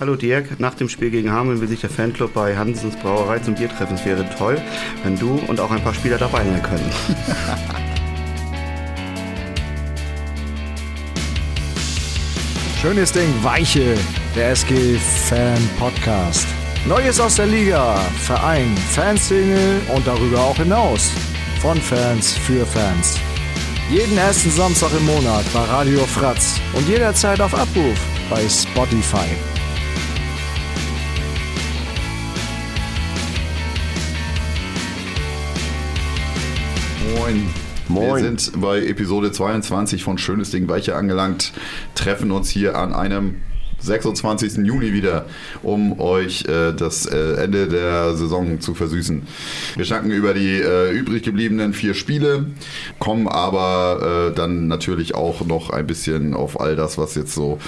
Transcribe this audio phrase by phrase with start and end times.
[0.00, 3.56] Hallo Dirk, nach dem Spiel gegen Hameln will sich der Fanclub bei Hansens Brauerei zum
[3.56, 3.96] Bier treffen.
[3.96, 4.62] Es wäre toll,
[5.02, 6.88] wenn du und auch ein paar Spieler dabei sein können.
[12.80, 13.96] Schönes Ding, Weiche,
[14.36, 16.46] der SG Fan Podcast.
[16.86, 21.10] Neues aus der Liga, Verein, Fanszene und darüber auch hinaus.
[21.60, 23.18] Von Fans für Fans.
[23.90, 27.98] Jeden ersten Samstag im Monat bei Radio Fratz und jederzeit auf Abruf
[28.30, 29.26] bei Spotify.
[37.16, 37.48] Moin.
[37.88, 38.06] Moin.
[38.06, 41.52] Wir sind bei Episode 22 von Schönes Ding Weiche angelangt,
[41.94, 43.36] treffen uns hier an einem
[43.78, 44.58] 26.
[44.66, 45.26] Juni wieder,
[45.62, 49.22] um euch äh, das äh, Ende der Saison zu versüßen.
[49.76, 52.46] Wir schnacken über die äh, übrig gebliebenen vier Spiele,
[52.98, 57.58] kommen aber äh, dann natürlich auch noch ein bisschen auf all das, was jetzt so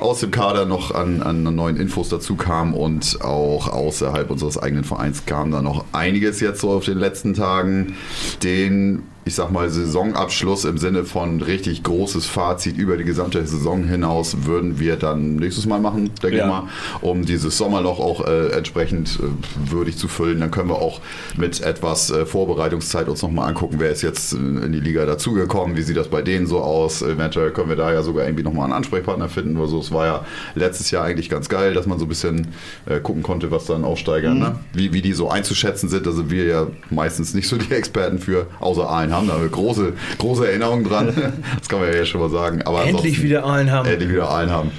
[0.00, 4.84] aus dem Kader noch an, an neuen Infos dazu kam und auch außerhalb unseres eigenen
[4.84, 7.94] Vereins kam da noch einiges jetzt so auf den letzten Tagen.
[8.42, 13.84] Den ich sag mal, Saisonabschluss im Sinne von richtig großes Fazit über die gesamte Saison
[13.84, 16.42] hinaus würden wir dann nächstes Mal machen, denke Ja.
[16.46, 16.64] ich mal,
[17.00, 20.40] um dieses Sommerloch auch äh, entsprechend äh, würdig zu füllen.
[20.40, 21.00] Dann können wir auch
[21.36, 25.76] mit etwas äh, Vorbereitungszeit uns nochmal angucken, wer ist jetzt äh, in die Liga dazugekommen,
[25.76, 27.00] wie sieht das bei denen so aus.
[27.00, 29.78] Eventuell können wir da ja sogar irgendwie nochmal einen Ansprechpartner finden oder so.
[29.78, 30.24] Es war ja
[30.56, 32.48] letztes Jahr eigentlich ganz geil, dass man so ein bisschen
[32.86, 34.56] äh, gucken konnte, was dann Aufsteiger, ne?
[34.72, 36.04] wie, wie die so einzuschätzen sind.
[36.04, 39.48] Da sind wir ja meistens nicht so die Experten für, außer Aalen haben da eine
[39.48, 41.08] große, große Erinnerung dran.
[41.58, 42.62] Das kann man ja schon mal sagen.
[42.64, 43.86] Aber Endlich wieder Aalen haben.
[43.88, 44.70] Endlich wieder Aalen haben.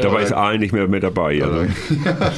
[0.00, 1.42] Dabei ist Aalen nicht mehr mit dabei.
[1.42, 1.66] Also.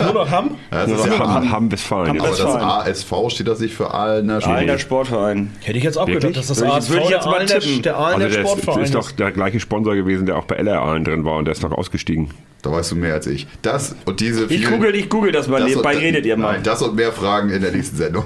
[0.04, 0.50] Nur noch haben?
[0.72, 1.52] Ja, das Nur ist noch ja Hamm.
[1.52, 2.20] Hamm Westfalen.
[2.20, 2.40] Aber das.
[2.40, 5.50] ASV steht das nicht für Aalener Aalener Sportverein.
[5.62, 6.32] Hätte ich jetzt auch Wirklich?
[6.32, 7.82] gedacht, dass das ASV würde ich der jetzt mal tippen.
[7.82, 10.56] der Aalener Also der ist, Sportverein ist doch der gleiche Sponsor gewesen, der auch bei
[10.56, 12.30] LR Aalen drin war und der ist doch ausgestiegen.
[12.64, 13.46] Da weißt du mehr als ich.
[13.60, 16.36] Das und diese Ich vielen- google, ich google das mal das nebenbei, und- redet ihr
[16.38, 16.54] mal.
[16.54, 18.24] Nein, das und mehr Fragen in der nächsten Sendung.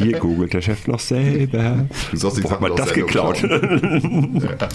[0.00, 1.86] Hier googelt der Chef noch selber.
[2.12, 3.42] Du sollst die Sachen man aus das Sendung geklaut?
[3.42, 4.68] ja.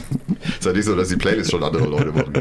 [0.60, 2.34] Ist ja nicht so, dass die Playlist schon andere Leute machen.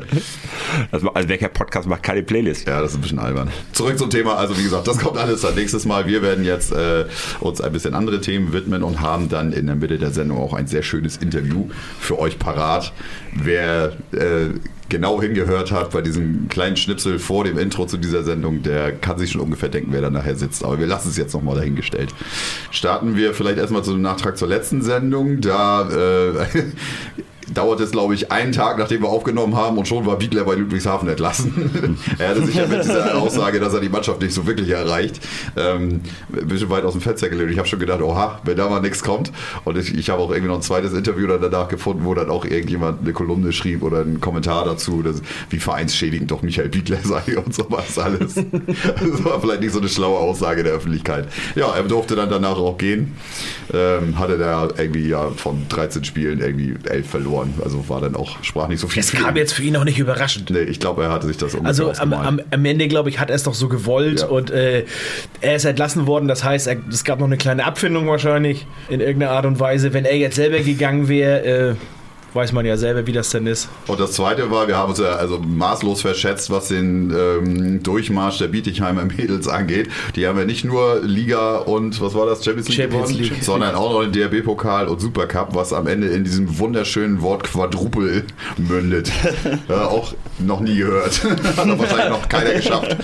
[0.90, 2.66] Also, also welcher Podcast macht keine Playlist?
[2.66, 3.50] Ja, das ist ein bisschen albern.
[3.72, 4.34] Zurück zum Thema.
[4.36, 6.06] Also wie gesagt, das kommt alles dann nächstes Mal.
[6.06, 7.04] Wir werden jetzt äh,
[7.40, 10.54] uns ein bisschen andere Themen widmen und haben dann in der Mitte der Sendung auch
[10.54, 11.68] ein sehr schönes Interview
[12.00, 12.92] für euch parat.
[13.32, 14.48] Wer äh,
[14.88, 19.18] genau hingehört hat bei diesem kleinen Schnipsel vor dem Intro zu dieser Sendung, der kann
[19.18, 20.64] sich schon ungefähr denken, wer da nachher sitzt.
[20.64, 22.14] Aber wir lassen es jetzt nochmal dahingestellt.
[22.70, 25.40] Starten wir vielleicht erstmal zu dem Nachtrag zur letzten Sendung.
[25.40, 26.46] Da äh,
[27.52, 30.54] dauert es, glaube ich, einen Tag, nachdem wir aufgenommen haben und schon war Biegler bei
[30.54, 31.98] Ludwigshafen entlassen.
[32.18, 35.20] er hatte sich ja mit dieser Aussage, dass er die Mannschaft nicht so wirklich erreicht,
[35.56, 36.00] ähm,
[36.32, 37.50] ein bisschen weit aus dem Fenster gelehnt.
[37.50, 39.32] Ich habe schon gedacht, oha, wenn da mal nichts kommt.
[39.64, 42.30] Und ich, ich habe auch irgendwie noch ein zweites Interview dann danach gefunden, wo dann
[42.30, 46.98] auch irgendjemand eine Kolumne schrieb oder einen Kommentar dazu, dass, wie vereinsschädigend doch Michael Biegler
[47.04, 48.34] sei und sowas alles.
[48.34, 51.28] Das war vielleicht nicht so eine schlaue Aussage der Öffentlichkeit.
[51.54, 53.14] Ja, er durfte dann danach auch gehen.
[53.72, 57.33] Ähm, hatte da irgendwie ja von 13 Spielen irgendwie 11 verloren.
[57.62, 59.00] Also war dann auch, sprach nicht so viel.
[59.00, 60.50] Es kam jetzt für ihn auch nicht überraschend.
[60.50, 63.30] Nee, ich glaube, er hatte sich das Also am, am, am Ende, glaube ich, hat
[63.30, 64.26] er es doch so gewollt Ja.
[64.26, 64.84] und äh,
[65.40, 66.28] er ist entlassen worden.
[66.28, 69.92] Das heißt, er, es gab noch eine kleine Abfindung wahrscheinlich in irgendeiner Art und Weise.
[69.92, 71.74] Wenn er jetzt selber gegangen wäre, äh,
[72.34, 73.68] weiß man ja selber, wie das denn ist.
[73.86, 78.38] Und das zweite war, wir haben uns ja also maßlos verschätzt, was den ähm, Durchmarsch
[78.38, 79.88] der Bietigheimer Mädels angeht.
[80.16, 83.42] Die haben ja nicht nur Liga und was war das, Champions League, Champions gewonnen, League.
[83.44, 88.24] sondern auch noch den DRB-Pokal und Supercup, was am Ende in diesem wunderschönen Wort Quadrupel
[88.56, 89.10] mündet.
[89.68, 91.22] ja, auch noch nie gehört.
[91.56, 92.96] Hat aber wahrscheinlich noch keiner geschafft.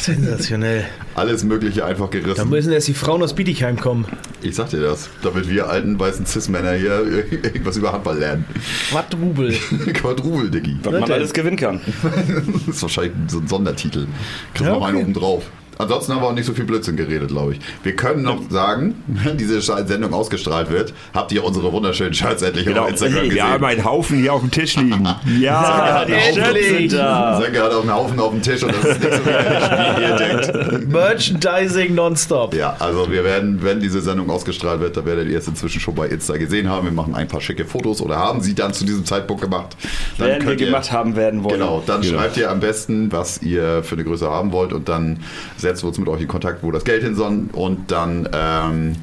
[0.00, 0.86] Sensationell.
[1.14, 2.48] Alles Mögliche einfach Da gerissen.
[2.48, 4.06] müssen jetzt die Frauen aus Bietigheim kommen.
[4.40, 8.44] Ich sag dir das, damit wir alten weißen Cis-Männer hier irgendwas über Handball lernen.
[8.90, 9.52] Quadrubel.
[9.94, 10.76] Quadrupel, Diggi.
[10.82, 11.80] Was man alles gewinnen kann.
[12.66, 14.06] Das ist wahrscheinlich so ein Sondertitel.
[14.54, 15.04] Kriegen Ja, noch einen okay.
[15.04, 15.44] oben drauf.
[15.78, 17.60] Ansonsten haben wir auch nicht so viel Blödsinn geredet, glaube ich.
[17.82, 22.68] Wir können noch sagen, wenn diese Sendung ausgestrahlt wird, habt ihr unsere wunderschönen Shirts endlich
[22.76, 23.34] auf Instagram gesehen.
[23.34, 25.08] Wir haben einen Haufen hier auf dem Tisch liegen.
[25.40, 26.12] Ja, die.
[26.34, 27.40] Shirts sind da.
[27.40, 30.16] Sönke hat auch einen Haufen auf dem Tisch und das ist nicht so wie ihr
[30.16, 30.88] denkt.
[30.92, 32.54] Merchandising nonstop.
[32.54, 35.94] Ja, also wir werden, wenn diese Sendung ausgestrahlt wird, da werdet ihr es inzwischen schon
[35.94, 36.86] bei Insta gesehen haben.
[36.86, 39.76] Wir machen ein paar schicke Fotos oder haben sie dann zu diesem Zeitpunkt gemacht.
[40.18, 41.60] Dann Werden wir könnt ihr- gemacht haben werden wollen.
[41.60, 42.18] Genau, dann Genau.
[42.18, 45.20] schreibt ihr am besten, was ihr für eine Größe haben wollt und dann
[45.82, 48.96] wir uns mit euch in Kontakt, wo das Geld hin soll und dann ähm,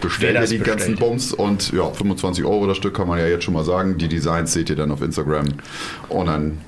[0.00, 0.98] bestellt ihr die ganzen bestellt.
[0.98, 3.98] Bums und ja, 25 Euro das Stück kann man ja jetzt schon mal sagen.
[3.98, 5.46] Die Designs seht ihr dann auf Instagram
[6.08, 6.58] und dann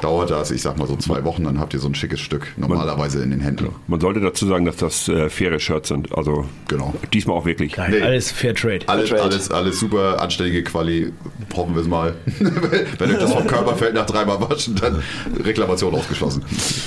[0.00, 2.52] dauert das, ich sag mal so zwei Wochen, dann habt ihr so ein schickes Stück
[2.56, 3.68] normalerweise in den Händen.
[3.86, 6.16] Man sollte dazu sagen, dass das äh, faire Shirts sind.
[6.16, 6.94] Also Genau.
[7.12, 7.76] diesmal auch wirklich.
[7.76, 8.00] Nein, Nee.
[8.02, 8.80] alles Fairtrade.
[8.88, 9.34] Alles, Fairtrade.
[9.34, 11.12] alles, alles super, anständige Quali,
[11.54, 12.14] hoffen wir es mal.
[12.98, 15.02] Wenn euch das vom Körper fällt nach dreimal waschen, dann
[15.42, 16.42] Reklamation ausgeschlossen.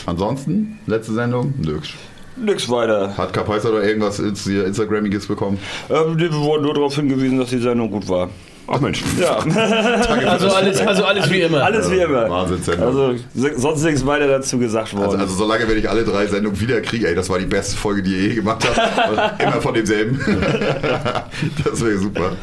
[0.06, 1.90] Ansonsten, letzte Sendung, nix.
[2.38, 3.18] Nix weiter.
[3.18, 5.58] Hat Kapaiser oder irgendwas Instagramiges bekommen?
[5.90, 8.30] Ähm, wir wurden nur darauf hingewiesen, dass die Sendung gut war.
[8.72, 9.02] Ach Mensch.
[9.20, 9.38] Ja,
[10.30, 11.64] Also alles, also alles wie immer.
[11.64, 12.30] alles wie immer.
[12.30, 12.88] Wahnsinnssendung.
[12.88, 13.16] Also
[13.58, 15.22] sonst nichts weiter dazu gesagt Also, worden.
[15.22, 18.04] also solange wenn ich alle drei Sendungen wieder kriege, ey, das war die beste Folge,
[18.04, 19.42] die ihr je gemacht habt.
[19.44, 20.20] Immer von demselben.
[21.64, 22.34] das wäre super.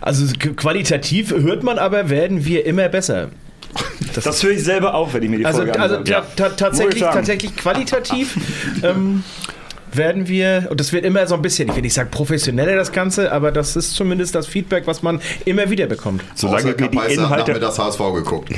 [0.00, 3.28] Also qualitativ hört man aber, werden wir immer besser.
[4.24, 6.24] das höre ich selber auch, wenn ich mir die Also, Folge also anhöre.
[6.36, 8.36] ta ta tatsächlich, tatsächlich qualitativ
[8.82, 9.22] ähm,
[9.92, 12.92] werden wir, und das wird immer so ein bisschen, ich will nicht sagen professioneller das
[12.92, 16.22] Ganze, aber das ist zumindest das Feedback, was man immer wieder bekommt.
[16.34, 17.52] Solange wir die Kapaiser hat Inhalte.
[17.52, 18.50] nachmittags HSV geguckt.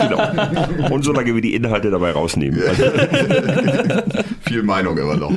[0.00, 0.94] genau.
[0.94, 2.62] Und solange wir die Inhalte dabei rausnehmen.
[2.66, 2.84] Also,
[4.42, 5.32] Viel Meinung immer noch.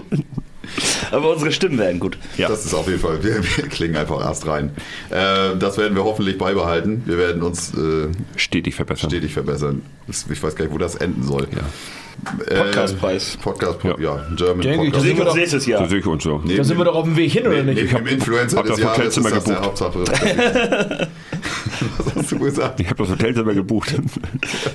[1.11, 2.17] Aber unsere Stimmen werden gut.
[2.37, 2.47] Ja.
[2.47, 4.71] Das ist auf jeden Fall, wir, wir klingen einfach erst rein.
[5.09, 7.03] Äh, das werden wir hoffentlich beibehalten.
[7.05, 9.09] Wir werden uns äh, stetig verbessern.
[9.09, 9.81] stetig verbessern.
[10.07, 11.43] Das, ich weiß gar nicht, wo das enden soll.
[11.43, 13.37] Äh, Podcastpreis.
[13.41, 14.25] Podcast, ja, Ja.
[14.35, 15.03] German Denke ich, Podcast.
[15.05, 15.91] Sehen wir uns doch- nächstes So Jahr.
[15.91, 16.41] ich uns so.
[16.45, 17.91] Da sind wir doch auf dem Weg hin, oder nicht?
[17.91, 19.81] nee, im Influencer hab des das Jahres ist Hotelzimmer das der gebucht.
[19.81, 21.07] Hauptsache.
[21.97, 22.79] Was hast du gesagt?
[22.79, 23.95] Ich habe das Hotelzimmer gebucht.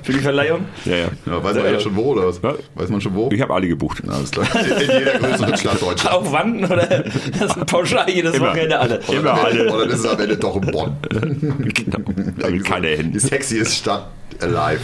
[0.03, 0.65] Für die Verleihung?
[0.85, 1.07] ja, ja.
[1.27, 2.43] Ja, weiß man jetzt schon wo oder was?
[2.43, 2.57] Was?
[2.75, 3.29] Weiß man schon wo?
[3.33, 4.03] Ich habe alle gebucht.
[4.05, 4.47] Na, alles klar.
[4.55, 6.07] In jeder größeren Stadt Deutschlands.
[6.07, 7.15] Auch Wanden oder das
[7.57, 8.49] ist pauschal jedes Immer.
[8.49, 9.01] Wochenende alle?
[9.07, 9.73] Oder, Immer alle.
[9.73, 10.97] oder ist es am Ende doch in Bonn.
[11.77, 11.99] Genau.
[12.39, 14.09] Da will keiner Die sexiest Stadt
[14.41, 14.81] alive.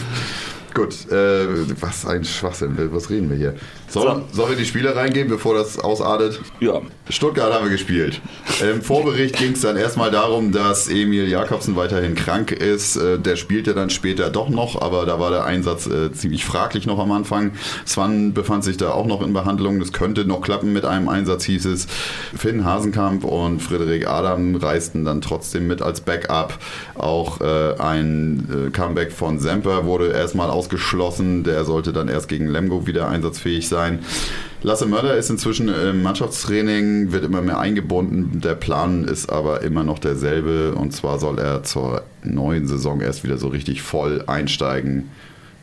[0.73, 1.45] Gut, äh,
[1.81, 2.75] was ein Schwachsinn.
[2.91, 3.53] Was reden wir hier?
[3.87, 6.41] Sollen, sollen wir die Spiele reingehen, bevor das ausartet?
[6.59, 6.81] Ja.
[7.09, 8.21] Stuttgart haben wir gespielt.
[8.59, 12.95] Im Vorbericht ging es dann erstmal darum, dass Emil Jakobsen weiterhin krank ist.
[12.95, 16.87] Äh, Der spielte dann später doch noch, aber da war der Einsatz äh, ziemlich fraglich
[16.87, 17.51] noch am Anfang.
[17.85, 19.79] Swan befand sich da auch noch in Behandlung.
[19.79, 21.85] Das könnte noch klappen mit einem Einsatz, hieß es.
[22.35, 26.57] Finn Hasenkamp und Frederik Adam reisten dann trotzdem mit als Backup.
[26.95, 31.43] Auch äh, ein äh, Comeback von Semper wurde erstmal ausgeschlossen.
[31.43, 33.99] Der sollte dann erst gegen Lemgo wieder einsatzfähig sein.
[34.61, 38.39] Lasse Mörder ist inzwischen im Mannschaftstraining, wird immer mehr eingebunden.
[38.39, 40.73] Der Plan ist aber immer noch derselbe.
[40.75, 45.09] Und zwar soll er zur neuen Saison erst wieder so richtig voll einsteigen.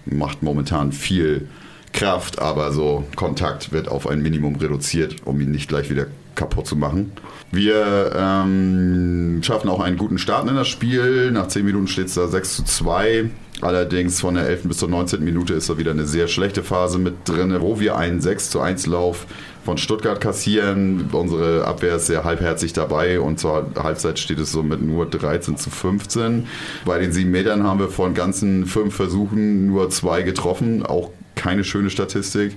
[0.04, 1.48] Macht momentan viel
[1.92, 6.66] Kraft, aber so Kontakt wird auf ein Minimum reduziert, um ihn nicht gleich wieder kaputt
[6.66, 7.12] zu machen.
[7.50, 11.30] Wir ähm, schaffen auch einen guten Start in das Spiel.
[11.32, 13.30] Nach 10 Minuten steht es da 6 zu 2.
[13.60, 14.62] Allerdings von der 11.
[14.64, 15.22] bis zur 19.
[15.22, 18.60] Minute ist da wieder eine sehr schlechte Phase mit drin, wo wir einen 6 zu
[18.60, 19.26] 1 Lauf
[19.64, 21.10] von Stuttgart kassieren.
[21.12, 25.56] Unsere Abwehr ist sehr halbherzig dabei und zur Halbzeit steht es so mit nur 13
[25.56, 26.46] zu 15.
[26.84, 31.10] Bei den sieben Metern haben wir von ganzen fünf Versuchen nur zwei getroffen, auch
[31.40, 32.52] keine schöne Statistik.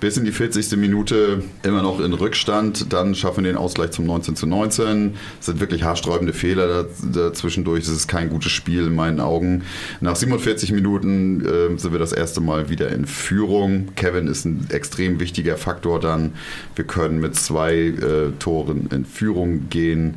[0.00, 0.76] Bis in die 40.
[0.76, 2.92] Minute immer noch in Rückstand.
[2.92, 5.14] Dann schaffen wir den Ausgleich zum 19 zu 19.
[5.40, 7.84] Es sind wirklich haarsträubende Fehler dazwischendurch.
[7.84, 9.62] Es ist kein gutes Spiel in meinen Augen.
[10.02, 13.94] Nach 47 Minuten äh, sind wir das erste Mal wieder in Führung.
[13.96, 16.34] Kevin ist ein extrem wichtiger Faktor dann.
[16.76, 20.16] Wir können mit zwei äh, Toren in Führung gehen.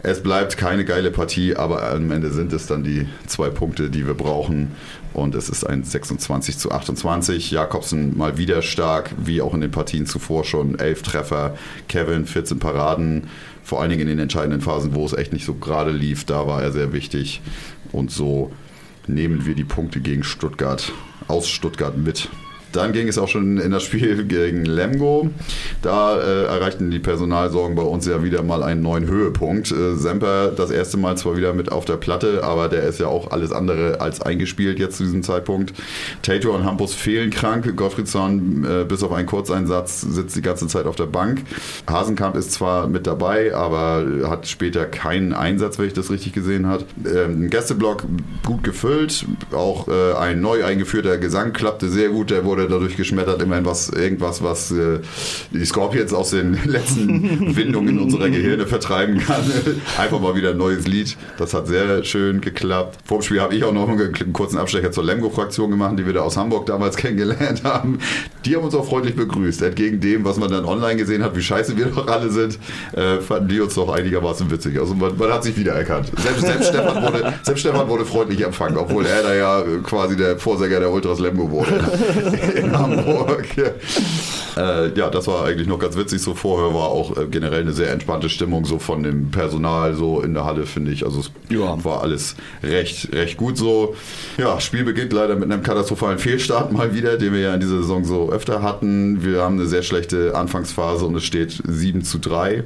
[0.00, 4.06] Es bleibt keine geile Partie, aber am Ende sind es dann die zwei Punkte, die
[4.06, 4.70] wir brauchen.
[5.18, 7.50] Und es ist ein 26 zu 28.
[7.50, 10.78] Jakobsen mal wieder stark, wie auch in den Partien zuvor schon.
[10.78, 11.56] Elf Treffer,
[11.88, 13.28] Kevin 14 Paraden.
[13.62, 16.46] Vor allen Dingen in den entscheidenden Phasen, wo es echt nicht so gerade lief, da
[16.46, 17.42] war er sehr wichtig.
[17.92, 18.52] Und so
[19.06, 20.92] nehmen wir die Punkte gegen Stuttgart,
[21.26, 22.28] aus Stuttgart mit.
[22.72, 25.30] Dann ging es auch schon in das Spiel gegen Lemgo.
[25.82, 29.70] Da äh, erreichten die Personalsorgen bei uns ja wieder mal einen neuen Höhepunkt.
[29.70, 33.06] Äh, Semper das erste Mal zwar wieder mit auf der Platte, aber der ist ja
[33.06, 35.72] auch alles andere als eingespielt jetzt zu diesem Zeitpunkt.
[36.22, 37.76] Tato und Hampus fehlen krank.
[37.76, 41.42] Gottfriedson äh, bis auf einen Kurzeinsatz sitzt die ganze Zeit auf der Bank.
[41.88, 46.66] Hasenkamp ist zwar mit dabei, aber hat später keinen Einsatz, wenn ich das richtig gesehen
[46.66, 46.84] habe.
[47.06, 48.04] Ähm, Gästeblock
[48.44, 49.26] gut gefüllt.
[49.52, 52.30] Auch äh, ein neu eingeführter Gesang klappte sehr gut.
[52.30, 53.42] Der wurde dadurch geschmettert.
[53.42, 55.00] Immerhin was, irgendwas, was äh,
[55.52, 59.44] die Scorpions aus den letzten Windungen unserer Gehirne vertreiben kann.
[59.98, 61.16] Einfach mal wieder ein neues Lied.
[61.38, 62.98] Das hat sehr schön geklappt.
[63.04, 66.12] Vor dem Spiel habe ich auch noch einen kurzen Abstecher zur Lemgo-Fraktion gemacht, die wir
[66.12, 67.98] da aus Hamburg damals kennengelernt haben.
[68.48, 69.60] Die haben uns auch freundlich begrüßt.
[69.62, 72.58] Entgegen dem, was man dann online gesehen hat, wie scheiße wir doch alle sind,
[72.96, 74.78] äh, fanden die uns doch einigermaßen witzig.
[74.80, 76.10] Also man, man hat sich wiedererkannt.
[76.16, 80.16] Selbst, selbst, Stefan wurde, selbst Stefan wurde freundlich empfangen, obwohl er da ja äh, quasi
[80.16, 81.74] der Vorsänger der Ultras Lemgo wurde
[82.54, 83.44] in Hamburg.
[84.56, 86.22] Äh, ja, das war eigentlich noch ganz witzig.
[86.22, 90.20] So vorher war auch äh, generell eine sehr entspannte Stimmung so von dem Personal so
[90.22, 91.04] in der Halle, finde ich.
[91.04, 91.82] Also es Ja.
[91.84, 93.94] war alles recht, recht gut so.
[94.38, 97.78] Ja, Spiel beginnt leider mit einem katastrophalen Fehlstart mal wieder, den wir ja in dieser
[97.78, 99.24] Saison so öfter hatten.
[99.24, 102.62] Wir haben eine sehr schlechte Anfangsphase und es steht 7 zu 3.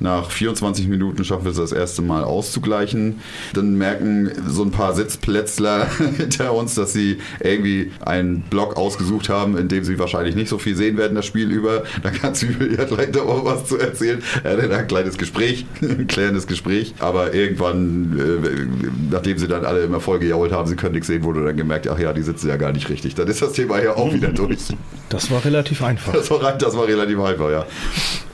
[0.00, 3.20] Nach 24 Minuten schaffen wir es das erste Mal auszugleichen.
[3.54, 5.86] Dann merken so ein paar Sitzplätzler
[6.16, 10.58] hinter uns, dass sie irgendwie einen Block ausgesucht haben, in dem sie wahrscheinlich nicht so
[10.58, 11.84] viel sehen werden das Spiel über.
[12.02, 14.20] Da kann Zwiebel ja gleich noch mal was zu erzählen.
[14.42, 16.94] Er hatte da ein kleines Gespräch, ein klärendes Gespräch.
[16.98, 21.22] Aber irgendwann, äh, nachdem sie dann alle immer voll gejault haben, sie können nichts sehen,
[21.22, 23.14] wurde dann gemerkt, ach ja, die sitzen ja gar nicht richtig.
[23.14, 24.58] Dann ist das Thema ja auch wieder durch.
[25.12, 26.12] Das war relativ einfach.
[26.12, 27.66] Das war, das war relativ einfach, ja.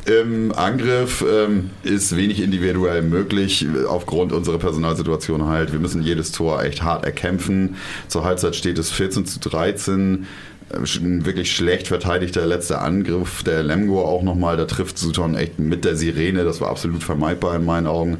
[0.06, 5.72] Im Angriff ähm, ist wenig individuell möglich, aufgrund unserer Personalsituation halt.
[5.72, 7.76] Wir müssen jedes Tor echt hart erkämpfen.
[8.06, 10.26] Zur Halbzeit steht es 14 zu 13.
[10.70, 14.56] Äh, Ein wirklich schlecht verteidigter letzter Angriff der Lemgo auch nochmal.
[14.56, 16.44] Da trifft Sutton echt mit der Sirene.
[16.44, 18.18] Das war absolut vermeidbar in meinen Augen.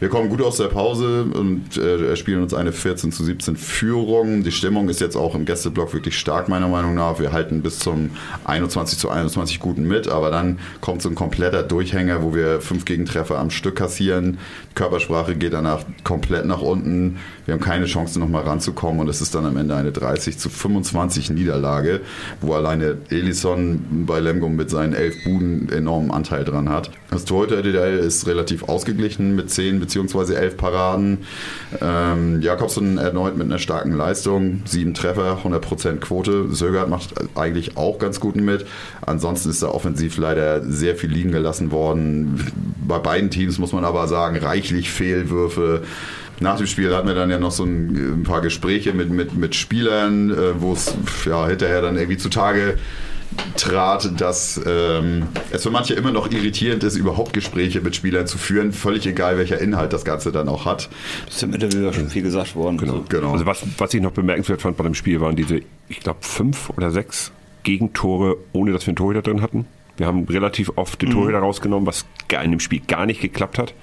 [0.00, 4.42] Wir kommen gut aus der Pause und äh, spielen uns eine 14 zu 17 Führung.
[4.42, 7.18] Die Stimmung ist jetzt auch im Gästeblock wirklich stark, meiner Meinung nach.
[7.20, 8.10] Wir halten bis zum
[8.44, 12.84] 21 zu 21 guten mit, aber dann kommt so ein kompletter Durchhänger, wo wir fünf
[12.84, 14.38] Gegentreffer am Stück kassieren.
[14.74, 17.18] Körpersprache geht danach komplett nach unten.
[17.44, 20.48] Wir haben keine Chance, nochmal ranzukommen und es ist dann am Ende eine 30 zu
[20.48, 22.00] 25 Niederlage,
[22.40, 26.90] wo alleine Elison bei Lemgo mit seinen elf Buden enormen Anteil dran hat.
[27.10, 30.34] Das Torhüter-DDL ist relativ ausgeglichen mit 10 bzw.
[30.34, 31.18] 11 Paraden.
[31.80, 36.52] Ähm, Jakobsen erneut mit einer starken Leistung, sieben Treffer, 100% Quote.
[36.52, 38.66] Sögert macht eigentlich auch ganz gut mit.
[39.02, 42.52] Ansonsten ist da offensiv leider sehr viel liegen gelassen worden.
[42.86, 45.82] Bei beiden Teams muss man aber sagen, reichlich Fehlwürfe.
[46.40, 49.34] Nach dem Spiel hatten wir dann ja noch so ein, ein paar Gespräche mit, mit,
[49.34, 50.94] mit Spielern, äh, wo es
[51.26, 52.78] ja, hinterher dann irgendwie zutage
[53.56, 58.38] trat, dass ähm, es für manche immer noch irritierend ist, überhaupt Gespräche mit Spielern zu
[58.38, 60.88] führen, völlig egal, welcher Inhalt das Ganze dann auch hat.
[61.26, 62.78] Das ist im Interview ja schon viel gesagt worden.
[62.78, 62.94] Genau.
[62.94, 63.04] So.
[63.08, 63.32] Genau.
[63.32, 66.70] Also was, was ich noch bemerkenswert fand bei dem Spiel waren diese, ich glaube, fünf
[66.70, 69.66] oder sechs Gegentore, ohne dass wir einen Torhüter drin hatten.
[69.96, 72.04] Wir haben relativ oft den Torhüter rausgenommen, was
[72.42, 73.74] in dem Spiel gar nicht geklappt hat.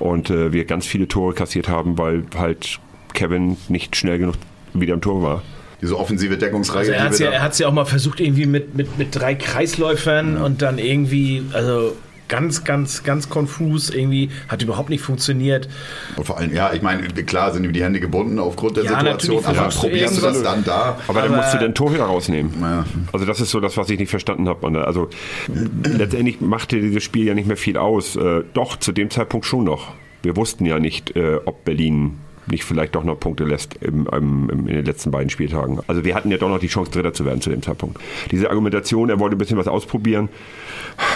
[0.00, 2.80] Und äh, wir ganz viele Tore kassiert haben, weil halt
[3.12, 4.34] Kevin nicht schnell genug
[4.72, 5.42] wieder im Tor war.
[5.80, 7.12] Diese offensive Deckungsreihe, Also er hat
[7.52, 11.42] es ja, ja auch mal versucht, irgendwie mit, mit, mit drei Kreisläufern und dann irgendwie,
[11.52, 11.96] also
[12.30, 15.68] ganz, ganz, ganz konfus, irgendwie hat überhaupt nicht funktioniert.
[16.16, 18.98] Und vor allem, ja, ich meine, klar sind ihm die Hände gebunden aufgrund der Ja,
[18.98, 20.96] Situation, aber du probierst du das dann da?
[21.08, 22.54] Aber, dann Aber- musst du den Torhüter rausnehmen.
[22.60, 22.86] Ja.
[23.12, 24.66] Also das ist so das, was ich nicht verstanden habe.
[24.86, 25.10] Also
[25.84, 28.16] letztendlich machte dieses Spiel ja nicht mehr viel aus.
[28.16, 29.92] Äh, doch, zu dem Zeitpunkt schon noch.
[30.22, 32.18] Wir wussten ja nicht, äh, ob Berlin
[32.50, 35.80] nicht vielleicht doch noch Punkte lässt im, im, im, in den letzten beiden Spieltagen.
[35.86, 37.98] Also wir hatten ja doch noch die Chance, Dritter zu werden zu dem Zeitpunkt.
[38.30, 40.28] Diese Argumentation, er wollte ein bisschen was ausprobieren,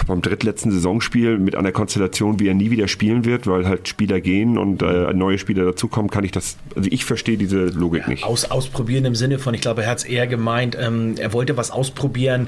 [0.07, 4.21] beim drittletzten Saisonspiel mit einer Konstellation, wie er nie wieder spielen wird, weil halt Spieler
[4.21, 8.23] gehen und äh, neue Spieler dazukommen, kann ich das, also ich verstehe diese Logik nicht.
[8.23, 11.57] Aus, ausprobieren im Sinne von, ich glaube, er hat es eher gemeint, ähm, er wollte
[11.57, 12.47] was ausprobieren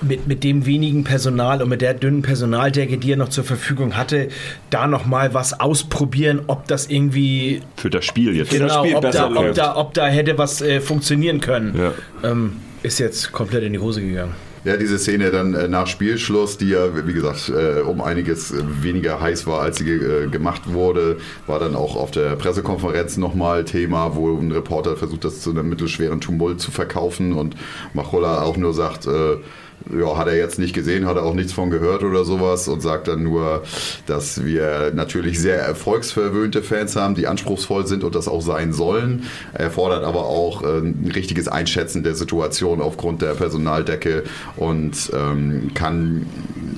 [0.00, 3.96] mit, mit dem wenigen Personal und mit der dünnen Personaldecke, die er noch zur Verfügung
[3.96, 4.28] hatte,
[4.70, 8.52] da nochmal was ausprobieren, ob das irgendwie Für das Spiel jetzt.
[8.52, 11.76] das genau, Spiel ob, besser da, ob, da, ob da hätte was äh, funktionieren können.
[11.76, 11.92] Ja.
[12.30, 14.34] Ähm, ist jetzt komplett in die Hose gegangen.
[14.64, 18.62] Ja, diese Szene dann äh, nach Spielschluss, die ja, wie gesagt, äh, um einiges äh,
[18.82, 23.16] weniger heiß war, als sie ge äh, gemacht wurde, war dann auch auf der Pressekonferenz
[23.16, 27.56] nochmal Thema, wo ein Reporter versucht, das zu einem mittelschweren Tumult zu verkaufen und
[27.94, 29.36] Machola auch nur sagt, äh,
[29.96, 32.80] ja, hat er jetzt nicht gesehen, hat er auch nichts von gehört oder sowas und
[32.80, 33.62] sagt dann nur,
[34.06, 39.24] dass wir natürlich sehr erfolgsverwöhnte Fans haben, die anspruchsvoll sind und das auch sein sollen.
[39.54, 44.24] Er fordert aber auch äh, ein richtiges Einschätzen der Situation aufgrund der Personaldecke
[44.56, 46.26] und ähm, kann,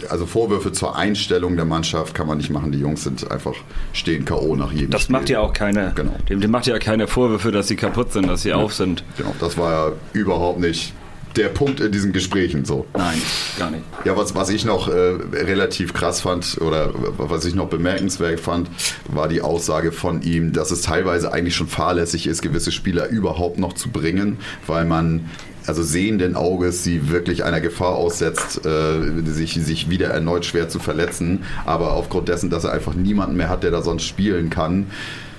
[0.08, 2.72] also Vorwürfe zur Einstellung der Mannschaft kann man nicht machen.
[2.72, 3.54] Die Jungs sind einfach,
[3.92, 4.56] stehen K.O.
[4.56, 5.12] nach jedem Das Spiel.
[5.14, 6.14] macht ja auch keine, Genau.
[6.28, 9.02] dem, dem macht ja keiner Vorwürfe, dass sie kaputt sind, dass sie auf sind.
[9.16, 10.92] Genau, das war ja überhaupt nicht
[11.36, 12.86] der Punkt in diesen Gesprächen so.
[12.96, 13.20] Nein,
[13.58, 13.84] gar nicht.
[14.04, 18.68] Ja, was, was ich noch äh, relativ krass fand oder was ich noch bemerkenswert fand,
[19.08, 23.58] war die Aussage von ihm, dass es teilweise eigentlich schon fahrlässig ist, gewisse Spieler überhaupt
[23.58, 25.30] noch zu bringen, weil man
[25.66, 30.78] also sehenden Auges sie wirklich einer Gefahr aussetzt, äh, sich, sich wieder erneut schwer zu
[30.78, 31.44] verletzen.
[31.64, 34.86] Aber aufgrund dessen, dass er einfach niemanden mehr hat, der da sonst spielen kann,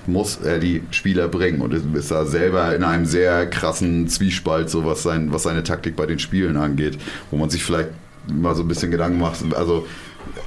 [0.08, 1.62] muss er die Spieler bringen.
[1.62, 5.96] Und ist da selber in einem sehr krassen Zwiespalt, so was, sein, was seine Taktik
[5.96, 6.98] bei den Spielen angeht,
[7.30, 7.90] wo man sich vielleicht
[8.28, 9.88] mal so ein bisschen Gedanken macht, also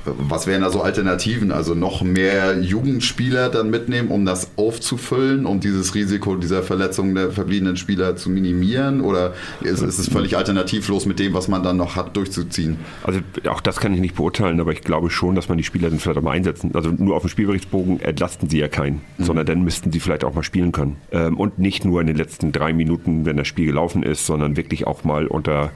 [0.05, 1.53] was wären da so Alternativen?
[1.53, 7.31] Also noch mehr Jugendspieler dann mitnehmen, um das aufzufüllen, um dieses Risiko dieser Verletzung der
[7.31, 9.01] verbliebenen Spieler zu minimieren?
[9.01, 12.77] Oder ist, ist es völlig alternativlos mit dem, was man dann noch hat, durchzuziehen?
[13.03, 15.91] Also auch das kann ich nicht beurteilen, aber ich glaube schon, dass man die Spieler
[15.91, 16.73] dann vielleicht auch mal einsetzen.
[16.75, 19.25] Also nur auf dem Spielberichtsbogen entlasten sie ja keinen, mhm.
[19.25, 20.97] sondern dann müssten sie vielleicht auch mal spielen können.
[21.13, 24.57] Ähm, und nicht nur in den letzten drei Minuten, wenn das Spiel gelaufen ist, sondern
[24.57, 25.73] wirklich auch mal unter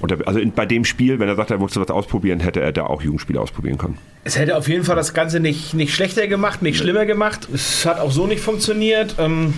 [0.00, 2.72] und also in, bei dem Spiel, wenn er sagt, er wollte was ausprobieren, hätte er
[2.72, 3.02] da auch
[3.36, 3.98] Jugendspiele ausprobieren können.
[4.24, 7.48] Es hätte auf jeden Fall das Ganze nicht, nicht schlechter gemacht, nicht schlimmer gemacht.
[7.52, 9.14] Es hat auch so nicht funktioniert.
[9.18, 9.54] Ähm,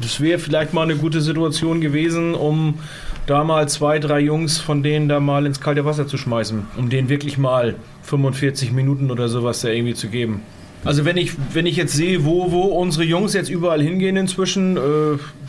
[0.00, 2.80] das wäre vielleicht mal eine gute Situation gewesen, um
[3.26, 6.88] da mal zwei, drei Jungs von denen da mal ins kalte Wasser zu schmeißen, um
[6.88, 10.42] denen wirklich mal 45 Minuten oder sowas da irgendwie zu geben.
[10.84, 14.76] Also wenn ich, wenn ich jetzt sehe, wo, wo unsere Jungs jetzt überall hingehen inzwischen,
[14.76, 14.80] äh,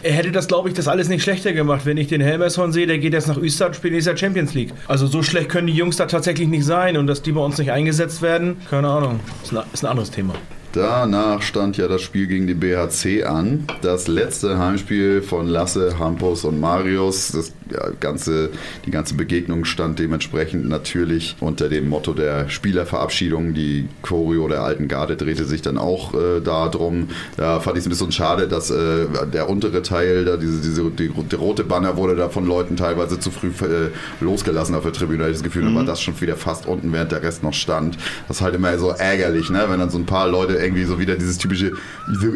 [0.07, 1.85] hätte das, glaube ich, das alles nicht schlechter gemacht.
[1.85, 4.73] Wenn ich den Helmerson sehe, der geht jetzt nach Österreich spielt nächstes Champions League.
[4.87, 7.57] Also so schlecht können die Jungs da tatsächlich nicht sein und dass die bei uns
[7.57, 10.33] nicht eingesetzt werden, keine Ahnung, ist ein, ist ein anderes Thema.
[10.73, 13.65] Danach stand ja das Spiel gegen die BHC an.
[13.81, 17.33] Das letzte Heimspiel von Lasse, Hampus und Marius.
[17.33, 17.51] Das
[17.99, 18.49] ganze,
[18.85, 23.53] die ganze Begegnung stand dementsprechend natürlich unter dem Motto der Spielerverabschiedung.
[23.53, 27.09] Die Choreo der alten Garde drehte sich dann auch äh, darum.
[27.35, 30.89] Da fand ich es ein bisschen schade, dass äh, der untere Teil, da diese, diese
[30.89, 33.89] die, die, rote Banner wurde da von Leuten teilweise zu früh äh,
[34.21, 35.19] losgelassen auf der Tribüne.
[35.19, 35.75] Da hatte ich das Gefühl, mhm.
[35.75, 37.97] war das schon wieder fast unten, während der Rest noch stand.
[38.29, 39.65] Das ist halt immer so ärgerlich, ne?
[39.67, 41.73] wenn dann so ein paar Leute irgendwie so wieder dieses typische,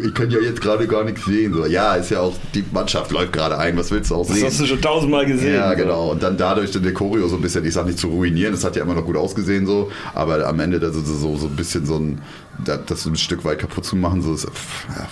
[0.04, 1.52] ich kann ja jetzt gerade gar nichts sehen.
[1.52, 4.42] So, ja, ist ja auch, die Mannschaft läuft gerade ein, was willst du auch sehen?
[4.42, 5.54] Das hast du schon tausendmal gesehen.
[5.54, 6.10] Ja, genau.
[6.12, 8.76] Und dann dadurch den Choreo so ein bisschen, ich sag nicht zu ruinieren, das hat
[8.76, 11.86] ja immer noch gut ausgesehen so, aber am Ende das ist so, so ein bisschen
[11.86, 12.20] so ein,
[12.64, 14.46] das ein Stück weit kaputt zu machen, so ist,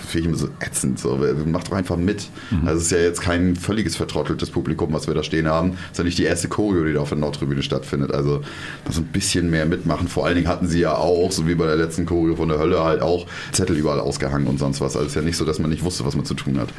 [0.07, 0.99] finde ich immer so ätzend.
[0.99, 1.19] So.
[1.45, 2.29] Macht doch einfach mit.
[2.51, 2.67] Mhm.
[2.67, 5.73] Also es ist ja jetzt kein völliges vertrotteltes Publikum, was wir da stehen haben.
[5.85, 8.11] Es ist ja nicht die erste Choreo, die da auf der Nordtribüne stattfindet.
[8.11, 8.41] Also
[8.89, 10.07] so ein bisschen mehr mitmachen.
[10.07, 12.59] Vor allen Dingen hatten sie ja auch, so wie bei der letzten Choreo von der
[12.59, 14.95] Hölle, halt auch Zettel überall ausgehangen und sonst was.
[14.95, 16.69] Also es ist ja nicht so, dass man nicht wusste, was man zu tun hat.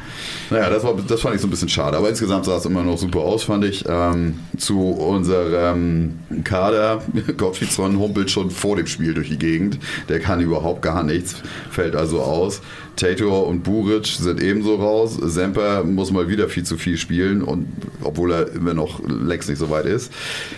[0.49, 1.97] Naja, das, war, das fand ich so ein bisschen schade.
[1.97, 3.85] Aber insgesamt sah es immer noch super aus, fand ich.
[3.87, 7.01] Ähm, zu unserem Kader,
[7.37, 9.79] Gottfriedson humpelt schon vor dem Spiel durch die Gegend.
[10.09, 11.35] Der kann überhaupt gar nichts,
[11.71, 12.61] fällt also aus.
[12.97, 15.17] Tator und Buric sind ebenso raus.
[15.21, 17.67] Semper muss mal wieder viel zu viel spielen, und,
[18.01, 20.11] obwohl er immer noch längst nicht so weit ist.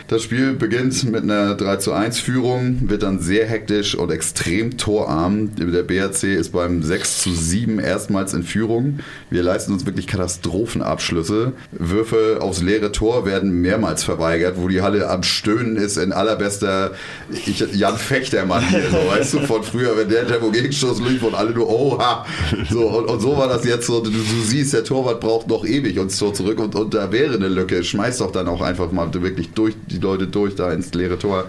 [0.08, 4.78] Das Spiel beginnt mit einer 3 zu 1 Führung, wird dann sehr hektisch und extrem
[4.78, 5.52] torarm.
[5.56, 9.00] Der BRC ist beim 6 zu 7 erstmals in Führung.
[9.30, 11.54] Wir leisten uns wirklich Katastrophenabschlüsse.
[11.72, 16.94] Würfe aufs leere Tor werden mehrmals verweigert, wo die Halle am Stöhnen ist in allerbester
[17.32, 21.36] ich, Jan Fechtermann hier, so, weißt du, von früher, wenn der Tempo Gegenstoß lief und
[21.36, 22.26] alle nur, oha,
[22.70, 24.02] so, und, und, so war das jetzt so.
[24.02, 27.36] Du, du, siehst, der Torwart braucht noch ewig ins Tor zurück und, und da wäre
[27.36, 27.84] eine Lücke.
[27.84, 31.46] Schmeiß doch dann auch einfach mal wirklich durch die Leute durch da ins leere Tor.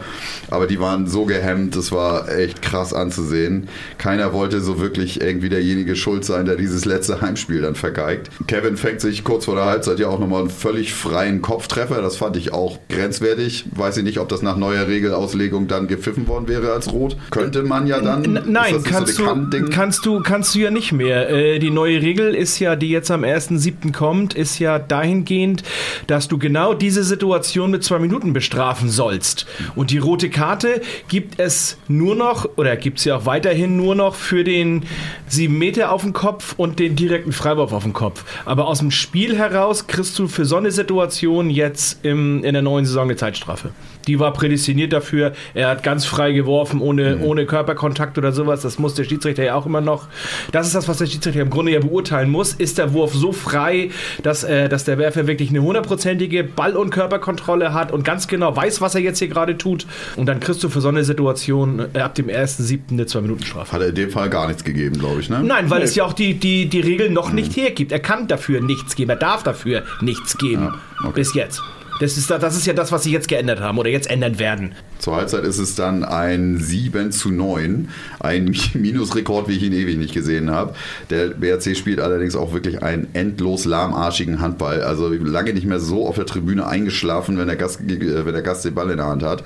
[0.51, 3.69] Aber die waren so gehemmt, das war echt krass anzusehen.
[3.99, 8.31] Keiner wollte so wirklich irgendwie derjenige schuld sein, der dieses letzte Heimspiel dann vergeigt.
[8.47, 12.03] Kevin fängt sich kurz vor der Halbzeit ja auch nochmal einen völlig freien Kopftreffer.
[12.03, 13.67] Das fand ich auch grenzwertig.
[13.75, 17.17] Weiß ich nicht, ob das nach neuer Regelauslegung dann gepfiffen worden wäre als rot.
[17.31, 18.25] Könnte man ja dann.
[18.25, 21.31] N nein, kannst, so du, kannst, du, kannst du ja nicht mehr.
[21.31, 23.93] Äh, die neue Regel ist ja, die jetzt am 1.7.
[23.93, 25.63] kommt, ist ja dahingehend,
[26.07, 29.47] dass du genau diese Situation mit zwei Minuten bestrafen sollst.
[29.75, 33.95] Und die rote Karte gibt es nur noch, oder gibt es ja auch weiterhin nur
[33.95, 34.85] noch für den
[35.29, 38.25] 7 Meter auf dem Kopf und den direkten Freiwurf auf dem Kopf.
[38.45, 42.63] Aber aus dem Spiel heraus kriegst du für so eine Situation jetzt im, in der
[42.63, 43.71] neuen Saison eine Zeitstrafe.
[44.07, 45.33] Die war prädestiniert dafür.
[45.55, 47.23] Er hat ganz frei geworfen, ohne, mhm.
[47.23, 48.63] ohne Körperkontakt oder sowas.
[48.63, 50.09] Das muss der Schiedsrichter ja auch immer noch.
[50.53, 52.53] Das ist das, was der Schiedsrichter im Grunde ja beurteilen muss.
[52.53, 53.91] Ist der Wurf so frei,
[54.23, 58.55] dass, äh, dass der Werfer wirklich eine hundertprozentige Ball- und Körperkontrolle hat und ganz genau
[58.55, 59.87] weiß, was er jetzt hier gerade tut.
[60.17, 62.79] Und dann kriegst du für so eine Situation äh, ab dem 1.7.
[62.91, 63.73] eine 2-Minuten-Strafe.
[63.73, 65.43] Hat er in dem Fall gar nichts gegeben, glaube ich, ne?
[65.43, 65.85] Nein, weil nee.
[65.85, 67.37] es ja auch die, die, die Regeln noch mhm.
[67.37, 67.93] nicht hergibt.
[67.93, 69.11] Er kann dafür nichts geben.
[69.11, 70.63] Er darf dafür nichts geben.
[70.63, 71.13] Ja, okay.
[71.15, 71.63] Bis jetzt.
[72.01, 74.75] Das ist, das ist ja das, was sie jetzt geändert haben oder jetzt ändern werden.
[75.01, 77.89] Zur Halbzeit ist es dann ein 7 zu 9.
[78.21, 80.75] Ein Minusrekord, wie ich ihn ewig nicht gesehen habe.
[81.09, 84.83] Der BRC spielt allerdings auch wirklich einen endlos lahmarschigen Handball.
[84.83, 88.43] Also lange nicht mehr so auf der Tribüne eingeschlafen, wenn der Gast, äh, wenn der
[88.43, 89.43] Gast den Ball in der Hand hat.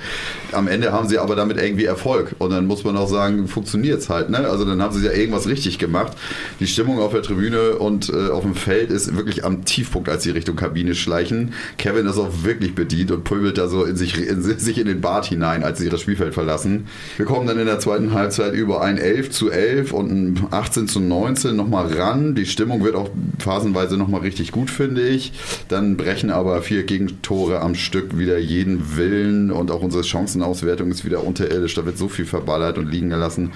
[0.53, 2.35] Am Ende haben sie aber damit irgendwie Erfolg.
[2.39, 4.31] Und dann muss man auch sagen, funktioniert es halt.
[4.31, 4.39] Ne?
[4.49, 6.15] Also dann haben sie ja irgendwas richtig gemacht.
[6.59, 10.25] Die Stimmung auf der Tribüne und äh, auf dem Feld ist wirklich am Tiefpunkt, als
[10.25, 11.53] sie Richtung Kabine schleichen.
[11.79, 15.01] Kevin ist auch wirklich bedient und pöbelt da so in sich, in sich in den
[15.01, 16.87] Bart hinein, als sie das Spielfeld verlassen.
[17.17, 20.89] Wir kommen dann in der zweiten Halbzeit über ein 11 zu 11 und ein 18
[20.89, 22.35] zu 19 nochmal ran.
[22.35, 25.33] Die Stimmung wird auch phasenweise nochmal richtig gut, finde ich.
[25.69, 31.05] Dann brechen aber vier Gegentore am Stück wieder jeden Willen und auch unsere Chancenauswertung ist
[31.05, 31.75] wieder unterirdisch.
[31.75, 33.53] Da wird so viel verballert und liegen gelassen.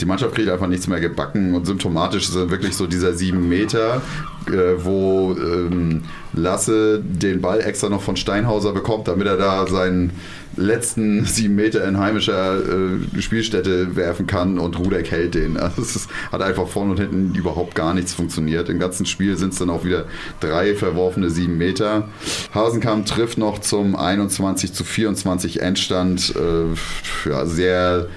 [0.00, 4.02] Die Mannschaft kriegt einfach nichts mehr gebacken und symptomatisch ist wirklich so dieser sieben Meter,
[4.48, 6.02] äh, wo ähm,
[6.36, 10.12] Lasse den Ball extra noch von Steinhauser bekommt, damit er da seinen
[10.56, 15.58] letzten sieben Meter in heimischer äh, Spielstätte werfen kann und Rudek hält den.
[15.64, 18.68] Also es ist, hat einfach vorne und hinten überhaupt gar nichts funktioniert.
[18.68, 20.04] Im ganzen Spiel sind es dann auch wieder
[20.40, 22.08] drei verworfene sieben Meter.
[22.54, 26.34] Hasenkamp trifft noch zum 21 zu 24 Endstand.
[26.36, 28.08] Äh, ja, sehr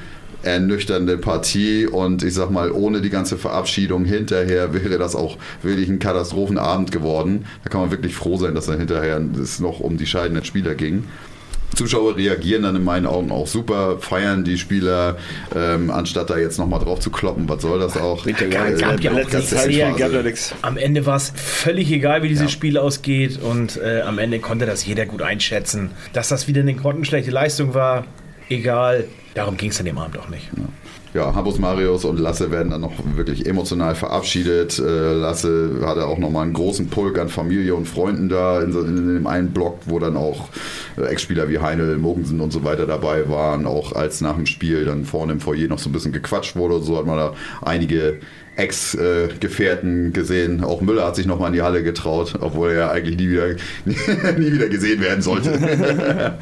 [0.43, 5.89] ernüchternde Partie und ich sag mal, ohne die ganze Verabschiedung hinterher wäre das auch wirklich
[5.89, 7.45] ein Katastrophenabend geworden.
[7.63, 10.75] Da kann man wirklich froh sein, dass er hinterher es noch um die scheidenden Spieler
[10.75, 11.05] ging.
[11.75, 15.17] Zuschauer reagieren dann in meinen Augen auch super, feiern die Spieler,
[15.55, 17.47] ähm, anstatt da jetzt nochmal drauf zu kloppen.
[17.49, 18.25] Was soll das auch?
[18.25, 20.53] Äh, gab ja auch gab ja nichts.
[20.61, 22.49] Am Ende war es völlig egal, wie dieses Ja.
[22.49, 25.91] Spiel ausgeht und äh, am Ende konnte das jeder gut einschätzen.
[26.13, 28.05] Dass das wieder eine grottenschlechte Leistung war,
[28.49, 29.05] egal.
[29.35, 30.49] Darum ging es an dem Abend auch nicht.
[30.57, 30.63] Ja,
[31.15, 34.79] Habus Marius und Lasse werden dann noch wirklich emotional verabschiedet.
[34.79, 39.13] Äh, Lasse hatte auch nochmal einen großen Pulk an Familie und Freunden da in, in
[39.15, 40.49] dem einen Block, wo dann auch
[40.97, 43.65] äh, Ex-Spieler wie Heinel, Mogensen und so weiter dabei waren.
[43.65, 46.75] Auch als nach dem Spiel dann vorne im Foyer noch so ein bisschen gequatscht wurde
[46.75, 48.19] und so hat man da einige
[48.57, 50.63] Ex-Gefährten gesehen.
[50.63, 53.47] Auch Müller hat sich nochmal in die Halle getraut, obwohl er ja eigentlich nie wieder,
[53.85, 55.51] nie wieder gesehen werden sollte.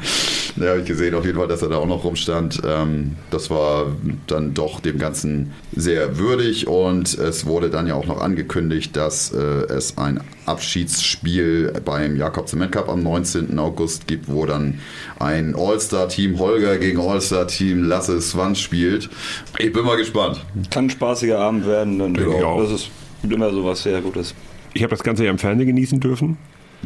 [0.56, 2.62] da habe ich gesehen auf jeden Fall, dass er da auch noch rumstand.
[2.66, 3.86] Ähm, das war
[4.26, 9.32] dann doch dem Ganzen sehr würdig und es wurde dann ja auch noch angekündigt, dass
[9.32, 13.58] äh, es ein Abschiedsspiel beim Jakob Zement Cup am 19.
[13.58, 14.80] August gibt, wo dann
[15.18, 19.10] ein All-Star-Team Holger gegen All-Star-Team Lasse Swans spielt.
[19.58, 20.44] Ich bin mal gespannt.
[20.70, 22.00] Kann ein spaßiger Abend werden.
[22.14, 22.60] Dann Denke ich auch.
[22.60, 22.90] Das ist
[23.28, 24.34] immer sowas sehr Gutes.
[24.74, 26.36] Ich habe das Ganze ja im Fernsehen genießen dürfen.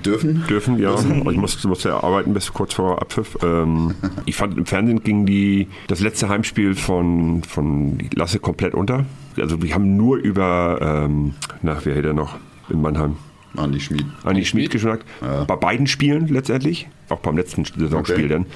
[0.05, 0.45] Dürfen?
[0.49, 0.95] Dürfen, ja.
[1.31, 3.37] Ich musste, musste ja arbeiten bis kurz vor Abpfiff.
[3.43, 9.05] Ähm, ich fand, im Fernsehen ging die, das letzte Heimspiel von, von Lasse komplett unter.
[9.39, 12.37] Also wir haben nur über, ähm, nach wer hätte er noch
[12.71, 13.17] in Mannheim?
[13.57, 14.05] Andi Schmid.
[14.23, 15.05] Andi Schmid geschnackt.
[15.21, 18.29] Bei beiden Spielen letztendlich, auch beim letzten Saisonspiel Okay.
[18.29, 18.47] dann,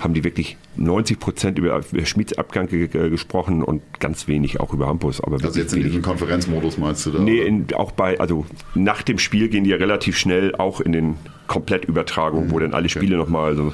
[0.00, 4.72] haben die wirklich 90 Prozent über Schmieds Abgang ge ge gesprochen und ganz wenig auch
[4.72, 5.20] über Hampus.
[5.20, 7.18] Aber Also jetzt in diesem Konferenzmodus meinst du da?
[7.18, 10.92] Nee, in, auch bei, also nach dem Spiel gehen die ja relativ schnell auch in
[10.92, 11.16] den
[11.50, 13.72] Komplettübertragung, wo dann alle Spiele nochmal, also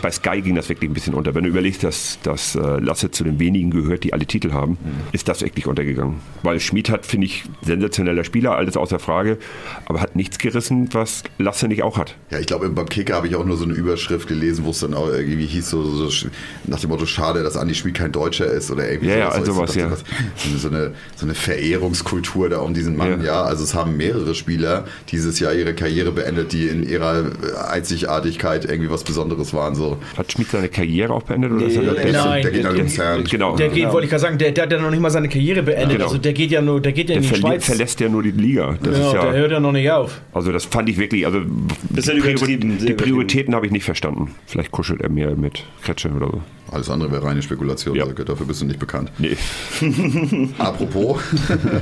[0.00, 1.34] bei Sky ging das wirklich ein bisschen unter.
[1.34, 4.78] Wenn du überlegst, dass, dass äh, Lasse zu den wenigen gehört, die alle Titel haben,
[5.12, 6.20] ist das wirklich untergegangen.
[6.42, 9.36] Weil Schmid hat, finde ich, sensationeller Spieler, alles außer Frage,
[9.84, 12.16] aber hat nichts gerissen, was Lasse nicht auch hat.
[12.30, 14.80] Ja, ich glaube, beim Kicker habe ich auch nur so eine Überschrift gelesen, wo es
[14.80, 16.28] dann auch irgendwie hieß, so, so, so
[16.66, 19.38] nach dem Motto, schade, dass Andi Schmid kein Deutscher ist oder irgendwie Ja, ja, sowas.
[19.38, 19.90] also Ich was, dachte, ja.
[19.90, 23.26] was- So eine, so eine Verehrungskultur da um diesen Mann, ja.
[23.28, 23.42] Ja.
[23.42, 27.24] Also es haben mehrere Spieler dieses Jahr ihre Karriere beendet, die in ihrer
[27.70, 29.74] Einzigartigkeit irgendwie was Besonderes waren.
[29.74, 29.98] So.
[30.16, 31.52] Hat Schmid seine Karriere auch beendet?
[31.52, 33.24] Oder Nee, ist er Der, Nein, der geht nach der- Luzern.
[33.24, 33.56] genau.
[33.56, 35.62] Der geht, wollte ich gerade sagen, der, der hat ja noch nicht mal seine Karriere
[35.62, 35.98] beendet.
[35.98, 36.06] Genau.
[36.06, 37.64] Also der geht ja nur, der geht ja in der die Schweiz.
[37.66, 38.76] verlässt ja nur die Liga.
[38.82, 40.20] Das ja, ist der ja, hört ja noch nicht auf.
[40.32, 44.34] also das fand ich wirklich, also die, Priori- die Prioritäten habe ich nicht verstanden.
[44.46, 46.57] Vielleicht kuschelt er mehr mit Kretsche oder so.
[46.70, 48.04] Alles andere wäre reine Spekulation, Ja.
[48.04, 49.10] Silke, dafür bist du nicht bekannt.
[49.18, 49.36] Nee.
[50.58, 51.20] Apropos,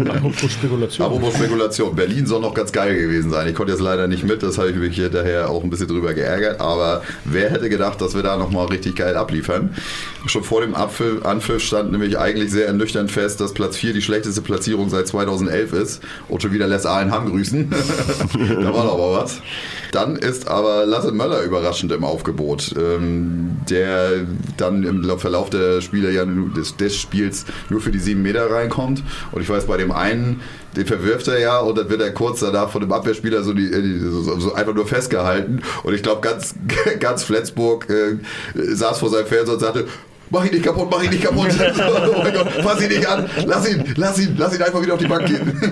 [0.08, 1.06] Apropos Spekulation.
[1.06, 3.48] Apropos Spekulation, Berlin soll noch ganz geil gewesen sein.
[3.48, 6.14] Ich konnte jetzt leider nicht mit, das habe ich mich hinterher auch ein bisschen drüber
[6.14, 6.60] geärgert.
[6.60, 9.74] Aber wer hätte gedacht, dass wir da nochmal richtig geil abliefern?
[10.26, 14.02] Schon vor dem Abpfiff, Anpfiff stand nämlich eigentlich sehr ernüchternd fest, dass Platz 4 die
[14.02, 16.02] schlechteste Platzierung seit 2011 ist.
[16.28, 17.70] Und schon wieder lässt Aalen Hamm grüßen.
[18.60, 19.40] da war doch mal was.
[19.92, 26.10] Dann ist aber Lasse Möller überraschend im Aufgebot, ähm, der dann im Verlauf der Spiele
[26.12, 29.02] ja des, des Spiels nur für die sieben Meter reinkommt.
[29.32, 30.40] Und ich weiß, bei dem einen,
[30.76, 33.70] den verwirft er ja und dann wird er kurz danach von dem Abwehrspieler so, die,
[33.70, 35.62] die, so, so einfach nur festgehalten.
[35.82, 36.54] Und ich glaube, ganz,
[37.00, 38.18] ganz Flensburg äh,
[38.54, 39.86] saß vor seinem Fernseher und sagte,
[40.30, 41.48] Mach ihn nicht kaputt, mach ihn nicht kaputt.
[42.14, 43.26] oh mein Gott, fass ihn nicht an.
[43.46, 45.52] Lass ihn, lass ihn, lass ihn einfach wieder auf die Bank gehen.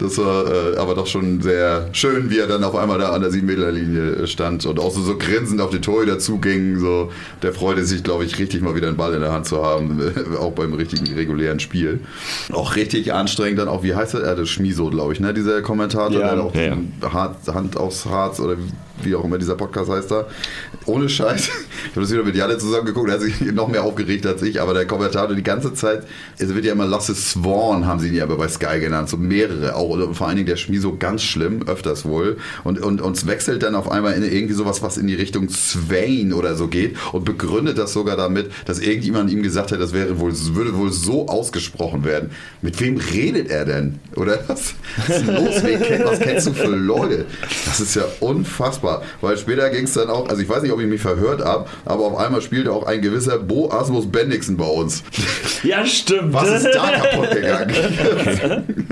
[0.00, 3.20] Das war äh, aber doch schon sehr schön, wie er dann auf einmal da an
[3.20, 6.78] der 7-Meter-Linie stand und auch so, so grinsend auf die Torhüter zuging.
[6.78, 7.10] So,
[7.42, 10.00] der freute sich, glaube ich, richtig mal wieder einen Ball in der Hand zu haben,
[10.38, 12.00] auch beim richtigen regulären Spiel.
[12.52, 14.20] Auch richtig anstrengend dann auch, wie heißt er?
[14.22, 15.34] Er das Schmiso, glaube ich, ne?
[15.34, 16.34] Dieser Kommentator, Ja.
[16.34, 16.76] der auch Ja,
[17.54, 18.56] Hand aufs Harz oder
[19.04, 20.26] wie auch immer dieser Podcast heißt da.
[20.86, 21.48] Ohne Scheiß.
[21.48, 24.42] Ich habe das wieder mit Jalle zusammen geguckt, er hat sich noch mehr aufgeregt als
[24.42, 26.04] ich, aber der Kommentator die ganze Zeit,
[26.38, 29.16] es wird ja immer Lasse Swan, haben sie ihn ja aber bei Sky genannt, so
[29.16, 32.36] mehrere, auch oder vor allen Dingen der Schmieso ganz schlimm, öfters wohl.
[32.64, 36.32] Und, und uns wechselt dann auf einmal in irgendwie sowas, was in die Richtung Swain
[36.32, 40.18] oder so geht und begründet das sogar damit, dass irgendjemand ihm gesagt hat, das wäre
[40.20, 42.30] wohl, würde wohl so ausgesprochen werden.
[42.62, 44.00] Mit wem redet er denn?
[44.16, 45.62] Oder was, was ist los?
[46.04, 47.26] Was kennst du für Leute?
[47.64, 48.87] Das ist ja unfassbar.
[49.20, 51.66] Weil später ging es dann auch, also ich weiß nicht, ob ich mich verhört habe,
[51.84, 55.02] aber auf einmal spielte auch ein gewisser Bo Asmus Bendixen bei uns.
[55.62, 56.32] Ja, stimmt.
[56.32, 57.74] Was ist da kaputt gegangen?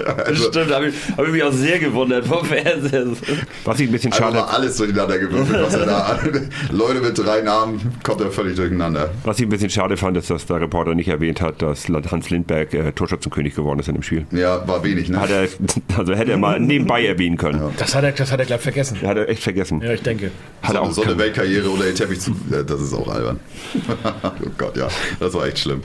[0.27, 3.07] also, Stimmt, habe ich, hab ich mich auch sehr gewundert vom Fernseher.
[3.65, 6.19] Was ich ein bisschen schade, mal alles durcheinander gewürfelt, was er da
[6.71, 9.11] Leute mit drei Namen kommt er völlig durcheinander.
[9.25, 12.31] was ich ein bisschen schade fand, ist, dass der Reporter nicht erwähnt hat, dass Hans
[12.31, 14.27] Lindberg äh, Torschützenkönig geworden ist in dem Spiel.
[14.31, 15.21] Ja, war wenig, ne?
[15.21, 15.49] Hat er,
[15.99, 17.61] also hätte er mal nebenbei erwähnen können.
[17.79, 18.99] Das hat er, das hat er gleich vergessen.
[19.03, 19.83] Hat er echt vergessen.
[19.87, 20.33] Ja, ich denke.
[20.63, 22.35] Hat so, auch so eine Weltkarriere oder den Teppich zu.
[22.67, 23.39] Das ist auch albern.
[24.25, 24.89] oh Gott, ja.
[25.21, 25.81] Das war echt schlimm.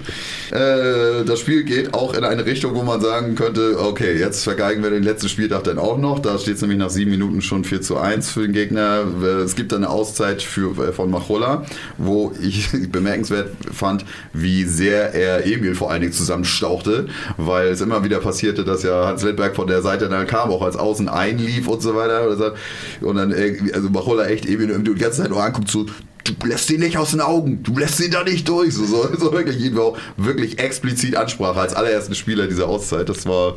[0.50, 4.82] Äh, das Spiel geht auch in eine Richtung, wo man sagen könnte, okay, jetzt vergeigen
[4.82, 6.18] wir den letzten Spieltag dann auch noch.
[6.18, 9.04] Da steht es nämlich nach sieben Minuten schon 4 zu 1 für den Gegner.
[9.22, 11.64] Äh, Es gibt dann eine Auszeit für, äh, von Machola,
[12.00, 17.06] wo ich bemerkenswert fand, wie sehr er Emil vor allen Dingen zusammenstauchte,
[17.38, 20.64] weil es immer wieder passierte, dass ja Hans Lindberg von der Seite dann kam, auch
[20.64, 22.56] als Außen einlief und so weiter.
[23.02, 25.86] Und dann, irgendwie- also Machola echt Emil irgendwie die ganze Zeit nur anguckt, so,
[26.23, 28.73] du lässt ihn nicht aus den Augen, du lässt ihn da nicht durch.
[28.73, 33.10] So, so, so wirklich, jeden auch wirklich explizit Ansprache als allerersten Spieler dieser Auszeit.
[33.10, 33.56] Das war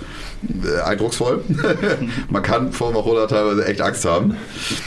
[0.65, 1.45] äh, eindrucksvoll.
[2.31, 4.37] Man kann vor Machola teilweise echt Angst haben.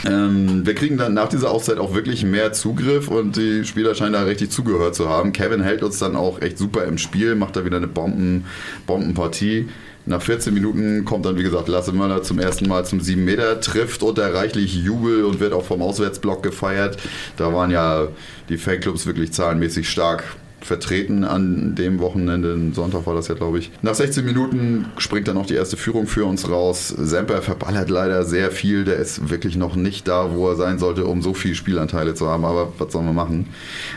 [0.06, 4.14] Ähm, wir kriegen dann nach dieser Auszeit auch wirklich mehr Zugriff und die Spieler scheinen
[4.14, 5.32] da richtig zugehört zu haben.
[5.32, 8.46] Kevin hält uns dann auch echt super im Spiel, macht da wieder eine Bomben,
[8.86, 9.68] Bombenpartie.
[10.08, 13.60] Nach 14 Minuten kommt dann, wie gesagt, Lasse Möller zum ersten Mal zum 7 Meter,
[13.60, 16.96] trifft unter reichlich Jubel und wird auch vom Auswärtsblock gefeiert.
[17.36, 18.08] Da waren ja
[18.48, 20.24] die Fanclubs wirklich zahlenmäßig stark
[20.60, 22.56] vertreten an dem Wochenende.
[22.72, 23.70] Sonntag war das ja, glaube ich.
[23.82, 26.88] Nach 16 Minuten springt dann noch die erste Führung für uns raus.
[26.88, 28.84] Semper verballert leider sehr viel.
[28.84, 32.28] Der ist wirklich noch nicht da, wo er sein sollte, um so viele Spielanteile zu
[32.28, 32.44] haben.
[32.44, 33.48] Aber was sollen wir machen?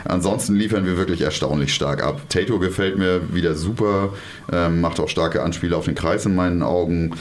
[0.04, 2.20] Ansonsten liefern wir wirklich erstaunlich stark ab.
[2.28, 4.10] Tato gefällt mir wieder super.
[4.52, 7.12] Ähm, macht auch starke Anspiele auf den Kreis in meinen Augen.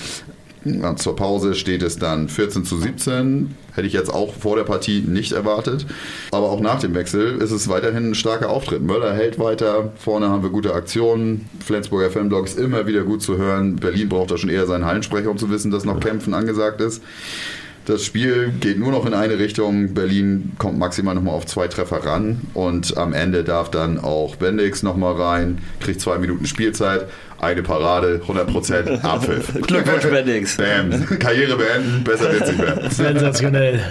[0.97, 3.55] Zur Pause steht es dann 14 zu 17.
[3.73, 5.87] Hätte ich jetzt auch vor der Partie nicht erwartet.
[6.31, 8.83] Aber auch nach dem Wechsel ist es weiterhin ein starker Auftritt.
[8.83, 9.91] Möller hält weiter.
[9.95, 11.49] Vorne haben wir gute Aktionen.
[11.65, 13.77] Flensburger Fanblog ist immer wieder gut zu hören.
[13.77, 17.01] Berlin braucht da schon eher seinen Hallensprecher, um zu wissen, dass noch Kämpfen angesagt ist.
[17.85, 19.93] Das Spiel geht nur noch in eine Richtung.
[19.93, 22.41] Berlin kommt maximal nochmal auf zwei Treffer ran.
[22.53, 27.07] Und am Ende darf dann auch Bendix nochmal rein, kriegt zwei Minuten Spielzeit,
[27.39, 29.53] eine Parade, 100% Abpfiff.
[29.61, 30.57] Glückwunsch, Bendix.
[30.57, 31.19] Bam.
[31.19, 32.89] Karriere beenden, besser wird's nicht mehr.
[32.91, 33.81] Sensationell.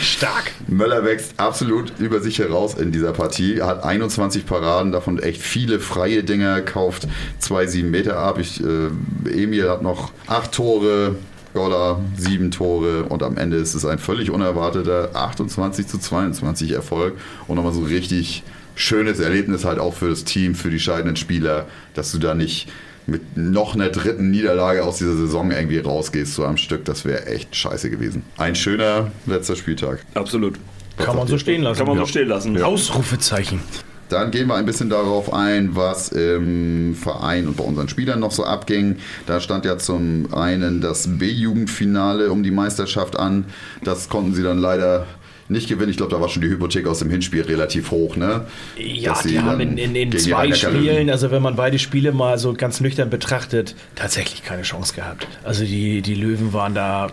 [0.00, 0.52] Stark.
[0.66, 3.60] Möller wächst absolut über sich heraus in dieser Partie.
[3.60, 7.06] Hat 21 Paraden, davon echt viele freie Dinger, kauft
[7.38, 8.38] zwei 7 Meter ab.
[8.40, 8.88] Ich, äh,
[9.30, 11.16] Emil hat noch acht Tore.
[11.56, 17.14] Goller, sieben Tore und am Ende ist es ein völlig unerwarteter 28 zu 22 Erfolg
[17.48, 18.42] und nochmal so ein richtig
[18.74, 21.64] schönes Erlebnis halt auch für das Team, für die scheidenden Spieler,
[21.94, 22.68] dass du da nicht
[23.06, 26.84] mit noch einer dritten Niederlage aus dieser Saison irgendwie rausgehst so am Stück.
[26.84, 28.22] Das wäre echt scheiße gewesen.
[28.36, 30.04] Ein schöner letzter Spieltag.
[30.12, 30.58] Absolut.
[30.98, 31.78] Kann man so stehen lassen.
[31.78, 32.62] Kann man so stehen lassen.
[32.62, 33.62] Ausrufezeichen.
[34.08, 38.32] Dann gehen wir ein bisschen darauf ein, was im Verein und bei unseren Spielern noch
[38.32, 38.96] so abging.
[39.26, 43.46] Da stand ja zum einen das B-Jugendfinale um die Meisterschaft an.
[43.82, 45.06] Das konnten sie dann leider
[45.48, 45.90] nicht gewinnen.
[45.90, 48.16] Ich glaube, da war schon die Hypothek aus dem Hinspiel relativ hoch.
[48.16, 48.46] Ne?
[48.76, 52.38] Ja, Dass die haben in, in, in zwei Spielen, also wenn man beide Spiele mal
[52.38, 55.26] so ganz nüchtern betrachtet, tatsächlich keine Chance gehabt.
[55.44, 57.08] Also die, die Löwen waren da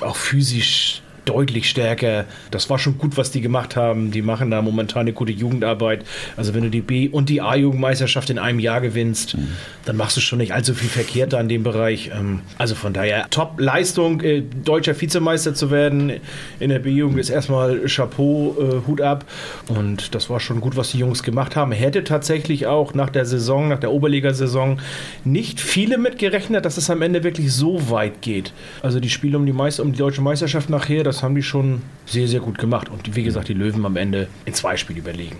[0.00, 2.24] auch physisch deutlich stärker.
[2.50, 4.10] Das war schon gut, was die gemacht haben.
[4.10, 6.04] Die machen da momentan eine gute Jugendarbeit.
[6.36, 9.36] Also wenn du die B- und die A-Jugendmeisterschaft in einem Jahr gewinnst,
[9.84, 12.10] dann machst du schon nicht allzu viel verkehrt da in dem Bereich.
[12.18, 16.12] Ähm, Also von daher Top-Leistung, äh, deutscher Vizemeister zu werden
[16.60, 19.24] in der B-Jugend ist erstmal Chapeau, äh, Hut ab.
[19.68, 21.72] Und das war schon gut, was die Jungs gemacht haben.
[21.72, 24.80] Hätte tatsächlich auch nach der Saison, nach der Oberligasaison
[25.24, 28.52] nicht viele mitgerechnet, dass es am Ende wirklich so weit geht.
[28.82, 31.82] Also die Spiele um die, Meister, um die deutsche Meisterschaft nachher, das haben die schon
[32.06, 32.88] sehr, sehr gut gemacht.
[32.88, 35.36] Und wie gesagt, die Löwen am Ende in zwei Spielen überlegen.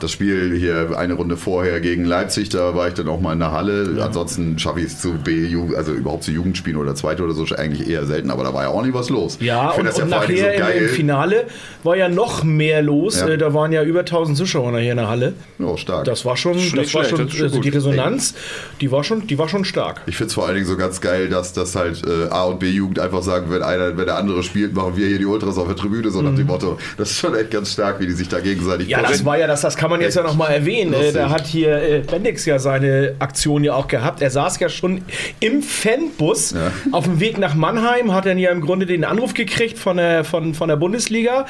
[0.00, 3.38] Das Spiel hier eine Runde vorher gegen Leipzig, da war ich dann auch mal in
[3.38, 3.98] der Halle.
[4.02, 7.88] Ansonsten schaffe ich es zu B-Jugend, also überhaupt zu Jugendspielen oder zweite oder so eigentlich
[7.88, 9.38] eher selten, aber da war ja auch nie was los.
[9.40, 11.46] Ja, Ich und, das und vor allen Dingen nachher im, Finale
[11.82, 13.20] war ja noch mehr los.
[13.20, 13.28] Ja.
[13.28, 15.34] Äh, Da waren ja über 1000 Zuschauer hier in der Halle.
[15.58, 16.04] Ja, stark.
[16.04, 17.68] Das war schon, das nicht war schon, das schon also die.
[17.70, 18.34] Resonanz,
[18.80, 20.02] die war schon, die war schon stark.
[20.06, 22.60] Ich finde es vor allen Dingen so ganz geil, dass das halt äh, A und
[22.60, 25.58] B Jugend einfach sagen, wenn einer, wenn der andere spielt, machen wir hier die Ultras
[25.58, 26.78] auf der Tribüne, so nach dem Motto.
[26.96, 28.90] Das ist schon echt ganz stark, wie die sich da gegenseitig Mhm.
[28.90, 30.92] Ja, das war ja das, das kann man jetzt ja noch mal erwähnen.
[30.92, 31.14] Äh, Lustig.
[31.14, 34.20] Da hat hier äh, Bendix ja seine Aktion ja auch gehabt.
[34.20, 35.02] Er saß ja schon
[35.40, 36.70] im Fanbus Ja.
[36.92, 40.24] auf dem Weg nach Mannheim, hat dann ja im Grunde den Anruf gekriegt von der,
[40.24, 41.46] von, von der Bundesliga.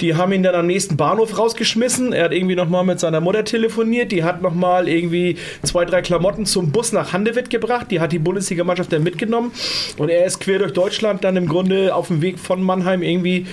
[0.00, 2.12] Die haben ihn dann am nächsten Bahnhof rausgeschmissen.
[2.12, 4.12] Er hat irgendwie noch mal mit seiner Mutter telefoniert.
[4.12, 7.86] Die hat noch mal irgendwie zwei, drei Klamotten zum Bus nach Handewitt gebracht.
[7.90, 9.50] Die hat die Bundesligamannschaft dann mitgenommen.
[9.98, 13.46] Und er ist quer durch Deutschland dann im Grunde auf dem Weg von Mannheim irgendwie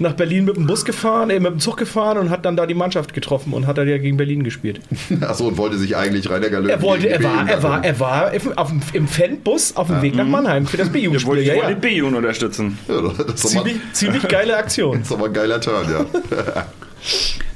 [0.00, 2.66] nach Berlin mit dem Bus gefahren, äh, mit dem Zug gefahren und hat dann da
[2.66, 4.80] die Mannschaft getroffen und hat dann ja gegen Berlin gespielt.
[5.20, 8.00] Achso, und wollte sich eigentlich Rainer Galöw Er wollte, er war, er war, B-Jugend er
[8.00, 11.38] war im, auf dem, im Fanbus auf dem Weg nach Mannheim für das B-Jugendspiel.
[11.38, 11.74] ich Ja, wollte ja.
[11.74, 12.78] die B-Jugend unterstützen.
[12.88, 14.98] Ja, das ist doch mal, Ziemlich, ziemlich geile Aktion.
[15.00, 16.04] das ist mal ein geiler Turn, ja.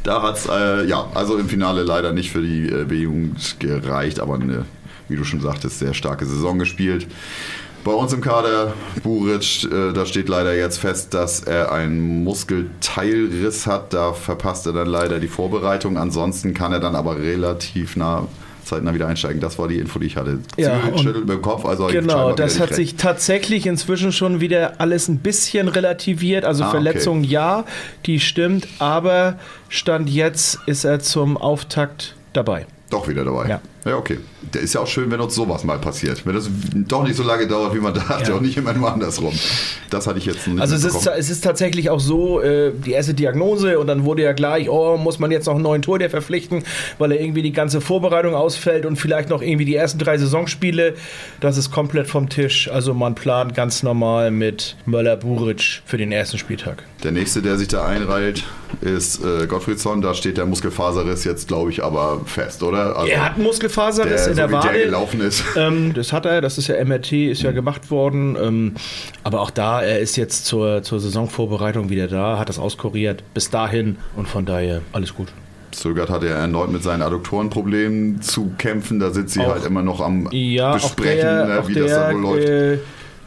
[0.03, 4.21] da hat es, äh, ja, also im Finale leider nicht für die äh, B-Jugend gereicht,
[4.21, 4.65] aber eine,
[5.09, 7.07] wie du schon sagtest, sehr starke Saison gespielt.
[7.85, 13.67] Bei uns im Kader, Buric, äh, da steht leider jetzt fest, dass er einen Muskelteilriss
[13.67, 13.93] hat.
[13.93, 15.97] Da verpasst er dann leider die Vorbereitung.
[15.99, 18.29] Ansonsten kann er dann aber relativ nah
[18.65, 19.41] zeitnah wieder einsteigen.
[19.41, 20.39] Das war die Info, die ich hatte.
[20.57, 21.65] Ja, schüttelt mit dem Kopf.
[21.65, 26.45] Also Genau, das hat nicht sich tatsächlich inzwischen schon wieder alles ein bisschen relativiert.
[26.45, 26.77] Also Ah, okay.
[26.77, 27.65] Verletzung ja,
[28.07, 32.67] die stimmt, aber Stand jetzt ist er zum Auftakt dabei.
[32.91, 33.49] Doch wieder dabei.
[33.49, 33.61] Ja.
[33.85, 34.19] Ja, okay.
[34.55, 36.25] Der ist ja auch schön, wenn uns sowas mal passiert.
[36.27, 38.37] Wenn das doch nicht so lange dauert, wie man dachte Ja.
[38.37, 39.33] und nicht immer nur andersrum.
[39.91, 42.93] Das hatte ich jetzt nicht Also es ist, es ist tatsächlich auch so, äh, die
[42.93, 45.99] erste Diagnose und dann wurde ja gleich, oh, muss man jetzt noch einen neuen Tor
[46.01, 46.65] verpflichten,
[46.99, 50.95] weil er irgendwie die ganze Vorbereitung ausfällt und vielleicht noch irgendwie die ersten drei Saisonspiele.
[51.41, 52.69] Das ist komplett vom Tisch.
[52.71, 56.83] Also man plant ganz normal mit Möller-Buric für den ersten Spieltag.
[57.05, 58.45] Der nächste, der sich da einreiht,
[58.81, 60.01] ist äh, Gottfriedson.
[60.03, 62.97] Da steht der Muskelfaserriss jetzt, glaube ich, aber fest, oder?
[62.97, 63.45] Also, Er hat einen
[63.77, 64.85] Muskelfaserriss der, in der so wie der Wade.
[64.85, 65.45] gelaufen ist.
[65.57, 68.37] Ähm, das hat er, das ist ja MRT, ist ja gemacht worden.
[68.41, 68.75] Ähm,
[69.25, 73.51] aber auch da, er ist jetzt zur, zur Saisonvorbereitung wieder da, hat das auskuriert bis
[73.51, 75.29] dahin und von daher alles gut.
[75.73, 79.01] Zögert hat er erneut mit seinen Adduktorenproblemen zu kämpfen.
[79.01, 82.13] Da sind sie Auch- halt immer noch am Ja, Besprechen, der, ne, wie das da
[82.13, 82.49] wohl läuft.
[82.49, 82.79] äh,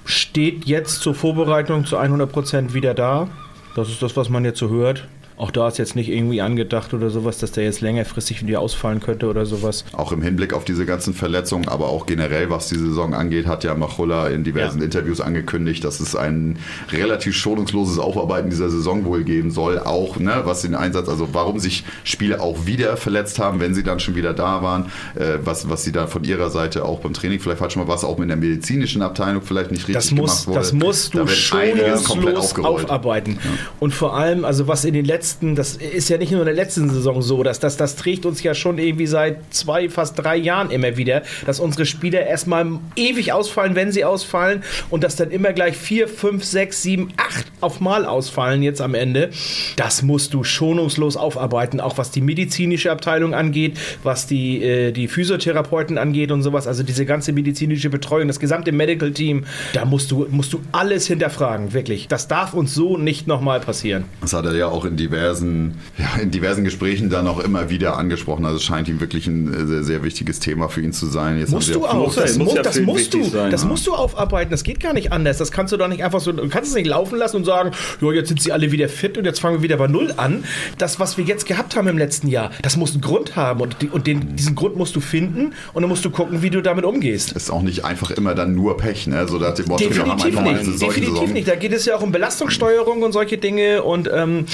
[0.06, 3.28] steht jetzt zur Vorbereitung zu 100% wieder da.
[3.76, 5.08] Das ist das, was man jetzt so hört.
[5.38, 9.02] Auch da ist jetzt nicht irgendwie angedacht oder sowas, dass der jetzt längerfristig wieder ausfallen
[9.02, 9.84] könnte oder sowas.
[9.92, 13.66] Auch im Hinblick auf diese ganzen Verletzungen, aber auch generell, was die Saison angeht, hat
[13.66, 14.86] ja Machulla in diversen Ja.
[14.86, 16.58] Interviews angekündigt, dass es ein
[16.92, 19.80] relativ schonungsloses Aufarbeiten dieser Saison wohl geben soll.
[19.80, 23.84] Auch, ne, was den Einsatz, also warum sich Spieler auch wieder verletzt haben, wenn sie
[23.84, 27.14] dann schon wieder da waren, äh, was, was sie da von ihrer Seite auch beim
[27.14, 30.46] Training vielleicht falsch mal was auch mit der medizinischen Abteilung vielleicht nicht richtig Das muss,
[30.46, 30.60] gemacht wurde.
[30.60, 33.38] das musst Da du komplett schonungslos aufarbeiten.
[33.82, 36.56] Und vor allem, also was in den letzten, das ist ja nicht nur in der
[36.56, 40.36] letzten Saison so, dass das, das trägt uns ja schon irgendwie seit zwei, fast drei
[40.38, 45.32] Jahren immer wieder, dass unsere Spieler erstmal ewig ausfallen, wenn sie ausfallen und dass dann
[45.32, 49.30] immer gleich vier, fünf, sechs, sieben, acht auf Mal ausfallen jetzt am Ende.
[49.76, 55.08] Das musst du schonungslos aufarbeiten, auch was die medizinische Abteilung angeht, was die, äh, die
[55.08, 60.12] Physiotherapeuten angeht und sowas, also diese ganze medizinische Betreuung, das gesamte Medical Team, da musst
[60.12, 62.08] du, musst du alles hinterfragen, wirklich.
[62.08, 64.06] Das darf uns so nicht nochmal passieren.
[64.22, 67.98] Das hat er ja auch in diversen, ja, in diversen Gesprächen dann auch immer wieder
[67.98, 68.46] angesprochen.
[68.46, 71.40] Also es scheint ihm wirklich ein äh, sehr, sehr wichtiges Thema für ihn zu sein.
[71.40, 72.14] Jetzt Musst du auch.
[72.16, 73.24] Das, muss mu ja das musst du.
[73.24, 73.68] sein, das ja.
[73.68, 74.52] musst du aufarbeiten.
[74.52, 75.38] Das geht gar nicht anders.
[75.38, 76.32] Das kannst du doch nicht einfach so.
[76.32, 79.18] Du kannst es nicht laufen lassen und sagen, jo, jetzt sind sie alle wieder fit
[79.18, 80.44] und jetzt fangen wir wieder bei Null an.
[80.78, 83.82] Das, was wir jetzt gehabt haben im letzten Jahr, das muss einen Grund haben und,
[83.82, 86.62] die, und den, diesen Grund musst du finden und dann musst du gucken, wie du
[86.62, 87.32] damit umgehst.
[87.32, 89.28] ist auch nicht einfach immer dann nur Pech, ne?
[89.28, 90.82] So nach dem Motto, wir haben Definitiv nicht.
[90.82, 91.48] Definitiv nicht.
[91.48, 94.46] Da geht es ja auch um Belastungssteuerung und solche Dinge und ähm,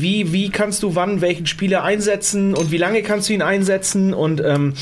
[0.00, 4.14] wie, wie kannst du wann welchen Spieler einsetzen und wie lange kannst du ihn einsetzen
[4.14, 4.74] und ähm,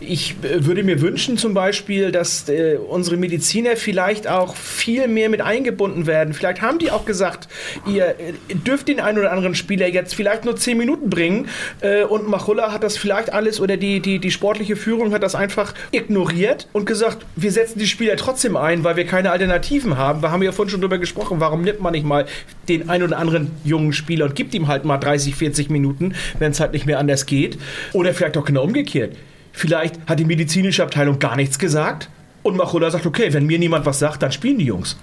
[0.00, 5.28] ich äh, würde mir wünschen zum Beispiel, dass äh, unsere Mediziner vielleicht auch viel mehr
[5.28, 6.34] mit eingebunden werden.
[6.34, 7.48] Vielleicht haben die auch gesagt,
[7.86, 11.48] ihr äh, dürft den einen oder anderen Spieler jetzt vielleicht nur zehn Minuten bringen
[11.80, 15.34] äh, und Machulla hat das vielleicht alles oder die, die, die sportliche Führung hat das
[15.34, 20.22] einfach ignoriert und gesagt, wir setzen die Spieler trotzdem ein, weil wir keine Alternativen haben.
[20.22, 22.26] Wir haben ja vorhin schon drüber gesprochen, warum nimmt man nicht mal
[22.68, 26.52] den einen oder anderen jungen Spieler und gibt ihm halt mal 30, 40 Minuten, wenn
[26.52, 27.58] es halt nicht mehr anders geht.
[27.92, 29.16] Oder vielleicht auch genau umgekehrt.
[29.52, 32.08] Vielleicht hat die medizinische Abteilung gar nichts gesagt.
[32.42, 34.96] Und Machulla sagt, okay, wenn mir niemand was sagt, dann spielen die Jungs.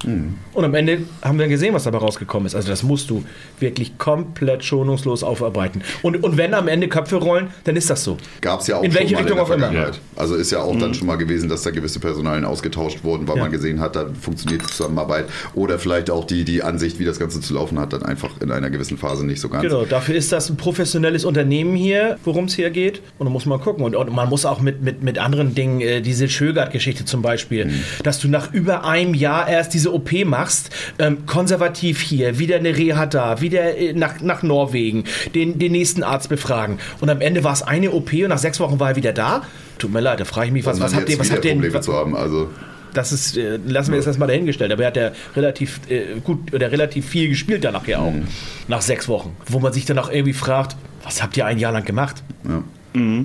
[0.53, 2.55] Und am Ende haben wir gesehen, was dabei rausgekommen ist.
[2.55, 3.23] Also das musst du
[3.59, 5.83] wirklich komplett schonungslos aufarbeiten.
[6.01, 8.17] Und, und wenn am Ende Köpfe rollen, dann ist das so.
[8.41, 9.65] Gab es ja auch In schon welche mal Richtung in auch der immer.
[9.67, 9.99] Vergangenheit.
[10.15, 13.37] Also ist ja auch dann schon mal gewesen, dass da gewisse Personalien ausgetauscht wurden, weil
[13.37, 13.43] Ja.
[13.43, 15.25] man gesehen hat, da funktioniert die Zusammenarbeit.
[15.53, 18.49] Oder vielleicht auch die, die Ansicht, wie das Ganze zu laufen hat, dann einfach in
[18.51, 19.61] einer gewissen Phase nicht so ganz.
[19.61, 23.01] Genau, dafür ist das ein professionelles Unternehmen hier, worum es hier geht.
[23.19, 23.83] Und da muss man gucken.
[23.83, 27.26] Und, und man muss auch mit, mit, mit anderen Dingen, äh, diese Schögert-Geschichte zum Beispiel,
[27.27, 27.83] Mhm.
[28.03, 32.75] dass du nach über einem Jahr erst diese OP machst, ähm, konservativ hier, wieder eine
[32.75, 35.03] Reha da, wieder äh, nach, nach Norwegen,
[35.35, 36.79] den, den nächsten Arzt befragen.
[36.99, 39.43] Und am Ende war es eine OP und nach sechs Wochen war er wieder da.
[39.77, 41.85] Tut mir leid, da frage ich mich, was, was habt ihr, was habt ihr, was,
[41.85, 42.15] zu haben.
[42.15, 42.49] Also
[42.93, 44.71] das ist, äh, lassen wir jetzt erstmal dahingestellt.
[44.71, 48.11] Aber er hat ja relativ äh, gut oder relativ viel gespielt danach ja auch.
[48.11, 48.27] Mhm.
[48.67, 49.35] Nach sechs Wochen.
[49.45, 52.23] Wo man sich dann auch irgendwie fragt, was habt ihr ein Jahr lang gemacht?
[52.47, 52.63] ja.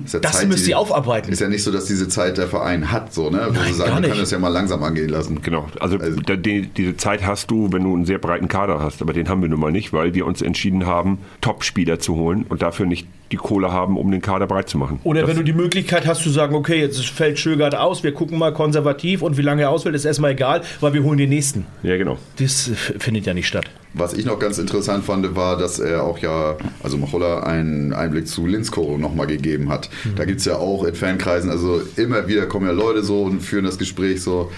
[0.05, 1.31] Ist ja Das Zeit, müsst die- ihr aufarbeiten.
[1.31, 3.45] Ist ja nicht so, dass diese Zeit der Verein hat, so, ne?
[3.47, 5.41] Wo Nein, sie sagen, gar man kann das ja mal langsam angehen lassen.
[5.41, 8.79] Genau, also, Also- da, die, diese Zeit hast du, wenn du einen sehr breiten Kader
[8.79, 12.15] hast, aber den haben wir nun mal nicht, weil wir uns entschieden haben, Top-Spieler zu
[12.15, 14.99] holen und dafür nicht die Kohle haben, um den Kader breit zu machen.
[15.03, 18.13] Oder das, wenn du die Möglichkeit hast zu sagen, okay, jetzt fällt Schögert aus, wir
[18.13, 21.29] gucken mal konservativ und wie lange er ausfällt, ist erstmal egal, weil wir holen den
[21.29, 21.65] nächsten.
[21.81, 22.17] Ja, genau.
[22.37, 23.65] Das äh, findet ja nicht statt.
[23.93, 28.27] Was ich noch ganz interessant fand, war, dass er auch ja, also Macholla, einen Einblick
[28.27, 29.89] zu Linsko nochmal gegeben hat.
[30.15, 33.41] Da gibt es ja auch in Fankreisen, also immer wieder kommen ja Leute so und
[33.41, 34.51] führen das Gespräch so.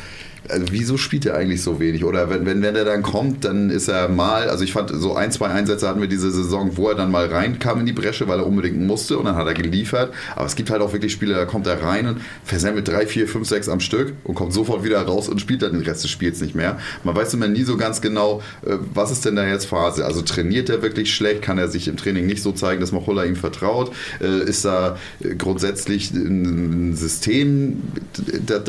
[0.50, 2.04] Also wieso spielt er eigentlich so wenig?
[2.06, 5.16] Oder wenn, wenn, wenn er dann kommt, dann ist er mal, also ich fand so
[5.16, 8.28] ein, zwei Einsätze hatten wir diese Saison, wo er dann mal reinkam in die Bresche,
[8.28, 10.14] weil er unbedingt musste und dann hat er geliefert.
[10.36, 13.28] Aber es gibt halt auch wirklich Spiele, da kommt er rein und versammelt drei, vier,
[13.28, 16.12] fünf, sechs am Stück und kommt sofort wieder raus und spielt dann den Rest des
[16.12, 16.78] Spiels nicht mehr.
[17.04, 20.06] Man weiß immer nie so ganz genau, äh, was ist denn da jetzt Phase?
[20.06, 21.41] Also trainiert er wirklich schlecht?
[21.41, 23.91] Kann er sich im Training nicht so zeigen, dass Machulla ihm vertraut?
[24.22, 27.82] Äh, Ist da äh, grundsätzlich ein System,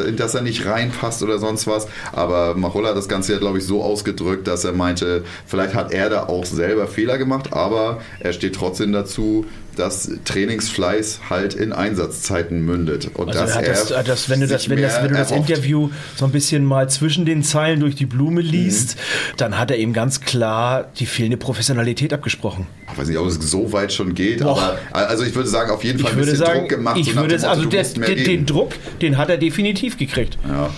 [0.07, 1.87] in das er nicht reinpasst oder sonst was?
[2.13, 5.93] Aber Machulla hat das Ganze ja, glaube ich, so ausgedrückt, dass er meinte, vielleicht hat
[5.93, 9.47] er da auch selber Fehler gemacht, aber er steht trotzdem dazu,
[9.77, 13.11] dass Trainingsfleiß halt in Einsatzzeiten mündet.
[13.15, 15.31] Und Also dass hat das, er das, wenn du das, wenn das, wenn du das.
[15.31, 19.37] Interview so ein bisschen mal zwischen den Zeilen durch die Blume liest, Mhm.
[19.37, 22.67] dann hat er eben ganz klar die fehlende Professionalität abgesprochen.
[22.91, 24.79] Ich weiß nicht, ob es so weit schon geht, Boah.
[24.93, 26.97] aber also ich würde sagen, auf jeden Fall ein bisschen sagen, Druck gemacht.
[26.99, 30.39] ich so würde es, Motto, also der, den, den Druck, den hat er definitiv gekriegt.
[30.49, 30.71] Ja.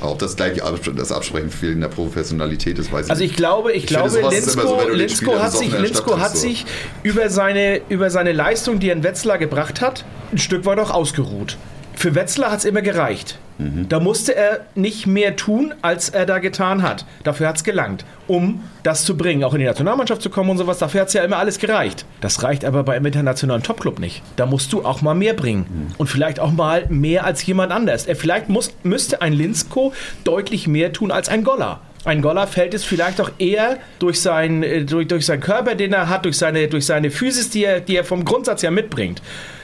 [0.00, 3.36] Auch das gleiche Abs- das Absprechen fehlender Professionalität ist, weiß ich Also ich nicht.
[3.38, 6.38] glaube, ich, Ich glaube, sowas ist immer Linsko, so, Linsko hat sich, Linsko hat so.
[6.40, 6.66] sich
[7.02, 10.90] über seine, über seine Leistung, die er in Wetzlar gebracht hat, ein Stück weit auch
[10.90, 11.56] ausgeruht.
[11.96, 13.38] Für Wetzlar hat es immer gereicht.
[13.58, 13.88] Mhm.
[13.88, 17.06] Da musste er nicht mehr tun, als er da getan hat.
[17.24, 20.58] Dafür hat es gelangt, um das zu bringen, auch in die Nationalmannschaft zu kommen und
[20.58, 20.78] sowas.
[20.78, 22.04] Dafür hat es ja immer alles gereicht.
[22.20, 24.22] Das reicht aber bei einem internationalen Topclub nicht.
[24.36, 25.66] Da musst du auch mal mehr bringen.
[25.68, 25.94] Mhm.
[25.96, 28.06] Und vielleicht auch mal mehr als jemand anders.
[28.06, 29.94] Er vielleicht muss, müsste ein Linsko
[30.24, 31.80] deutlich mehr tun als ein Goller.
[32.06, 35.92] Ein Goller fällt es vielleicht auch eher durch, sein, äh, durch, durch seinen Körper, den
[35.92, 39.20] er hat, durch seine, durch seine Physis, die er, die er vom Grundsatz ja mitbringt.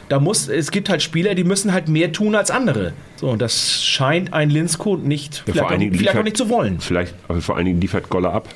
[0.08, 2.92] Da muss, es gibt halt Spieler, die müssen halt mehr tun als andere.
[3.16, 6.48] So, und das scheint ein Linsko nicht, Ja, vielleicht, auch, vielleicht auch liefert- nicht zu
[6.50, 6.80] wollen.
[6.80, 8.48] Vielleicht, aber vor allen Dingen liefert Goller ab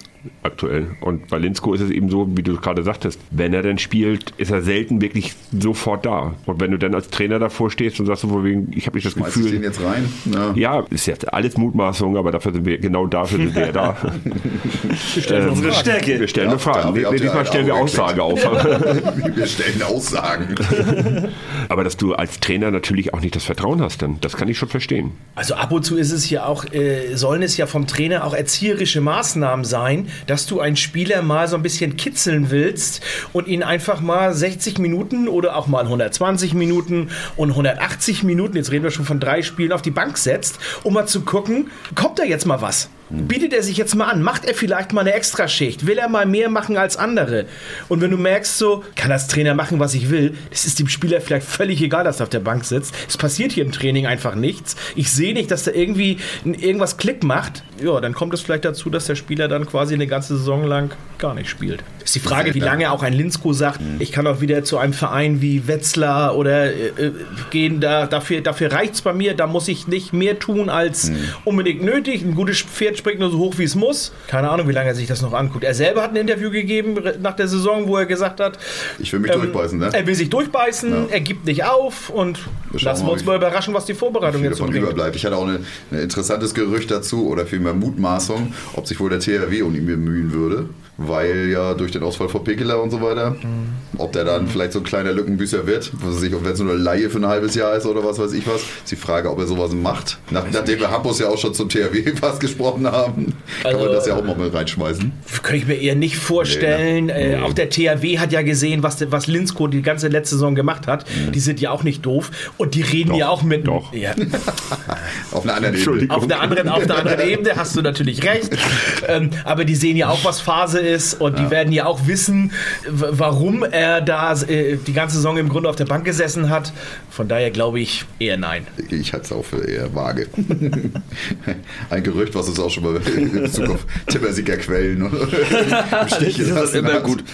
[0.42, 0.88] aktuell.
[1.00, 4.32] Und bei Linsko ist es eben so, wie du gerade sagtest, wenn er denn spielt,
[4.36, 6.34] ist er selten wirklich sofort da.
[6.46, 9.06] Und wenn du dann als Trainer davor stehst und sagst, so, wegen, ich habe nicht
[9.06, 9.62] das Schmeiß ich den Gefühl.
[9.62, 10.08] jetzt rein?
[10.32, 10.52] Ja.
[10.54, 13.96] Ja, ist jetzt alles Mutmaßung, aber dafür sind wir, genau dafür sind wir ja da.
[15.20, 16.20] stellen Unsere Stärke.
[16.20, 16.94] Wir stellen Ja, Fragen.
[17.00, 18.42] da habt ihr Diesmal stellen wir Auge Aussage auf.
[19.36, 20.54] Wir stellen Aussagen.
[21.68, 24.58] Aber dass du als Trainer natürlich auch nicht das Vertrauen hast, dann, das kann ich
[24.58, 25.12] schon verstehen.
[25.34, 28.34] Also ab und zu ist es ja auch, äh, sollen es ja vom Trainer auch
[28.34, 33.02] erzieherische Maßnahmen sein, dass du einen Spieler mal so ein bisschen kitzeln willst
[33.32, 38.70] und ihn einfach mal 60 Minuten oder auch mal 120 Minuten und 180 Minuten, jetzt
[38.70, 42.18] reden wir schon von drei Spielen, auf die Bank setzt, um mal zu gucken, kommt
[42.18, 42.88] da jetzt mal was?
[43.08, 44.22] Bietet er sich jetzt mal an?
[44.22, 45.86] Macht er vielleicht mal eine Extraschicht?
[45.86, 47.46] Will er mal mehr machen als andere?
[47.88, 50.88] Und wenn du merkst, so, kann das Trainer machen, was ich will, das ist dem
[50.88, 52.94] Spieler vielleicht völlig egal, dass er auf der Bank sitzt.
[53.08, 54.74] Es passiert hier im Training einfach nichts.
[54.96, 57.62] Ich sehe nicht, dass da irgendwie irgendwas Klick macht.
[57.80, 60.90] Ja, dann kommt es vielleicht dazu, dass der Spieler dann quasi eine ganze Saison lang
[61.18, 61.82] gar nicht spielt.
[62.04, 64.92] Ist die Frage, wie lange auch ein Linsko sagt, ich kann auch wieder zu einem
[64.92, 67.12] Verein wie Wetzlar oder äh, äh,
[67.50, 71.10] gehen, da, dafür, dafür reicht es bei mir, da muss ich nicht mehr tun als
[71.44, 72.22] unbedingt nötig.
[72.22, 74.12] Ein gutes Pferd springt nur so hoch, wie es muss.
[74.26, 75.64] Keine Ahnung, wie lange er sich das noch anguckt.
[75.64, 78.58] Er selber hat ein Interview gegeben nach der Saison, wo er gesagt hat,
[78.98, 79.90] Ich will mich ähm, durchbeißen, ne?
[79.92, 81.06] er will sich durchbeißen, Ja.
[81.10, 82.38] er gibt nicht auf und
[82.70, 85.16] Wir lassen wir uns mal überraschen, was die Vorbereitung jetzt so überbleibt.
[85.16, 89.62] Ich hatte auch ein interessantes Gerücht dazu oder vielmehr Mutmaßung, ob sich wohl der THW
[89.62, 90.68] um ihn bemühen würde.
[90.98, 93.74] Weil ja durch den Ausfall von Pekeler und so weiter, Mhm.
[93.98, 96.58] ob der dann vielleicht so ein kleiner Lückenbüßer wird, was weiß ich, und wenn es
[96.60, 98.96] nur eine Laie für ein halbes Jahr ist oder was weiß ich was, ist die
[98.96, 100.18] Frage, ob er sowas macht.
[100.30, 103.94] Nach, nachdem wir Hampus ja auch schon zum THW fast gesprochen haben, kann Also, man
[103.94, 105.12] das ja auch mal mit reinschmeißen.
[105.42, 107.06] Könnte ich mir eher nicht vorstellen.
[107.06, 107.18] Nee, ne?
[107.18, 107.42] äh, Nee.
[107.42, 111.04] auch der THW hat ja gesehen, was, was Linsko die ganze letzte Saison gemacht hat.
[111.34, 112.30] Die sind ja auch nicht doof.
[112.56, 113.66] Und die reden ja auch mit.
[113.66, 113.92] doch.
[113.92, 114.14] Ja,
[115.32, 115.76] Auf einer anderen Ebene.
[115.76, 116.16] Entschuldigung.
[116.16, 118.50] auf, einer anderen, auf einer anderen Ebene hast du natürlich recht.
[119.08, 121.20] Ähm, aber die sehen ja auch, was Phase ist.
[121.20, 122.52] Und die werden ja auch wissen,
[122.88, 126.72] warum er da äh, die ganze Saison im Grunde auf der Bank gesessen hat.
[127.10, 128.66] Von daher glaube ich eher nein.
[128.90, 130.26] Ich halte es auch für eher vage.
[131.90, 136.46] Ein Gerücht, was es auch schon mal in Bezug auf Timmersieger Quellen im Stich Das
[136.46, 137.04] ist gelassen immer hat.
[137.04, 137.24] gut.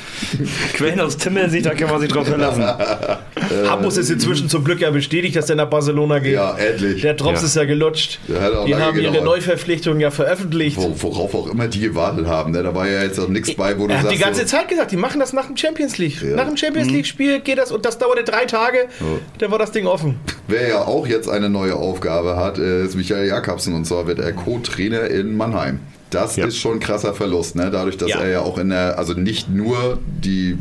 [0.75, 2.65] Quellen aus Timmelsicht, da kann man sich drauf verlassen.
[3.69, 6.35] Hampus ist inzwischen zum Glück ja bestätigt, dass er nach Barcelona geht.
[6.35, 7.03] Ja, endlich.
[7.03, 7.47] Der Drops Ja.
[7.47, 8.19] ist ja gelutscht.
[8.29, 9.23] Der Die haben ihre.
[9.23, 10.77] Neuverpflichtung ja veröffentlicht.
[10.79, 12.53] Wo, worauf auch immer die gewartet haben.
[12.53, 12.63] Ne?
[12.63, 14.19] Da war ja jetzt auch nichts bei, wo du Er hat sagst.
[14.19, 16.23] die ganze so, Zeit gesagt, die machen das nach dem Champions League.
[16.23, 16.37] Ja.
[16.37, 18.87] Nach dem Champions League Spiel geht das und das dauerte drei Tage.
[19.39, 20.19] Dann war das Ding offen.
[20.49, 24.33] Wer ja auch jetzt eine neue Aufgabe hat, ist Michael Jakobsen und zwar wird er
[24.33, 25.81] Co-Trainer in Mannheim.
[26.11, 26.47] Das Ja.
[26.47, 27.71] ist schon ein krasser Verlust, ne?
[27.71, 28.21] dadurch, dass Ja.
[28.21, 30.59] er ja auch in der, also nicht nur die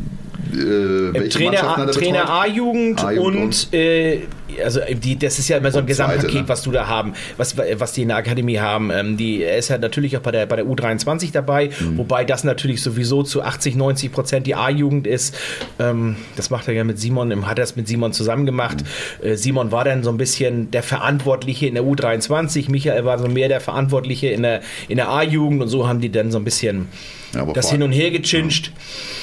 [0.53, 2.29] äh, Trainer, er Trainer?
[2.29, 4.21] A-Jugend A-Jugend und, äh,
[4.63, 6.43] also die, das ist ja immer so ein Und Gesamtpaket, ne?
[6.47, 8.91] was du da haben, was, was die in der Akademie haben.
[8.91, 11.97] Ähm, die, er ist ja natürlich auch bei der, bei der U23 dabei, Mhm.
[11.97, 15.35] wobei das natürlich sowieso zu 80, 90 Prozent die A-Jugend ist.
[15.79, 18.77] Ähm, das macht er ja mit Simon, im- hat er es mit Simon zusammen gemacht.
[19.21, 19.27] Mhm.
[19.27, 23.27] Äh, Simon war dann so ein bisschen der Verantwortliche in der U23, Michael war so
[23.27, 26.43] mehr der Verantwortliche in der, in der A-Jugend und so haben die dann so ein
[26.43, 26.87] bisschen
[27.33, 28.71] Ja, das hin und her gechinscht.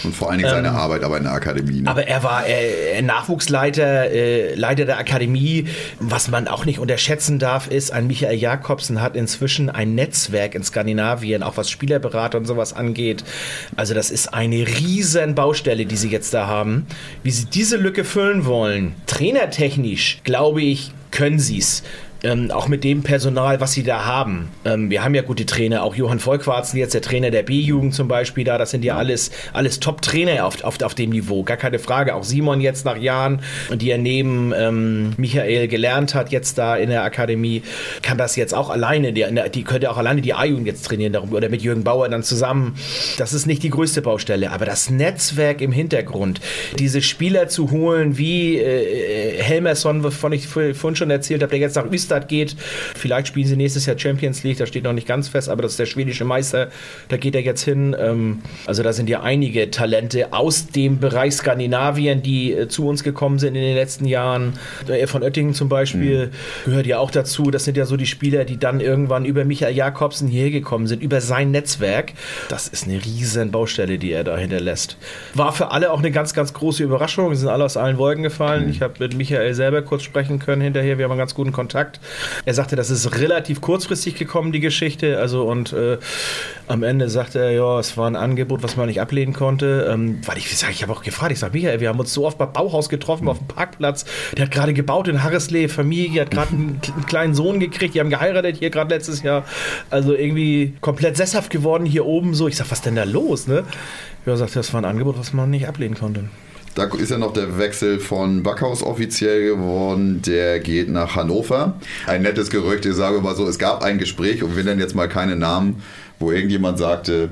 [0.04, 1.72] Und vor allen Dingen seine Arbeit aber in der Akademie.
[1.72, 1.78] Ne?
[1.80, 5.17] Ähm, Aber er war äh, Nachwuchsleiter, äh, Leiter der Akademie.
[6.00, 10.62] Was man auch nicht unterschätzen darf, ist, ein Michael Jakobsen hat inzwischen ein Netzwerk in
[10.62, 13.24] Skandinavien, auch was Spielerberater und sowas angeht.
[13.76, 16.86] Also das ist eine riesen Baustelle, die sie jetzt da haben.
[17.22, 21.82] Wie sie diese Lücke füllen wollen, trainertechnisch, glaube ich, können sie es.
[22.24, 24.48] Ähm, auch mit dem Personal, was sie da haben.
[24.64, 28.08] Ähm, wir haben ja gute Trainer, auch Johann Volkwarzen, jetzt der Trainer der B-Jugend zum
[28.08, 31.78] Beispiel da, das sind ja alles, alles Top-Trainer auf, auf, auf dem Niveau, gar keine
[31.78, 32.16] Frage.
[32.16, 33.40] Auch Simon jetzt nach Jahren,
[33.72, 37.62] die er neben ähm, Michael gelernt hat, jetzt da in der Akademie,
[38.02, 41.32] kann das jetzt auch alleine, die, die könnte auch alleine die A-Jugend jetzt trainieren darum,
[41.32, 42.74] oder mit Jürgen Bauer dann zusammen.
[43.18, 46.40] Das ist nicht die größte Baustelle, aber das Netzwerk im Hintergrund,
[46.80, 51.76] diese Spieler zu holen, wie äh, Helmerson, wovon ich vorhin schon erzählt habe, der jetzt
[51.76, 52.56] nach Österreich geht.
[52.96, 55.72] Vielleicht spielen sie nächstes Jahr Champions League, das steht noch nicht ganz fest, aber das
[55.72, 56.68] ist der schwedische Meister,
[57.08, 57.96] da geht er jetzt hin.
[57.98, 63.04] Ähm, also da sind ja einige Talente aus dem Bereich Skandinavien, die äh, zu uns
[63.04, 64.54] gekommen sind in den letzten Jahren.
[64.86, 66.30] Der von Oettingen zum Beispiel
[66.64, 67.50] gehört ja auch dazu.
[67.50, 71.02] Das sind ja so die Spieler, die dann irgendwann über Michael Jakobsen hierher gekommen sind,
[71.02, 72.12] über sein Netzwerk.
[72.48, 74.96] Das ist eine riesen Baustelle, die er da hinterlässt.
[75.34, 77.34] War für alle auch eine ganz, ganz große Überraschung.
[77.34, 78.68] Sie sind alle aus allen Wolken gefallen.
[78.70, 80.98] Ich habe mit Michael selber kurz sprechen können hinterher.
[80.98, 81.97] Wir haben einen ganz guten Kontakt.
[82.44, 85.18] Er sagte, das ist relativ kurzfristig gekommen, die Geschichte.
[85.18, 85.98] Also und äh,
[86.66, 89.88] am Ende sagte er, ja, es war ein Angebot, was man nicht ablehnen konnte.
[89.90, 92.26] Ähm, weil ich sage, ich habe auch gefragt, ich sage, Michael, wir haben uns so
[92.26, 94.04] oft beim Bauhaus getroffen, auf dem Parkplatz.
[94.36, 98.00] Der hat gerade gebaut in Harrislee, Familie, hat gerade einen, einen kleinen Sohn gekriegt, die
[98.00, 99.44] haben geheiratet hier gerade letztes Jahr.
[99.90, 102.48] Also irgendwie komplett sesshaft geworden hier oben so.
[102.48, 103.64] Ich sage, was denn da los, ne?
[104.26, 106.24] Ja, sagt, das war ein Angebot, was man nicht ablehnen konnte.
[106.78, 110.22] Da ist ja noch der Wechsel von Backhaus offiziell geworden.
[110.24, 111.80] Der geht nach Hannover.
[112.06, 114.94] Ein nettes Gerücht, ich sage mal so, es gab ein Gespräch und wir nennen jetzt
[114.94, 115.82] mal keine Namen,
[116.20, 117.30] wo irgendjemand sagte,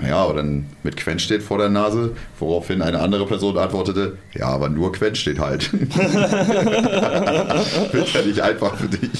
[0.00, 4.46] naja, oder dann mit Quench steht vor der Nase, woraufhin eine andere Person antwortete, ja,
[4.46, 5.72] aber nur Quench steht halt.
[7.92, 9.10] Wird ja nicht einfach für dich.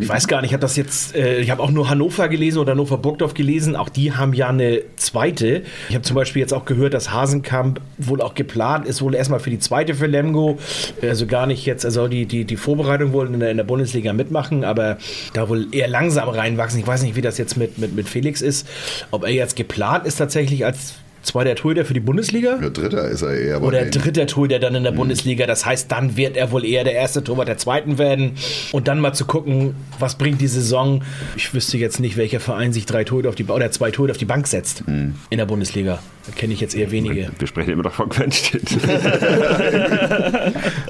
[0.00, 2.58] Ich weiß gar nicht, ich habe das jetzt, äh, ich habe auch nur Hannover gelesen
[2.58, 3.74] oder Hannover Burgdorf gelesen.
[3.74, 5.62] Auch die haben ja eine zweite.
[5.88, 9.40] Ich habe zum Beispiel jetzt auch gehört, dass Hasenkamp wohl auch geplant ist, wohl erstmal
[9.40, 10.60] für die zweite für Lemgo.
[11.02, 14.12] Also gar nicht jetzt, also die, die, die Vorbereitung wohl in der, in der Bundesliga
[14.12, 14.98] mitmachen, aber
[15.32, 16.78] da wohl eher langsam reinwachsen.
[16.78, 18.68] Ich weiß nicht, wie das jetzt mit, mit, mit Felix ist.
[19.10, 20.96] Ob er jetzt geplant ist tatsächlich als
[21.28, 22.56] zweiter Torhüter für die Bundesliga?
[22.56, 23.62] Der Dritter ist er eher.
[23.62, 25.46] Oder dritter Torhüter dann in der Bundesliga.
[25.46, 28.32] Das heißt, dann wird er wohl eher der erste Torwart der zweiten werden.
[28.72, 31.02] Und dann mal zu gucken, was bringt die Saison.
[31.36, 34.18] Ich wüsste jetzt nicht, welcher Verein sich drei Torhüter auf die, oder zwei Torhüter auf
[34.18, 36.00] die Bank setzt in der Bundesliga.
[36.26, 37.30] Da kenne ich jetzt eher wenige.
[37.38, 38.68] Wir sprechen immer noch von Quenstedt.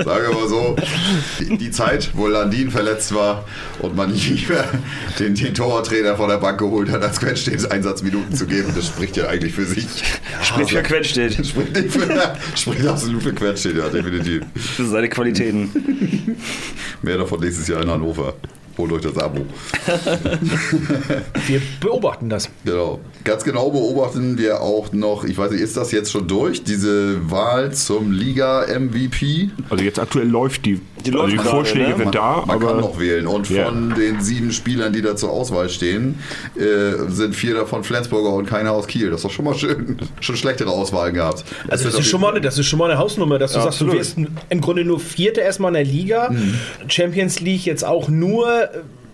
[0.05, 0.74] Sage mal so,
[1.39, 3.45] die, die Zeit, wo Landin verletzt war
[3.78, 4.64] und man nicht mehr
[5.18, 8.86] den, den Torwarttrainer von der Bank geholt hat, als Quench stets Einsatzminuten zu geben, das
[8.86, 9.86] spricht ja eigentlich für sich.
[10.43, 11.35] Spricht für Quetsch steht.
[11.47, 14.43] Spricht, für, spricht absolut für Quench, ja, definitiv.
[14.55, 16.37] Das sind seine Qualitäten.
[17.03, 18.35] Mehr davon nächstes Jahr in Hannover.
[18.79, 19.41] Holt euch das Abo.
[21.47, 22.49] Wir beobachten das.
[22.64, 23.01] Genau.
[23.24, 27.31] Ganz genau beobachten wir auch noch, ich weiß nicht, ist das jetzt schon durch, diese
[27.31, 29.51] Wahl zum Liga-MVP?
[29.68, 31.97] Also jetzt aktuell läuft die, Die also die gerade, Vorschläge ne?
[31.99, 33.26] sind da, Man kann aber noch wählen.
[33.26, 33.66] Und Ja.
[33.66, 36.20] von den sieben Spielern, die da zur Auswahl stehen,
[36.57, 39.11] äh, sind vier davon Flensburger und keiner aus Kiel.
[39.11, 39.99] Das ist doch schon mal schön.
[40.20, 41.45] Schon schlechtere Auswahlen gehabt.
[41.68, 43.59] Also das auf ist, schon mal, eine- das ist schon mal eine Hausnummer, dass du
[43.59, 44.01] Ja, sagst, du absolut.
[44.01, 44.16] wirst
[44.49, 46.31] im Grunde nur Vierter erstmal in der Liga.
[46.31, 46.55] Mhm.
[46.89, 48.68] Champions League jetzt auch nur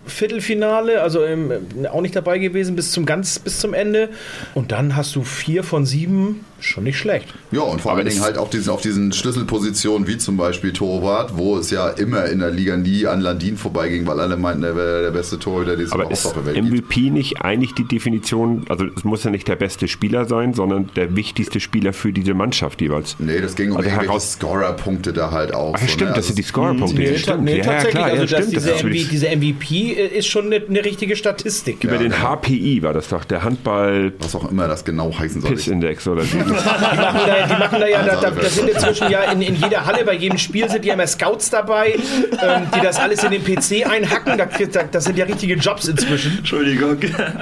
[0.06, 1.50] Viertelfinale, also ähm,
[1.90, 4.10] auch nicht dabei gewesen bis zum ganz bis zum Ende.
[4.54, 7.26] Und dann hast du vier von sieben, schon nicht schlecht.
[7.52, 10.72] Ja, und vor Aber allen Dingen halt auf diesen, auf diesen Schlüsselpositionen, wie zum Beispiel
[10.72, 14.62] Torwart, wo es ja immer in der Liga nie an Landin vorbeiging, weil alle meinten,
[14.62, 16.68] er wäre der beste Torhüter, den es Aber überhaupt ist auf der Welt gibt.
[16.68, 20.90] MVP nicht eigentlich die Definition, also es muss ja nicht der beste Spieler sein, sondern
[20.96, 23.16] der wichtigste Spieler für diese Mannschaft jeweils.
[23.18, 25.74] Nee, das ging um Also irgendwelche heraus- Scorer-Punkte da halt auch.
[25.76, 26.16] Ach so, stimmt, ne?
[26.16, 26.94] das sind die Also, Scorerpunkte.
[26.98, 27.42] Nee, stimmt.
[27.44, 28.52] nee, ja, tatsächlich, klar, also ja, stimmt.
[28.56, 31.82] diese, MV, die- diese MVP ist schon eine, eine richtige Statistik.
[31.84, 32.36] über Ja, den genau.
[32.36, 35.50] HPI war das doch, der Handball Was auch immer das genau heißen soll.
[35.52, 36.38] Pissindex oder so.
[36.46, 39.56] Die machen da, die machen da ja, da, da, da sind inzwischen ja in, in
[39.56, 43.30] jeder Halle, bei jedem Spiel sind ja immer Scouts dabei, ähm, die das alles in
[43.30, 44.38] den PC einhacken.
[44.38, 44.46] Da,
[44.90, 46.38] das sind ja richtige Jobs inzwischen.
[46.38, 46.98] Entschuldigung.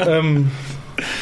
[0.06, 0.50] Ähm,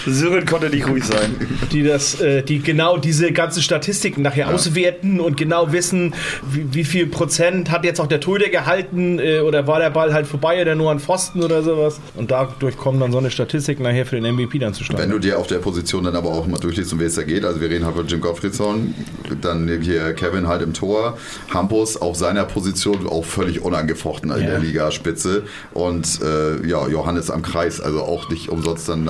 [0.06, 1.34] Sören konnte nicht ruhig sein.
[1.72, 6.14] die das, äh, die genau diese ganzen Statistiken nachher auswerten und genau wissen,
[6.50, 10.12] wie, wie viel Prozent hat jetzt auch der Torhüter gehalten äh, oder war der Ball
[10.12, 12.00] halt vorbei oder nur an Pfosten oder sowas.
[12.16, 15.02] Und dadurch kommen dann so eine Statistik nachher für den MVP dann zustande.
[15.02, 17.22] Wenn du dir auf der Position dann aber auch mal durchliest, um wen es da
[17.22, 18.94] geht, also wir reden halt von Jim Gottfriedson,
[19.40, 21.16] dann hier Kevin halt im Tor,
[21.52, 24.46] Hampus auf seiner Position auch völlig unangefochten in Ja.
[24.50, 29.04] der Ligaspitze und äh, ja, Johannes am Kreis, also auch nicht umsonst dann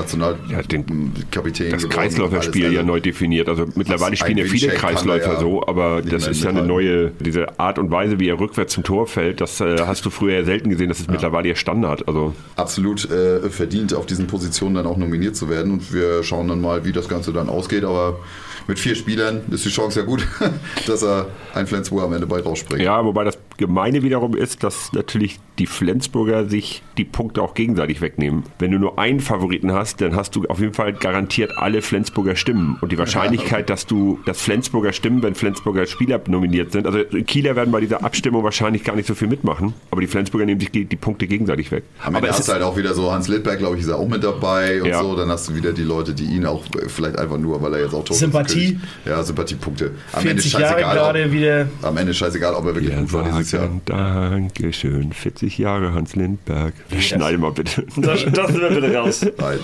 [0.49, 1.89] Ja, den- Nationalkapitän das.
[1.89, 3.49] Kreisläuferspiel ja also- neu definiert.
[3.49, 7.13] Also mittlerweile spielen ja viele Kreisläufer er ja so, aber das ist ja eine neue,
[7.21, 10.39] diese Art und Weise, wie er rückwärts zum Tor fällt, das äh, hast du früher
[10.39, 12.07] ja selten gesehen, das ist mittlerweile ja Standard.
[12.09, 15.73] Also absolut äh, verdient, auf diesen Positionen dann auch nominiert zu werden.
[15.73, 17.85] Und wir schauen dann mal, wie das Ganze dann ausgeht.
[17.85, 18.19] Aber
[18.67, 20.27] mit vier Spielern ist die Chance ja gut,
[20.87, 22.83] dass er ein Flensburger am Ende bei rausspringt.
[22.83, 28.01] ja, wobei das Gemeine wiederum ist, dass natürlich die Flensburger sich die Punkte auch gegenseitig
[28.01, 28.45] wegnehmen.
[28.59, 32.37] Wenn du nur einen Favoriten hast, dann hast du auf jeden Fall garantiert alle Flensburger
[32.37, 32.79] Stimmen.
[32.81, 37.57] Und die Wahrscheinlichkeit, dass du das Flensburger Stimmen, wenn Flensburger Spieler nominiert sind, also Kieler
[37.57, 40.71] werden bei dieser Abstimmung wahrscheinlich gar nicht so viel mitmachen, aber die Flensburger nehmen sich
[40.71, 41.85] die Punkte gegenseitig weg.
[42.01, 43.83] Am aber Ende es hast ist du halt auch wieder so, Hans Littberg, glaube ich,
[43.83, 45.03] ist ja auch mit dabei und Ja.
[45.03, 45.15] so.
[45.17, 47.95] Dann hast du wieder die Leute, die ihn auch vielleicht einfach nur, weil er jetzt
[47.95, 48.17] auch Tor
[48.51, 48.81] Sympathie.
[49.05, 49.91] Ja, Sympathiepunkte.
[50.13, 51.69] Am 40 Jahre scheißegal, gerade ob, wieder.
[51.83, 53.71] am Ende scheißegal, ob er wirklich Wir gut war dieses Jahr.
[53.85, 55.13] Dankeschön.
[55.13, 56.75] 40 Jahre Hans Lindberg.
[56.99, 57.85] Schneide mal bitte.
[57.97, 59.21] Das, das sind wir bitte raus.
[59.39, 59.59] Nein.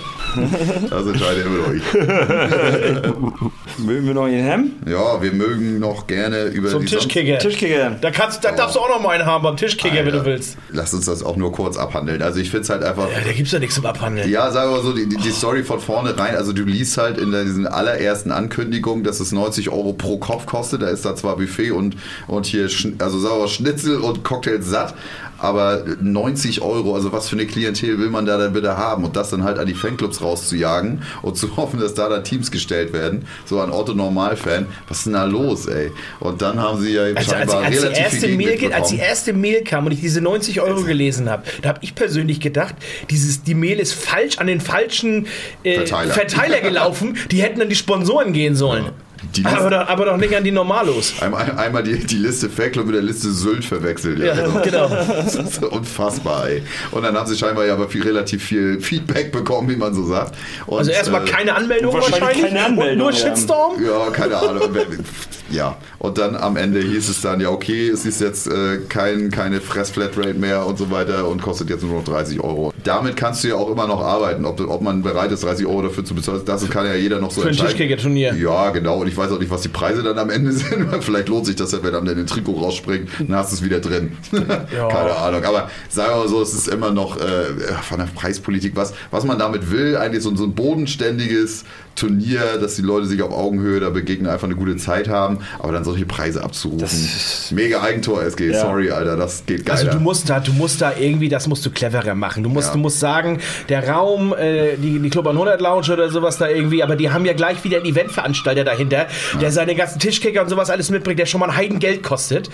[0.90, 1.82] Das entscheidet immer euch.
[3.78, 4.72] Mögen wir noch einen Hem?
[4.86, 7.38] Ja, wir mögen noch gerne über Zum Tischkicker.
[7.38, 7.96] Tischkicker.
[8.00, 10.24] Da, kannst, da darfst du auch noch mal einen haben beim Tischkicker, wenn du Alter.
[10.24, 10.56] willst.
[10.70, 12.22] Lass uns das auch nur kurz abhandeln.
[12.22, 13.08] Also ich finde es halt einfach.
[13.10, 14.30] Ja, da gibt's ja nichts zum Abhandeln.
[14.30, 16.36] Ja, sagen wir mal so, die, die die Story von vorne rein.
[16.36, 18.32] Also du liest halt in diesen allerersten
[18.76, 20.82] Ankündigung, dass es 90 Euro pro Kopf kostet.
[20.82, 21.96] Da ist da zwar Buffet und,
[22.26, 22.68] und hier,
[22.98, 24.94] also mal Schnitzel und Cocktails satt,
[25.38, 29.04] aber 90 Euro, also was für eine Klientel will man da dann bitte haben?
[29.04, 32.50] Und das dann halt an die Fanclubs rauszujagen und zu hoffen, dass da dann Teams
[32.50, 33.26] gestellt werden.
[33.44, 34.66] So ein Otto-Normal-Fan.
[34.88, 35.92] Was ist denn da los, ey?
[36.20, 38.88] Und dann haben sie ja Also, als, scheinbar als, die relativ erste viel Mail, als
[38.88, 42.40] die erste Mail kam und ich diese 90 Euro gelesen habe, da habe ich persönlich
[42.40, 42.74] gedacht,
[43.10, 45.26] dieses, die Mail ist falsch an den falschen
[45.62, 46.12] äh, Verteiler.
[46.12, 46.60] Verteiler.
[46.60, 47.16] gelaufen.
[47.30, 48.84] Die hätten an die Sponsoren gehen sollen.
[48.84, 49.05] Die Liste-
[49.44, 51.14] aber, doch, aber doch nicht an die Normalos.
[51.20, 54.18] Einmal, einmal die, die Liste Fanclub mit der Liste Sylt verwechselt.
[54.18, 54.60] Ja, also.
[54.62, 54.88] genau.
[54.88, 56.62] Das ist unfassbar, ey.
[56.92, 60.04] Und dann haben sie scheinbar ja aber viel, relativ viel Feedback bekommen, wie man so
[60.06, 60.34] sagt.
[60.66, 62.46] Und, Also erstmal äh, keine Anmeldung wahrscheinlich wahrscheinlich.
[62.46, 63.12] keine und Anmeldung, nur.
[63.12, 63.84] Shitstorm.
[63.84, 64.62] Ja, keine Ahnung.
[65.50, 69.30] ja, und dann am Ende hieß es dann, ja, okay, es ist jetzt äh, kein,
[69.30, 72.72] keine Fress-Flatrate mehr und so weiter und kostet jetzt nur noch 30 Euro.
[72.84, 74.44] Damit kannst du ja auch immer noch arbeiten.
[74.44, 77.30] Ob, ob man bereit ist, 30 Euro dafür zu bezahlen, das kann ja jeder noch
[77.30, 77.70] so Für ein entscheiden.
[77.76, 78.34] Tischkicker-Turnier.
[78.34, 78.98] Ja, genau.
[79.00, 80.88] Und ich weiß auch nicht, was die Preise dann am Ende sind.
[81.02, 83.62] Vielleicht lohnt sich das ja, wenn am Ende ein Trikot rausspringt, dann hast du es
[83.62, 84.16] wieder drin.
[84.30, 85.44] Keine Ahnung.
[85.44, 87.44] Aber sagen wir mal so, es ist immer noch äh,
[87.82, 91.64] von der Preispolitik was, was man damit will, eigentlich so, so ein bodenständiges
[91.96, 95.72] Turnier, dass die Leute sich auf Augenhöhe da begegnen, einfach eine gute Zeit haben, aber
[95.72, 97.08] dann solche Preise abzurufen.
[97.50, 98.50] Mega Eigentor, SG.
[98.50, 98.60] Ja.
[98.60, 99.78] Sorry, Alter, das geht geiler.
[99.80, 102.42] Also du musst da, du musst da irgendwie, das musst du cleverer machen.
[102.42, 102.72] Du musst, Ja.
[102.74, 106.82] du musst sagen, der Raum, äh, die, die Club 100 Lounge oder sowas da irgendwie,
[106.82, 109.06] aber die haben ja gleich wieder einen Eventveranstalter dahinter,
[109.40, 112.50] der seine ganzen Tischkicker und sowas alles mitbringt, der schon mal ein Heidengeld kostet.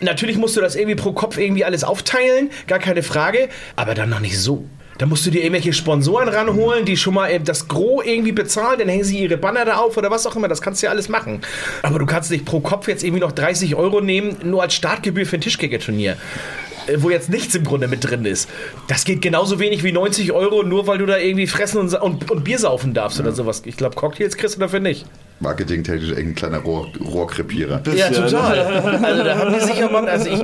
[0.00, 4.08] Natürlich musst du das irgendwie pro Kopf irgendwie alles aufteilen, gar keine Frage, aber dann
[4.10, 4.64] noch nicht so.
[4.98, 8.78] Da musst du dir irgendwelche Sponsoren ranholen, die schon mal äh, das Gros irgendwie bezahlen,
[8.78, 10.92] dann hängen sie ihre Banner da auf oder was auch immer, das kannst du ja
[10.92, 11.40] alles machen.
[11.82, 15.26] Aber du kannst nicht pro Kopf jetzt irgendwie noch 30 Euro nehmen, nur als Startgebühr
[15.26, 16.16] für ein Tischkicker-Turnier.
[16.86, 18.48] äh, wo jetzt nichts im Grunde mit drin ist.
[18.88, 22.30] Das geht genauso wenig wie 90 Euro, nur weil du da irgendwie fressen und, und,
[22.30, 23.62] und Bier saufen darfst oder sowas.
[23.64, 25.06] Ich glaube, Cocktails kriegst du dafür nicht.
[25.40, 27.82] Marketingtechnisch ein kleiner Rohr, Rohrkrepierer.
[27.94, 28.58] Ja, total.
[29.04, 30.08] Also da haben die sicher mal.
[30.08, 30.40] Also ich,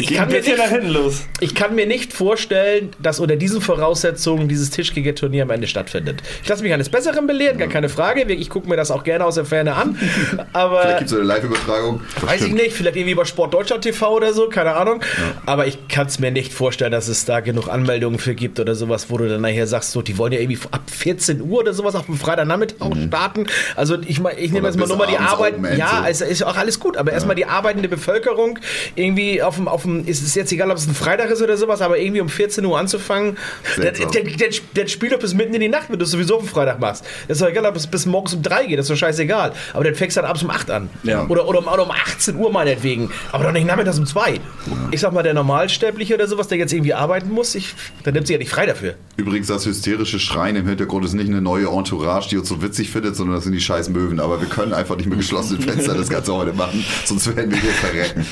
[0.00, 1.26] ich, Geht kann mir nicht, nach hinten los.
[1.40, 6.22] ich kann mir nicht vorstellen, dass unter diesen Voraussetzungen dieses Tischkicker-Turnier am Ende stattfindet.
[6.42, 8.22] Ich lasse mich eines Besseren belehren, gar keine Frage.
[8.32, 9.94] Ich gucke mir das auch gerne aus der Ferne an.
[9.94, 12.00] Vielleicht Aber gibt es eine Live-Übertragung.
[12.22, 15.02] weiß ich nicht, vielleicht irgendwie über Sport Deutschland TV oder so, keine Ahnung.
[15.46, 18.74] Aber ich kann es mir nicht vorstellen, dass es da genug Anmeldungen für gibt oder
[18.74, 21.74] sowas, wo du dann nachher sagst, so, die wollen ja irgendwie ab 14 Uhr oder
[21.74, 23.46] sowas auf dem Freitagnachmittag auch starten.
[23.76, 25.54] Also ich, mein, ich nehme jetzt mal nur mal die Arbeit.
[25.76, 25.96] Ja, so.
[26.04, 28.58] also ist auch alles gut, aber erstmal die arbeitende Bevölkerung
[28.94, 31.56] irgendwie auf dem, auf dem, ist es jetzt egal, ob es ein Freitag ist oder
[31.56, 33.36] sowas, aber irgendwie um 14 Uhr anzufangen,
[33.76, 37.04] der, spielt doch bis mitten in die Nacht, wenn du es sowieso am Freitag machst.
[37.28, 39.52] Das ist doch egal, ob es bis morgens um 3 geht, das ist doch scheißegal.
[39.72, 40.90] Aber dann fängst du dann abends um 8 an.
[41.02, 41.26] Ja.
[41.28, 43.10] Oder, oder, um, oder um 18 Uhr meinetwegen.
[43.32, 44.40] Aber doch nicht nachmittags um 2.
[44.90, 47.74] Ich sag mal, der Normalsterbliche oder sowas, der jetzt irgendwie arbeiten muss, ich,
[48.04, 48.94] der nimmt sich ja nicht frei dafür.
[49.16, 52.90] Übrigens, das hysterische Schreien im Hintergrund ist nicht eine neue Entourage, die uns so witzig
[52.90, 54.20] findet, sondern das sind die scheiß Möwen.
[54.20, 57.58] Aber wir können einfach nicht mit geschlossenen Fenstern das Ganze heute machen, sonst werden wir
[57.58, 58.26] hier verrecken.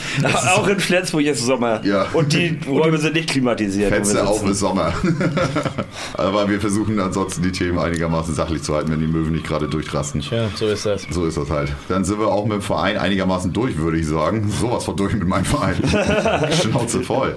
[0.55, 1.85] Auch in Flensburg ist Sommer.
[1.85, 2.07] Ja.
[2.13, 3.93] Und die Räume sind nicht klimatisiert.
[3.93, 4.93] Fenster auf ist Sommer.
[6.15, 9.69] Aber wir versuchen ansonsten die Themen einigermaßen sachlich zu halten, wenn die Möwen nicht gerade
[9.69, 10.21] durchrasten.
[10.31, 11.07] Ja, so ist das.
[11.11, 11.73] So ist das halt.
[11.89, 14.51] Dann sind wir auch mit dem Verein einigermaßen durch, würde ich sagen.
[14.51, 15.77] Sowas von durch mit meinem Verein.
[16.63, 17.37] Schnauze voll.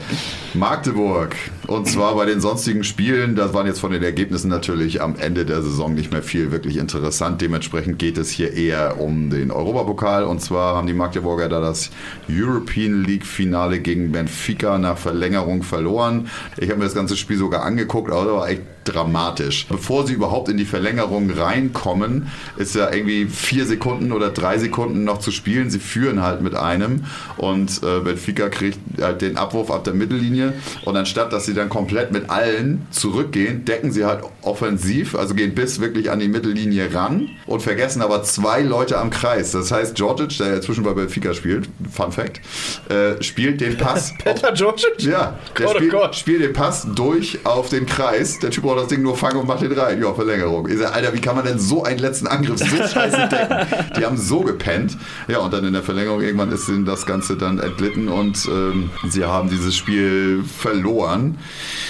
[0.54, 1.36] Magdeburg.
[1.72, 5.46] Und zwar bei den sonstigen Spielen, das waren jetzt von den Ergebnissen natürlich am Ende
[5.46, 7.40] der Saison nicht mehr viel wirklich interessant.
[7.40, 10.26] Dementsprechend geht es hier eher um den Europapokal.
[10.26, 11.90] Und zwar haben die Magdeburger da das
[12.30, 16.28] European League Finale gegen Benfica nach Verlängerung verloren.
[16.58, 19.68] Ich habe mir das ganze Spiel sogar angeguckt, aber war echt dramatisch.
[19.68, 22.28] Bevor sie überhaupt in die Verlängerung reinkommen,
[22.58, 25.70] ist ja irgendwie vier Sekunden oder drei Sekunden noch zu spielen.
[25.70, 27.06] Sie führen halt mit einem
[27.38, 30.54] und äh, Benfica kriegt halt den Abwurf ab der Mittellinie
[30.84, 35.54] und anstatt, dass sie dann komplett mit allen zurückgehen, decken sie halt offensiv, also gehen
[35.54, 39.52] bis wirklich an die Mittellinie ran und vergessen aber zwei Leute am Kreis.
[39.52, 42.42] Das heißt, Georgic, der inzwischen bei Benfica spielt, Fun Fact,
[42.90, 45.02] äh, spielt den Pass Peter Georgic?
[45.02, 48.40] ja, der oh spielt, spielt den Pass durch auf den Kreis.
[48.40, 50.02] Der Typ braucht das Ding nur fangen und macht den rein.
[50.02, 50.68] Ja, Verlängerung.
[50.70, 53.68] Ich sag, Alter, wie kann man denn so einen letzten Angriff so scheiße decken?
[53.98, 54.98] Die haben so gepennt.
[55.28, 58.90] Ja, und dann in der Verlängerung irgendwann ist ihnen das Ganze dann entglitten und ähm,
[59.10, 61.38] sie haben dieses Spiel verloren.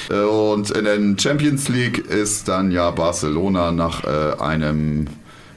[0.09, 5.05] Äh, Und in der Champions League ist dann ja Barcelona nach äh, einem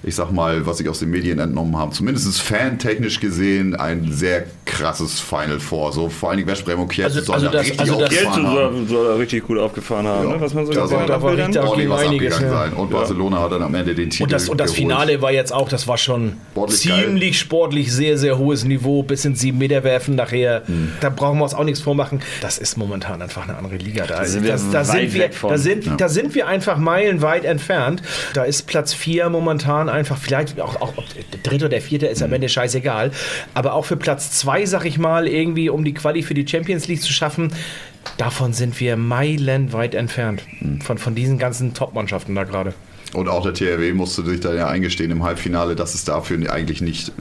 [0.05, 4.45] ich sag mal, was ich aus den Medien entnommen habe, zumindest fantechnisch gesehen, ein sehr
[4.65, 5.93] krasses Final Four.
[5.93, 8.47] So vor allen Dingen Westbrem und Kiel Also- sollen also da das- richtig also aufgefahren
[8.47, 8.77] haben.
[8.77, 10.35] soll, soll er richtig gut aufgefahren haben, Ja.
[10.37, 10.41] ne?
[10.41, 12.65] was man so Ja, gesehen hat da war richtig- ordentlich was einiges, abgegangen ja.
[12.71, 12.73] sein.
[12.75, 14.73] Und Barcelona hat dann am Ende den Titel Und das, und das.
[14.73, 19.25] Finale war jetzt auch, das war schon Sportlich ziemlich sportlich, sehr, sehr hohes Niveau, bis
[19.25, 20.63] in sieben Meter werfen nachher.
[20.67, 20.93] Hm.
[21.01, 22.21] Da brauchen wir uns auch nichts vormachen.
[22.41, 24.05] Das ist momentan einfach eine andere Liga.
[24.07, 28.03] Da, sind das, da, sind, wir, da, sind, da sind wir einfach meilenweit entfernt.
[28.35, 32.07] Da ist Platz vier momentan einfach, vielleicht auch, auch ob der dritte oder der vierte
[32.07, 32.35] ist am Hm.
[32.35, 33.11] Ende scheißegal.
[33.55, 36.89] Aber auch für Platz zwei, sag ich mal, irgendwie um die Quali für die Champions
[36.89, 37.53] League zu schaffen,
[38.17, 40.43] davon sind wir meilenweit entfernt.
[40.59, 40.81] Hm.
[40.81, 42.75] Von, von diesen ganzen Top-Mannschaften da gerade.
[43.15, 46.81] Und auch der TRW musste sich dann ja eingestehen im Halbfinale, dass es dafür eigentlich
[46.81, 47.13] nicht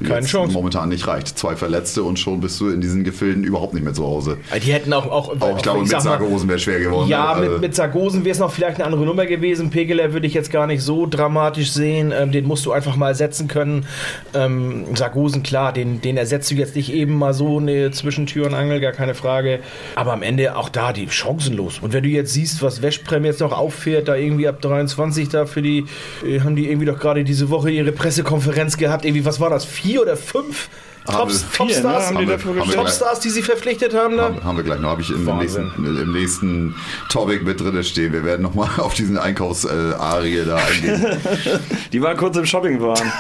[0.51, 1.37] momentan nicht reicht.
[1.37, 4.37] Zwei Verletzte und schon bist du in diesen Gefilden überhaupt nicht mehr zu Hause.
[4.63, 7.09] Die hätten auch, auch, Auch ich glaube, mit sag mal, Sargosen wäre schwer geworden.
[7.09, 9.69] Ja, Also, mit, mit Sargosen wäre es noch vielleicht eine andere Nummer gewesen.
[9.69, 12.13] Pegeler würde ich jetzt gar nicht so dramatisch sehen.
[12.15, 13.85] Ähm, den musst du einfach mal ersetzen können.
[14.33, 18.47] Ähm, Sargosen, klar, den, den ersetzt du jetzt nicht eben mal so eine zwischen Tür
[18.47, 19.59] und Angel, gar keine Frage.
[19.95, 21.79] Aber am Ende auch da die chancenlos.
[21.79, 25.45] Und wenn du jetzt siehst, was Westprem jetzt noch auffährt, da irgendwie ab 23 da
[25.45, 25.82] für die,
[26.25, 29.05] äh, haben die irgendwie doch gerade diese Woche ihre Pressekonferenz gehabt.
[29.05, 29.65] Irgendwie, was war das?
[29.65, 30.69] Vier oder fünf?
[31.05, 31.13] Ne?
[31.13, 32.07] Topstars?
[32.07, 32.71] Haben die dafür haben?
[32.71, 34.23] Topstars, die sie verpflichtet haben da?
[34.23, 36.75] haben, haben wir gleich noch, habe ich im nächsten, im nächsten
[37.09, 38.13] Topic mit drin stehen.
[38.13, 41.05] Wir werden nochmal auf diesen Einkaufsarie da eingehen.
[41.91, 43.11] Die waren kurz im Shoppingwaren.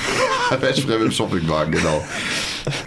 [0.60, 2.02] Westbrem im Shoppingwagen, genau.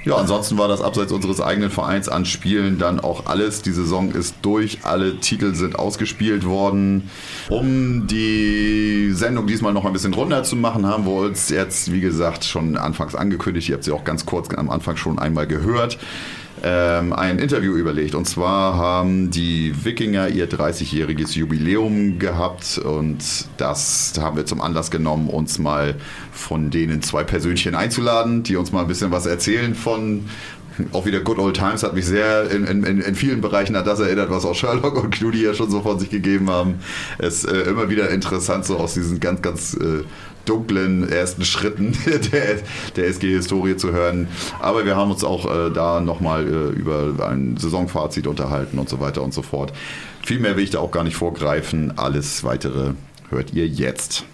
[0.03, 3.61] Ja, ansonsten war das abseits unseres eigenen Vereins an Spielen dann auch alles.
[3.61, 7.09] Die Saison ist durch, alle Titel sind ausgespielt worden.
[7.49, 12.01] Um die Sendung diesmal noch ein bisschen runder zu machen, haben wir uns jetzt, wie
[12.01, 13.69] gesagt, schon anfangs angekündigt.
[13.69, 15.97] Ihr habt sie auch ganz kurz am Anfang schon einmal gehört.
[16.61, 18.15] Ähm, ein Interview überlegt.
[18.15, 23.23] Und zwar haben die Wikinger ihr 30-jähriges Jubiläum gehabt und
[23.57, 25.95] das haben wir zum Anlass genommen, uns mal
[26.31, 30.25] von denen zwei Persönchen einzuladen, die uns mal ein bisschen was erzählen von
[30.91, 33.99] auch wieder Good Old Times hat mich sehr in, in, in vielen Bereichen an das
[33.99, 36.75] erinnert, was auch Sherlock und Knudi ja schon so von sich gegeben haben.
[37.17, 40.03] Es ist äh, immer wieder interessant, so aus diesen ganz, ganz äh,
[40.49, 41.95] dunklen ersten Schritten
[42.31, 42.57] der,
[42.95, 44.27] der SG-Historie zu hören.
[44.59, 48.99] Aber wir haben uns auch äh, da nochmal äh, über ein Saisonfazit unterhalten und so
[48.99, 49.71] weiter und so fort.
[50.23, 51.97] Viel mehr will ich da auch gar nicht vorgreifen.
[51.97, 52.93] Alles weitere
[53.29, 54.25] hört ihr jetzt.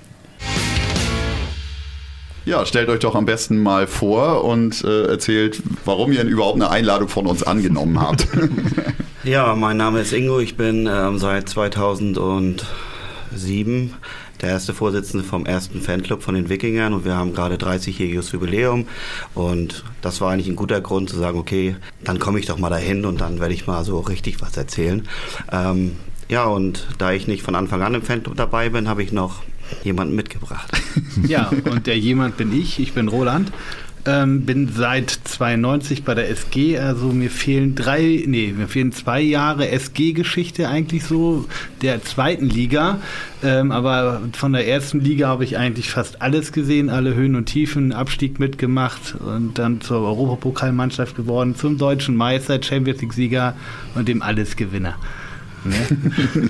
[2.45, 6.69] Ja, stellt euch doch am besten mal vor und äh, erzählt, warum ihr überhaupt eine
[6.69, 8.27] Einladung von uns angenommen habt.
[9.25, 10.39] Ja, mein Name ist Ingo.
[10.39, 13.91] Ich bin ähm, seit 2007
[14.41, 18.87] der erste Vorsitzende vom ersten Fanclub von den Wikingern und wir haben gerade 30-jähriges Jubiläum
[19.33, 22.69] und das war eigentlich ein guter Grund zu sagen, okay, dann komme ich doch mal
[22.69, 25.07] dahin und dann werde ich mal so richtig was erzählen.
[25.51, 25.95] Ähm,
[26.29, 29.43] ja, und da ich nicht von Anfang an im Fanclub dabei bin, habe ich noch
[29.83, 30.71] jemanden mitgebracht.
[31.27, 32.79] Ja, und der jemand bin ich.
[32.79, 33.51] Ich bin Roland.
[34.07, 39.19] Ähm, bin seit 92 bei der SG, also mir fehlen drei, nee, mir fehlen zwei
[39.19, 41.45] Jahre SG-Geschichte eigentlich so
[41.81, 42.99] der zweiten Liga.
[43.43, 47.45] Ähm, aber von der ersten Liga habe ich eigentlich fast alles gesehen, alle Höhen und
[47.47, 53.55] Tiefen, Abstieg mitgemacht und dann zur Europapokalmannschaft geworden, zum deutschen Meister, Champions League-Sieger
[53.95, 54.95] und dem Allesgewinner.
[55.65, 55.75] Ne?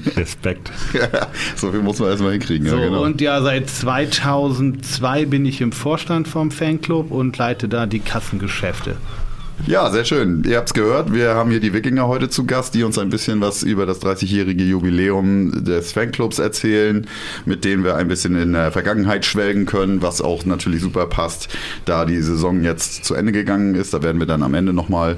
[0.15, 0.71] Respekt.
[0.93, 2.67] Ja, so viel muss man erstmal hinkriegen.
[2.67, 3.03] So, ja, genau.
[3.03, 8.97] und ja, seit 2002 bin ich im Vorstand vom Fanclub und leite da die Kassengeschäfte.
[9.67, 10.43] Ja, sehr schön.
[10.45, 13.09] Ihr habt es gehört, wir haben hier die Wikinger heute zu Gast, die uns ein
[13.09, 17.07] bisschen was über das 30-jährige Jubiläum des Fanclubs erzählen,
[17.45, 21.49] mit denen wir ein bisschen in der Vergangenheit schwelgen können, was auch natürlich super passt,
[21.85, 23.93] da die Saison jetzt zu Ende gegangen ist.
[23.93, 25.17] Da werden wir dann am Ende nochmal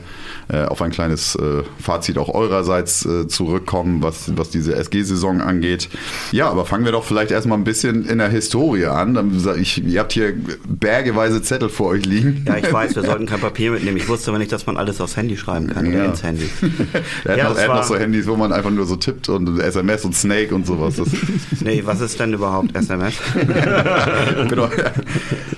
[0.50, 5.90] äh, auf ein kleines äh, Fazit auch eurerseits äh, zurückkommen, was, was diese SG-Saison angeht.
[6.32, 9.18] Ja, aber fangen wir doch vielleicht erstmal ein bisschen in der Historie an.
[9.60, 10.34] Ich, ihr habt hier
[10.66, 12.46] bergeweise Zettel vor euch liegen.
[12.48, 13.98] Ja, ich weiß, wir sollten kein Papier mitnehmen.
[13.98, 16.06] Ich wusste aber nicht, dass man alles aufs Handy schreiben kann oder Ja.
[16.06, 16.50] ins Handy.
[17.26, 18.96] Er hat, Ja, noch, das er hat noch so Handys, wo man einfach nur so
[18.96, 20.96] tippt und SMS und Snake und sowas.
[20.96, 21.08] Das,
[21.62, 23.14] Nee, was ist denn überhaupt SMS?
[24.50, 24.70] genau.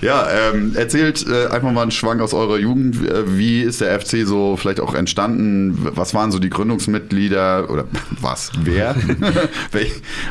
[0.01, 2.95] Ja, ähm, erzählt äh, einfach mal einen Schwank aus eurer Jugend.
[3.07, 5.77] Äh, Wie ist der FC so vielleicht auch entstanden?
[5.95, 7.85] Was waren so die Gründungsmitglieder oder
[8.21, 8.51] was?
[8.63, 8.95] Wer?
[9.71, 9.85] wer,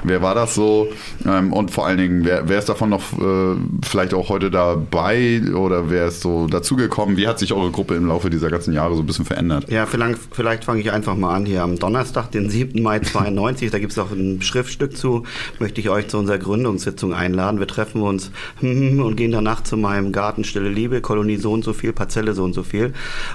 [0.05, 0.89] wer war das so?
[1.27, 5.43] Ähm, und vor allen Dingen, wer, wer ist davon noch äh, vielleicht auch heute dabei
[5.55, 7.17] oder wer ist so dazugekommen?
[7.17, 9.71] Wie hat sich eure Gruppe im Laufe dieser ganzen Jahre so ein bisschen verändert?
[9.71, 12.83] Ja, vielleicht, vielleicht fange ich einfach mal an hier am Donnerstag, den 7.
[12.83, 13.71] Mai 92.
[13.71, 15.25] Da gibt es auch ein Schriftstück zu.
[15.59, 17.61] Möchte ich euch zu unserer Gründungssitzung einladen.
[17.61, 21.73] Wir treffen uns und gehen danach zu meinem Garten Stille Liebe, Kolonie so und so
[21.73, 22.93] viel, Parzelle so und so viel.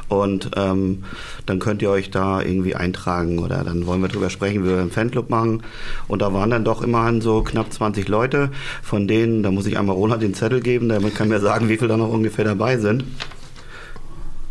[0.08, 1.04] Und ähm,
[1.46, 4.80] dann könnt ihr euch da irgendwie eintragen oder dann wollen wir drüber sprechen, wie wir
[4.80, 5.64] einen Fanclub machen.
[6.08, 8.50] Und da waren dann doch immerhin so knapp 20 Leute.
[8.82, 11.78] Von denen, da muss ich einmal Roland den Zettel geben, damit kann mir sagen, wie
[11.78, 13.04] viele da noch ungefähr dabei sind.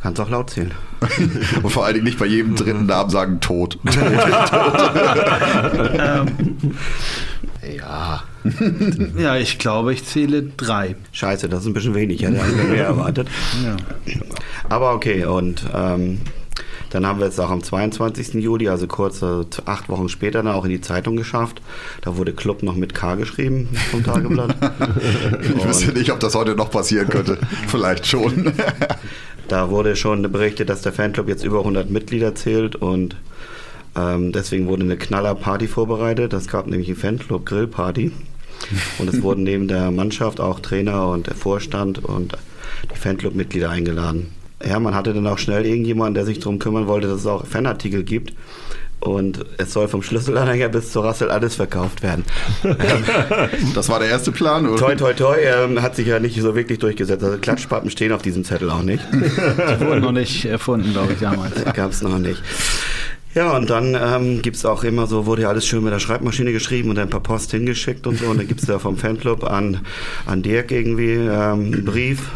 [0.03, 0.73] Kannst auch laut zählen.
[1.63, 3.79] Und vor allen Dingen nicht bei jedem dritten Namen sagen tot.
[7.77, 8.25] Ja.
[9.17, 10.97] ja, ich glaube, ich zähle drei.
[11.13, 13.29] Scheiße, das ist ein bisschen wenig, ich hätte eigentlich mehr erwartet.
[13.65, 13.77] Ja.
[14.69, 16.21] Aber okay, und ähm,
[16.93, 18.35] dann haben wir es auch am 22.
[18.35, 21.63] Juli, also kurz äh, acht Wochen später, dann auch in die Zeitung geschafft.
[22.03, 24.55] Da wurde Club noch mit K geschrieben vom Tageblatt.
[25.43, 27.39] Ich wüsste nicht, ob das heute noch passieren könnte.
[27.69, 28.53] Vielleicht schon.
[29.49, 33.17] Da wurde schon berichtet, dass der Fanclub jetzt über 100 Mitglieder zählt und
[33.97, 36.33] ähm, deswegen wurde eine Knaller-Party vorbereitet.
[36.33, 38.13] Es gab nämlich eine Fanclub-Grillparty.
[38.99, 42.37] Und es wurden neben der Mannschaft auch Trainer und der Vorstand und
[42.93, 44.33] die Fanclub-Mitglieder eingeladen.
[44.65, 47.45] Ja, man hatte dann auch schnell irgendjemanden, der sich darum kümmern wollte, dass es auch
[47.45, 48.33] Fanartikel gibt.
[49.03, 52.25] Und es soll vom Schlüsselanhänger bis zur Rassel alles verkauft werden.
[53.75, 54.77] Das war der erste Plan, oder?
[54.77, 57.25] toi, toi, toi, ähm, hat sich ja nicht so wirklich durchgesetzt.
[57.25, 59.03] Also Klatschpappen stehen auf diesem Zettel auch nicht.
[59.13, 61.65] Die wurden noch nicht erfunden, glaube ich, damals.
[61.75, 62.43] Gab es noch nicht.
[63.35, 66.01] Ja, und dann ähm, gibt es auch immer so, wurde ja alles schön mit der
[66.01, 68.27] Schreibmaschine geschrieben und dann per Post hingeschickt und so.
[68.27, 69.81] Und dann gibt es da vom Fanclub an,
[70.27, 72.29] an Dirk irgendwie ähm, einen Brief,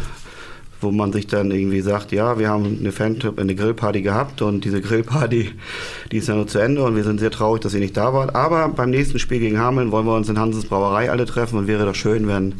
[0.87, 4.63] wo man sich dann irgendwie sagt, ja, wir haben eine Fanclub, eine Grillparty gehabt und
[4.63, 5.51] diese Grillparty,
[6.11, 8.13] die ist ja nur zu Ende und wir sind sehr traurig, dass ihr nicht da
[8.13, 8.35] wart.
[8.35, 11.67] Aber beim nächsten Spiel gegen Hameln wollen wir uns in Hansens Brauerei alle treffen und
[11.67, 12.53] wäre doch schön, wenn,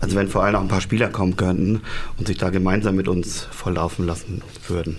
[0.00, 1.80] also wenn vor allem auch ein paar Spieler kommen könnten
[2.18, 4.98] und sich da gemeinsam mit uns volllaufen lassen würden.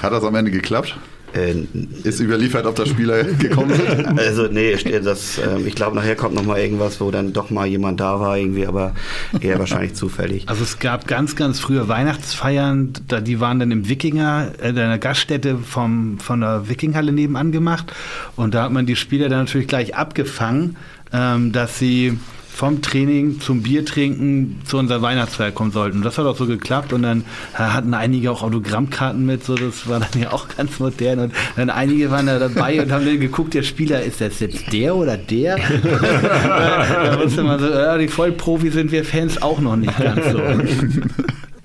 [0.00, 0.96] Hat das am Ende geklappt?
[1.38, 1.66] Äh,
[2.04, 4.18] Ist überliefert, ob da Spieler gekommen sind?
[4.18, 7.66] Also nee, das, ähm, ich glaube nachher kommt noch mal irgendwas, wo dann doch mal
[7.66, 8.94] jemand da war irgendwie, aber
[9.40, 10.48] eher wahrscheinlich zufällig.
[10.48, 14.78] Also es gab ganz, ganz frühe Weihnachtsfeiern, da, die waren dann im Wikinger, äh, in
[14.78, 17.92] einer Gaststätte vom, von der Wikinghalle nebenan gemacht.
[18.36, 20.76] Und da hat man die Spieler dann natürlich gleich abgefangen,
[21.12, 22.18] ähm, dass sie
[22.58, 25.98] vom Training zum Biertrinken zu unserer Weihnachtsfeier kommen sollten.
[25.98, 29.88] Und das hat auch so geklappt und dann hatten einige auch Autogrammkarten mit, so das
[29.88, 33.20] war dann ja auch ganz modern und dann einige waren da dabei und haben dann
[33.20, 35.56] geguckt, der Spieler, ist das jetzt der oder der?
[35.82, 40.40] da wusste man so, ja, die Vollprofi sind wir Fans auch noch nicht ganz so.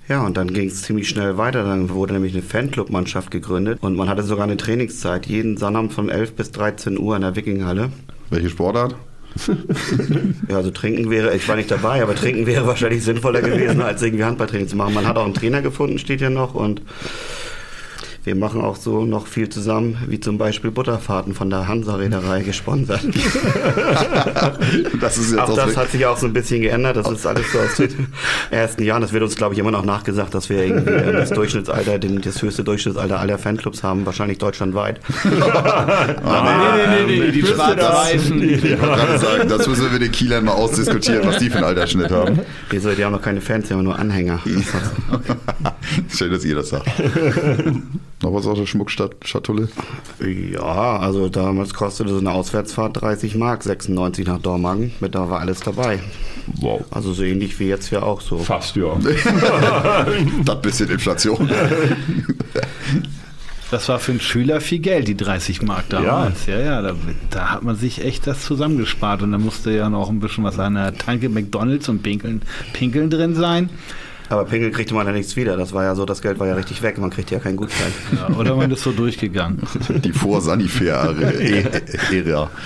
[0.07, 1.63] Ja, und dann ging es ziemlich schnell weiter.
[1.63, 6.09] Dann wurde nämlich eine Fanclub-Mannschaft gegründet und man hatte sogar eine Trainingszeit, jeden Sonnabend von
[6.09, 7.89] 11 bis 13 Uhr in der Wikinghalle.
[8.29, 8.95] Welche Sportart?
[10.49, 14.01] Ja, also trinken wäre, ich war nicht dabei, aber trinken wäre wahrscheinlich sinnvoller gewesen, als
[14.01, 14.93] irgendwie Handballtraining zu machen.
[14.93, 16.81] Man hat auch einen Trainer gefunden, steht hier noch und
[18.23, 23.01] wir machen auch so noch viel zusammen, wie zum Beispiel Butterfahrten von der Hansa-Reederei gesponsert.
[24.99, 26.95] Das ist jetzt Auch aus das hat sich auch so ein bisschen geändert.
[26.95, 28.07] Das ist alles so aus den
[28.51, 29.01] ersten Jahren.
[29.01, 32.21] Das wird uns, glaube ich, immer noch nachgesagt, dass wir irgendwie ähm, das Durchschnittsalter, den,
[32.21, 34.99] das höchste Durchschnittsalter aller Fanclubs haben, wahrscheinlich deutschlandweit.
[36.25, 38.41] Ah, nee, nee, nee, die Schwarz-Weißen.
[38.41, 41.57] Ich wollte gerade sagen, das müssen wir mit den Kielern mal ausdiskutieren, was die für
[41.57, 42.39] einen Altersschnitt haben.
[42.69, 44.39] Wieso, die haben noch keine Fans, die haben nur Anhänger.
[46.09, 46.87] Schön, dass ihr das sagt.
[48.23, 49.67] Noch was aus der Schmuckschatulle?
[50.21, 54.93] Ja, also damals kostete so eine Auswärtsfahrt 30 Mark, 96 nach Dormagen.
[55.01, 55.99] Mit da war alles dabei.
[56.61, 56.85] Wow.
[56.89, 58.37] Also so ähnlich wie jetzt ja auch so.
[58.37, 58.97] Fast, ja.
[60.45, 61.51] Das bisschen Inflation.
[63.71, 66.45] Das war für einen Schüler viel Geld, die 30 Mark damals.
[66.45, 66.95] Ja, ja, da,
[67.29, 70.59] da hat man sich echt das zusammengespart und da musste ja noch ein bisschen was
[70.59, 73.69] an der Tanke McDonalds und Pinkeln, Pinkeln drin sein.
[74.29, 75.57] Aber Pingel kriegte man ja nichts wieder.
[75.57, 76.97] Das war ja so, das Geld war ja richtig weg.
[76.97, 77.91] Man kriegte ja keinen Gutschein.
[78.15, 79.61] Ja, oder man ist so durchgegangen.
[80.03, 82.49] Die Vor-Sanifair-Ära.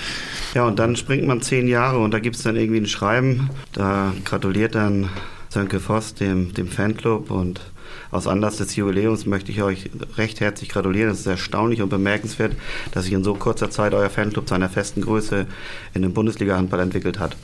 [0.54, 3.50] Ja, und dann springt man zehn Jahre und da gibt es dann irgendwie ein Schreiben.
[3.74, 5.10] Da gratuliert dann
[5.50, 7.60] Sönke Voss dem, dem Fanclub und
[8.10, 11.10] aus Anlass des Jubiläums möchte ich euch recht herzlich gratulieren.
[11.10, 12.52] Es ist erstaunlich und bemerkenswert,
[12.92, 15.46] dass sich in so kurzer Zeit euer Fanclub zu einer festen Größe
[15.94, 17.36] in den Bundesliga-Handball entwickelt hat.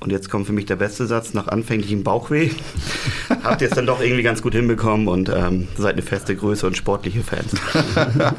[0.00, 2.50] Und jetzt kommt für mich der beste Satz nach anfänglichem Bauchweh.
[3.42, 6.66] Habt ihr es dann doch irgendwie ganz gut hinbekommen und ähm, seid eine feste Größe
[6.66, 7.54] und sportliche Fans.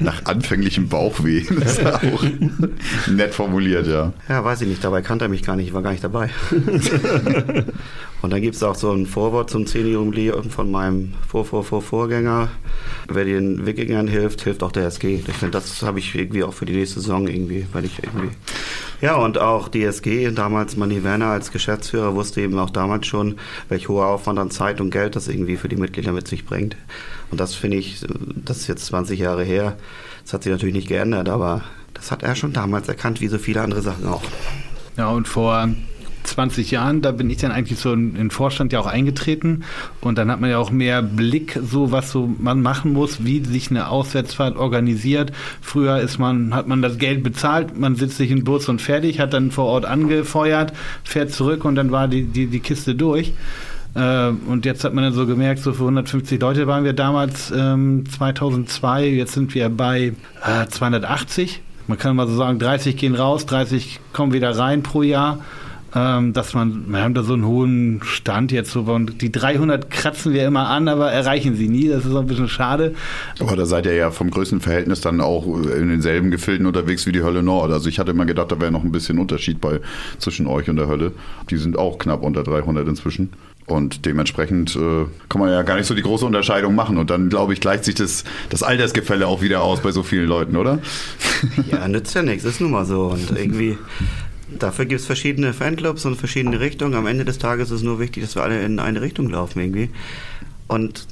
[0.00, 1.44] Nach anfänglichem Bauchweh.
[1.58, 2.22] Das ist auch
[3.10, 4.12] nett formuliert, ja.
[4.28, 6.30] Ja, weiß ich nicht, dabei kannte er mich gar nicht, ich war gar nicht dabei.
[8.22, 12.50] Und dann gibt es auch so ein Vorwort zum 10-Jubiläum von meinem Vor-Vor-Vor-Vorgänger.
[13.08, 15.22] Wer den Wikingern hilft, hilft auch der SG.
[15.26, 18.28] Ich finde, das habe ich irgendwie auch für die nächste Saison irgendwie, weil ich irgendwie.
[19.00, 23.36] Ja, und auch die SG, damals Manny Werner als Geschäftsführer, wusste eben auch damals schon,
[23.68, 26.76] welch hoher Aufwand an Zeit und Geld das irgendwie für die Mitglieder mit sich bringt.
[27.30, 28.04] Und das finde ich,
[28.44, 29.76] das ist jetzt 20 Jahre her.
[30.24, 31.62] Das hat sich natürlich nicht geändert, aber
[31.94, 34.22] das hat er schon damals erkannt, wie so viele andere Sachen auch.
[34.96, 35.68] Ja, und vor
[36.24, 39.64] 20 Jahren, da bin ich dann eigentlich so in den Vorstand ja auch eingetreten
[40.00, 43.44] und dann hat man ja auch mehr Blick, so was so man machen muss, wie
[43.44, 45.32] sich eine Auswärtsfahrt organisiert.
[45.60, 49.20] Früher ist man, hat man das Geld bezahlt, man sitzt sich in Bus und fertig,
[49.20, 50.72] hat dann vor Ort angefeuert,
[51.04, 53.32] fährt zurück und dann war die, die, die Kiste durch.
[53.94, 57.50] Äh, Und jetzt hat man dann so gemerkt, so für 150 Leute waren wir damals
[57.50, 60.12] ähm, 2002, jetzt sind wir bei
[60.44, 61.60] äh, 280.
[61.88, 65.40] Man kann mal so sagen, 30 gehen raus, 30 kommen wieder rein pro Jahr.
[65.94, 69.90] Ähm, dass man, wir haben da so einen hohen Stand jetzt so, und die 300
[69.90, 71.88] kratzen wir immer an, aber erreichen sie nie.
[71.88, 72.94] Das ist auch ein bisschen schade.
[73.40, 77.22] Aber da seid ihr ja vom Größenverhältnis dann auch in denselben Gefilden unterwegs wie die
[77.22, 77.72] Hölle Nord.
[77.72, 79.80] Also ich hatte immer gedacht, da wäre noch ein bisschen Unterschied bei,
[80.18, 81.12] zwischen euch und der Hölle.
[81.50, 83.30] Die sind auch knapp unter 300 inzwischen.
[83.66, 86.98] Und dementsprechend äh, kann man ja gar nicht so die große Unterscheidung machen.
[86.98, 90.26] Und dann, glaube ich, gleicht sich das, das Altersgefälle auch wieder aus bei so vielen
[90.26, 90.80] Leuten, oder?
[91.70, 93.06] Ja, nützt ja nichts, ist nun mal so.
[93.06, 93.78] Und irgendwie,
[94.62, 96.94] dafür gibt es verschiedene Fanclubs und verschiedene Richtungen.
[96.94, 99.60] Am Ende des Tages ist es nur wichtig, dass wir alle in eine Richtung laufen
[99.60, 99.90] irgendwie.
[100.68, 101.06] Und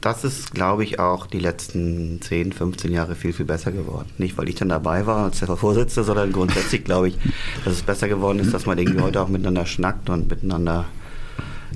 [0.00, 4.08] das ist, glaube ich, auch die letzten 10, 15 Jahre viel, viel besser geworden.
[4.18, 7.18] Nicht, weil ich dann dabei war als der Vorsitzende, sondern grundsätzlich glaube ich,
[7.64, 10.86] dass es besser geworden ist, dass man irgendwie heute auch miteinander schnackt und miteinander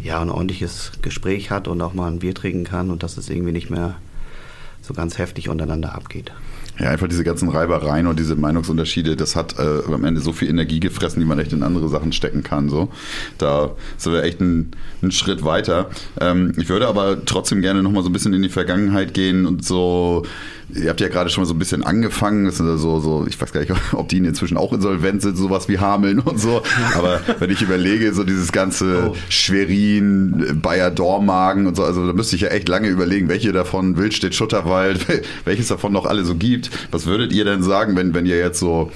[0.03, 3.29] ja, ein ordentliches Gespräch hat und auch mal ein Bier trinken kann und dass es
[3.29, 3.97] irgendwie nicht mehr
[4.81, 6.33] so ganz heftig untereinander abgeht.
[6.79, 10.49] Ja, einfach diese ganzen Reibereien und diese Meinungsunterschiede, das hat äh, am Ende so viel
[10.49, 12.69] Energie gefressen, die man echt in andere Sachen stecken kann.
[12.69, 12.89] So,
[13.37, 14.71] da sind wir echt einen,
[15.11, 15.91] Schritt weiter.
[16.21, 19.47] Ähm, ich würde aber trotzdem gerne noch mal so ein bisschen in die Vergangenheit gehen
[19.47, 20.25] und so.
[20.75, 23.41] Ihr habt ja gerade schon mal so ein bisschen angefangen, das sind so, so, ich
[23.41, 26.63] weiß gar nicht, ob die inzwischen auch insolvent sind, sowas wie Hameln und so.
[26.95, 29.17] Aber wenn ich überlege, so dieses ganze Oh.
[29.29, 33.97] Schwerin, Bayer Dormagen und so, also da müsste ich ja echt lange überlegen, welche davon
[33.97, 35.07] Wildstedt, Schutterwald,
[35.45, 36.71] welches davon noch alle so gibt.
[36.91, 38.91] Was würdet ihr denn sagen, wenn, wenn ihr jetzt so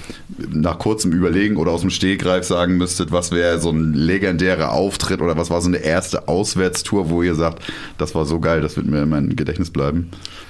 [0.51, 5.21] nach kurzem Überlegen oder aus dem Stegreif sagen müsstet, was wäre so ein legendärer Auftritt
[5.21, 7.61] oder was war so eine erste Auswärtstour, wo ihr sagt,
[7.97, 10.09] das war so geil, das wird mir in meinem Gedächtnis bleiben?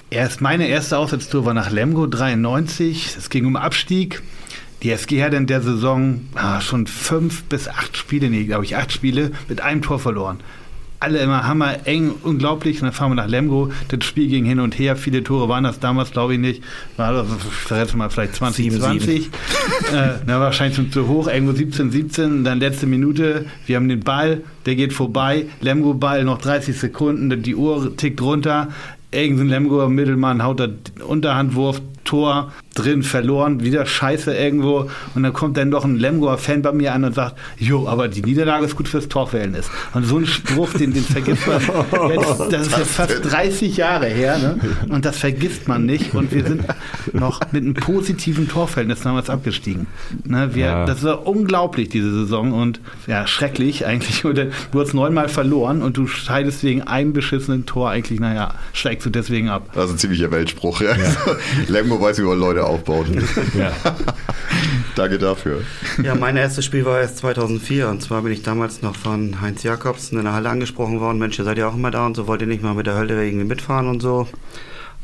[0.09, 1.12] Erst meine erste Auswärtstour
[1.45, 3.15] war nach Lemgo 93.
[3.17, 4.21] Es ging um Abstieg.
[4.81, 8.75] Die SG hat in der Saison ah, schon fünf bis acht Spiele, nee, glaube ich,
[8.75, 10.39] acht Spiele mit einem Tor verloren
[11.03, 12.77] alle immer hammer eng, unglaublich.
[12.77, 13.71] Und dann fahren wir nach Lemgo.
[13.89, 14.95] Das Spiel ging hin und her.
[14.95, 16.63] Viele Tore waren das damals, glaube ich, nicht.
[16.95, 19.25] War das, ich mal vielleicht 20, 7, 20.
[19.25, 19.29] äh,
[20.25, 21.27] na, wahrscheinlich schon zu hoch.
[21.27, 22.43] Irgendwo 17, 17.
[22.45, 23.45] Dann letzte Minute.
[23.65, 24.43] Wir haben den Ball.
[24.65, 25.47] Der geht vorbei.
[25.59, 27.43] Lemgo Ball, noch 30 Sekunden.
[27.43, 28.69] Die Uhr tickt runter.
[29.13, 30.67] Irgendein Lemgo Mittelmann haut da
[31.07, 34.89] Unterhandwurf, Tor drin, verloren, wieder Scheiße irgendwo.
[35.15, 38.21] Und dann kommt dann doch ein Lemgoer-Fan bei mir an und sagt, jo, aber die
[38.21, 39.69] Niederlage ist gut fürs Torverhältnis.
[39.93, 41.61] Und so ein Spruch, den, den vergisst man.
[42.11, 44.37] Jetzt, das ist ja fast 30 Jahre her.
[44.37, 44.59] Ne?
[44.89, 46.13] Und das vergisst man nicht.
[46.15, 46.63] Und wir sind
[47.13, 49.87] noch mit einem positiven Torverhältnis damals abgestiegen.
[50.25, 50.53] Ne?
[50.53, 50.85] Wir, Ja.
[50.85, 52.53] Das war unglaublich, diese Saison.
[52.53, 54.25] Und ja, schrecklich eigentlich.
[54.25, 54.37] Und
[54.71, 59.09] du hast neunmal verloren und du scheidest wegen einem beschissenen Tor eigentlich, naja, steigst du
[59.09, 59.69] deswegen ab.
[59.73, 60.81] Das ist ein ziemlicher Weltspruch.
[60.81, 60.95] Ja.
[61.93, 63.07] Lemgo weiß, wie man Leute aufbaut.
[64.95, 65.61] Danke dafür.
[66.03, 69.63] Ja, mein erstes Spiel war erst 2004 und zwar bin ich damals noch von Heinz
[69.63, 71.19] Jakobsen in der Halle angesprochen worden.
[71.19, 72.95] Mensch, ihr seid ja auch immer da und so, wollt ihr nicht mal mit der
[72.95, 74.27] Hölle irgendwie mitfahren und so.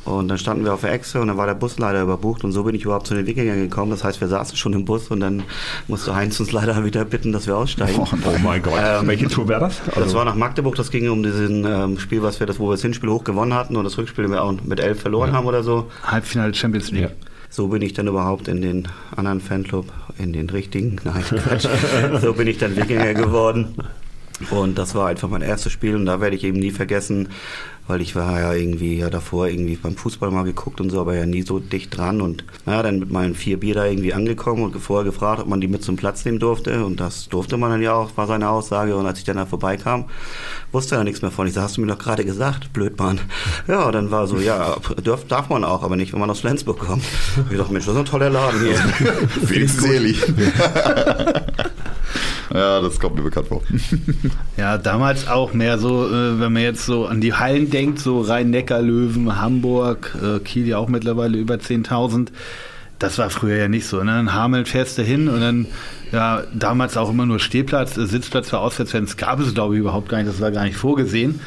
[0.09, 2.51] Und dann standen wir auf der Echse und dann war der Bus leider überbucht und
[2.51, 3.91] so bin ich überhaupt zu den Wikingern gekommen.
[3.91, 5.43] Das heißt, wir saßen schon im Bus und dann
[5.87, 7.99] musste Heinz uns leider wieder bitten, dass wir aussteigen.
[7.99, 8.07] Oh
[8.43, 8.73] mein Gott.
[8.83, 9.79] Ähm, Welche Tour wäre das?
[9.85, 12.67] das Also- war nach Magdeburg, das ging um diesen ähm, Spiel, was wir das, wo
[12.69, 15.45] wir das Hinspiel hoch gewonnen hatten und das Rückspiel wir auch mit elf verloren haben
[15.45, 15.91] oder so.
[16.03, 17.03] Halbfinale Champions League.
[17.03, 17.09] Ja.
[17.51, 19.85] So bin ich dann überhaupt in den anderen Fanclub,
[20.17, 21.67] in den richtigen, nein, Quatsch.
[22.21, 23.75] so bin ich dann Wikinger geworden.
[24.51, 27.27] Und das war einfach mein erstes Spiel und da werde ich eben nie vergessen,
[27.89, 31.15] weil ich war ja irgendwie ja davor irgendwie beim Fußball mal geguckt und so, aber
[31.15, 34.61] ja nie so dicht dran und naja, dann mit meinen vier Bier da irgendwie angekommen
[34.61, 37.71] und vorher gefragt, ob man die mit zum Platz nehmen durfte und das durfte man
[37.71, 40.05] dann ja auch, war seine Aussage und als ich dann da vorbeikam,
[40.71, 41.47] wusste er nichts mehr von.
[41.47, 43.19] Ich sag, hast du mir doch gerade gesagt, Blödmann.
[43.67, 46.79] Ja, dann war so, ja, darf, darf man auch, aber nicht, wenn man aus Flensburg
[46.79, 47.03] kommt.
[47.49, 48.77] Ich dachte, Mensch, das ist ein toller Laden hier.
[49.49, 50.21] Wenigstens ehrlich.
[52.53, 53.61] ja, das kommt mir bekannt vor.
[54.57, 58.21] Ja, damals auch mehr so, äh, wenn man jetzt so an die Hallen denkt, so
[58.21, 62.29] Rhein-Neckar-Löwen, Hamburg, äh, Kiel ja auch mittlerweile über 10.000.
[62.99, 64.03] Das war früher ja nicht so.
[64.03, 64.19] Ne?
[64.19, 65.67] In Hameln fährst du hin und dann,
[66.11, 70.09] ja, damals auch immer nur Stehplatz, äh, Sitzplatz für Auswärtsfans gab es, glaube ich, überhaupt
[70.09, 70.29] gar nicht.
[70.29, 71.39] Das war gar nicht vorgesehen.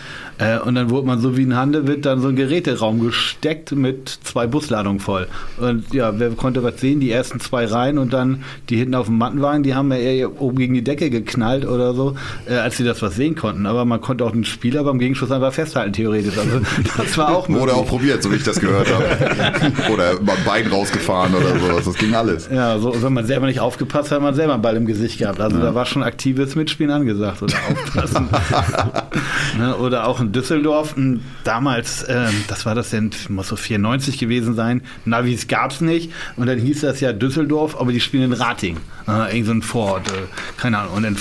[0.43, 4.09] Äh, und dann wurde man so wie ein Handewitt dann so ein Geräteraum gesteckt mit
[4.09, 5.29] zwei Busladungen voll.
[5.59, 7.01] Und ja, wer konnte was sehen?
[7.01, 10.41] Die ersten zwei Reihen und dann die hinten auf dem Mattenwagen, die haben ja eher
[10.41, 12.17] oben gegen die Decke geknallt oder so,
[12.49, 13.67] äh, als sie das was sehen konnten.
[13.67, 16.37] Aber man konnte auch den Spieler beim Gegenschuss einfach festhalten, theoretisch.
[16.37, 16.61] Also
[16.97, 17.75] das war auch Wurde möglich.
[17.75, 19.05] auch probiert, so wie ich das gehört habe.
[19.93, 21.85] oder ein Bein rausgefahren oder sowas.
[21.85, 22.49] Das ging alles.
[22.53, 25.19] Ja, so, wenn man selber nicht aufgepasst hat, hat man selber einen Ball im Gesicht
[25.19, 25.41] gehabt.
[25.41, 28.29] Also da war schon aktives Mitspielen angesagt oder aufpassen.
[29.59, 34.19] ne, oder auch in Düsseldorf, m, damals, ähm, das war das denn, muss so 94
[34.19, 38.33] gewesen sein, Navis gab's nicht und dann hieß das ja Düsseldorf, aber die spielen in
[38.33, 38.79] Rating.
[39.07, 40.13] Äh, irgend so ein Vorort, äh,
[40.57, 40.95] keine Ahnung.
[40.95, 41.17] Und dann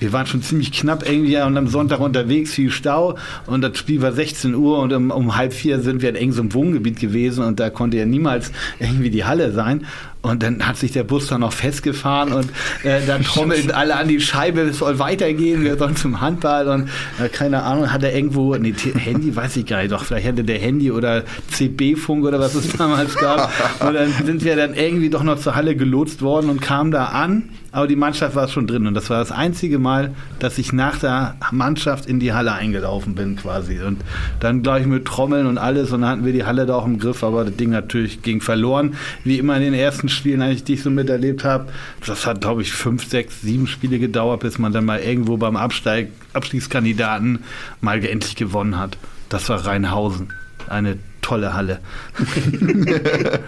[0.00, 4.02] wir waren schon ziemlich knapp irgendwie und am Sonntag unterwegs, viel Stau und das Spiel
[4.02, 7.00] war 16 Uhr und um, um halb vier sind wir in eng so einem Wohngebiet
[7.00, 9.86] gewesen und da konnte ja niemals irgendwie die Halle sein.
[10.20, 12.50] Und dann hat sich der Bus dann noch festgefahren und
[12.82, 16.88] äh, dann trommelten alle an die Scheibe, es soll weitergehen, wir sollen zum Handball und
[17.22, 20.42] äh, keine Ahnung, hat er irgendwo, nee, Handy weiß ich gar nicht, doch vielleicht hatte
[20.42, 21.22] der Handy oder
[21.52, 23.50] CB-Funk oder was es damals gab.
[23.80, 27.06] Und dann sind wir dann irgendwie doch noch zur Halle gelotst worden und kamen da
[27.06, 30.72] an, aber die Mannschaft war schon drin und das war das einzige Mal, dass ich
[30.72, 34.00] nach der Mannschaft in die Halle eingelaufen bin quasi und
[34.40, 36.98] dann gleich mit Trommeln und alles und dann hatten wir die Halle da auch im
[36.98, 38.94] Griff, aber das Ding natürlich ging verloren,
[39.24, 41.66] wie immer in den ersten Spielen, eigentlich, die ich so miterlebt habe.
[42.06, 45.56] Das hat, glaube ich, fünf, sechs, sieben Spiele gedauert, bis man dann mal irgendwo beim
[45.56, 47.40] Absteig, Abstiegskandidaten
[47.80, 48.96] mal endlich gewonnen hat.
[49.28, 50.32] Das war Rheinhausen.
[50.68, 51.80] Eine tolle Halle.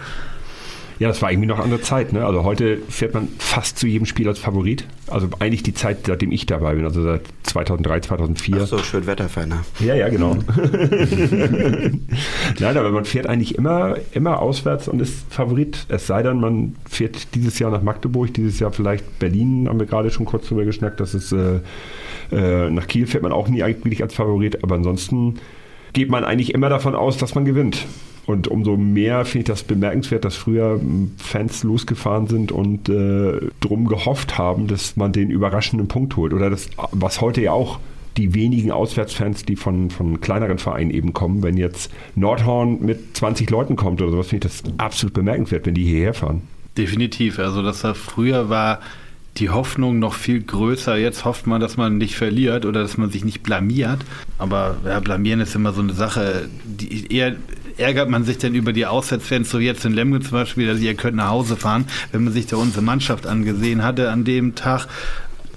[1.01, 2.13] Ja, das war irgendwie noch andere Zeit.
[2.13, 2.23] Ne?
[2.23, 4.85] Also heute fährt man fast zu jedem Spiel als Favorit.
[5.07, 8.57] Also eigentlich die Zeit, seitdem ich dabei bin, also seit 2003, 2004.
[8.61, 9.49] Ach so, schön Wetterfan.
[9.49, 9.61] ne?
[9.79, 10.35] Ja, ja, genau.
[12.59, 15.87] Nein, aber man fährt eigentlich immer, immer auswärts und ist Favorit.
[15.87, 19.87] Es sei denn, man fährt dieses Jahr nach Magdeburg, dieses Jahr vielleicht Berlin, haben wir
[19.87, 20.99] gerade schon kurz drüber geschnackt.
[20.99, 21.61] Das ist, äh,
[22.31, 25.39] äh, nach Kiel fährt man auch nie eigentlich als Favorit, aber ansonsten
[25.93, 27.87] geht man eigentlich immer davon aus, dass man gewinnt.
[28.31, 33.39] Und umso mehr finde ich das bemerkenswert, dass früher m, Fans losgefahren sind und äh,
[33.59, 36.33] drum gehofft haben, dass man den überraschenden Punkt holt.
[36.33, 37.79] Oder das, was heute ja auch
[38.17, 43.49] die wenigen Auswärtsfans, die von, von kleineren Vereinen eben kommen, wenn jetzt Nordhorn mit 20
[43.49, 46.41] Leuten kommt oder sowas, finde ich das absolut bemerkenswert, wenn die hierher fahren.
[46.77, 47.39] Definitiv.
[47.39, 48.79] Also das war früher war
[49.37, 50.97] die Hoffnung noch viel größer.
[50.97, 53.99] Jetzt hofft man, dass man nicht verliert oder dass man sich nicht blamiert.
[54.37, 57.35] Aber ja, blamieren ist immer so eine Sache, die eher
[57.81, 60.93] ärgert man sich denn über die Auswärtsfans, so jetzt in Lemgo zum Beispiel, dass ihr
[60.95, 64.87] könnt nach Hause fahren, wenn man sich da unsere Mannschaft angesehen hatte an dem Tag.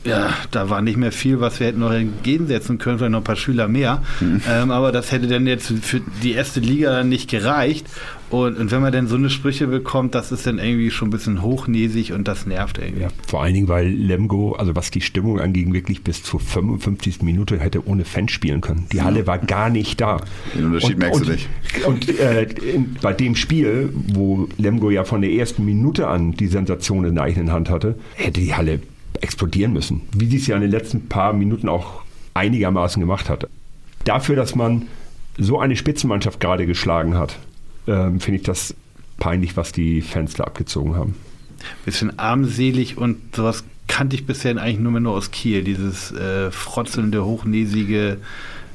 [0.04, 3.24] Ja, da war nicht mehr viel, was wir hätten noch entgegensetzen können, vielleicht noch ein
[3.24, 4.02] paar Schüler mehr.
[4.20, 4.42] Mhm.
[4.50, 7.86] Ähm, aber das hätte dann jetzt für die erste Liga nicht gereicht.
[8.34, 11.10] Und, und, wenn man dann so eine Sprüche bekommt, das ist dann irgendwie schon ein
[11.12, 13.02] bisschen hochnäsig und das nervt irgendwie.
[13.02, 17.22] Ja, vor allen Dingen, weil Lemgo, also was die Stimmung anging, wirklich bis zur 55.
[17.22, 18.86] Minute hätte ohne Fans spielen können.
[18.90, 20.20] Die Halle war gar nicht da.
[20.52, 21.48] Den Unterschied und, merkst und, du nicht.
[21.86, 22.42] Und äh,
[22.74, 27.14] in, bei dem Spiel, wo Lemgo ja von der ersten Minute an die Sensation in
[27.14, 28.80] der eigenen Hand hatte, hätte die Halle
[29.20, 30.00] explodieren müssen.
[30.12, 32.02] Wie sie es ja in den letzten paar Minuten auch
[32.34, 33.48] einigermaßen gemacht hat.
[34.02, 34.88] Dafür, dass man
[35.38, 37.38] so eine Spitzenmannschaft gerade geschlagen hat,
[37.86, 38.74] ähm, finde ich das
[39.18, 41.14] peinlich, was die Fans da abgezogen haben.
[41.84, 45.62] Bisschen armselig und sowas kannte ich bisher eigentlich nur mehr nur aus Kiel.
[45.62, 48.18] Dieses äh, frotzelnde, hochnäsige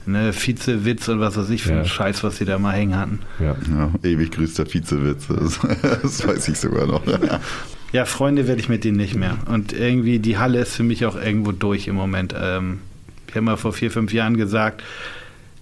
[0.05, 1.77] ne, Vizewitz und was weiß ich für ja.
[1.77, 3.19] einen Scheiß, was sie da mal hängen hatten.
[3.39, 5.27] Ja, ja ewig grüßt der Vizewitz.
[5.27, 5.59] Das,
[6.01, 7.01] das weiß ich sogar noch.
[7.91, 9.39] Ja, Freunde werde ich mit denen nicht mehr.
[9.47, 12.35] Und irgendwie die Halle ist für mich auch irgendwo durch im Moment.
[12.39, 12.81] Ähm,
[13.27, 14.83] ich habe mal vor vier, fünf Jahren gesagt,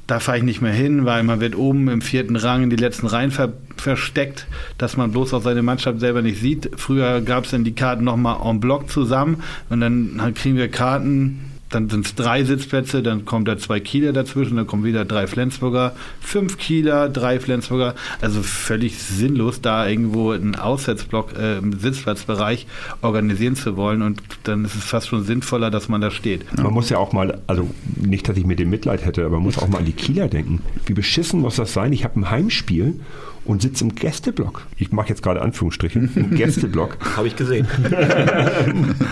[0.08, 2.78] da fahre ich nicht mehr hin, weil man wird oben im vierten Rang in die
[2.78, 4.48] letzten Reihen ver versteckt,
[4.80, 6.72] dass man bloß auch seine Mannschaft selber nicht sieht.
[6.78, 11.47] Früher gab es dann die Karten nochmal en bloc zusammen und dann kriegen wir Karten
[11.70, 15.28] dann sind es drei Sitzplätze, dann kommt da zwei Kieler dazwischen, dann kommen wieder drei
[15.28, 17.96] Flensburger, fünf Kieler, drei Flensburger.
[18.22, 22.68] Also völlig sinnlos, da irgendwo einen Aussetzblock äh, im Sitzplatzbereich
[23.02, 24.02] organisieren zu wollen.
[24.02, 26.46] Und dann ist es fast schon sinnvoller, dass man da steht.
[26.58, 29.44] Man muss ja auch mal, also nicht, dass ich mit dem Mitleid hätte, aber man
[29.44, 30.62] muss auch mal an die Kieler denken.
[30.86, 31.92] Wie beschissen muss das sein?
[31.92, 33.00] Ich habe ein Heimspiel
[33.48, 34.68] und sitze im Gästeblock.
[34.78, 36.98] Ich mache jetzt gerade Anführungsstrichen, im Gästeblock.
[37.16, 37.68] Habe ich gesehen.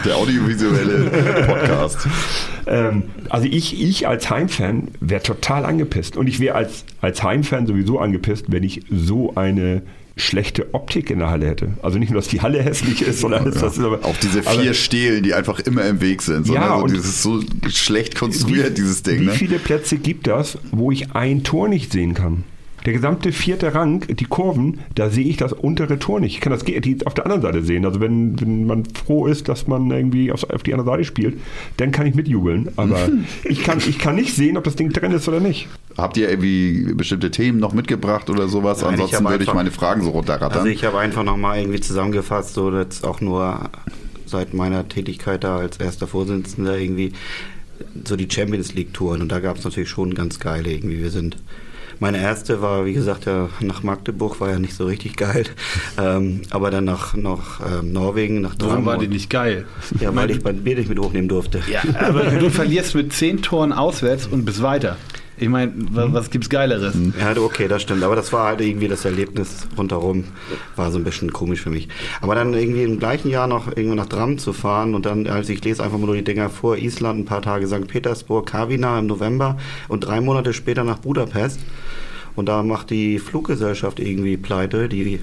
[0.05, 2.07] Der audiovisuelle Podcast.
[2.67, 6.17] Ähm, also ich, ich als Heimfan wäre total angepisst.
[6.17, 9.81] Und ich wäre als, als Heimfan sowieso angepisst, wenn ich so eine
[10.17, 11.73] schlechte Optik in der Halle hätte.
[11.81, 14.43] Also nicht nur, dass die Halle hässlich ist, sondern ja, das ist aber, auch diese
[14.43, 16.47] vier aber, Stelen, die einfach immer im Weg sind.
[16.47, 19.19] Ja, also und das ist so schlecht konstruiert, wie, dieses Ding.
[19.19, 19.31] Wie ne?
[19.33, 22.45] viele Plätze gibt das, wo ich ein Tor nicht sehen kann?
[22.85, 26.35] Der gesamte vierte Rang, die Kurven, da sehe ich das untere Tor nicht.
[26.35, 26.63] Ich kann das
[27.05, 27.83] auf der anderen Seite sehen.
[27.83, 31.39] Also wenn, wenn man froh ist, dass man irgendwie auf, auf die andere Seite spielt,
[31.77, 32.69] dann kann ich mitjubeln.
[32.75, 33.09] Aber
[33.43, 35.67] ich, kann, ich kann nicht sehen, ob das Ding drin ist oder nicht.
[35.97, 38.81] Habt ihr irgendwie bestimmte Themen noch mitgebracht oder sowas?
[38.81, 40.59] Nein, Ansonsten ich würde ich meine Fragen so runterrattern.
[40.59, 43.69] Also ich habe einfach nochmal irgendwie zusammengefasst, so jetzt auch nur
[44.27, 47.13] seit meiner Tätigkeit da als erster Vorsitzender irgendwie
[48.05, 50.99] so die Champions League Touren und da gab es natürlich schon ganz geile irgendwie.
[50.99, 51.37] Wir sind
[51.99, 55.45] meine erste war, wie gesagt, ja nach Magdeburg, war ja nicht so richtig geil.
[55.97, 59.65] Ähm, aber dann nach, nach ähm, Norwegen, nach Warum war die nicht geil?
[59.99, 61.61] Ja, weil ich mein Bier nicht mit hochnehmen durfte.
[61.71, 64.97] Ja, aber du verlierst mit zehn Toren auswärts und bist weiter.
[65.37, 66.95] Ich meine, was, was gibt's Geileres?
[66.95, 67.13] Mhm.
[67.19, 68.03] Ja, okay, das stimmt.
[68.03, 70.25] Aber das war halt irgendwie das Erlebnis rundherum.
[70.75, 71.89] War so ein bisschen komisch für mich.
[72.21, 75.51] Aber dann irgendwie im gleichen Jahr noch irgendwo nach Dram zu fahren und dann, also
[75.51, 77.87] ich lese einfach mal nur die Dinger vor, Island, ein paar Tage St.
[77.87, 79.57] Petersburg, Kavina im November
[79.89, 81.59] und drei Monate später nach Budapest.
[82.35, 85.19] Und da macht die Fluggesellschaft irgendwie pleite, die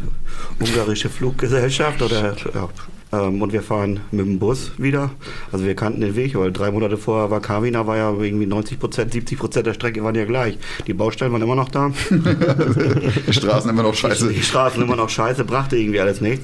[0.59, 2.69] ungarische Fluggesellschaft oder ja,
[3.13, 5.11] ähm, und wir fahren mit dem Bus wieder.
[5.53, 8.79] Also wir kannten den Weg, weil drei Monate vorher war Kavina, war ja irgendwie 90
[8.79, 10.59] Prozent, 70 Prozent der Strecke waren ja gleich.
[10.87, 11.93] Die Baustellen waren immer noch da.
[12.11, 14.29] die Straßen immer noch scheiße.
[14.29, 16.43] Die, die, Straßen immer noch scheiße, brachte irgendwie alles nicht.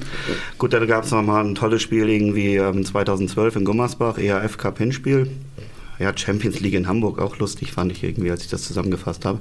[0.57, 4.77] Gut, dann gab es nochmal ein tolles Spiel irgendwie ähm, 2012 in Gummersbach, ERF Cup
[4.77, 5.29] Hinspiel
[5.99, 9.39] ja, Champions League in Hamburg auch lustig, fand ich irgendwie, als ich das zusammengefasst habe.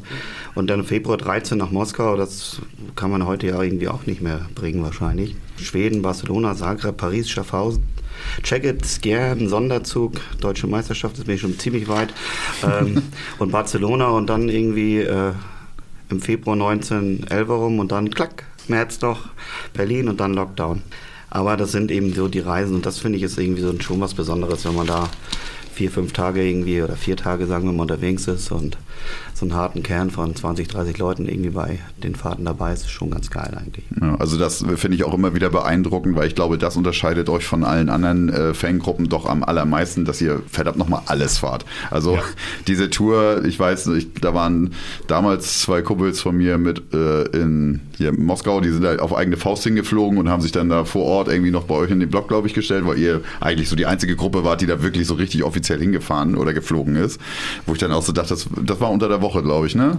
[0.55, 2.60] Und dann Februar 13 nach Moskau, das
[2.96, 5.36] kann man heute ja irgendwie auch nicht mehr bringen wahrscheinlich.
[5.59, 7.82] Schweden, Barcelona, Zagreb, Paris, Schaffhausen.
[8.43, 12.12] Checket, Skjern, Sonderzug, Deutsche Meisterschaft, das bin ich schon ziemlich weit.
[12.62, 13.02] Ähm,
[13.39, 15.32] und Barcelona und dann irgendwie äh,
[16.10, 19.28] im Februar 19 Elverum und dann klack, März doch,
[19.72, 20.82] Berlin und dann Lockdown.
[21.30, 24.01] Aber das sind eben so die Reisen und das finde ich ist irgendwie so schon
[24.01, 25.10] was Besonderes, wenn man da
[25.74, 28.78] vier, fünf Tage irgendwie oder vier Tage, sagen wir mal, unterwegs ist und
[29.39, 32.90] so einen harten Kern von 20, 30 Leuten irgendwie bei den Fahrten dabei ist, ist
[32.90, 33.85] schon ganz geil eigentlich.
[34.01, 37.47] Ja, also das finde ich auch immer wieder beeindruckend, weil ich glaube, das unterscheidet euch
[37.47, 41.65] von allen anderen äh, Fangruppen doch am allermeisten, dass ihr verdammt nochmal alles fahrt.
[41.90, 42.23] Also ja.
[42.66, 44.73] diese Tour, ich weiß, ich, da waren
[45.06, 49.15] damals zwei Kumpels von mir mit äh, in hier in Moskau, die sind halt auf
[49.15, 51.98] eigene Faust hingeflogen und haben sich dann da vor Ort irgendwie noch bei euch in
[51.98, 54.82] den Block, glaube ich, gestellt, weil ihr eigentlich so die einzige Gruppe wart, die da
[54.82, 57.20] wirklich so richtig offiziell hingefahren oder geflogen ist.
[57.66, 59.98] Wo ich dann auch so dachte, das, das war unter der Woche, glaube ich, ne?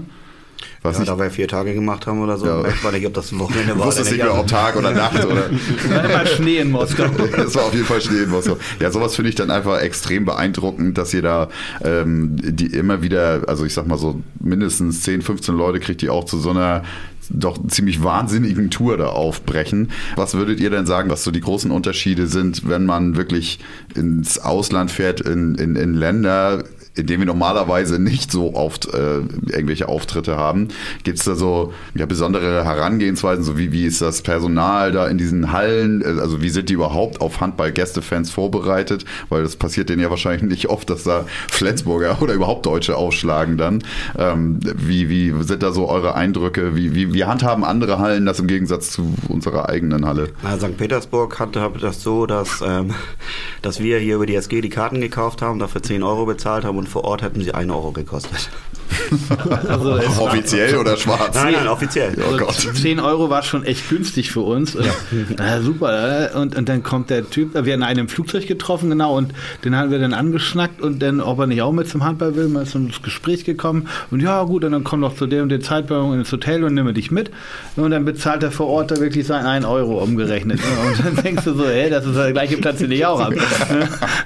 [0.82, 2.64] Was ja, nicht, da wir vier Tage gemacht haben oder so, ja.
[2.64, 3.88] weiß man nicht, ob das ein Wochenende war.
[3.88, 5.50] Wusste es nicht mehr, ob Tag oder Nacht oder.
[5.90, 7.04] war immer Schnee in Moskau.
[7.38, 8.58] Es war auf jeden Fall Schnee in Moskau.
[8.80, 11.50] Ja, sowas finde ich dann einfach extrem beeindruckend, dass ihr da
[11.84, 16.10] ähm, die immer wieder, also ich sag mal so mindestens 10, 15 Leute kriegt, die
[16.10, 16.84] auch zu so einer
[17.30, 19.92] doch ziemlich wahnsinnigen Tour da aufbrechen.
[20.16, 23.60] Was würdet ihr denn sagen, was so die großen Unterschiede sind, wenn man wirklich
[23.96, 26.64] ins Ausland fährt, in, in, in Länder,
[26.96, 30.70] in dem wir normalerweise nicht so oft äh, irgendwelche Auftritte haben.
[31.04, 35.18] Gibt es da so ja, besondere Herangehensweisen, so wie, wie ist das Personal da in
[35.18, 36.02] diesen Hallen?
[36.02, 39.06] Äh, Also wie sind die überhaupt auf Handball-Gästefans vorbereitet?
[39.30, 43.58] Weil das passiert denen ja wahrscheinlich nicht oft, dass da Flensburger oder überhaupt Deutsche aufschlagen
[43.58, 43.84] dann.
[44.18, 46.76] Ähm, wie, wie sind da so eure Eindrücke?
[46.76, 50.30] Wie, wie, wie handhaben andere Hallen das im Gegensatz zu unserer eigenen Halle?
[50.44, 50.78] Na, St.
[50.78, 52.94] Petersburg hatte das so, dass, ähm,
[53.62, 56.78] dass wir hier über die SG die Karten gekauft haben, dafür 10 Euro bezahlt haben
[56.80, 58.50] und vor Ort hätten sie 1 Euro gekostet.
[59.70, 61.36] Also Offiziell oder schwarz?
[61.36, 62.14] Nein, nein, offiziell.
[62.20, 62.78] Oh Also Gott.
[62.78, 64.76] 10 Euro war schon echt günstig für uns.
[64.76, 64.88] Und,
[65.38, 66.32] na, super.
[66.34, 69.34] äh, Und, und dann kommt der Typ, wir hatten einen im Flugzeug getroffen, genau, und
[69.64, 72.48] den haben wir dann angeschnackt und dann, ob er nicht auch mit zum Handball will,
[72.48, 73.88] mal ist ins Gespräch gekommen.
[74.12, 76.74] Und ja, gut, und dann komm doch zu dem und der Zeitpunkt ins Hotel und
[76.74, 77.32] nimm dich mit.
[77.76, 80.60] Und dann bezahlt er vor Ort da wirklich sein 1 Euro umgerechnet.
[80.60, 83.36] Und dann denkst du so, ey, das ist der gleiche Platz, den ich auch habe.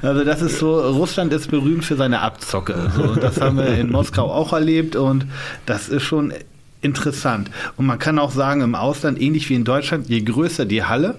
[0.02, 2.92] Also das ist so, Russland ist berühmt für seine Abzocke.
[2.96, 5.26] So, das haben wir in Moskau auch erlebt und
[5.66, 6.34] das ist schon
[6.82, 7.50] interessant.
[7.78, 11.16] Und man kann auch sagen, im Ausland, ähnlich wie in Deutschland, je größer die Halle,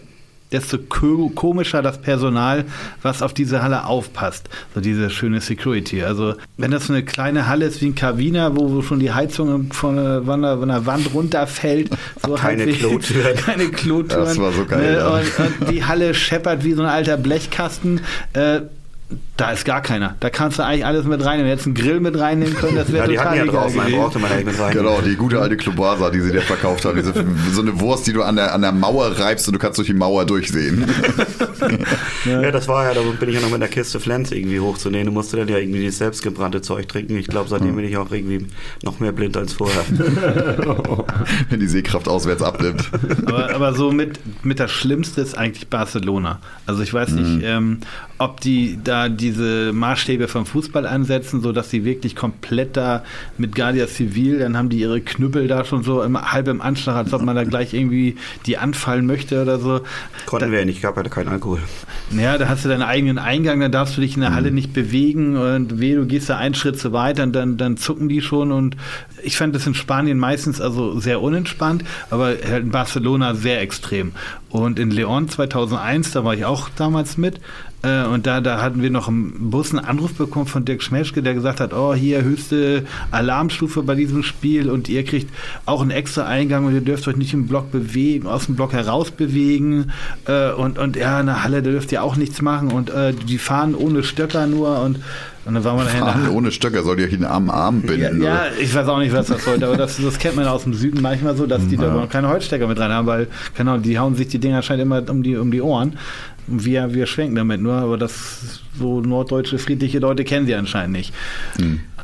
[0.52, 2.65] desto ko komischer das Personal,
[3.02, 4.48] was auf diese Halle aufpasst.
[4.74, 6.05] So diese schöne Security.
[6.05, 9.12] Also wenn das so eine kleine Halle ist wie ein Kaviner, wo, wo schon die
[9.12, 11.90] Heizung von der, von der Wand runterfällt.
[12.24, 13.36] So Keine Klotüren.
[13.44, 14.24] Keine Klotüren.
[14.24, 15.11] Das war so geil, Ne.
[15.11, 18.01] Und, und die Halle scheppert wie so ein alter Blechkasten.
[18.32, 18.62] Äh,
[19.36, 20.16] da ist gar keiner.
[20.20, 21.51] Da kannst du eigentlich alles mit reinnehmen.
[21.51, 23.81] Jetzt einen Grill mit reinnehmen können, das Ja, wäre die total hatten ja egal draußen,
[23.81, 23.98] gewesen.
[23.98, 24.72] brauchte man eigentlich mit rein.
[24.72, 26.97] Genau, die gute alte Klobasa, die sie dir verkauft haben.
[26.97, 27.12] Diese,
[27.52, 29.89] so eine Wurst, die du an der, an der Mauer reibst und du kannst durch
[29.89, 30.85] die Mauer durchsehen.
[32.26, 35.06] Ja, das war ja, da bin ich ja noch mit der Kiste Flens irgendwie hochzunehmen.
[35.06, 37.16] Du musst dann ja irgendwie das selbstgebrannte Zeug trinken.
[37.18, 38.47] Ich glaube, seitdem bin ich auch irgendwie
[38.82, 39.82] noch mehr blind als vorher.
[41.51, 42.90] Wenn die Sehkraft auswärts abnimmt.
[43.26, 46.40] aber, aber so mit, mit das Schlimmste ist eigentlich Barcelona.
[46.66, 47.78] Also ich weiß nicht, ähm,
[48.18, 53.05] ob die da diese Maßstäbe vom Fußball ansetzen, so dass sie wirklich komplett da
[53.39, 56.97] mit Guardia Civil, dann haben die ihre Knüppel da schon so im, halb im Anschlag,
[56.97, 58.16] als ob man da gleich irgendwie
[58.47, 59.81] die anfallen möchte oder so.
[60.27, 61.61] Konnten wir ja nicht, gab ja keinen Alkohol.
[62.16, 64.73] Ja, da hast du deinen eigenen Eingang, dann darfst du dich in der Halle nicht
[64.73, 68.21] bewegen und weh, du gehst da einen Schritt zu weit und dann, dann zucken die
[68.21, 68.77] schon und
[69.23, 74.12] ich fand das in Spanien meistens also sehr unentspannt, aber halt in Barcelona sehr extrem.
[74.51, 77.41] Und in León 2001, da war ich auch damals mit,
[77.85, 81.23] äh, und da, da hatten wir noch im Bus einen Anruf bekommen von Dirk Schmeschke,
[81.23, 85.31] der gesagt hat, oh, hier höchste Alarmstufe bei diesem Spiel und ihr kriegt
[85.66, 88.73] auch einen extra Eingang und ihr dürft euch nicht im Block bewegen, aus dem Block
[88.73, 89.93] heraus bewegen
[90.27, 93.12] äh, und, und ja, in der Halle da dürft ihr auch nichts machen und äh,
[93.12, 94.98] die fahren ohne Stöcker nur und,
[95.44, 96.32] und dann waren wir nachher in der Fahren Halle.
[96.35, 98.23] ohne Stöcker, soll die euch am Arm Ja, binden?
[98.23, 98.59] ja, oder?
[98.61, 101.02] ich weiß auch nicht, was das sollte, aber das, das kennt man aus dem Süden
[101.02, 104.15] manchmal so, dass die da noch keine Holzstecker mit rein haben, weil, genau, die hauen
[104.15, 105.98] sich die Dinger scheint immer um die, um die Ohren.
[106.47, 111.15] Wir, wir schwenken damit nur, aber das so norddeutsche friedliche Leute kennen sie anscheinend nicht.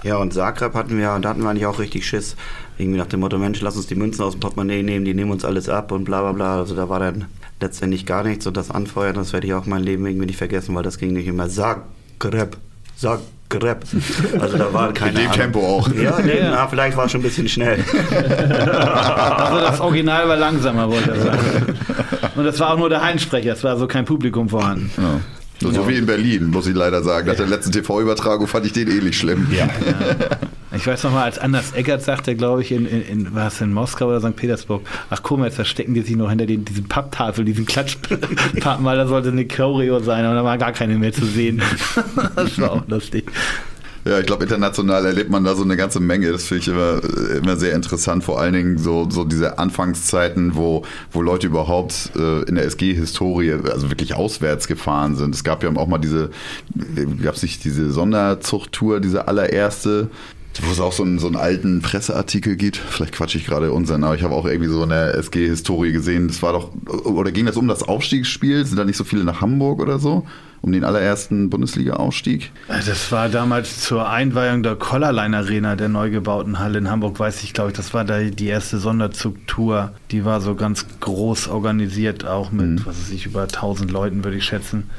[0.02, 2.36] Ja, und Zagreb hatten wir, und da hatten wir eigentlich auch richtig Schiss.
[2.78, 5.30] Irgendwie nach dem Motto, Mensch, lass uns die Münzen aus dem Portemonnaie nehmen, die nehmen
[5.30, 6.58] uns alles ab und bla bla bla.
[6.58, 7.26] Also da war dann
[7.60, 10.74] letztendlich gar nichts und das Anfeuern, das werde ich auch mein Leben irgendwie nicht vergessen,
[10.74, 12.56] weil das ging nicht immer Zagreb,
[12.96, 13.26] Zagreb.
[14.40, 15.36] Also da war keine In dem Ahnung.
[15.36, 15.88] Tempo auch.
[15.92, 16.50] Ja, nee, Ja.
[16.50, 17.84] Na, vielleicht war es schon ein bisschen schnell.
[18.70, 21.38] Also das Original war langsamer, wollte er sagen.
[22.36, 24.90] Und das war auch nur der Heinsprecher, es war so kein Publikum vorhanden.
[24.96, 25.70] Ja.
[25.72, 27.26] So wie in Berlin, muss ich leider sagen.
[27.28, 29.48] Nach der letzten TV-Übertragung fand ich den ähnlich schlimm.
[29.50, 29.68] Ja.
[30.72, 33.60] Ich weiß noch mal, als Anders Eggert sagte, glaube ich, in, in, in, war es
[33.60, 34.36] in Moskau oder St.
[34.36, 38.36] Petersburg, ach guck mal, jetzt verstecken die sich noch hinter den, diesen Papptafel, diesen Klatschpappen,
[38.84, 41.60] weil da sollte eine Choreo sein, aber da war gar keine mehr zu sehen.
[42.36, 43.30] das war auch lustig.
[44.04, 46.32] Ja, ich glaube, international erlebt man da so eine ganze Menge.
[46.32, 47.00] Das finde ich immer,
[47.36, 48.24] immer sehr interessant.
[48.24, 53.52] Vor allen Dingen so, so diese Anfangszeiten, wo, wo Leute überhaupt äh, in der SG-Historie,
[53.52, 55.34] also wirklich auswärts gefahren sind.
[55.34, 56.30] Es gab ja auch mal diese,
[57.22, 60.08] gab es nicht diese Sonderzuchttour, diese allererste,
[60.62, 62.76] wo es auch so einen, so einen alten Presseartikel gibt.
[62.76, 66.28] Vielleicht quatsche ich gerade unseren, aber ich habe auch irgendwie so eine SG-Historie gesehen.
[66.28, 66.70] Das war doch,
[67.04, 68.64] oder ging das um das Aufstiegsspiel?
[68.64, 70.26] Sind da nicht so viele nach Hamburg oder so?
[70.62, 72.52] Um den allerersten Bundesliga-Aufstieg?
[72.68, 77.42] Das war damals zur Einweihung der Collarline Arena, der neu gebauten Halle in Hamburg, weiß
[77.44, 79.92] ich, glaube ich, das war da die erste Sonderzugtour.
[80.10, 84.36] Die war so ganz groß organisiert, auch mit, was weiß ich, über 1000 Leuten, würde
[84.36, 84.90] ich schätzen.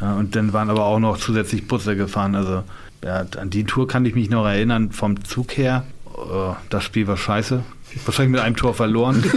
[0.00, 2.34] Und dann waren aber auch noch zusätzlich Busse gefahren.
[2.34, 2.62] Also
[3.04, 5.84] ja, an die Tour kann ich mich noch erinnern vom Zug her.
[6.16, 7.62] Äh, Das Spiel war scheiße.
[8.04, 9.24] Wahrscheinlich mit einem Tor verloren.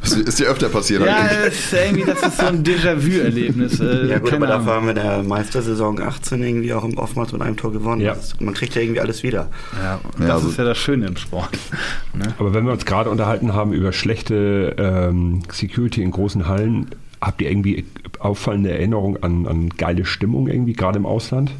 [0.00, 1.04] Das ist dir öfter passiert.
[1.04, 1.38] ja, eigentlich.
[1.46, 3.80] das ist irgendwie, das ist so ein Déjà-vu-Erlebnis.
[3.80, 4.58] Äh, Ja gut, aber Ahnung.
[4.66, 8.00] dafür haben wir in der Meistersaison 18 irgendwie auch im oftmals mit einem Tor gewonnen.
[8.02, 8.14] Ja.
[8.14, 9.48] Das, man kriegt ja irgendwie alles wieder.
[9.82, 11.48] Ja, Ja, das also- ist ja das Schöne im Sport.
[12.16, 12.32] Ne?
[12.38, 16.90] Aber wenn wir uns gerade unterhalten haben über schlechte ähm, Security in großen Hallen,
[17.20, 17.86] habt ihr irgendwie
[18.20, 21.50] auffallende Erinnerungen an, an geile Stimmung irgendwie, gerade im Ausland?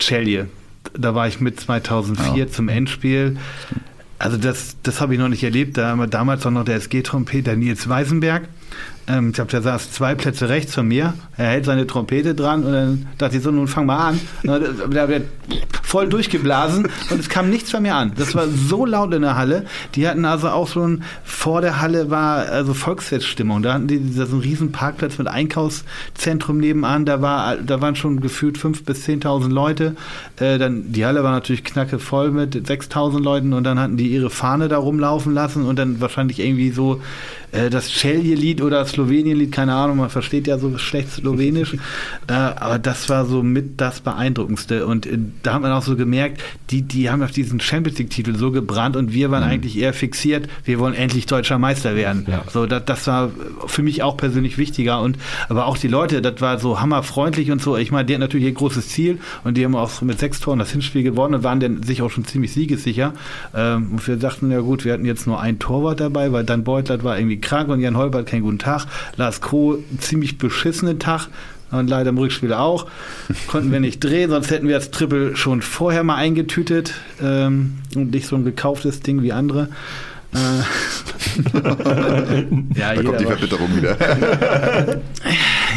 [0.00, 0.48] Celje.
[0.94, 3.38] Da war ich mit 2004 zum Endspiel.
[4.18, 5.76] Also das, das habe ich noch nicht erlebt.
[5.76, 8.48] Da haben wir damals auch noch der SG-Trompeter Nils Weisenberg.
[9.08, 11.14] Ähm, ich glaube, der saß zwei Plätze rechts von mir.
[11.36, 14.20] Er hält seine Trompete dran und dann dachte ich so, nun fang mal an.
[14.42, 15.26] Da wird
[15.82, 18.12] voll durchgeblasen und es kam nichts von mir an.
[18.16, 19.66] Das war so laut in der Halle.
[19.94, 23.62] Die hatten also auch so ein, vor der Halle war also Volksfeststimmung.
[23.62, 27.04] Da hatten die so einen riesen Parkplatz mit Einkaufszentrum nebenan.
[27.04, 29.96] Da, war, da waren schon gefühlt 5.000 bis 10.000 Leute.
[30.36, 34.08] Äh, dann, die Halle war natürlich knacke voll mit 6.000 Leuten und dann hatten die
[34.08, 37.02] ihre Fahne da rumlaufen lassen und dann wahrscheinlich irgendwie so
[37.52, 41.74] äh, das Celje-Lied oder Slowenien-Lied, keine Ahnung, man versteht ja so schlecht Slowenisch.
[42.28, 44.86] äh, aber das war so mit das Beeindruckendste.
[44.86, 48.36] Und äh, da hat man auch so gemerkt, die, die haben auf diesen Champions League-Titel
[48.36, 52.26] so gebrannt und wir waren eigentlich eher fixiert, wir wollen endlich deutscher Meister werden.
[52.28, 52.44] Ja.
[52.50, 53.30] So, das, das war
[53.66, 55.00] für mich auch persönlich wichtiger.
[55.00, 55.18] Und
[55.48, 57.76] aber auch die Leute, das war so hammerfreundlich und so.
[57.76, 60.58] Ich meine, die hatten natürlich ihr großes Ziel und die haben auch mit sechs Toren
[60.58, 63.12] das Hinspiel gewonnen und waren dann sich auch schon ziemlich siegessicher.
[63.54, 66.64] Ähm, und wir dachten, ja gut, wir hatten jetzt nur ein Torwart dabei, weil Dan
[66.64, 68.86] Beutlert war irgendwie krank und Jan Holbert keinen guten Tag.
[69.16, 71.28] Lars einen ziemlich beschissenen Tag.
[71.70, 72.86] Und leider im Rückspiel auch.
[73.46, 76.92] Konnten wir nicht drehen, sonst hätten wir das Triple schon vorher mal eingetütet
[77.22, 79.68] ähm, und nicht so ein gekauftes Ding wie andere.
[80.34, 80.38] Äh,
[82.74, 83.96] ja, Da kommt die Verbitterung wieder.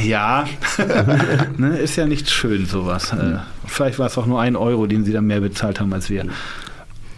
[0.04, 0.46] ja,
[1.58, 3.12] ne, ist ja nicht schön sowas.
[3.12, 6.10] Äh, vielleicht war es auch nur ein Euro, den sie dann mehr bezahlt haben als
[6.10, 6.26] wir.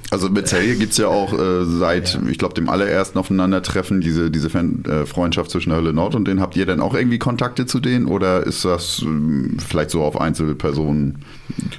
[0.10, 4.32] Also mit Celje gibt es ja auch äh, seit, ich glaube, dem allerersten Aufeinandertreffen diese,
[4.32, 6.40] diese Fan, äh, Freundschaft zwischen der Hölle Nord und denen.
[6.40, 10.20] Habt ihr denn auch irgendwie Kontakte zu denen oder ist das ähm, vielleicht so auf
[10.20, 11.26] Einzelpersonen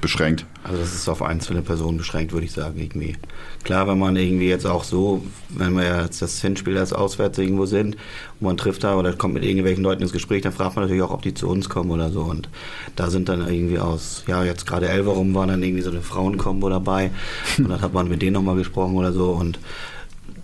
[0.02, 0.44] beschränkt?
[0.68, 3.16] Also das ist auf einzelne Personen beschränkt, würde ich sagen, irgendwie.
[3.64, 7.64] Klar, wenn man irgendwie jetzt auch so, wenn wir jetzt das Hinspiel als auswärts irgendwo
[7.64, 10.84] sind und man trifft da oder kommt mit irgendwelchen Leuten ins Gespräch, dann fragt man
[10.84, 12.20] natürlich auch, ob die zu uns kommen oder so.
[12.20, 12.50] Und
[12.96, 16.68] da sind dann irgendwie aus, ja, jetzt gerade Elverum war dann irgendwie so eine Frauenkombo
[16.68, 17.12] dabei
[17.58, 19.58] und dann hat man mit denen nochmal gesprochen oder so und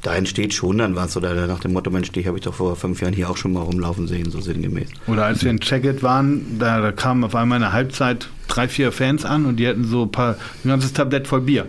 [0.04, 2.76] da entsteht schon dann was oder nach dem Motto, Mensch, dich habe ich doch vor
[2.76, 4.90] fünf Jahren hier auch schon mal rumlaufen sehen, so sinngemäß.
[5.06, 8.68] Oder als wir in Checkit waren, da, da kamen auf einmal in der Halbzeit drei,
[8.68, 11.66] vier Fans an und die hatten so ein paar, ein ganzes Tablett voll Bier.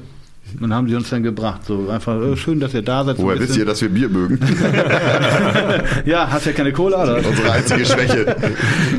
[0.62, 1.62] Und haben sie uns dann gebracht.
[1.66, 3.18] So einfach, äh, schön, dass ihr da seid.
[3.18, 4.40] Woher wisst ihr, dass wir Bier mögen?
[6.06, 7.18] ja, hast ja keine Cola, oder?
[7.28, 8.36] Unsere einzige Schwäche.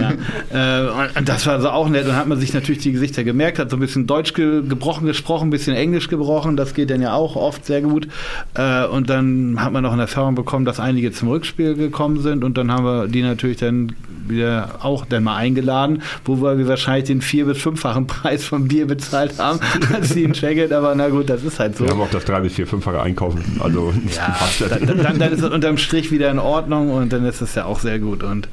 [0.00, 0.12] Ja.
[0.52, 0.88] Äh,
[1.18, 2.06] und- das war so auch nett.
[2.06, 5.06] Und hat man sich natürlich die Gesichter gemerkt, hat so ein bisschen Deutsch ge gebrochen
[5.06, 6.56] gesprochen, ein bisschen Englisch gebrochen.
[6.56, 8.08] Das geht dann ja auch oft sehr gut.
[8.54, 12.44] Äh, und dann hat man noch in Erfahrung bekommen, dass einige zum Rückspiel gekommen sind.
[12.44, 13.92] Und dann haben wir die natürlich dann
[14.28, 18.86] wieder auch dann mal eingeladen, wo wir wahrscheinlich den vier- bis fünffachen Preis vom Bier
[18.86, 19.60] bezahlt haben,
[19.92, 20.72] als die in Checkit.
[20.72, 21.84] Aber na gut, das ist halt so.
[21.84, 23.42] Wir haben auch das drei bis vier, fünffache Einkaufen.
[23.60, 24.36] Also Ja,
[24.68, 27.64] dann, dann, dann ist es unterm Strich wieder in Ordnung und dann ist es ja
[27.64, 28.22] auch sehr gut.
[28.22, 28.48] Und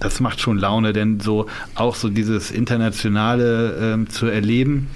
[0.00, 4.88] das macht schon Laune, denn so auch so dieses Internationale ähm, zu erleben.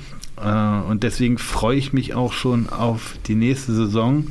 [0.42, 0.48] Äh,
[0.88, 4.26] und deswegen freue ich mich auch schon auf die nächste Saison,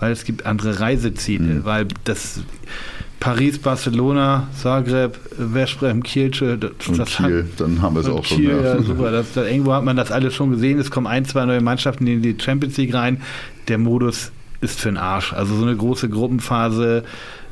[0.00, 1.64] weil es gibt andere Reiseziele, Mhm.
[1.64, 2.40] weil das
[3.22, 8.24] Paris, Barcelona, Zagreb, Veszprem, Kielce, das, Und das hat- Kiel, dann haben wir es auch
[8.24, 8.38] schon.
[8.38, 8.74] Kiel, ja.
[8.74, 9.12] ja, super.
[9.12, 10.80] Das, das, irgendwo hat man das alles schon gesehen.
[10.80, 13.22] Es kommen ein, zwei neue Mannschaften in die Champions League rein.
[13.68, 15.32] Der Modus ist für den Arsch.
[15.32, 17.04] Also so eine große Gruppenphase,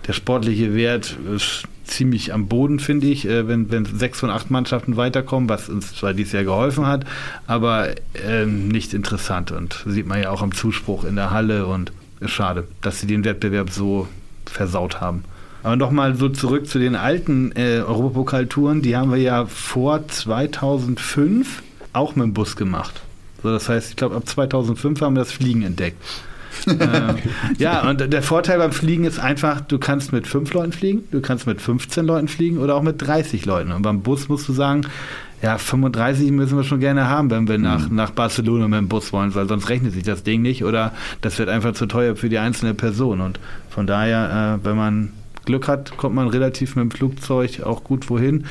[0.09, 4.51] der sportliche Wert ist ziemlich am Boden, finde ich, äh, wenn, wenn sechs von acht
[4.51, 7.05] Mannschaften weiterkommen, was uns zwar dieses Jahr geholfen hat,
[7.47, 7.91] aber
[8.27, 9.53] ähm, nicht interessant.
[9.53, 13.07] Und sieht man ja auch am Zuspruch in der Halle und ist schade, dass sie
[13.07, 14.09] den Wettbewerb so
[14.47, 15.23] versaut haben.
[15.63, 21.63] Aber nochmal so zurück zu den alten äh, Europapokaltouren, die haben wir ja vor 2005
[21.93, 23.03] auch mit dem Bus gemacht.
[23.43, 26.03] So, das heißt, ich glaube, ab 2005 haben wir das Fliegen entdeckt.
[26.67, 27.15] äh,
[27.59, 31.21] ja, und der Vorteil beim Fliegen ist einfach, du kannst mit fünf Leuten fliegen, du
[31.21, 33.73] kannst mit 15 Leuten fliegen oder auch mit 30 Leuten.
[33.73, 34.83] Und beim Bus musst du sagen,
[35.43, 39.13] ja, 35 müssen wir schon gerne haben, wenn wir nach, nach Barcelona mit dem Bus
[39.13, 40.93] wollen, weil sonst rechnet sich das Ding nicht oder
[41.23, 43.21] das wird einfach zu teuer für die einzelne Person.
[43.23, 45.13] Und von daher, äh, wenn man
[45.51, 48.47] Glück hat, kommt man relativ mit dem Flugzeug auch gut wohin.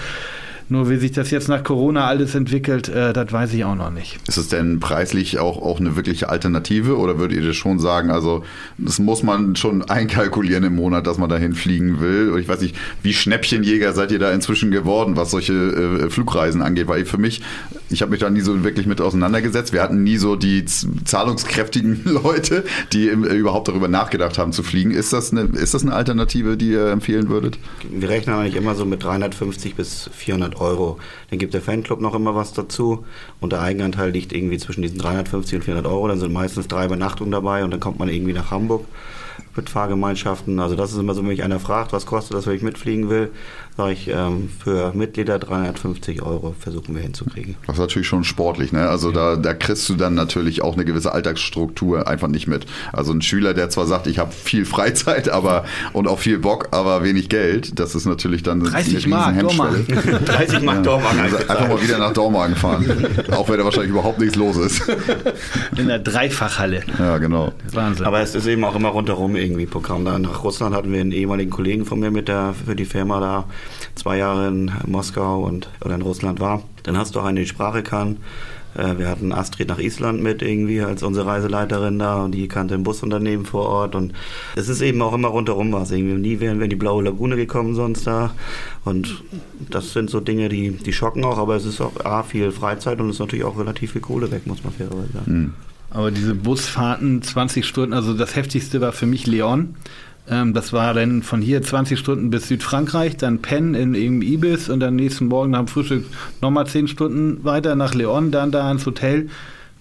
[0.72, 3.90] Nur wie sich das jetzt nach Corona alles entwickelt, äh, das weiß ich auch noch
[3.90, 4.20] nicht.
[4.28, 8.12] Ist es denn preislich auch, auch eine wirkliche Alternative oder würdet ihr das schon sagen,
[8.12, 8.44] also
[8.78, 12.30] das muss man schon einkalkulieren im Monat, dass man dahin fliegen will?
[12.30, 16.62] Und ich weiß nicht, wie Schnäppchenjäger seid ihr da inzwischen geworden, was solche äh, Flugreisen
[16.62, 16.88] angeht?
[16.88, 17.42] Weil für mich,
[17.90, 19.74] ich habe mich da nie so wirklich mit auseinandergesetzt.
[19.74, 22.64] Wir hatten nie so die zahlungskräftigen Leute,
[22.94, 24.92] die im, äh, überhaupt darüber nachgedacht haben zu fliegen.
[24.92, 27.58] Ist das, eine, ist das eine Alternative, die ihr empfehlen würdet?
[27.90, 30.98] Wir rechnen eigentlich immer so mit 350 bis 400 Euro.
[31.30, 33.06] Dann gibt der Fanclub noch immer was dazu
[33.40, 36.08] und der Eigenanteil liegt irgendwie zwischen diesen 350 und 400 Euro.
[36.08, 38.86] Dann sind meistens drei Übernachtungen dabei und dann kommt man irgendwie nach Hamburg
[39.56, 40.60] mit Fahrgemeinschaften.
[40.60, 43.10] Also das ist immer so, wenn mich einer fragt, was kostet das, wenn ich mitfliegen
[43.10, 43.32] will,
[43.78, 47.56] sage ich, ähm, für Mitglieder 350 Euro versuchen wir hinzukriegen.
[47.66, 48.90] Das ist natürlich schon sportlich, ne?
[48.90, 52.66] Also da, da kriegst du dann natürlich auch eine gewisse Alltagsstruktur einfach nicht mit.
[52.92, 55.64] Also ein Schüler, der zwar sagt, ich habe viel Freizeit, aber
[55.94, 59.84] und auch viel Bock, aber wenig Geld, das ist natürlich dann 30 Mark, Hemmschwelle.
[60.26, 62.86] 30 Mark Dormagen Also einfach mal wieder nach Dormagen fahren.
[63.32, 64.82] auch wenn da wahrscheinlich überhaupt nichts los ist.
[65.78, 66.84] In der Dreifachhalle.
[66.98, 67.54] ja, genau.
[67.72, 68.06] Wahnsinn.
[68.06, 70.06] Aber es ist eben auch immer rundherum irgendwie Programm.
[70.06, 73.20] Da nach Russland hatten wir einen ehemaligen Kollegen von mir mit der für die Firma
[73.20, 73.46] da
[73.96, 76.64] zwei Jahre in Moskau und oder in Russland war.
[76.84, 78.18] Dann hast du auch einen, der die Sprache kann.
[78.76, 82.76] Äh, Wir hatten Astrid nach Island mit irgendwie als unsere Reiseleiterin da und die kannte
[82.76, 84.14] ein Busunternehmen vor Ort und
[84.56, 85.92] es ist eben auch immer rundherum was.
[85.92, 88.32] Irgendwie nie wären wir in die Blaue Lagune gekommen sonst da
[88.86, 89.24] und
[89.70, 93.00] das sind so Dinge, die, die schocken auch, aber es ist auch A, viel Freizeit
[93.00, 95.54] und es ist natürlich auch relativ viel Kohle weg, muss man fairerweise sagen.
[95.92, 99.76] Aber diese Busfahrten, 20 Stunden, also das heftigste war für mich Leon.
[100.30, 104.70] Ähm, das war dann von hier 20 Stunden bis Südfrankreich, dann Penn in irgendeinem Ibis
[104.70, 106.06] und dann nächsten Morgen dem Frühstück
[106.42, 109.30] nochmal 10 Stunden weiter nach Leon, dann da ins Hotel.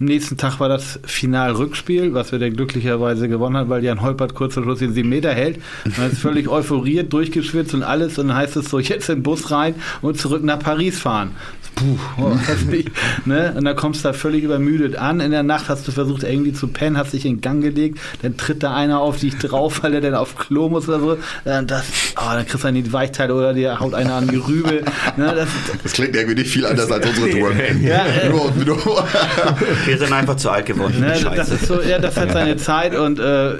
[0.00, 4.32] Am nächsten Tag war das Final-Rückspiel, was wir dann glücklicherweise gewonnen haben, weil Jan Holpert
[4.34, 5.60] kurz vor Schluss den 7 Meter hält.
[5.96, 8.16] Man ist völlig euphoriert, durchgeschwitzt und alles.
[8.16, 11.32] Und dann heißt es so, jetzt in den Bus rein und zurück nach Paris fahren.
[11.74, 12.90] Puh, oh, heftig.
[13.24, 13.54] ne?
[13.56, 15.18] Und dann kommst du da völlig übermüdet an.
[15.20, 17.98] In der Nacht hast du versucht, irgendwie zu pennen, hast dich in Gang gelegt.
[18.22, 21.18] Dann tritt da einer auf dich drauf, weil er dann auf Klo muss oder so.
[21.44, 21.84] Dann, das,
[22.16, 24.82] oh, dann kriegst du dann die Weichteile oder dir haut einer an die Rübe.
[25.16, 25.34] Ne?
[25.34, 25.48] Das,
[25.82, 27.50] Das klingt irgendwie nicht viel anders als unsere Tour.
[27.82, 28.78] Ja, äh, nur, nur,
[29.88, 30.92] Wir sind einfach zu alt geworden.
[30.94, 31.54] für Ne, die das Scheiße.
[31.54, 33.54] ist so, ja, das hat seine Zeit und äh,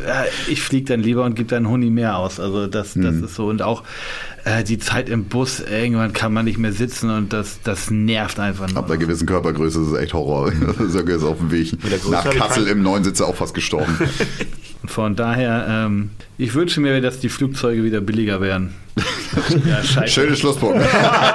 [0.49, 2.39] ich fliege dann lieber und gebe dann Huni mehr aus.
[2.41, 3.47] Also das, das ist so.
[3.49, 3.83] Und auch
[4.45, 8.39] äh, die Zeit im Bus, irgendwann kann man nicht mehr sitzen und das, das nervt
[8.39, 8.79] einfach nur.
[8.79, 10.53] Ab einer gewissen Körpergröße ist es echt Horror.
[10.89, 11.73] Sönke ist auf dem Weg
[12.11, 13.99] nach Kassel im neuen Sitzer auch fast gestorben.
[14.87, 18.75] Von daher, ähm, ich wünsche mir, dass die Flugzeuge wieder billiger werden.
[19.67, 20.37] Ja, scheiße.
[20.37, 20.83] Schlusspunkt.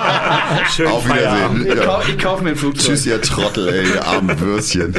[0.75, 1.65] Schön Auf Feierabend.
[1.65, 2.01] Wiedersehen.
[2.07, 2.29] Ich, Ja.
[2.29, 2.85] kaufe mir ein Flugzeug.
[2.85, 4.93] Tschüss, ihr Trottel, ey, ihr armen Würstchen.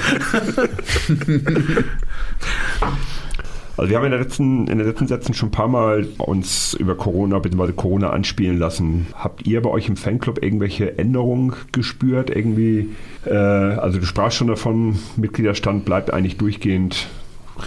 [3.77, 6.75] Also wir haben in, der letzten, in den letzten Sätzen schon ein paar Mal uns
[6.75, 7.73] über Corona bzw.
[7.73, 9.09] Corona anspielen lassen.
[9.15, 12.31] Habt ihr bei euch im Fanclub irgendwelche Änderungen gespürt?
[12.31, 12.91] Irgendwie,
[13.27, 17.09] äh, also du sprachst schon davon, Mitgliederstand bleibt eigentlich durchgehend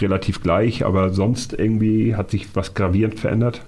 [0.00, 3.60] relativ gleich, aber sonst irgendwie hat sich was gravierend verändert?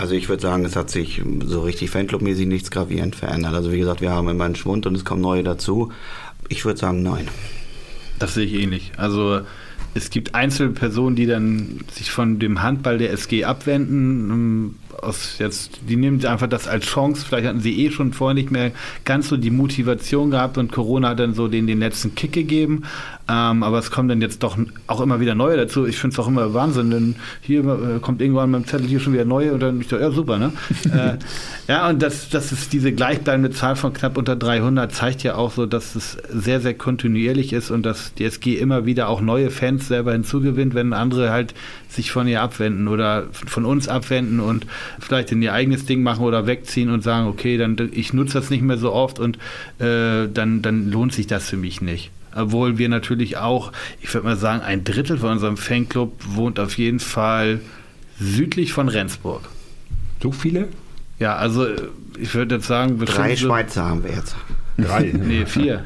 [0.00, 3.52] Also ich würde sagen, es hat sich so richtig Fanclub-mäßig nichts gravierend verändert.
[3.52, 5.92] Also wie gesagt, wir haben immer einen Schwund und es kommen neue dazu.
[6.48, 7.28] Ich würde sagen, nein.
[8.18, 8.92] Das sehe ich ähnlich.
[8.96, 9.40] Also
[9.92, 14.78] es gibt einzelne Personen, die dann sich von dem Handball der SG abwenden.
[15.02, 17.24] Aus jetzt, die nehmen einfach das als Chance.
[17.26, 18.72] Vielleicht hatten sie eh schon vorher nicht mehr
[19.04, 22.84] ganz so die Motivation gehabt und Corona hat dann so den, den letzten Kick gegeben.
[23.30, 24.58] Ähm, aber es kommen dann jetzt doch
[24.88, 25.86] auch immer wieder neue dazu.
[25.86, 29.12] Ich finde es auch immer Wahnsinn, denn hier äh, kommt irgendwann beim Zettel hier schon
[29.12, 30.52] wieder neue und dann ich dachte, ja super, ne?
[30.92, 35.36] äh, ja, und das, das ist diese gleichbleibende Zahl von knapp unter 300 zeigt ja
[35.36, 39.20] auch so, dass es sehr, sehr kontinuierlich ist und dass die SG immer wieder auch
[39.20, 41.54] neue Fans selber hinzugewinnt, wenn andere halt
[41.88, 44.66] sich von ihr abwenden oder von uns abwenden und
[44.98, 48.50] vielleicht in ihr eigenes Ding machen oder wegziehen und sagen, okay, dann ich nutze das
[48.50, 49.36] nicht mehr so oft und
[49.78, 52.10] äh, dann, dann lohnt sich das für mich nicht.
[52.34, 56.78] Obwohl wir natürlich auch, ich würde mal sagen, ein Drittel von unserem Fanclub wohnt auf
[56.78, 57.60] jeden Fall
[58.20, 59.42] südlich von Rendsburg.
[60.22, 60.68] So viele?
[61.18, 61.66] Ja, also
[62.18, 64.36] ich würde jetzt sagen, Drei so- Schweizer haben wir jetzt.
[64.78, 65.12] Drei.
[65.12, 65.84] Nee, vier.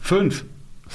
[0.00, 0.44] Fünf.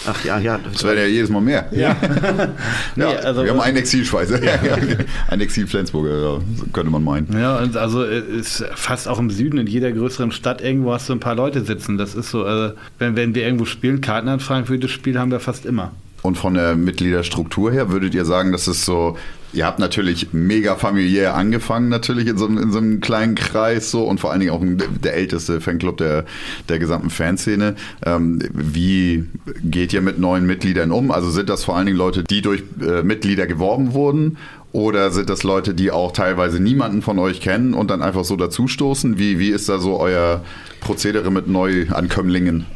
[0.06, 0.60] Ach ja, ja.
[0.72, 1.68] Das werden ja jedes Mal mehr.
[1.72, 1.95] Ja,
[2.95, 4.40] Nee, also- wir haben einen Exilschweizer.
[5.30, 6.40] ein Exil-Flensburger, ja,
[6.74, 7.28] könnte man meinen.
[7.38, 11.10] Ja, und also äh, ist fast auch im Süden, in jeder größeren Stadt irgendwo hast
[11.10, 11.98] du ein paar Leute sitzen.
[11.98, 15.32] Das ist so, also, wenn, wenn wir irgendwo spielen, Karten anfragen für das Spiel haben
[15.32, 15.91] wir fast immer.
[16.22, 19.18] Und von der Mitgliederstruktur her würdet ihr sagen, dass es so
[19.53, 23.90] Ihr habt natürlich mega familiär angefangen, natürlich in so, einem- in so einem kleinen Kreis
[23.91, 24.61] so und vor allen Dingen auch
[25.03, 26.26] der älteste Fanclub der,
[26.69, 27.76] der gesamten Fanszene.
[28.06, 29.26] Ähm, wie
[29.64, 31.11] geht ihr mit neuen Mitgliedern um?
[31.11, 34.38] Also sind das vor allen Dingen Leute, die durch äh, Mitglieder geworben wurden?
[34.74, 38.36] Oder sind das Leute, die auch teilweise niemanden von euch kennen und dann einfach so
[38.36, 39.18] dazustoßen?
[39.18, 40.44] Wie, wie ist da so euer
[40.82, 42.65] Prozedere mit Neuankömmlingen?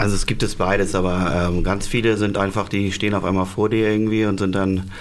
[0.00, 3.46] Also es gibt es beides, aber ähm, ganz viele sind einfach, die stehen auf einmal
[3.46, 4.92] vor dir irgendwie und sind dann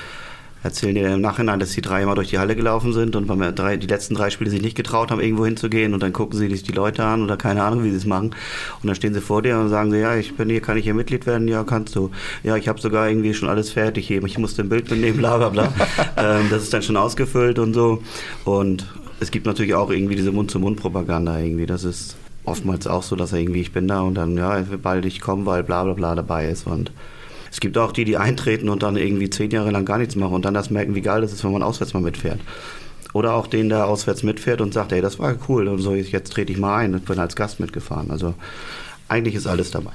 [0.64, 3.56] erzählen dir im Nachhinein, dass die drei immer durch die Halle gelaufen sind und beim
[3.56, 6.50] drei, die letzten drei Spiele sich nicht getraut haben, irgendwo hinzugehen und dann gucken sie
[6.50, 8.36] sich die Leute an oder keine Ahnung, wie sie es machen
[8.82, 10.84] und dann stehen sie vor dir und sagen sie, ja, ich bin hier, kann ich
[10.84, 11.48] hier Mitglied werden?
[11.48, 12.12] Ja, kannst du.
[12.44, 15.38] Ja, ich habe sogar irgendwie schon alles fertig hier, ich musste ein Bild mitnehmen, bla
[15.38, 15.74] bla bla.
[16.18, 18.02] ähm, das ist dann schon ausgefüllt und so
[18.46, 18.86] und
[19.20, 23.40] es gibt natürlich auch irgendwie diese Mund-zu-Mund-Propaganda irgendwie, das ist oftmals auch so, dass er
[23.40, 26.48] irgendwie, ich bin da und dann, ja, bald ich komme, weil bla bla bla dabei
[26.50, 26.92] ist und
[27.58, 30.36] es gibt auch die, die eintreten und dann irgendwie zehn Jahre lang gar nichts machen
[30.36, 32.40] und dann das merken, wie geil das ist, wenn man auswärts mal mitfährt.
[33.14, 36.32] Oder auch den, der auswärts mitfährt und sagt, ey, das war cool und so, jetzt
[36.34, 38.12] trete ich mal ein und bin als Gast mitgefahren.
[38.12, 38.36] Also
[39.08, 39.94] eigentlich ist alles dabei.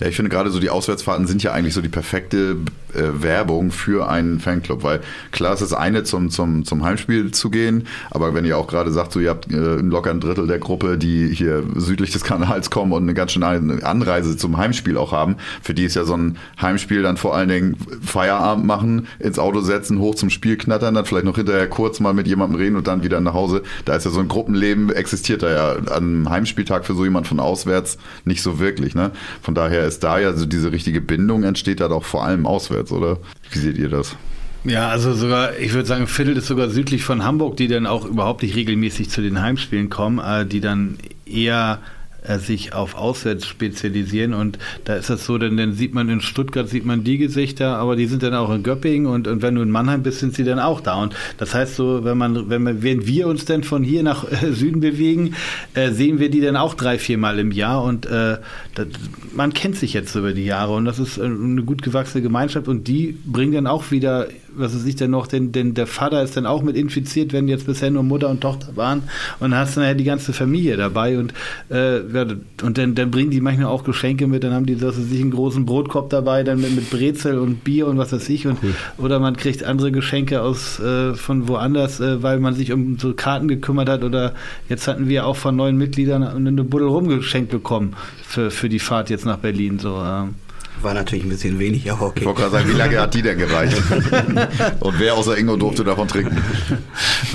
[0.00, 2.56] Ja, ich finde gerade so die Auswärtsfahrten sind ja eigentlich so die perfekte
[2.94, 5.00] äh, Werbung für einen Fanclub, weil
[5.32, 9.12] klar ist eine zum, zum, zum Heimspiel zu gehen, aber wenn ihr auch gerade sagt,
[9.12, 12.92] so ihr habt äh, locker ein Drittel der Gruppe, die hier südlich des Kanals kommen
[12.92, 16.38] und eine ganz schöne Anreise zum Heimspiel auch haben, für die ist ja so ein
[16.60, 21.04] Heimspiel dann vor allen Dingen Feierabend machen, ins Auto setzen, hoch zum Spiel knattern, dann
[21.04, 23.62] vielleicht noch hinterher kurz mal mit jemandem reden und dann wieder nach Hause.
[23.84, 27.26] Da ist ja so ein Gruppenleben, existiert da ja an einem Heimspieltag für so jemand
[27.26, 28.94] von auswärts nicht so wirklich.
[28.94, 29.10] Ne?
[29.42, 32.92] Von daher ist da ja so diese richtige Bindung entsteht da doch vor allem auswärts,
[32.92, 33.18] oder?
[33.50, 34.16] Wie seht ihr das?
[34.64, 38.04] Ja, also sogar, ich würde sagen, Viertel ist sogar südlich von Hamburg, die dann auch
[38.04, 41.80] überhaupt nicht regelmäßig zu den Heimspielen kommen, äh, die dann eher
[42.28, 44.34] äh, sich auf Auswärts spezialisieren.
[44.34, 47.76] Und da ist das so, denn dann sieht man in Stuttgart sieht man die Gesichter,
[47.76, 50.34] aber die sind dann auch in Göppingen und, und wenn du in Mannheim bist, sind
[50.34, 50.96] sie dann auch da.
[50.96, 54.30] Und das heißt so, wenn man wenn man wenn wir uns dann von hier nach
[54.30, 55.34] äh, Süden bewegen,
[55.74, 57.82] äh, sehen wir die dann auch drei vier Mal im Jahr.
[57.82, 58.38] Und äh,
[58.74, 58.86] das,
[59.34, 62.68] man kennt sich jetzt über die Jahre und das ist eine gut gewachsene Gemeinschaft.
[62.68, 66.22] Und die bringen dann auch wieder was weiß ich denn noch, denn, denn der Vater
[66.22, 69.04] ist dann auch mit infiziert, wenn jetzt bisher nur Mutter und Tochter waren.
[69.40, 71.32] Und dann hast du nachher die ganze Familie dabei und,
[71.70, 72.26] äh, ja,
[72.62, 75.20] und dann, dann bringen die manchmal auch Geschenke mit, dann haben die was weiß ich,
[75.20, 78.46] einen großen Brotkorb dabei, dann mit, mit Brezel und Bier und was weiß ich.
[78.46, 78.58] Und
[78.96, 83.14] oder man kriegt andere Geschenke aus äh, von woanders, äh, weil man sich um so
[83.14, 84.04] Karten gekümmert hat.
[84.04, 84.34] Oder
[84.68, 89.10] jetzt hatten wir auch von neuen Mitgliedern eine Buddel rumgeschenkt bekommen für, für die Fahrt
[89.10, 89.78] jetzt nach Berlin.
[89.78, 90.02] So.
[90.02, 90.34] Ähm.
[90.82, 92.20] War natürlich ein bisschen wenig, aber okay.
[92.20, 93.76] Ich wollte gerade sagen, wie lange hat die denn gereicht?
[94.80, 96.40] Und wer außer Ingo durfte davon trinken?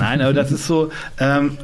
[0.04, 1.58] Nein, aber das ist so ähm,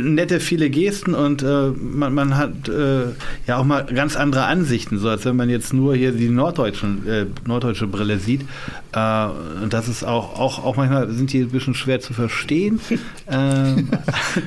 [0.00, 3.02] nette, viele Gesten und äh, man, man hat äh,
[3.46, 7.06] ja auch mal ganz andere Ansichten, so als wenn man jetzt nur hier die norddeutschen,
[7.06, 8.46] äh, norddeutsche Brille sieht.
[8.94, 9.26] Äh,
[9.62, 12.80] und das ist auch, auch, auch manchmal sind die ein bisschen schwer zu verstehen.
[13.30, 13.88] ähm,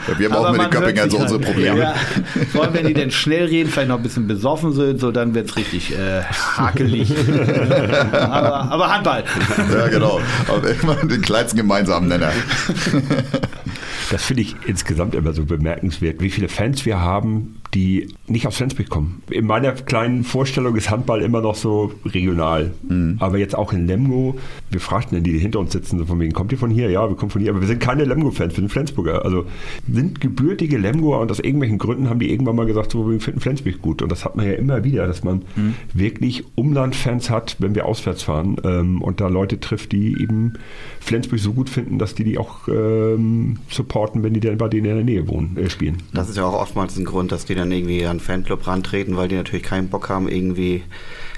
[0.08, 1.40] Ja, wir haben auch mit den Köppingern so unsere.
[1.40, 1.80] Probleme.
[1.80, 1.94] Ja,
[2.52, 5.36] vor allem, wenn die dann schnell reden, vielleicht noch ein bisschen besoffen sind, so dann
[5.36, 7.14] wird es richtig äh, hakelig.
[8.12, 9.24] aber, aber Handball.
[9.72, 10.20] Ja, genau.
[10.48, 12.32] Aber immer den kleinsten gemeinsamen Nenner.
[14.12, 18.58] Das finde ich insgesamt immer so bemerkenswert, wie viele Fans wir haben, die nicht aus
[18.58, 19.22] Flensburg kommen.
[19.30, 22.74] In meiner kleinen Vorstellung ist Handball immer noch so regional.
[23.20, 24.36] Aber jetzt auch in Lemgo,
[24.72, 26.90] wir fragten dann die, die hinter uns sitzen, so von wegen, kommt ihr von hier?
[26.90, 27.52] Ja, wir kommen von hier.
[27.52, 29.26] Aber wir sind keine Lemgo-Fans, wir sind Flensburger.
[29.26, 29.46] Also
[29.92, 33.42] sind gebürtige Lemgoer und aus irgendwelchen Gründen haben die irgendwann mal gesagt, so, wir finden
[33.42, 34.02] Flensburg gut.
[34.02, 35.44] Und das hat man ja immer wieder, dass man
[35.94, 40.54] wirklich Umlandfans hat, wenn wir auswärts fahren ähm, und da Leute trifft, die eben
[41.00, 44.86] Flensburg so gut finden, dass die die auch ähm, supporten, wenn die dann bei denen
[44.86, 45.98] in der Nähe wohnen, äh, spielen.
[46.14, 49.28] Das ist ja auch oftmals ein Grund, dass die dann irgendwie an Fanclub rantreten, weil
[49.28, 50.84] die natürlich keinen Bock haben, irgendwie,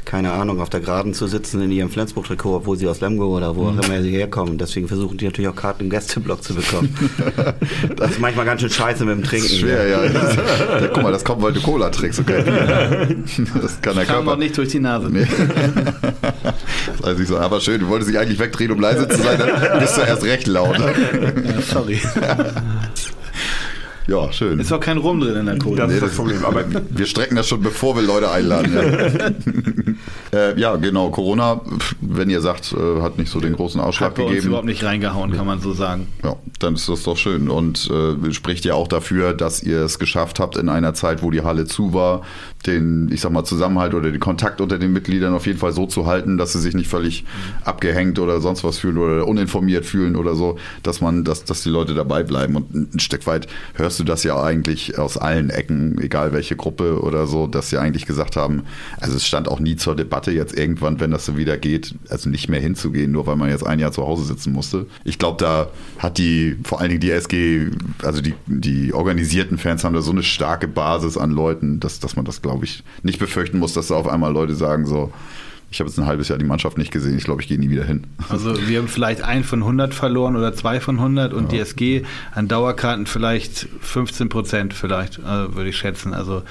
[0.05, 3.55] keine Ahnung, auf der Geraden zu sitzen in ihrem Flensburg-Trikot, obwohl sie aus Lemgo oder
[3.55, 4.57] wo auch immer sie herkommen.
[4.57, 6.95] Deswegen versuchen die natürlich auch Karten im Gästeblock zu bekommen.
[7.95, 9.49] das ist manchmal ganz schön scheiße mit dem Trinken.
[9.49, 10.07] Schwer, ja.
[10.07, 10.35] Das,
[10.81, 10.87] ja.
[10.93, 12.43] Guck mal, das kommt, weil du Cola trinkst, okay?
[13.61, 14.31] Das kann der Kam Körper.
[14.31, 15.09] noch nicht durch die Nase.
[15.09, 15.27] Nee.
[16.97, 19.37] Das heißt nicht so, aber schön, du wolltest dich eigentlich wegdrehen, um leise zu sein,
[19.39, 20.77] dann bist du erst recht laut.
[20.79, 21.99] Ja, sorry.
[24.07, 24.57] Ja, schön.
[24.59, 25.81] Ist auch kein Rum drin in der Cola.
[25.84, 26.45] Das Nee, ist das das- Problem.
[26.45, 28.71] Aber Wir strecken das schon, bevor wir Leute einladen.
[30.31, 31.09] Ja, äh, ja genau.
[31.09, 31.59] Corona,
[32.01, 34.47] wenn ihr sagt, äh, hat nicht so den großen Ausschlag Hat bei uns gegeben.
[34.47, 36.07] überhaupt nicht reingehauen, kann man so sagen.
[36.23, 39.99] Ja, dann ist das doch schön und äh, spricht ja auch dafür, dass ihr es
[39.99, 42.21] geschafft habt, in einer Zeit, wo die Halle zu war,
[42.65, 45.85] den, ich sag mal, Zusammenhalt oder den Kontakt unter den Mitgliedern auf jeden Fall so
[45.85, 47.25] zu halten, dass sie sich nicht völlig
[47.65, 51.69] abgehängt oder sonst was fühlen oder uninformiert fühlen oder so, dass man, dass, dass die
[51.69, 52.55] Leute dabei bleiben.
[52.55, 56.55] Und ein, Stück weit hörst hörst du das ja eigentlich aus allen Ecken, egal welche
[56.55, 58.63] Gruppe oder so, dass sie eigentlich gesagt haben,
[58.99, 62.29] also es stand auch nie zur Debatte, jetzt irgendwann, wenn das so wieder geht, also
[62.29, 64.85] nicht mehr hinzugehen, nur weil man jetzt ein Jahr zu Hause sitzen musste.
[65.03, 65.69] Ich glaube, da
[65.99, 67.71] hat die, vor allen Dingen die SG,
[68.03, 72.15] also die, die organisierten Fans haben da so eine starke Basis an Leuten, dass, dass
[72.15, 75.11] man das, glaube ich, nicht befürchten muss, dass da auf einmal Leute sagen so,
[75.69, 77.18] ich habe jetzt ein halbes Jahr die Mannschaft nicht gesehen.
[77.18, 78.07] Ich glaube, ich gehe nie wieder hin.
[78.30, 81.49] Also wir haben vielleicht ein von 100 verloren oder zwei von 100 und ja.
[81.49, 82.03] die SG
[82.34, 86.14] an Dauerkarten vielleicht 15 Prozent vielleicht, also würde ich schätzen.
[86.14, 86.44] Also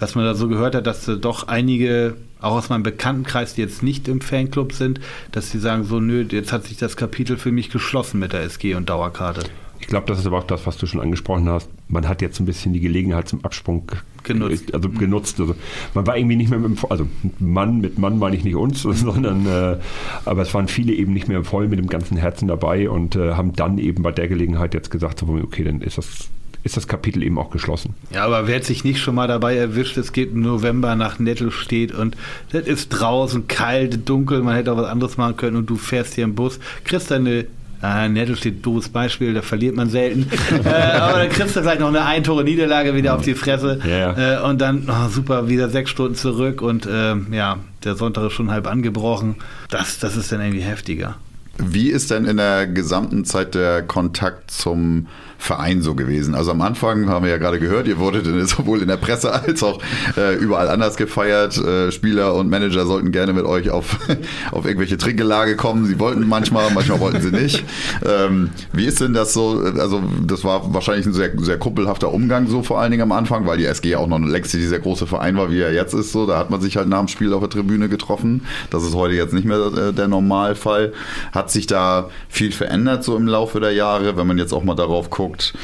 [0.00, 3.82] was man da so gehört hat, dass doch einige, auch aus meinem Bekanntenkreis, die jetzt
[3.82, 5.00] nicht im Fanclub sind,
[5.30, 8.42] dass sie sagen so, nö, jetzt hat sich das Kapitel für mich geschlossen mit der
[8.42, 9.44] SG und Dauerkarte.
[9.84, 11.68] Ich glaube, das ist aber auch das, was du schon angesprochen hast.
[11.88, 13.84] Man hat jetzt ein bisschen die Gelegenheit zum Absprung
[14.22, 14.72] genutzt.
[14.72, 15.38] Also genutzt.
[15.38, 15.54] Also
[15.92, 17.06] man war irgendwie nicht mehr mit dem, also
[17.38, 19.76] Mann, mit Mann meine ich nicht uns, sondern äh,
[20.24, 23.34] aber es waren viele eben nicht mehr voll mit dem ganzen Herzen dabei und äh,
[23.34, 26.30] haben dann eben bei der Gelegenheit jetzt gesagt, so, okay, dann ist das
[26.62, 27.94] ist das Kapitel eben auch geschlossen.
[28.10, 31.18] Ja, aber wer hat sich nicht schon mal dabei erwischt, es geht im November nach
[31.18, 32.16] Nettelstedt und
[32.52, 36.14] das ist draußen kalt, dunkel, man hätte auch was anderes machen können und du fährst
[36.14, 37.44] hier im Bus, kriegst deine
[37.84, 40.26] Ah, Netto steht doofes Beispiel, da verliert man selten.
[40.64, 43.78] äh, aber dann kriegst du vielleicht noch eine Eintore-Niederlage wieder auf die Fresse.
[43.84, 44.38] Yeah.
[44.38, 48.32] Äh, und dann, oh, super, wieder sechs Stunden zurück und äh, ja, der Sonntag ist
[48.32, 49.36] schon halb angebrochen.
[49.68, 51.16] Das, das ist dann irgendwie heftiger.
[51.58, 55.06] Wie ist denn in der gesamten Zeit der Kontakt zum
[55.44, 56.34] Verein so gewesen?
[56.34, 59.62] Also am Anfang haben wir ja gerade gehört, ihr wurdet sowohl in der Presse als
[59.62, 59.78] auch
[60.16, 61.58] äh, überall anders gefeiert.
[61.58, 63.98] Äh, Spieler und Manager sollten gerne mit euch auf,
[64.52, 65.84] auf irgendwelche Trinkgelage kommen.
[65.84, 67.62] Sie wollten manchmal, manchmal wollten sie nicht.
[68.06, 69.62] Ähm, wie ist denn das so?
[69.78, 73.46] Also das war wahrscheinlich ein sehr, sehr kumpelhafter Umgang so vor allen Dingen am Anfang,
[73.46, 76.12] weil die SG auch noch längst nicht dieser große Verein war, wie er jetzt ist.
[76.12, 78.46] So, da hat man sich halt nach dem Spiel auf der Tribüne getroffen.
[78.70, 80.94] Das ist heute jetzt nicht mehr äh, der Normalfall.
[81.32, 84.74] Hat sich da viel verändert so im Laufe der Jahre, wenn man jetzt auch mal
[84.74, 85.33] darauf guckt?
[85.34, 85.54] Anguckt,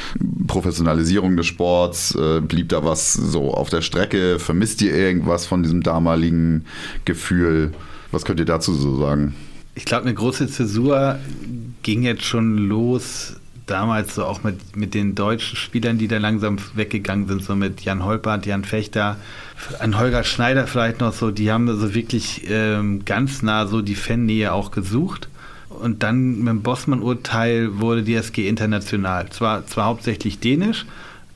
[0.47, 4.39] Professionalisierung des Sports, äh, blieb da was so auf der Strecke?
[4.39, 6.65] Vermisst ihr irgendwas von diesem damaligen
[7.05, 7.73] Gefühl?
[8.11, 9.33] Was könnt ihr dazu so sagen?
[9.75, 11.17] Ich glaube, eine große Zäsur
[11.81, 16.57] ging jetzt schon los damals so auch mit, mit den deutschen Spielern, die da langsam
[16.75, 19.15] weggegangen sind, so mit Jan Holpert, Jan Fechter,
[19.79, 23.95] ein Holger Schneider vielleicht noch so, die haben so wirklich ähm, ganz nah so die
[23.95, 25.29] Fannähe auch gesucht
[25.81, 29.29] und dann mit dem Bossmann-Urteil wurde die SG international.
[29.29, 30.85] Zwar, zwar hauptsächlich dänisch,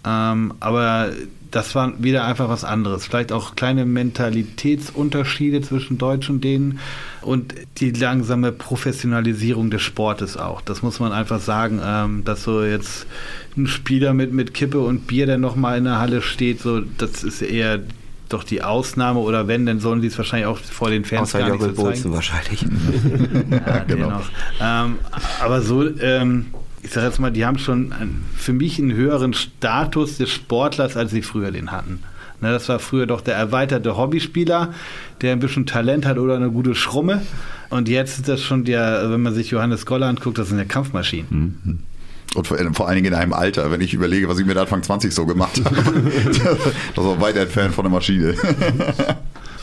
[0.06, 1.12] ähm, aber
[1.56, 3.06] das war wieder einfach was anderes.
[3.06, 6.80] Vielleicht auch kleine Mentalitätsunterschiede zwischen Deutschen und Dänen
[7.22, 10.60] und die langsame Professionalisierung des Sportes auch.
[10.60, 13.08] Das muss man einfach sagen, ähm, dass so jetzt
[13.56, 17.24] ein Spieler mit, mit Kippe und Bier, der nochmal in der Halle steht, so, das
[17.24, 17.80] ist eher
[18.30, 21.40] doch die Ausnahme oder wenn, dann sollen sie es wahrscheinlich auch vor den Fans Außer
[21.40, 22.62] gar nicht so Bolzen wahrscheinlich.
[23.52, 24.22] ja, genau.
[24.62, 24.96] Ähm,
[25.42, 26.48] aber so, ähm,
[26.82, 27.94] ich sage jetzt mal, die haben schon
[28.36, 32.04] für mich einen höheren Status des Sportlers, als sie früher den hatten.
[32.42, 34.74] Ne, das war früher doch der erweiterte Hobbyspieler,
[35.22, 37.22] der ein bisschen Talent hat oder eine gute Schrumme.
[37.70, 40.66] Und jetzt ist das schon der, wenn man sich Johannes Goller anguckt, das sind ja
[40.66, 41.60] Kampfmaschinen.
[41.64, 41.80] Mhm.
[42.36, 45.14] Und vor, allen Dingen in einem Alter, wenn ich überlege, was ich mit Anfang 20
[45.14, 45.76] so gemacht habe.
[46.96, 48.36] das war weit entfernt von der Maschine.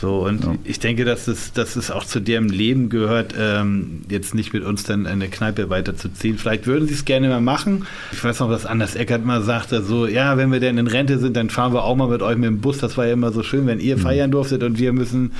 [0.03, 0.55] So, und ja.
[0.65, 4.65] ich denke, dass es, dass es auch zu deren Leben gehört, ähm, jetzt nicht mit
[4.65, 6.37] uns dann eine Kneipe weiterzuziehen.
[6.37, 7.85] Vielleicht würden sie es gerne mal machen.
[8.11, 11.19] Ich weiß noch, dass Anders Eckert mal sagte, so, ja, wenn wir denn in Rente
[11.19, 12.79] sind, dann fahren wir auch mal mit euch mit dem Bus.
[12.79, 14.01] Das war ja immer so schön, wenn ihr mhm.
[14.01, 15.31] feiern durftet und wir müssen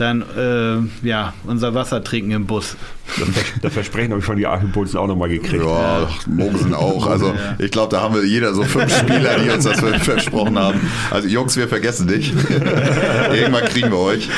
[0.00, 2.76] dann äh, ja, unser Wasser trinken im Bus.
[3.18, 3.28] Das,
[3.62, 5.64] das Versprechen habe ich von die Archimpulsen auch nochmal gekriegt.
[5.64, 7.06] Ja, Mogsen auch.
[7.06, 7.56] Also ja.
[7.58, 10.80] ich glaube, da haben wir jeder so fünf Spieler, die uns das versprochen haben.
[11.10, 12.32] Also Jungs, wir vergessen dich.
[13.32, 14.28] Irgendwann kriegen wir euch.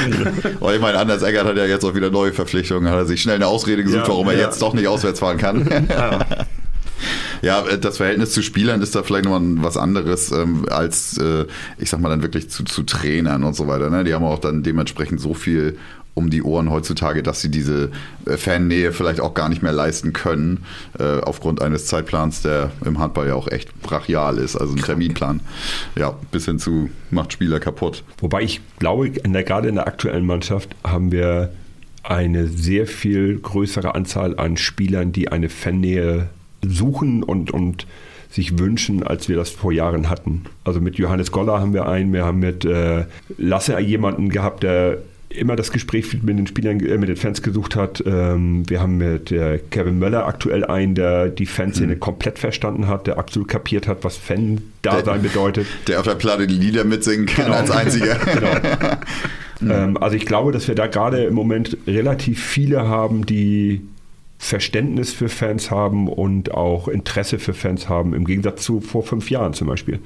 [0.61, 3.23] Aber ich meine, Anders Eggert hat ja jetzt auch wieder neue Verpflichtungen, hat er sich
[3.23, 5.87] schnell eine Ausrede gesucht, ja, warum er jetzt doch nicht auswärts fahren kann.
[5.89, 6.21] Ja,
[7.43, 11.47] äh, das Verhältnis zu Spielern ist da vielleicht nochmal was anderes ähm, als, äh,
[11.79, 13.91] ich sag mal, dann wirklich zu, zu Trainern und so weiter.
[13.91, 14.05] Ne?
[14.05, 15.77] Die haben auch dann dementsprechend so viel
[16.15, 17.91] um die Ohren heutzutage, dass sie diese
[18.27, 20.65] äh, Fannähe vielleicht auch gar nicht mehr leisten können,
[20.99, 25.41] äh, aufgrund eines Zeitplans, der im Handball ja auch echt brachial ist, also ein Terminplan.
[25.97, 28.05] Ja, bis hin zu macht Spieler kaputt.
[28.19, 31.53] Wobei ich glaube, in der, gerade in der aktuellen Mannschaft haben wir
[32.03, 36.29] eine sehr viel größere Anzahl an Spielern, die eine Fannähe
[36.65, 37.87] suchen und, und
[38.31, 40.45] sich wünschen, als wir das vor Jahren hatten.
[40.65, 43.05] Also mit Johannes Goller haben wir einen, wir haben mit äh,
[43.37, 44.99] Lasse jemanden gehabt, der
[45.33, 48.03] immer das Gespräch mit den Spielern, äh, mit den Fans gesucht hat.
[48.07, 52.01] Ähm, wir haben mit äh, Kevin Möller aktuell einen, der die Fanszene mhm.
[52.01, 55.67] komplett verstanden hat, der absolut kapiert hat, was Fan-Dasein bedeutet.
[55.87, 57.57] Der auf der Platte die Lieder mitsingen kann genau.
[57.57, 58.17] als einziger.
[58.33, 58.55] genau.
[59.61, 59.71] mhm.
[59.71, 63.83] ähm, also ich glaube, dass wir da gerade im Moment relativ viele haben, die
[64.45, 69.31] Verständnis für Fans haben und auch Interesse für Fans haben, im Gegensatz zu vor fünf
[69.31, 70.01] Jahren zum Beispiel,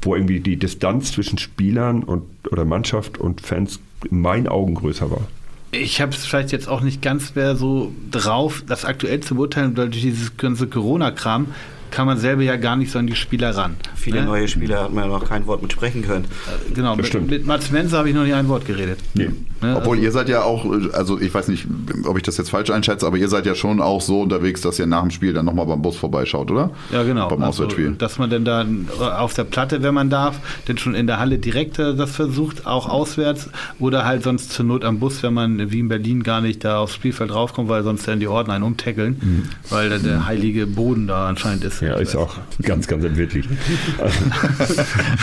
[0.00, 2.22] wo irgendwie die Distanz zwischen Spielern und,
[2.52, 5.26] oder Mannschaft und Fans in meinen Augen größer war.
[5.72, 9.74] Ich habe es vielleicht jetzt auch nicht ganz mehr so drauf, das aktuell zu beurteilen,
[9.74, 11.48] durch dieses ganze Corona-Kram
[11.90, 13.76] kann man selber ja gar nicht so an die Spieler ran.
[13.94, 14.26] Viele ne?
[14.26, 16.24] neue Spieler hat man ja noch kein Wort mit sprechen können.
[16.24, 17.30] Äh, Genau, mit, stimmt.
[17.30, 18.98] mit Mats Menzer habe ich noch nicht ein Wort geredet.
[19.14, 19.30] Nee.
[19.62, 20.64] Ne, Obwohl also- ihr seid ja auch,
[20.94, 21.66] also ich weiß nicht,
[22.04, 24.78] ob ich das jetzt falsch einschätze, aber ihr seid ja schon auch so unterwegs, dass
[24.78, 26.70] ihr nach dem Spiel dann nochmal beim Bus vorbeischaut, oder?
[26.92, 27.28] Ja, genau.
[27.28, 27.92] Beim Also, Auswärtsspiel.
[27.98, 31.38] dass man denn dann auf der Platte, wenn man darf, denn schon in der Halle
[31.38, 35.70] direkt äh, das versucht, auch auswärts oder halt sonst zur Not am Bus, wenn man
[35.70, 38.64] wie in Berlin gar nicht da aufs Spielfeld draufkommt, weil sonst dann die Ordner einen
[38.64, 39.42] umtackeln, Mhm.
[39.68, 41.79] weil da der heilige Boden da anscheinend ist.
[41.80, 43.48] Ja, ist auch ganz, ganz entwirklich.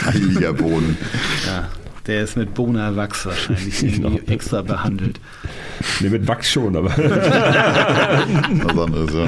[0.06, 0.98] Heiliger Boden.
[1.46, 1.68] Ja,
[2.08, 5.20] der ist mit Bona-Wachs wahrscheinlich irgendwie extra behandelt.
[6.00, 9.28] Nee, mit Wachs schon, aber Was anderes, ja.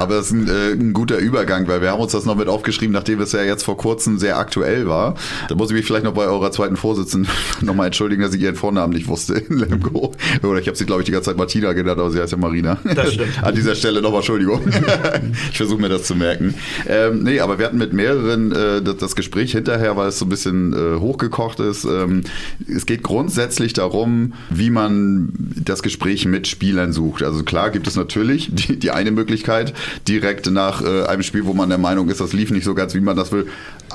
[0.00, 2.48] Aber das ist ein, äh, ein guter Übergang, weil wir haben uns das noch mit
[2.48, 5.14] aufgeschrieben, nachdem es ja jetzt vor kurzem sehr aktuell war.
[5.48, 8.56] Da muss ich mich vielleicht noch bei eurer zweiten Vorsitzenden nochmal entschuldigen, dass ich ihren
[8.56, 10.12] Vornamen nicht wusste in Lemgo.
[10.42, 12.38] Oder ich habe sie, glaube ich, die ganze Zeit Martina genannt, aber sie heißt ja
[12.38, 12.78] Marina.
[12.94, 13.30] Das stimmt.
[13.42, 14.60] An dieser Stelle nochmal Entschuldigung.
[15.50, 16.54] ich versuche mir das zu merken.
[16.86, 20.26] Ähm, nee, aber wir hatten mit mehreren äh, das, das Gespräch hinterher, weil es so
[20.26, 21.84] ein bisschen äh, hochgekocht ist.
[21.84, 22.22] Ähm,
[22.68, 25.32] es geht grundsätzlich darum, wie man
[25.64, 27.22] das Gespräch mit Spielern sucht.
[27.22, 29.74] Also klar gibt es natürlich die, die eine Möglichkeit,
[30.08, 32.94] direkt nach äh, einem Spiel, wo man der Meinung ist, das lief nicht so ganz,
[32.94, 33.46] wie man das will,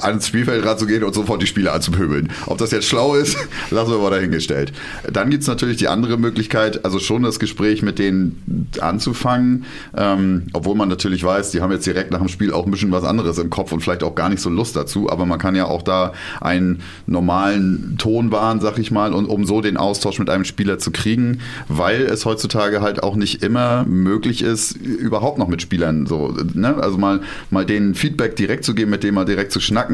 [0.03, 2.29] ans Spielfeld ranzugehen und sofort die Spieler anzupöbeln.
[2.45, 3.37] Ob das jetzt schlau ist,
[3.71, 4.73] lassen wir mal dahingestellt.
[5.11, 9.65] Dann gibt's natürlich die andere Möglichkeit, also schon das Gespräch mit denen anzufangen,
[9.95, 12.91] ähm, obwohl man natürlich weiß, die haben jetzt direkt nach dem Spiel auch ein bisschen
[12.91, 15.55] was anderes im Kopf und vielleicht auch gar nicht so Lust dazu, aber man kann
[15.55, 20.19] ja auch da einen normalen Ton wahren, sag ich mal, und um so den Austausch
[20.19, 25.37] mit einem Spieler zu kriegen, weil es heutzutage halt auch nicht immer möglich ist, überhaupt
[25.37, 26.75] noch mit Spielern so, ne?
[26.75, 29.86] also mal, mal denen Feedback direkt zu geben, mit dem mal direkt zu schnacken.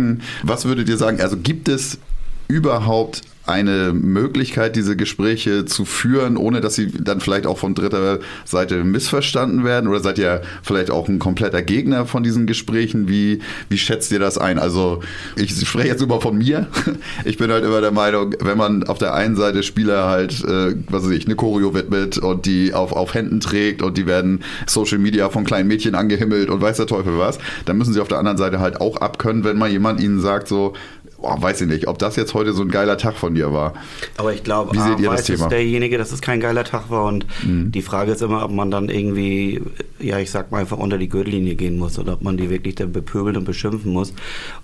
[0.43, 1.21] Was würdet ihr sagen?
[1.21, 1.97] Also gibt es
[2.47, 8.19] überhaupt eine Möglichkeit, diese Gespräche zu führen, ohne dass sie dann vielleicht auch von dritter
[8.45, 9.89] Seite missverstanden werden?
[9.89, 13.09] Oder seid ihr vielleicht auch ein kompletter Gegner von diesen Gesprächen?
[13.09, 14.59] Wie, wie schätzt ihr das ein?
[14.59, 15.01] Also
[15.35, 16.67] ich spreche jetzt immer von mir.
[17.25, 20.75] Ich bin halt immer der Meinung, wenn man auf der einen Seite Spieler halt, äh,
[20.89, 24.43] was weiß ich, eine Choreo widmet und die auf, auf Händen trägt und die werden
[24.67, 28.07] Social Media von kleinen Mädchen angehimmelt und weiß der Teufel was, dann müssen sie auf
[28.07, 30.73] der anderen Seite halt auch abkönnen, wenn mal jemand ihnen sagt so,
[31.23, 33.73] boah, weiß ich nicht, ob das jetzt heute so ein geiler Tag von dir war.
[34.17, 35.47] Aber ich glaube, Wie seht ihr das Thema?
[35.47, 38.89] derjenige, dass es kein geiler Tag war und die Frage ist immer, ob man dann
[38.89, 39.61] irgendwie,
[39.99, 42.75] ja, ich sag mal einfach unter die Gürtellinie gehen muss oder ob man die wirklich
[42.75, 44.13] dann bepöbeln und beschimpfen muss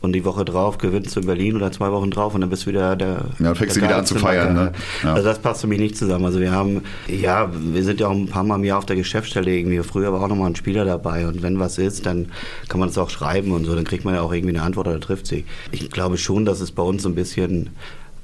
[0.01, 2.65] und die Woche drauf gewinnst du in Berlin oder zwei Wochen drauf und dann bist
[2.65, 3.07] du wieder der.
[3.07, 4.73] Ja, dann fängst du wieder an zu feiern, ne?
[5.03, 5.13] Ja.
[5.13, 6.25] Also das passt für mich nicht zusammen.
[6.25, 8.97] Also wir haben, ja, wir sind ja auch ein paar Mal im Jahr auf der
[8.97, 9.81] Geschäftsstelle irgendwie.
[9.83, 12.33] Früher war auch nochmal ein Spieler dabei und wenn was ist, dann
[12.67, 14.87] kann man es auch schreiben und so, dann kriegt man ja auch irgendwie eine Antwort
[14.87, 15.45] oder trifft sich.
[15.71, 17.69] Ich glaube schon, dass es bei uns so ein bisschen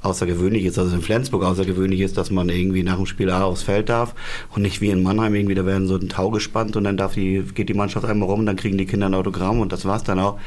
[0.05, 3.63] außergewöhnlich ist, also in Flensburg außergewöhnlich ist, dass man irgendwie nach dem Spiel A aufs
[3.63, 4.13] Feld darf
[4.53, 7.15] und nicht wie in Mannheim irgendwie, da werden so ein Tau gespannt und dann darf
[7.15, 9.85] die, geht die Mannschaft einmal rum und dann kriegen die Kinder ein Autogramm und das
[9.85, 10.39] war's dann auch.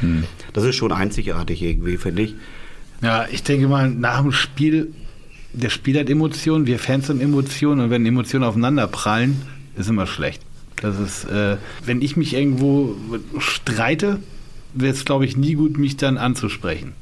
[0.52, 2.34] Das ist schon einzigartig irgendwie, finde ich.
[3.02, 4.92] Ja, ich denke mal, nach dem Spiel,
[5.52, 9.42] der Spieler hat Emotionen, wir Fans haben Emotionen und wenn Emotionen aufeinander prallen,
[9.76, 10.42] ist immer schlecht.
[10.80, 12.94] Das ist, äh, wenn ich mich irgendwo
[13.38, 14.20] streite,
[14.74, 16.92] wäre es, glaube ich, nie gut, mich dann anzusprechen.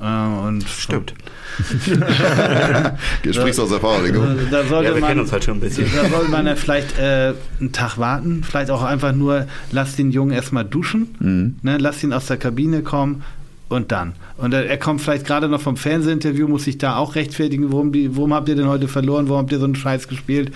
[0.00, 1.14] Äh, und Stimmt.
[3.22, 4.06] Du sprichst aus Erfahrung.
[4.50, 5.86] Da sollte Ja, wir man, kennen uns halt schon ein bisschen.
[5.94, 10.10] Da sollte man dann vielleicht äh, einen Tag warten, vielleicht auch einfach nur, lass den
[10.10, 11.56] Jungen erstmal duschen, Mhm.
[11.62, 13.22] ne, lass ihn aus der Kabine kommen
[13.68, 14.14] und dann.
[14.36, 17.92] Und er, er kommt vielleicht gerade noch vom Fernsehinterview, muss sich da auch rechtfertigen, warum,
[17.92, 20.52] die, warum habt ihr denn heute verloren, warum habt ihr so einen Scheiß gespielt?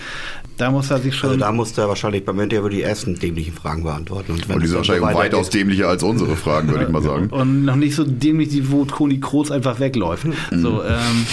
[0.57, 1.31] Da muss er sich schon.
[1.31, 4.31] Also da musste er wahrscheinlich beim Interview die ersten dämlichen Fragen beantworten.
[4.31, 6.83] Und, wenn Und die es sind so wahrscheinlich weitergeht- weitaus dämlicher als unsere Fragen, würde
[6.85, 7.27] ich mal sagen.
[7.29, 10.27] und noch nicht so dämlich, wo Toni Kroos einfach wegläuft.
[10.51, 11.25] So, ähm,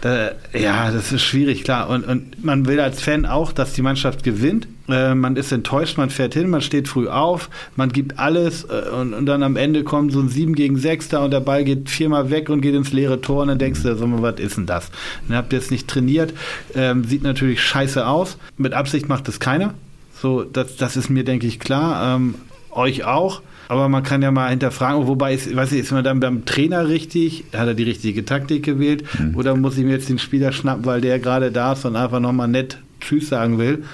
[0.00, 1.88] da, ja, das ist schwierig, klar.
[1.90, 4.66] Und, und man will als Fan auch, dass die Mannschaft gewinnt.
[4.88, 8.90] Äh, man ist enttäuscht, man fährt hin, man steht früh auf, man gibt alles äh,
[8.90, 11.64] und, und dann am Ende kommt so ein 7 gegen 6 da und der Ball
[11.64, 14.56] geht viermal weg und geht ins leere Tor und dann denkst du, mal, was ist
[14.56, 14.90] denn das?
[15.28, 16.32] Dann habt ihr es nicht trainiert,
[16.74, 18.38] ähm, sieht natürlich scheiße aus.
[18.56, 19.74] Mit Absicht macht es keiner.
[20.20, 22.16] So, das, das ist mir, denke ich, klar.
[22.16, 22.34] Ähm,
[22.70, 23.42] euch auch.
[23.70, 26.88] Aber man kann ja mal hinterfragen, wobei ist, weiß ich, ist man dann beim Trainer
[26.88, 27.44] richtig?
[27.52, 29.04] Hat er die richtige Taktik gewählt?
[29.36, 32.18] Oder muss ich mir jetzt den Spieler schnappen, weil der gerade da ist und einfach
[32.18, 33.84] nochmal nett Tschüss sagen will?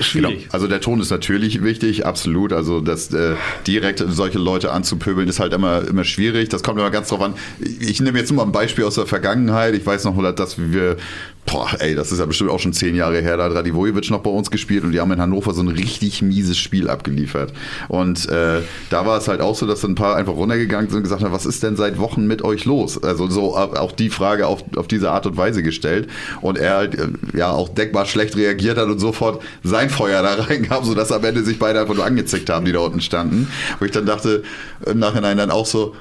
[0.00, 0.44] Schwierig.
[0.44, 0.52] Genau.
[0.52, 2.54] Also der Ton ist natürlich wichtig, absolut.
[2.54, 3.34] Also das äh,
[3.66, 6.48] direkt solche Leute anzupöbeln ist halt immer immer schwierig.
[6.48, 7.34] Das kommt immer ganz drauf an.
[7.60, 9.74] Ich nehme jetzt nur mal ein Beispiel aus der Vergangenheit.
[9.74, 10.96] Ich weiß noch, dass wir
[11.46, 14.20] Boah, ey, das ist ja bestimmt auch schon zehn Jahre her, da hat Radivojevic noch
[14.20, 17.52] bei uns gespielt und die haben in Hannover so ein richtig mieses Spiel abgeliefert.
[17.86, 21.02] Und äh, da war es halt auch so, dass ein paar einfach runtergegangen sind und
[21.04, 23.00] gesagt haben, was ist denn seit Wochen mit euch los?
[23.02, 26.08] Also so auch die Frage auf, auf diese Art und Weise gestellt.
[26.40, 30.34] Und er halt äh, ja auch denkbar schlecht reagiert hat und sofort sein Feuer da
[30.42, 33.48] reingab, sodass am Ende sich beide einfach nur angezickt haben, die da unten standen.
[33.78, 34.42] Wo ich dann dachte,
[34.84, 35.94] im Nachhinein dann auch so,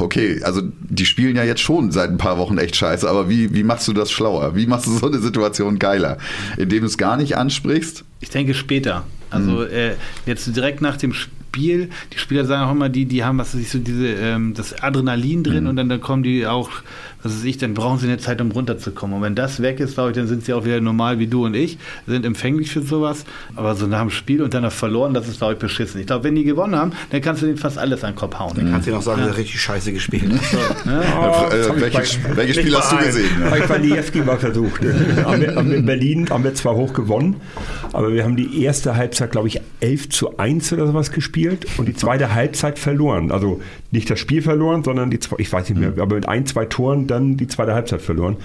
[0.00, 3.54] okay, also die spielen ja jetzt schon seit ein paar Wochen echt scheiße, aber wie,
[3.54, 4.56] wie machst du das schlauer?
[4.56, 6.18] Wie machst du so eine Situation geiler?
[6.56, 8.04] Indem du es gar nicht ansprichst?
[8.20, 9.04] Ich denke später.
[9.30, 9.66] Also mhm.
[9.70, 9.94] äh,
[10.24, 13.60] jetzt direkt nach dem Spiel, die Spieler sagen auch immer, die, die haben was weiß
[13.60, 15.70] ich, so diese, ähm, das Adrenalin drin mhm.
[15.70, 16.70] und dann, dann kommen die auch
[17.26, 19.16] was weiß ich, dann brauchen sie eine Zeit, um runterzukommen.
[19.16, 21.44] Und wenn das weg ist, glaube ich, dann sind sie auch wieder normal wie du
[21.44, 23.24] und ich, sind empfänglich für sowas.
[23.54, 26.00] Aber so nach dem Spiel und dann noch verloren, das ist, glaube ich, beschissen.
[26.00, 28.38] Ich glaube, wenn die gewonnen haben, dann kannst du denen fast alles an den Kopf
[28.38, 28.52] hauen.
[28.56, 29.32] Dann kannst du ihnen auch sagen, ja.
[29.32, 30.32] richtig scheiße gespielt.
[30.50, 30.56] So,
[30.90, 31.02] ne?
[31.18, 33.44] oh, äh, welche, bei, welche Spiel hast du gesehen?
[33.44, 34.82] Habe ich bei mal versucht.
[34.84, 37.36] in Berlin haben wir zwar hoch gewonnen,
[37.92, 41.86] aber wir haben die erste Halbzeit, glaube ich, 11 zu 1 oder sowas gespielt und
[41.86, 43.30] die zweite Halbzeit verloren.
[43.30, 43.60] Also
[43.96, 46.00] nicht das Spiel verloren, sondern die zwei, ich weiß nicht mehr, mhm.
[46.00, 48.36] aber mit ein, zwei Toren dann die zweite Halbzeit verloren.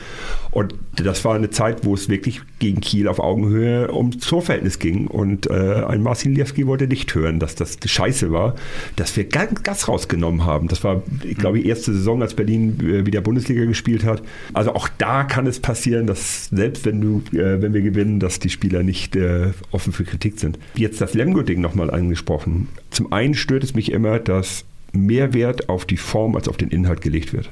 [0.50, 5.08] Und das war eine Zeit, wo es wirklich gegen Kiel auf Augenhöhe ums Torverhältnis ging.
[5.08, 8.56] Und äh, ein Marcin Liewski wollte nicht hören, dass das scheiße war,
[8.96, 10.68] dass wir Gas rausgenommen haben.
[10.68, 14.24] Das war, ich glaube, die erste Saison, als Berlin äh, wieder Bundesliga gespielt hat.
[14.54, 18.40] Also auch da kann es passieren, dass selbst wenn du, äh, wenn wir gewinnen, dass
[18.40, 20.60] die Spieler nicht äh, offen für Kritik sind.
[20.76, 22.68] Jetzt das Lemgo-Ding nochmal angesprochen.
[22.90, 26.70] Zum einen stört es mich immer, dass mehr Wert auf die Form als auf den
[26.70, 27.50] Inhalt gelegt wird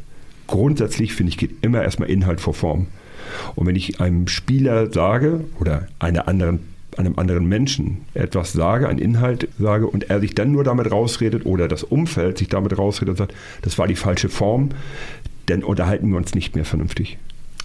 [0.50, 2.88] grundsätzlich finde ich, geht immer erstmal Inhalt vor Form.
[3.56, 6.60] Und wenn ich einem Spieler sage oder einer anderen,
[6.98, 11.46] einem anderen Menschen etwas sage, einen Inhalt sage und er sich dann nur damit rausredet
[11.46, 14.70] oder das Umfeld sich damit rausredet und sagt, das war die falsche Form,
[15.46, 17.18] dann unterhalten wir uns nicht mehr vernünftig.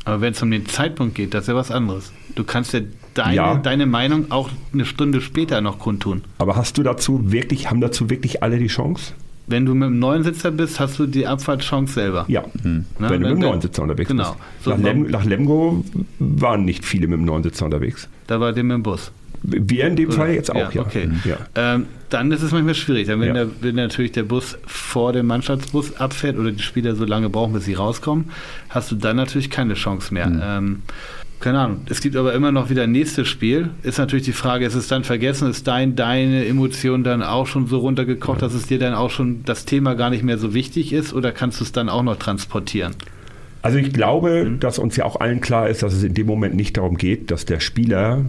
[0.04, 2.12] Aber wenn es um den Zeitpunkt geht, das ist ja was anderes.
[2.34, 2.80] Du kannst ja
[3.14, 3.54] deine, ja.
[3.54, 6.22] deine Meinung auch eine Stunde später noch kundtun.
[6.36, 9.14] Aber hast du dazu wirklich, haben dazu wirklich alle die Chance?
[9.46, 12.24] Wenn du mit dem neuen Sitzer bist, hast du die Abfahrtschance selber.
[12.28, 12.84] Ja, hm.
[12.98, 14.32] wenn du mit dem neuen Sitzer unterwegs genau.
[14.32, 14.64] bist.
[14.64, 15.84] So nach, Lem, nach, Lemgo
[16.18, 18.08] waren nicht viele mit dem neuen Sitzer unterwegs.
[18.26, 19.12] Da war der mit dem Bus.
[19.42, 20.16] Wir in dem Oder?
[20.16, 20.70] Fall jetzt auch, ja.
[20.72, 20.80] ja.
[20.80, 21.10] Okay.
[21.24, 21.36] Ja.
[21.54, 23.06] Ähm, dann ist es manchmal schwierig.
[23.06, 23.44] Dann, wenn, ja.
[23.44, 27.52] der, wenn natürlich der Bus vor dem Mannschaftsbus abfährt oder die Spieler so lange brauchen,
[27.52, 28.30] bis sie rauskommen,
[28.70, 30.28] hast du dann natürlich keine Chance mehr.
[30.28, 30.40] Mhm.
[30.42, 30.82] Ähm,
[31.44, 31.82] keine Ahnung.
[31.90, 33.68] Es gibt aber immer noch wieder ein nächstes Spiel.
[33.82, 35.50] Ist natürlich die Frage, ist es dann vergessen?
[35.50, 39.44] Ist dein, deine Emotion dann auch schon so runtergekocht, dass es dir dann auch schon
[39.44, 41.12] das Thema gar nicht mehr so wichtig ist?
[41.12, 42.94] Oder kannst du es dann auch noch transportieren?
[43.60, 44.60] Also ich glaube, mhm.
[44.60, 47.30] dass uns ja auch allen klar ist, dass es in dem Moment nicht darum geht,
[47.30, 48.24] dass der Spieler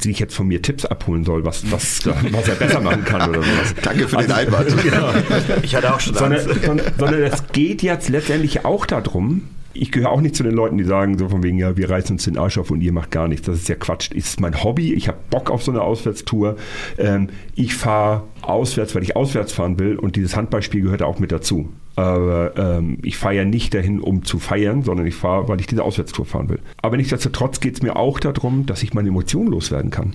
[0.00, 3.42] sich jetzt von mir Tipps abholen soll, was, was, was er besser machen kann oder
[3.42, 3.74] sowas.
[3.82, 4.74] Danke für also, den Einwand.
[4.84, 5.14] Ja.
[5.62, 9.42] Ich hatte auch schon sondern, sondern, sondern es geht jetzt letztendlich auch darum,
[9.74, 12.14] ich gehöre auch nicht zu den Leuten, die sagen so von wegen, ja, wir reißen
[12.14, 13.46] uns den Arsch auf und ihr macht gar nichts.
[13.46, 14.10] Das ist ja Quatsch.
[14.10, 14.92] Das ist mein Hobby.
[14.94, 16.56] Ich habe Bock auf so eine Auswärtstour.
[16.98, 21.32] Ähm, ich fahre auswärts, weil ich auswärts fahren will und dieses Handballspiel gehört auch mit
[21.32, 21.68] dazu.
[21.94, 25.66] Aber ähm, ich fahre ja nicht dahin, um zu feiern, sondern ich fahre, weil ich
[25.66, 26.60] diese Auswärtstour fahren will.
[26.80, 30.14] Aber nichtsdestotrotz geht es mir auch darum, dass ich meine Emotionen loswerden kann.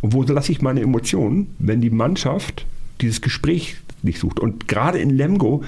[0.00, 2.66] Und wo lasse ich meine Emotionen, wenn die Mannschaft
[3.02, 4.40] dieses Gespräch nicht sucht?
[4.40, 5.62] Und gerade in Lemgo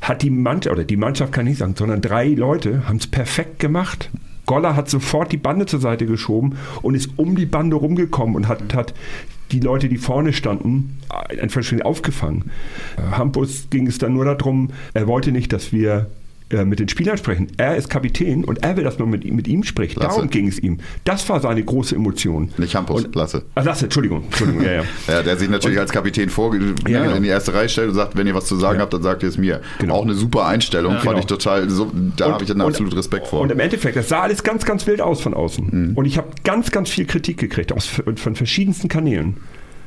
[0.00, 3.58] hat die Mannschaft, oder die Mannschaft kann ich sagen, sondern drei Leute haben es perfekt
[3.58, 4.10] gemacht.
[4.46, 8.46] Goller hat sofort die Bande zur Seite geschoben und ist um die Bande rumgekommen und
[8.48, 8.94] hat, hat
[9.52, 10.98] die Leute, die vorne standen,
[11.40, 12.50] einfach schön aufgefangen.
[13.12, 16.04] Hampus ging es dann nur darum, er wollte nicht, dass wir äh,
[16.50, 17.48] mit den Spielern sprechen.
[17.56, 19.96] Er ist Kapitän und er will, dass man mit, ihm, mit ihm spricht.
[19.96, 20.08] Lasse.
[20.08, 20.78] Darum ging es ihm.
[21.04, 22.50] Das war seine große Emotion.
[22.56, 23.44] Nicht Hampus, und, Lasse.
[23.56, 24.24] Ach, Lasse, Entschuldigung.
[24.24, 24.82] Entschuldigung ja, ja.
[25.08, 27.16] ja, der sich natürlich und, als Kapitän vor, ja, genau.
[27.16, 28.82] in die erste Reihe stellt und sagt, wenn ihr was zu sagen ja.
[28.82, 29.60] habt, dann sagt ihr es mir.
[29.78, 29.96] Genau.
[29.96, 31.18] Auch eine super Einstellung, fand genau.
[31.18, 33.40] ich total, so, da habe ich dann absolut Respekt vor.
[33.40, 35.68] Und im Endeffekt, das sah alles ganz, ganz wild aus von außen.
[35.70, 35.96] Mhm.
[35.96, 39.36] Und ich habe ganz, ganz viel Kritik gekriegt aus, von verschiedensten Kanälen.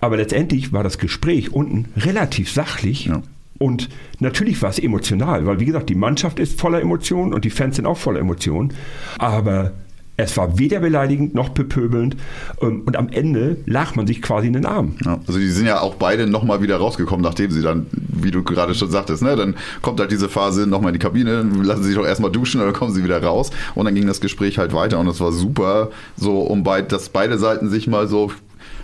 [0.01, 3.05] Aber letztendlich war das Gespräch unten relativ sachlich.
[3.05, 3.21] Ja.
[3.59, 7.49] Und natürlich war es emotional, weil wie gesagt, die Mannschaft ist voller Emotionen und die
[7.49, 8.73] Fans sind auch voller Emotionen.
[9.17, 9.73] Aber
[10.19, 12.17] es war weder beleidigend noch bepöbelnd
[12.61, 14.95] ähm, und am Ende lag man sich quasi in den Arm.
[15.05, 18.43] Ja, also die sind ja auch beide nochmal wieder rausgekommen, nachdem sie dann, wie du
[18.43, 21.89] gerade schon sagtest, ne, dann kommt halt diese Phase nochmal in die Kabine, lassen sie
[21.89, 24.73] sich doch erstmal duschen dann kommen sie wieder raus und dann ging das Gespräch halt
[24.73, 28.31] weiter und es war super, so um beid, dass beide Seiten sich mal so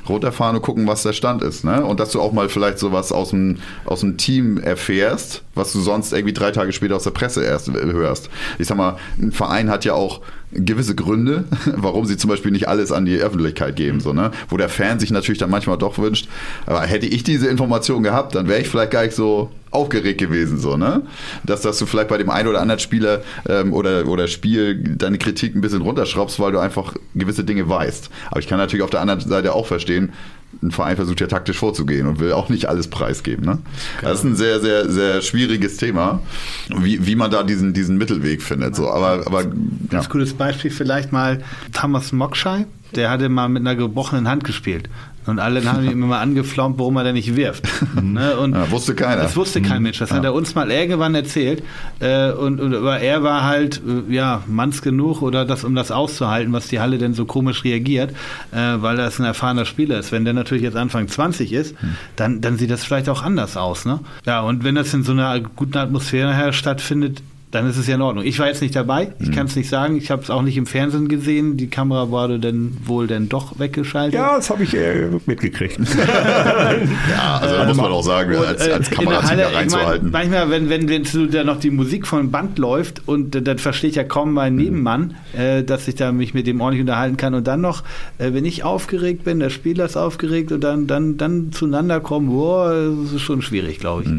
[0.10, 1.64] runterfahren und gucken, was der Stand ist.
[1.64, 1.84] Ne?
[1.84, 5.82] Und dass du auch mal vielleicht sowas aus dem, aus dem Team erfährst, was du
[5.82, 8.30] sonst irgendwie drei Tage später aus der Presse erst hörst.
[8.60, 11.46] Ich sag mal, ein Verein hat ja auch gewisse Gründe,
[11.76, 14.32] warum sie zum Beispiel nicht alles an die Öffentlichkeit geben, so, ne?
[14.50, 16.28] wo der Fan sich natürlich dann manchmal doch wünscht,
[16.66, 20.58] aber hätte ich diese Information gehabt, dann wäre ich vielleicht gar nicht so aufgeregt gewesen,
[20.58, 21.02] so, ne?
[21.44, 25.18] Dass, dass du vielleicht bei dem einen oder anderen Spieler ähm, oder, oder Spiel deine
[25.18, 28.10] Kritik ein bisschen runterschraubst, weil du einfach gewisse Dinge weißt.
[28.32, 30.14] Aber ich kann natürlich auf der anderen Seite auch verstehen,
[30.62, 33.46] ein Verein versucht ja taktisch vorzugehen und will auch nicht alles preisgeben.
[33.46, 33.60] Ne?
[34.02, 36.22] Das ist ein sehr, sehr, sehr schwieriges Thema,
[36.76, 38.76] wie, wie man da diesen, diesen Mittelweg findet.
[38.76, 38.90] So.
[38.90, 39.50] Aber, aber ja.
[39.90, 42.66] Ganz gutes Beispiel vielleicht mal Thomas Mokschei,
[42.96, 44.90] der hatte mal mit einer gebrochenen Hand gespielt.
[45.26, 47.66] Und alle haben ihn immer mal angeflaumt, warum er denn nicht wirft.
[48.02, 48.38] Ne?
[48.38, 49.24] Und Ja, wusste keiner.
[49.24, 49.98] Das wusste kein Mensch.
[50.00, 51.64] Das hat er uns mal irgendwann erzählt.
[52.00, 55.92] Äh, und, und aber er war halt äh, ja manns genug oder das, um das
[55.92, 58.12] auszuhalten, was die Halle denn so komisch reagiert,
[58.52, 60.12] äh, weil das ein erfahrener Spieler ist.
[60.12, 61.76] Wenn der natürlich jetzt Anfang 20 ist,
[62.16, 63.86] dann, dann sieht das vielleicht auch anders aus.
[63.86, 64.00] Ne?
[64.26, 67.22] Ja, und wenn das in so einer guten Atmosphäre her stattfindet,
[67.56, 68.26] dann ist es ja in Ordnung.
[68.26, 70.58] Ich war jetzt nicht dabei, ich kann es nicht sagen, ich habe es auch nicht
[70.58, 71.56] im Fernsehen gesehen.
[71.56, 74.16] Die Kamera wurde dann wohl dann doch weggeschaltet.
[74.16, 75.80] Ja, das habe ich äh, mitgekriegt.
[75.80, 79.56] ja, also da muss man auch sagen, Und, als, äh, als Kamerateam da ich mein,
[79.56, 80.12] reinzuhalten.
[80.12, 83.96] manchmal, wenn, wenn, wenn so da noch die Musik von Band läuft und dann versteht
[83.96, 87.48] ja kaum mein Nebenmann, äh, dass ich da mich mit dem ordentlich unterhalten kann und
[87.48, 87.84] dann noch,
[88.18, 92.28] äh, wenn ich aufgeregt bin, der Spieler ist aufgeregt und dann, dann, dann zueinander kommen,
[92.28, 94.10] boah, das ist schon schwierig, glaube ich.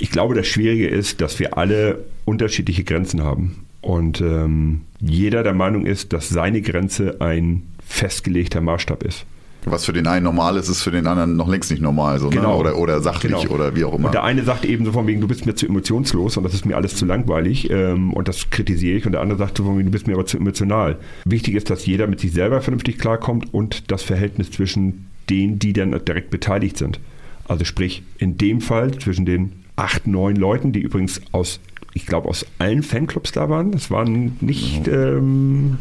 [0.00, 3.64] Ich glaube, das Schwierige ist, dass wir alle unterschiedliche Grenzen haben.
[3.80, 9.26] Und ähm, jeder der Meinung ist, dass seine Grenze ein festgelegter Maßstab ist.
[9.66, 12.18] Was für den einen normal ist, ist für den anderen noch längst nicht normal.
[12.18, 12.52] So, Genau.
[12.52, 12.56] ne?
[12.58, 13.54] oder, oder sachlich Genau.
[13.54, 14.06] oder wie auch immer.
[14.08, 16.52] Und der eine sagt eben so von wegen, du bist mir zu emotionslos und das
[16.52, 19.06] ist mir alles zu langweilig ähm, und das kritisiere ich.
[19.06, 20.98] Und der andere sagt so von wegen, du bist mir aber zu emotional.
[21.24, 25.72] Wichtig ist, dass jeder mit sich selber vernünftig klarkommt und das Verhältnis zwischen denen, die
[25.72, 27.00] dann direkt beteiligt sind.
[27.48, 31.58] Also sprich, in dem Fall zwischen den acht, neun Leuten, die übrigens aus,
[31.94, 33.72] ich glaube, aus allen Fanclubs da waren.
[33.72, 34.86] Das waren nicht...
[34.88, 35.78] Ähm,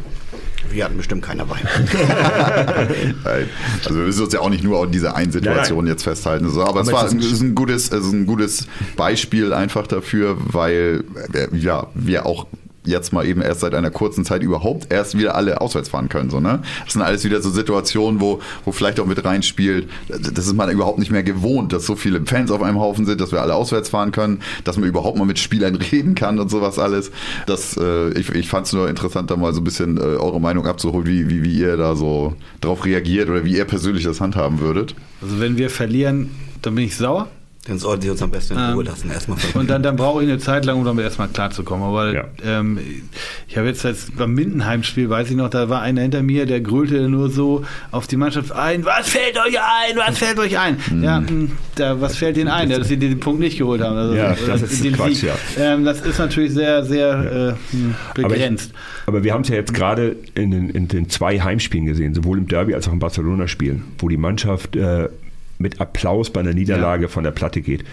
[0.71, 1.57] Wir hatten bestimmt keiner bei.
[3.85, 6.49] Also wir müssen uns ja auch nicht nur an dieser einen Situation jetzt festhalten.
[6.49, 8.25] So, aber, es Aber war es ein, ist- es ist ein gutes, es ist ein
[8.25, 11.03] gutes Beispiel einfach dafür, weil
[11.33, 12.47] äh, ja, wir auch
[12.85, 16.29] jetzt mal eben erst seit einer kurzen Zeit überhaupt erst wieder alle auswärts fahren können.
[16.29, 16.61] So, ne?
[16.83, 19.89] Das sind alles wieder so Situationen, wo, wo vielleicht auch mit reinspielt.
[20.07, 23.21] Das ist man überhaupt nicht mehr gewohnt, dass so viele Fans auf einem Haufen sind,
[23.21, 26.49] dass wir alle auswärts fahren können, dass man überhaupt mal mit Spielern reden kann und
[26.49, 27.11] sowas alles.
[27.45, 30.41] Das, äh, ich ich fand es nur interessant, da mal so ein bisschen äh, eure
[30.41, 34.21] Meinung abzuholen, wie, wie, wie ihr da so drauf reagiert oder wie ihr persönlich das
[34.21, 34.95] handhaben würdet.
[35.21, 36.31] Also wenn wir verlieren,
[36.61, 37.29] dann bin ich sauer.
[37.65, 39.09] Dann sollten sie uns am besten in Ähm, Ruhe lassen.
[39.09, 41.87] Erstmal Und dann, dann brauche ich eine Zeit lang, um damit erstmal klarzukommen.
[41.87, 42.25] Aber Ja.
[42.43, 42.77] ähm,
[43.47, 46.59] ich habe jetzt als beim Mindenheim-Spiel, weiß ich noch, da war einer hinter mir, der
[46.59, 50.77] grölte nur so auf die Mannschaft ein, was fällt euch ein, was fällt euch ein?
[51.01, 53.95] Ja, mh, da, was fällt ihnen ein, dass sie den Punkt nicht geholt haben.
[53.95, 55.29] Also, Ja, oder das ist den Quatsch, Sieg.
[55.29, 55.35] ja.
[55.73, 58.71] Ähm, das ist natürlich sehr, sehr äh, mh, Aber, ich, begrenzt.
[59.05, 62.39] aber wir haben es ja jetzt gerade in den, in den zwei Heimspielen gesehen, sowohl
[62.39, 65.07] im Derby als auch im Barcelona-Spiel, wo die Mannschaft äh,
[65.63, 67.83] mit Applaus bei einer Niederlage von der Platte geht.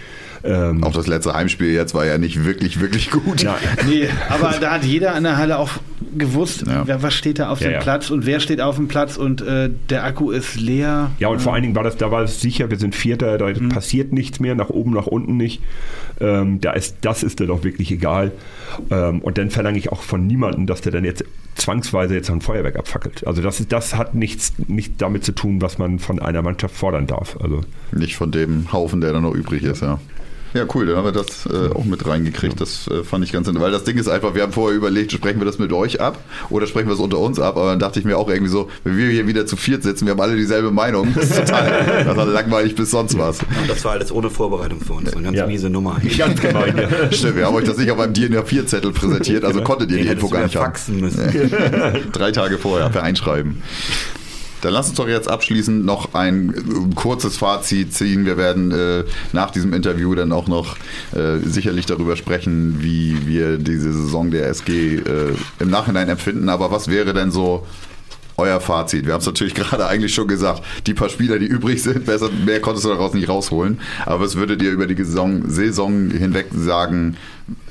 [0.43, 3.43] Ähm, Auch das letzte Heimspiel jetzt war ja nicht wirklich, wirklich gut.
[3.43, 3.57] ja,
[3.87, 5.69] Nee, aber da hat jeder in der Halle auch
[6.17, 6.83] gewusst, Ja.
[6.87, 7.79] wer, was steht da auf Ja, dem ja.
[7.79, 11.11] Platz und wer steht auf dem Platz und äh, der Akku ist leer.
[11.19, 13.51] ja, und vor allen Dingen war das, da war es sicher, wir sind Vierter, da
[13.69, 15.61] passiert nichts mehr, nach oben, nach unten nicht.
[16.19, 18.31] Ähm, da ist, das ist dann auch wirklich egal.
[18.89, 21.23] Ähm, und dann verlange ich auch von niemandem, dass der dann jetzt
[21.55, 23.27] zwangsweise jetzt ein Feuerwerk abfackelt.
[23.27, 26.75] Also das, ist, das hat nichts nicht damit zu tun, was man von einer Mannschaft
[26.75, 27.37] fordern darf.
[27.41, 27.61] Also
[27.91, 29.99] Nicht von dem Haufen, der da noch übrig ist, ja.
[30.53, 32.59] Ja, cool, dann haben wir das äh, auch mit reingekriegt.
[32.59, 33.65] Das äh, fand ich ganz interessant.
[33.65, 36.19] Weil das Ding ist einfach, wir haben vorher überlegt, sprechen wir das mit euch ab
[36.49, 37.55] oder sprechen wir es unter uns ab.
[37.57, 40.05] Aber dann dachte ich mir auch irgendwie so, wenn wir hier wieder zu viert sitzen,
[40.05, 41.13] wir haben alle dieselbe Meinung.
[41.15, 43.39] Das ist total das war langweilig bis sonst was.
[43.39, 45.13] Und das war alles ohne Vorbereitung für uns.
[45.13, 45.47] Eine ganz Ja.
[45.47, 45.97] miese Nummer.
[46.17, 46.41] ganz.
[46.43, 47.11] Ja.
[47.11, 50.05] Stimmt, wir haben euch das nicht auf einem DIN A4-Zettel präsentiert, also konntet ihr Den
[50.05, 50.65] die Info gar ja nicht haben.
[50.65, 51.21] faxen müssen.
[52.11, 53.61] Drei Tage vorher per Einschreiben.
[54.61, 58.25] Dann lass uns doch jetzt abschließend noch ein äh, kurzes Fazit ziehen.
[58.25, 60.77] Wir werden äh, nach diesem Interview dann auch noch
[61.13, 66.49] äh, sicherlich darüber sprechen, wie wir diese Saison der SG äh, im Nachhinein empfinden.
[66.49, 67.65] Aber was wäre denn so
[68.37, 69.05] euer Fazit?
[69.05, 70.63] Wir haben es natürlich gerade eigentlich schon gesagt.
[70.85, 73.79] Die paar Spieler, die übrig sind, besser, mehr konntest du daraus nicht rausholen.
[74.05, 77.17] Aber was würdet ihr über die Saison, Saison hinweg sagen?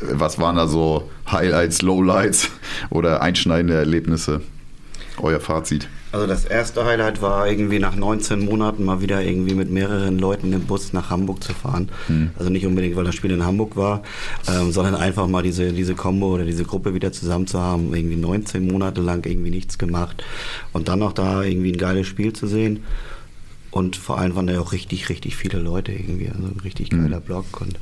[0.01, 2.51] Was waren da so Highlights, Lowlights
[2.91, 4.41] oder einschneidende Erlebnisse?
[5.19, 5.89] Euer Fazit.
[6.13, 10.53] Also das erste Highlight war irgendwie nach 19 Monaten mal wieder irgendwie mit mehreren Leuten
[10.53, 11.89] im Bus nach Hamburg zu fahren.
[12.37, 14.03] Also nicht unbedingt, weil das Spiel in Hamburg war,
[14.49, 17.95] ähm, sondern einfach mal diese, diese Combo oder diese Gruppe wieder zusammen zu haben.
[17.95, 20.25] Irgendwie 19 Monate lang irgendwie nichts gemacht
[20.73, 22.85] und dann noch da irgendwie ein geiles Spiel zu sehen.
[23.71, 26.29] Und vor allem waren da auch richtig, richtig viele Leute irgendwie.
[26.29, 27.61] Also ein richtig geiler Block.
[27.61, 27.79] Und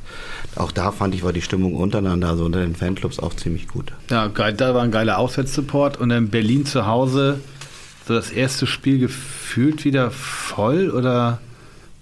[0.55, 3.91] auch da fand ich, war die Stimmung untereinander, also unter den Fanclubs auch ziemlich gut.
[4.11, 7.39] Ja, geil, da war ein geiler Auswärtssupport und dann Berlin zu Hause,
[8.09, 11.39] so das erste Spiel gefühlt wieder voll oder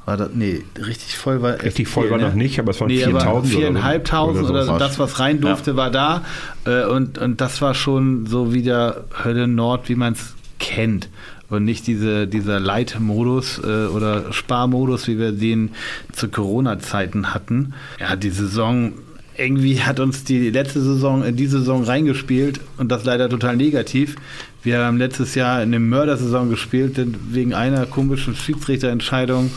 [0.06, 3.04] war das, nee, richtig voll war Richtig voll war noch nicht, aber es waren nee,
[3.04, 3.58] 4.000 aber oder so.
[3.60, 4.78] 4.500 oder, Oder so.
[4.78, 6.24] das, was rein durfte, war da.
[6.66, 11.10] Äh, Und, und das war schon so wieder Hölle Nord, wie man es kennt.
[11.50, 15.72] Und nicht diese, dieser Light-Modus äh, oder Sparmodus, wie wir den
[16.14, 17.74] zu Corona-Zeiten hatten.
[18.00, 18.94] Ja, die Saison,
[19.38, 24.15] irgendwie hat uns die letzte Saison in die Saison reingespielt und das leider total negativ.
[24.64, 29.51] Wir haben letztes Jahr in der Mördersaison gespielt, denn wegen einer komischen Schiedsrichterentscheidung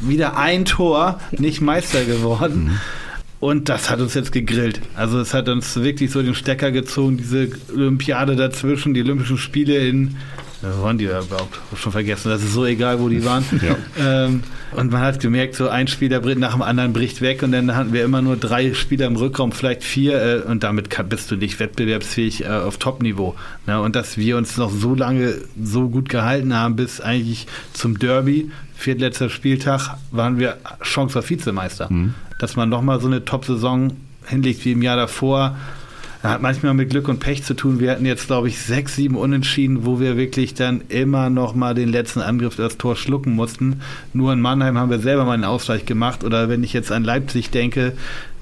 [0.00, 2.78] wieder ein Tor, nicht Meister geworden.
[3.40, 4.80] Und das hat uns jetzt gegrillt.
[4.96, 9.76] Also es hat uns wirklich so den Stecker gezogen, diese Olympiade dazwischen, die Olympischen Spiele
[9.76, 10.16] in,
[10.62, 11.60] wo waren die ja überhaupt?
[11.70, 13.44] Hab schon vergessen, das ist so egal, wo die waren.
[13.98, 17.52] ähm, und man hat gemerkt, so ein Spieler bricht nach dem anderen bricht weg und
[17.52, 21.08] dann hatten wir immer nur drei Spieler im Rückraum, vielleicht vier äh, und damit kann,
[21.08, 23.36] bist du nicht wettbewerbsfähig äh, auf Top-Niveau.
[23.66, 23.80] Ne?
[23.80, 28.50] Und dass wir uns noch so lange so gut gehalten haben, bis eigentlich zum Derby,
[28.74, 31.88] viertletzter Spieltag, waren wir Chance auf Vizemeister.
[32.38, 33.92] Dass man nochmal so eine Top-Saison
[34.26, 35.56] hinlegt wie im Jahr davor,
[36.22, 37.78] hat manchmal mit Glück und Pech zu tun.
[37.78, 41.74] Wir hatten jetzt, glaube ich, sechs, sieben Unentschieden, wo wir wirklich dann immer noch mal
[41.74, 43.82] den letzten Angriff das Tor schlucken mussten.
[44.12, 46.24] Nur in Mannheim haben wir selber mal einen Ausgleich gemacht.
[46.24, 47.92] Oder wenn ich jetzt an Leipzig denke,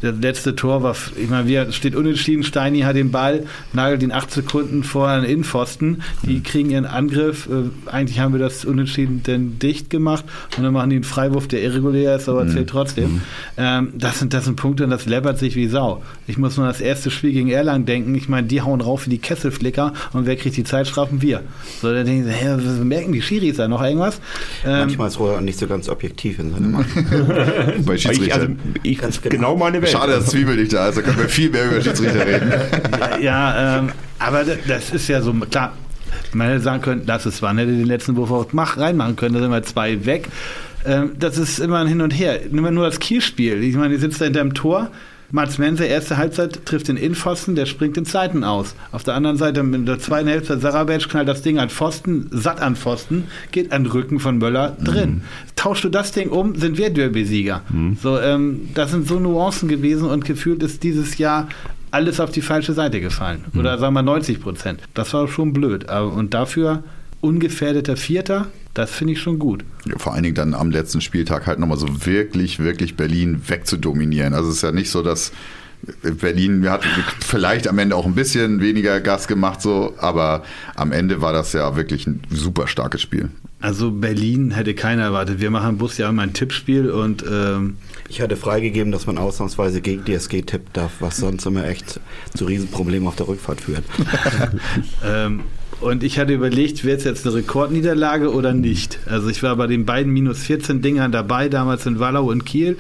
[0.02, 4.12] das letzte Tor war, ich meine, wir steht unentschieden, Steini hat den Ball, nagelt ihn
[4.12, 6.02] acht Sekunden vor einen Innenpfosten.
[6.22, 7.48] Die kriegen ihren Angriff.
[7.48, 10.24] Äh, eigentlich haben wir das Unentschieden dann dicht gemacht
[10.56, 13.22] und dann machen die einen Freiwurf, der irregulär ist, aber zählt trotzdem.
[13.56, 16.02] Ähm, das, sind, das sind Punkte und das läppert sich wie Sau.
[16.26, 18.14] Ich muss nur an das erste Spiel gegen Erlangen denken.
[18.14, 21.22] Ich meine, die hauen rauf wie die Kesselflicker und wer kriegt die Zeitstrafen?
[21.22, 21.42] Wir.
[21.80, 24.20] So, dann denken sie, hä, was merken die Schiris da noch irgendwas?
[24.64, 26.86] Ähm, Manchmal ist Rohr nicht so ganz objektiv in seiner Meinung.
[27.86, 28.34] Bei Ich, Schiedsrichter.
[28.40, 28.48] also,
[28.82, 29.34] ich, Ganz genau.
[29.36, 29.56] genau.
[29.56, 29.96] meine Welt.
[29.96, 32.52] Schade, dass Zwiebel nicht da ist, da können wir viel mehr über Schiedsrichter reden.
[33.20, 35.72] ja, ähm, aber das ist ja so, klar,
[36.32, 39.34] man hätte sagen können, lass es wann, hätte den letzten Wurf auch mach, reinmachen können,
[39.34, 40.28] da sind wir zwei weg.
[40.84, 42.40] Ähm, das ist immer ein Hin und Her.
[42.50, 43.62] Nimm mal nur das Kielspiel.
[43.62, 44.90] Ich meine, die sitzt da hinter dem Tor.
[45.30, 48.74] Mats Mense, erste Halbzeit, trifft den Innenpfosten, der springt den Zeiten aus.
[48.92, 52.60] Auf der anderen Seite, in der zweiten Hälfte, Sarabec knallt das Ding an Pfosten, satt
[52.60, 55.22] an Pfosten, geht an den Rücken von Möller drin.
[55.56, 57.62] Tauschst du das Ding um, sind wir Derby-Sieger.
[58.00, 61.48] So, ähm, das sind so Nuancen gewesen und gefühlt ist dieses Jahr
[61.90, 63.44] alles auf die falsche Seite gefallen.
[63.56, 64.80] Oder sagen wir 90 Prozent.
[64.94, 65.90] Das war schon blöd.
[65.90, 66.82] Und dafür
[67.26, 69.64] ungefährdeter Vierter, das finde ich schon gut.
[69.86, 74.34] Ja, vor allen Dingen dann am letzten Spieltag halt nochmal so wirklich, wirklich Berlin wegzudominieren.
[74.34, 75.32] Also es ist ja nicht so, dass
[76.02, 76.84] Berlin hat
[77.20, 80.44] vielleicht am Ende auch ein bisschen weniger Gas gemacht, so, aber
[80.74, 83.30] am Ende war das ja wirklich ein super starkes Spiel.
[83.60, 85.40] Also Berlin hätte keiner erwartet.
[85.40, 87.76] Wir machen im Bus ja immer ein Tippspiel und ähm,
[88.08, 92.00] Ich hatte freigegeben, dass man ausnahmsweise gegen die SG tippen darf, was sonst immer echt
[92.34, 93.84] zu Riesenproblemen auf der Rückfahrt führt.
[95.04, 95.40] Ähm,
[95.80, 98.98] und ich hatte überlegt, wäre es jetzt eine Rekordniederlage oder nicht.
[99.06, 102.78] Also ich war bei den beiden minus 14 Dingern dabei, damals in Wallau und Kiel.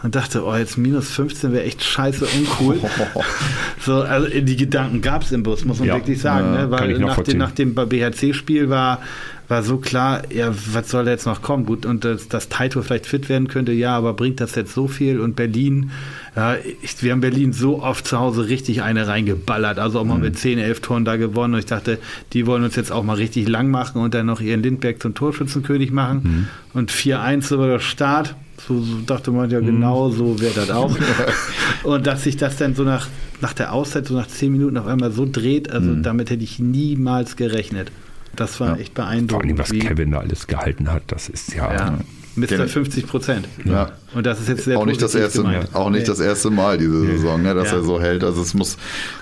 [0.00, 2.78] Und dachte, oh, jetzt minus 15 wäre echt scheiße uncool.
[3.84, 6.52] so, also die Gedanken gab es im Bus, muss man Ja, wirklich sagen.
[6.52, 6.70] ne?
[6.70, 7.38] Weil nach dem, nachvollziehen.
[7.38, 9.00] nach dem BHC-Spiel war,
[9.48, 11.64] war so klar, ja, was soll da jetzt noch kommen?
[11.64, 14.88] Gut, und dass, dass Taito vielleicht fit werden könnte, ja, aber bringt das jetzt so
[14.88, 15.20] viel?
[15.20, 15.90] Und Berlin,
[16.36, 20.18] ja, ich, wir haben Berlin so oft zu Hause richtig eine reingeballert, also auch mal
[20.18, 21.54] mit 10, 11 Toren da gewonnen.
[21.54, 21.98] Und ich dachte,
[22.34, 25.14] die wollen uns jetzt auch mal richtig lang machen und dann noch ihren Lindberg zum
[25.14, 26.48] Torschützenkönig machen.
[26.74, 28.34] Und 4-1 über der Start.
[28.66, 30.94] So, so dachte man ja genau, so wäre das auch.
[31.84, 33.06] und dass sich das dann so nach,
[33.40, 36.58] nach der Auszeit, so nach 10 Minuten auf einmal so dreht, also damit hätte ich
[36.58, 37.90] niemals gerechnet.
[38.38, 39.50] Das war echt Vor beeindruckend.
[39.50, 41.72] allem, was wie- Kevin da alles gehalten hat, das ist ja.
[41.72, 41.98] ja,
[42.36, 42.46] Mr.
[42.46, 43.48] Kevin- 50 Prozent.
[43.64, 43.90] Ja.
[44.14, 45.74] Und das ist jetzt sehr auch nicht das erste, gemeint.
[45.74, 46.06] auch nicht Nee.
[46.06, 47.78] das erste Mal diese Saison, ne, dass Ja.
[47.78, 48.22] er so hält.
[48.22, 48.76] Also es muss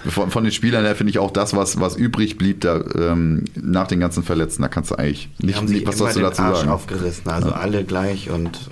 [0.07, 3.45] von, von den Spielern her finde ich auch das, was, was übrig blieb, da ähm,
[3.55, 6.59] nach den ganzen Verletzten, da kannst du eigentlich nicht, nicht was sollst du dazu Arsch
[6.59, 6.69] sagen.
[6.71, 8.69] aufgerissen, also alle gleich und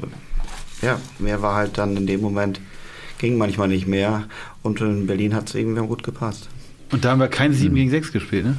[0.82, 2.60] ja, mehr war halt dann in dem Moment,
[3.18, 4.24] ging manchmal nicht mehr
[4.62, 6.48] und in Berlin hat es irgendwie gut gepasst.
[6.92, 8.56] Und da haben wir kein 7 gegen 6 gespielt, ne?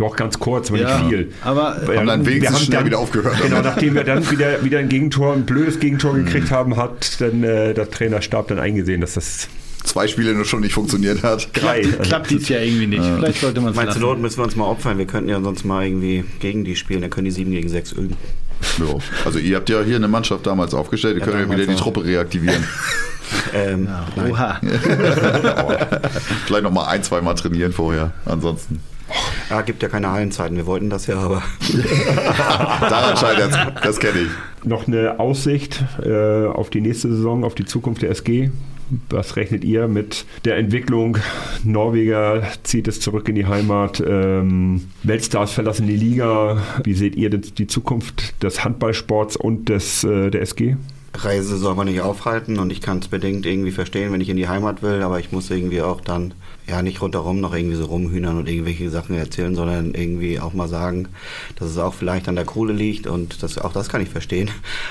[0.00, 1.32] Doch ganz kurz, aber Ja, nicht viel.
[1.44, 3.64] aber- Weil Haben dann wenigstens wir schnell wieder aufgehört Genau, damit.
[3.66, 7.74] nachdem wir dann wieder, wieder ein Gegentor, ein blödes Gegentor gekriegt haben, hat dann äh,
[7.74, 9.48] der Trainerstab dann eingesehen, dass das
[9.84, 11.48] Zwei Spiele nur schon nicht funktioniert hat.
[11.54, 11.80] drei.
[11.80, 13.02] Klappt, klappt dies ja irgendwie nicht.
[13.02, 14.00] Vielleicht sollte man es Meinst du.
[14.00, 14.98] Not müssen wir uns mal opfern?
[14.98, 17.92] Wir könnten ja sonst mal irgendwie gegen die spielen, dann können die 7 gegen 6
[17.92, 18.14] üben.
[18.78, 18.96] Ja.
[19.24, 21.78] Also ihr habt ja hier eine Mannschaft damals aufgestellt, ihr Ja, könnt ja wieder die.
[21.78, 22.64] Truppe reaktivieren.
[23.54, 23.86] Ähm.
[24.28, 24.60] Oha.
[26.46, 28.12] Vielleicht noch mal ein, zwei Mal trainieren vorher.
[28.24, 28.80] Ansonsten.
[29.48, 30.56] Ja, gibt ja keine Hallenzeiten.
[30.56, 31.42] Wir wollten das ja, aber
[32.80, 34.66] Daran scheitert das kenne ich.
[34.66, 38.50] Noch eine Aussicht äh, auf die nächste Saison, auf die Zukunft der SG.
[39.08, 41.18] Was rechnet ihr mit der Entwicklung?
[41.62, 44.02] Norweger zieht es zurück in die Heimat.
[44.04, 46.60] Ähm, Weltstars verlassen die Liga.
[46.82, 50.76] Wie seht ihr denn die Zukunft des Handballsports und des, äh, der SG?
[51.14, 54.36] Reise soll man nicht aufhalten und ich kann es bedingt irgendwie verstehen, wenn ich in
[54.36, 56.34] die Heimat will, aber ich muss irgendwie auch dann
[56.66, 60.68] ja nicht rundherum noch irgendwie so rumhühnern und irgendwelche Sachen erzählen, sondern irgendwie auch mal
[60.68, 61.08] sagen,
[61.56, 64.50] dass es auch vielleicht an der Kohle liegt und das, auch das kann ich verstehen.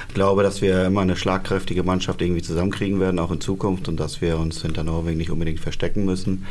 [0.10, 3.98] Ich glaube, dass wir immer eine schlagkräftige Mannschaft irgendwie zusammenkriegen werden, auch in Zukunft und
[4.00, 6.46] dass wir uns hinter Norwegen nicht unbedingt verstecken müssen.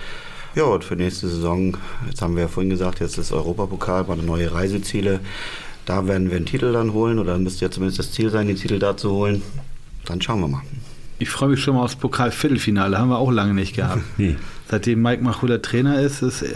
[0.54, 1.76] Ja, und für nächste Saison,
[2.08, 5.20] jetzt haben wir ja vorhin gesagt, jetzt ist Europapokal, mal neue Reiseziele.
[5.88, 8.56] Da werden wir einen Titel dann holen oder müsste ja zumindest das Ziel sein, den
[8.56, 9.40] Titel da zu holen.
[10.04, 10.60] Dann schauen wir mal.
[11.18, 14.02] Ich freue mich schon mal aufs Pokal-Viertelfinale, haben wir auch lange nicht gehabt.
[14.18, 14.36] Nee.
[14.70, 16.48] Seitdem Mike Machuda Trainer ist, ist äh,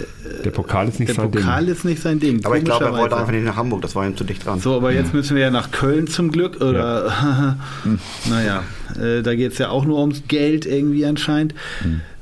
[0.45, 1.75] Der Pokal ist nicht der sein Pokal Ding.
[1.75, 2.45] ist nicht sein Ding.
[2.45, 4.61] Aber ich glaube, er wollte einfach nicht nach Hamburg, das war ihm zu dicht dran.
[4.61, 6.61] So, aber jetzt müssen wir ja nach Köln zum Glück.
[6.61, 7.57] Oder
[8.29, 8.65] naja,
[9.01, 11.55] äh, da geht es ja auch nur ums Geld irgendwie anscheinend.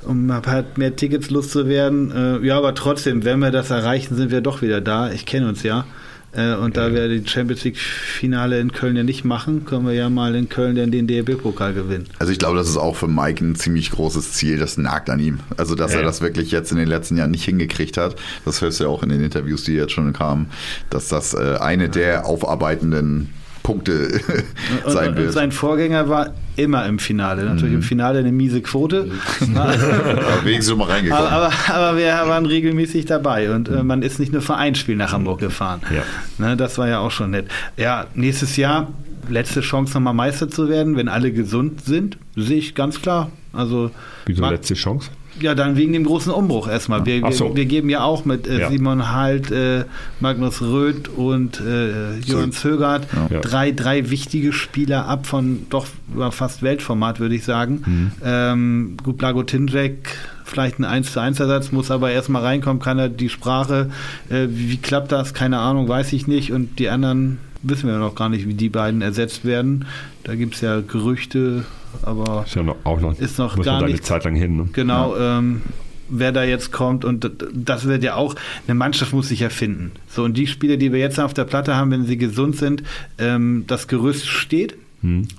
[0.04, 2.12] Um halt mehr Tickets loszuwerden.
[2.12, 5.10] Äh, ja, aber trotzdem, wenn wir das erreichen, sind wir doch wieder da.
[5.10, 5.86] Ich kenne uns ja.
[6.32, 9.94] Äh, und da wir die Champions League Finale in Köln ja nicht machen, können wir
[9.94, 12.06] ja mal in Köln dann den DRB-Pokal gewinnen.
[12.20, 14.58] Also ich glaube, das ist auch für Mike ein ziemlich großes Ziel.
[14.58, 15.40] Das nagt an ihm.
[15.56, 16.06] Also dass er Ja.
[16.06, 18.14] das wirklich jetzt in den letzten Jahren nicht hingekriegt hat.
[18.44, 20.46] Das hörst du ja auch in den Interviews, die jetzt schon kamen,
[20.88, 23.30] dass das äh, eine der aufarbeitenden
[23.62, 24.20] Punkte
[24.84, 25.32] Und, sein und wird.
[25.32, 27.44] sein Vorgänger war immer im Finale.
[27.44, 29.10] Natürlich im Finale eine miese Quote.
[29.54, 31.26] Aber wenigstens mal reingekommen.
[31.26, 34.74] Aber, aber, aber wir waren regelmäßig dabei und äh, man ist nicht nur für ein
[34.74, 35.80] Spiel nach Hamburg gefahren.
[35.94, 36.02] Ja.
[36.44, 37.46] Ne, das war ja auch schon nett.
[37.76, 38.88] Ja, nächstes Jahr
[39.28, 43.30] letzte Chance nochmal Meister zu werden, wenn alle gesund sind, sehe ich ganz klar.
[43.52, 43.90] Also
[44.26, 45.10] Wieso letzte Chance?
[45.40, 47.04] Ja, dann wegen dem großen Umbruch erstmal.
[47.06, 47.50] Wir, so.
[47.50, 48.68] wir, wir geben ja auch mit äh, Ja.
[48.70, 49.84] Simon Halt, äh,
[50.20, 53.40] Magnus Röth und äh, Johann Zögert Ja.
[53.40, 57.82] drei, drei wichtige Spieler ab von doch über fast Weltformat, würde ich sagen.
[57.86, 58.12] Mhm.
[58.24, 60.08] Ähm, gut, Blago Tinjek,
[60.44, 63.90] vielleicht ein 1 zu 1 Ersatz, muss aber erstmal reinkommen, kann er die Sprache,
[64.28, 65.34] äh, wie, wie klappt das?
[65.34, 66.52] Keine Ahnung, weiß ich nicht.
[66.52, 69.84] Und die anderen wissen wir noch gar nicht, wie die beiden ersetzt werden.
[70.24, 71.64] Da gibt es ja Gerüchte,
[72.02, 74.06] aber Ist ja noch, auch noch, Ist noch gar man da eine nichts.
[74.06, 74.56] Zeit lang hin.
[74.56, 74.68] Ne?
[74.72, 75.62] Genau, ähm,
[76.08, 78.34] wer da jetzt kommt und das wird ja auch,
[78.66, 79.92] eine Mannschaft muss sich erfinden.
[80.08, 82.82] So, und die Spieler, die wir jetzt auf der Platte haben, wenn sie gesund sind,
[83.18, 84.76] ähm, das Gerüst steht.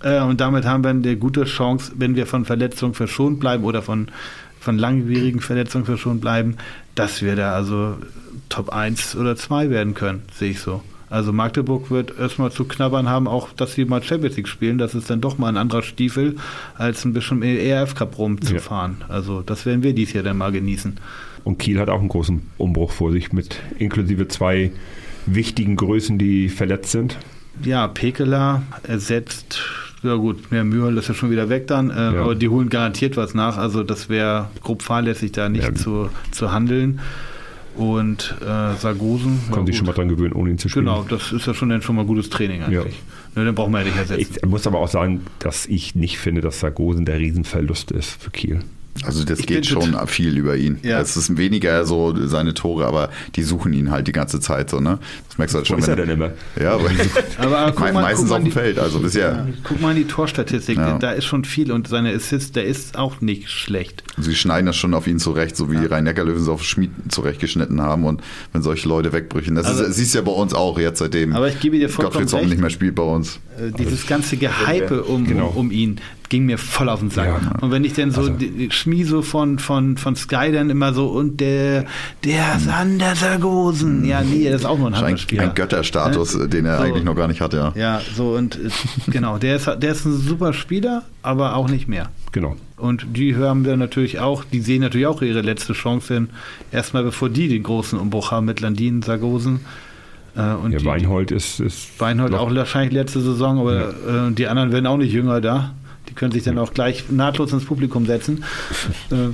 [0.02, 3.84] Äh, und damit haben wir eine gute Chance, wenn wir von Verletzungen verschont bleiben oder
[3.84, 4.07] von,
[4.60, 6.57] von langwierigen Verletzungen verschont bleiben,
[6.95, 7.98] dass wir da also
[8.49, 10.82] Top 1 oder 2 werden können, sehe ich so.
[11.11, 14.77] Also Magdeburg wird erstmal zu knabbern haben, auch dass sie mal Champions League spielen.
[14.79, 16.38] Das ist dann doch mal ein anderer Stiefel,
[16.77, 19.03] als ein bisschen im ERF Cup rumzufahren.
[19.09, 20.95] Also das werden wir dies Jahr dann mal genießen.
[21.43, 24.71] Und Kiel hat auch einen großen Umbruch vor sich mit inklusive zwei
[25.25, 27.17] wichtigen Größen, die verletzt sind.
[27.63, 29.59] Ja, Pekela ersetzt,
[30.03, 32.21] ja gut, mehr Mühe ist ja schon wieder weg dann, äh, Ja.
[32.21, 33.57] aber die holen garantiert was nach.
[33.57, 35.75] Also das wäre grob fahrlässig, da nicht Ja.
[35.75, 36.99] zu, zu handeln.
[37.76, 39.39] Und äh, Sargosen.
[39.49, 40.85] ja, Kann sich schon mal dran gewöhnen, ohne ihn zu spielen.
[40.85, 42.95] Genau, das ist ja schon, dann schon mal gutes Training eigentlich.
[43.35, 44.38] Ne, dann brauchen wir ja nicht ersetzen.
[44.43, 48.30] Ich muss aber auch sagen, dass ich nicht finde, dass Sargosen der Riesenverlust ist für
[48.30, 48.60] Kiel.
[49.03, 50.77] Also das Ich geht schon viel über ihn.
[50.84, 50.99] Ja.
[50.99, 54.80] Es ist weniger so seine Tore, aber die suchen ihn halt die ganze Zeit so,
[54.80, 54.99] ne?
[55.30, 55.80] Das merkst du halt Wo schon.
[55.80, 56.31] ist er denn immer?
[56.61, 56.89] Ja, aber,
[57.38, 59.31] Aber, aber guck mal, meistens guck auf dem Feld, also bisher.
[59.31, 60.97] Ja, guck mal in die Torstatistik, Ja.
[60.99, 64.03] da ist schon viel und seine Assist, der ist auch nicht schlecht.
[64.18, 68.03] Sie schneiden das schon auf ihn zurecht, so wie Rhein-Neckar-Löwen es auf Schmied zurechtgeschnitten haben
[68.03, 68.22] und
[68.53, 69.55] wenn solche Leute wegbrüchen.
[69.55, 71.89] Das Also- ist, siehst du ja bei uns auch jetzt seitdem Aber ich gebe dir
[71.89, 72.49] vollkommen Gottfried recht.
[72.51, 73.39] nicht mehr spielt bei uns.
[73.57, 75.47] Äh, dieses ganze Gehype um, Genau.
[75.47, 75.99] um, um ihn
[76.31, 77.27] ging mir voll auf den Sack.
[77.27, 77.51] Ja.
[77.59, 78.33] Und wenn ich dann so Also-
[78.69, 81.85] Schmieso von, von, von Sky dann immer so und der,
[82.23, 84.05] der Sander Sargosen.
[84.05, 85.43] Ja, nee, das ist auch nur ein Ein, Handballspieler.
[85.43, 86.47] ein Götterstatus, Ne?
[86.47, 86.83] den er So.
[86.83, 87.73] eigentlich noch gar nicht hat, ja.
[87.75, 88.69] Ja, so und äh,
[89.11, 92.09] genau, der ist, der ist ein super Spieler, aber auch nicht mehr.
[92.31, 92.55] Genau.
[92.77, 96.29] Und die hören wir natürlich auch, die sehen natürlich auch ihre letzte Chance hin,
[96.71, 99.59] erstmal bevor die den großen Umbruch haben mit Landin, Sargosen.
[100.37, 104.47] Äh, und Ja, die, Weinhold ist, ist Weinhold auch wahrscheinlich letzte Saison, aber äh, die
[104.47, 105.73] anderen werden auch nicht jünger da.
[106.10, 108.44] Die können sich dann auch gleich nahtlos ins Publikum setzen.
[109.11, 109.30] äh,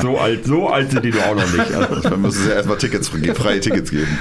[0.00, 1.72] so alt, so alt sind die doch auch noch nicht.
[1.72, 4.18] Also, Dann müssen sie erstmal Tickets, freie Tickets geben.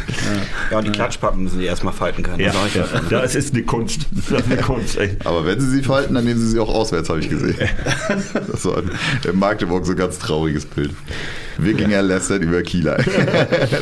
[0.72, 2.40] Ja, und die Klatschpappen müssen die erstmal falten können.
[2.40, 2.74] ja, Das
[3.10, 4.08] ja, das ist eine Kunst.
[4.12, 5.18] Das ist eine Kunst, ey.
[5.24, 7.56] Aber wenn sie sie falten, dann nehmen sie sie auch auswärts, habe ich gesehen.
[8.52, 10.92] Das war in Magdeburg so ein ganz trauriges Bild.
[11.58, 12.98] Wikinger lästert über Kieler.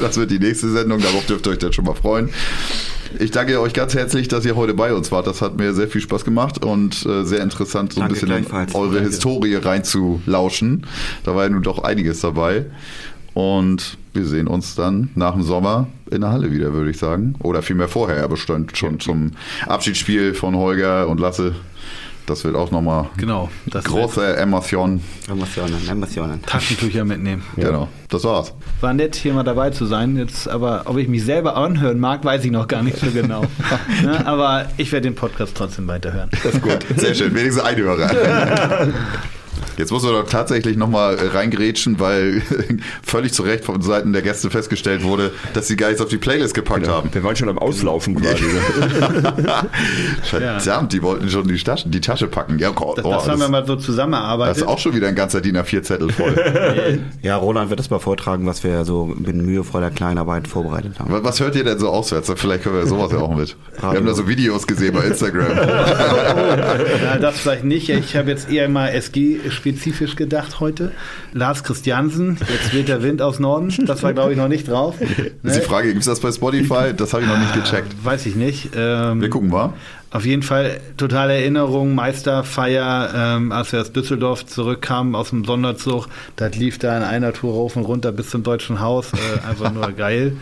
[0.01, 2.29] Das wird die nächste Sendung, darauf dürft ihr euch dann schon mal freuen.
[3.19, 5.27] Ich danke euch ganz herzlich, dass ihr heute bei uns wart.
[5.27, 8.37] Das hat mir sehr viel Spaß gemacht und äh, sehr interessant, so ein Danke bisschen
[8.37, 9.09] in eure Danke.
[9.09, 10.85] Historie reinzulauschen.
[11.23, 12.65] Da war ja nun doch einiges dabei.
[13.33, 17.35] Und wir sehen uns dann nach dem Sommer in der Halle wieder, würde ich sagen.
[17.39, 19.31] Oder vielmehr vorher, er bestand schon zum
[19.67, 21.53] Abschiedsspiel von Holger und Lasse.
[22.25, 23.49] Das wird auch nochmal Genau.
[23.71, 25.01] Große Emotion.
[25.29, 26.41] Emotionen, Emotionen.
[26.43, 27.43] Taschentücher mitnehmen.
[27.55, 28.53] Genau, das war's.
[28.81, 30.17] War nett, hier mal dabei zu sein.
[30.17, 33.43] Jetzt aber, ob ich mich selber anhören mag, weiß ich noch gar nicht so genau.
[34.03, 34.25] ne?
[34.25, 36.29] Aber ich werde den Podcast trotzdem weiterhören.
[36.43, 36.79] Das ist gut.
[36.97, 38.87] Sehr schön, wenigstens ein Hörer.
[39.77, 42.41] Jetzt muss man doch tatsächlich nochmal reingrätschen, weil
[43.03, 46.17] völlig zu Recht von Seiten der Gäste festgestellt wurde, dass sie gar nichts auf die
[46.17, 47.09] Playlist gepackt haben.
[47.11, 48.43] Wir waren schon am Auslaufen quasi.
[50.23, 52.59] Verdammt, die wollten schon die Tasche, die Tasche packen.
[52.59, 54.57] Ja, oh, Das, das haben wir mal so das zusammengearbeitet.
[54.57, 56.35] ist auch schon wieder ein ganzer DIN A4-Zettel voll.
[57.21, 61.11] Ja, Roland wird das mal vortragen, was wir so mit mühevoller Kleinarbeit vorbereitet haben.
[61.11, 62.31] Was- Was hört ihr denn so auswärts?
[62.35, 63.55] Vielleicht können wir sowas ja auch mit.
[63.79, 65.57] Wir haben da so Videos gesehen bei Instagram.
[65.57, 67.89] Ja, das vielleicht nicht.
[67.89, 68.89] Ich habe jetzt eher mal
[69.45, 70.91] SG-spezifisch gedacht heute.
[71.33, 73.73] Lars Christiansen, jetzt weht der Wind aus Norden.
[73.85, 74.95] Das war, glaube ich, noch nicht drauf.
[75.43, 76.93] Das ist die Frage, gibt es das bei Spotify?
[76.95, 77.93] Das habe ich noch nicht gecheckt.
[78.03, 78.69] Weiß ich nicht.
[78.75, 79.73] Ähm, Wir gucken mal.
[80.11, 86.07] Auf jeden Fall totale Erinnerung, Meisterfeier, ähm, als wir aus Düsseldorf zurückkamen aus dem Sonderzug.
[86.37, 89.11] Das lief da in einer Tour rauf und runter bis zum Deutschen Haus.
[89.13, 90.37] Äh, einfach nur geil.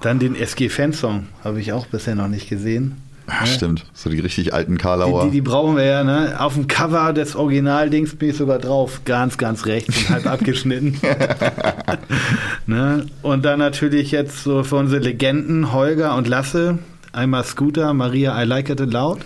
[0.00, 2.96] Dann den SG-Fansong habe ich auch bisher noch nicht gesehen.
[3.26, 3.86] Ah, stimmt.
[3.94, 5.24] So die richtig alten Die, Karlauer.
[5.24, 6.36] die, die brauchen wir ja, ne?
[6.38, 9.00] Auf dem Cover des Originaldings bin ich sogar drauf.
[9.04, 11.00] Ganz, ganz rechts und halb abgeschnitten.
[12.66, 13.06] ne?
[13.22, 16.78] Und dann natürlich jetzt so für unsere Legenden Holger und Lasse.
[17.12, 19.20] Einmal Scooter, Maria I Like It Loud.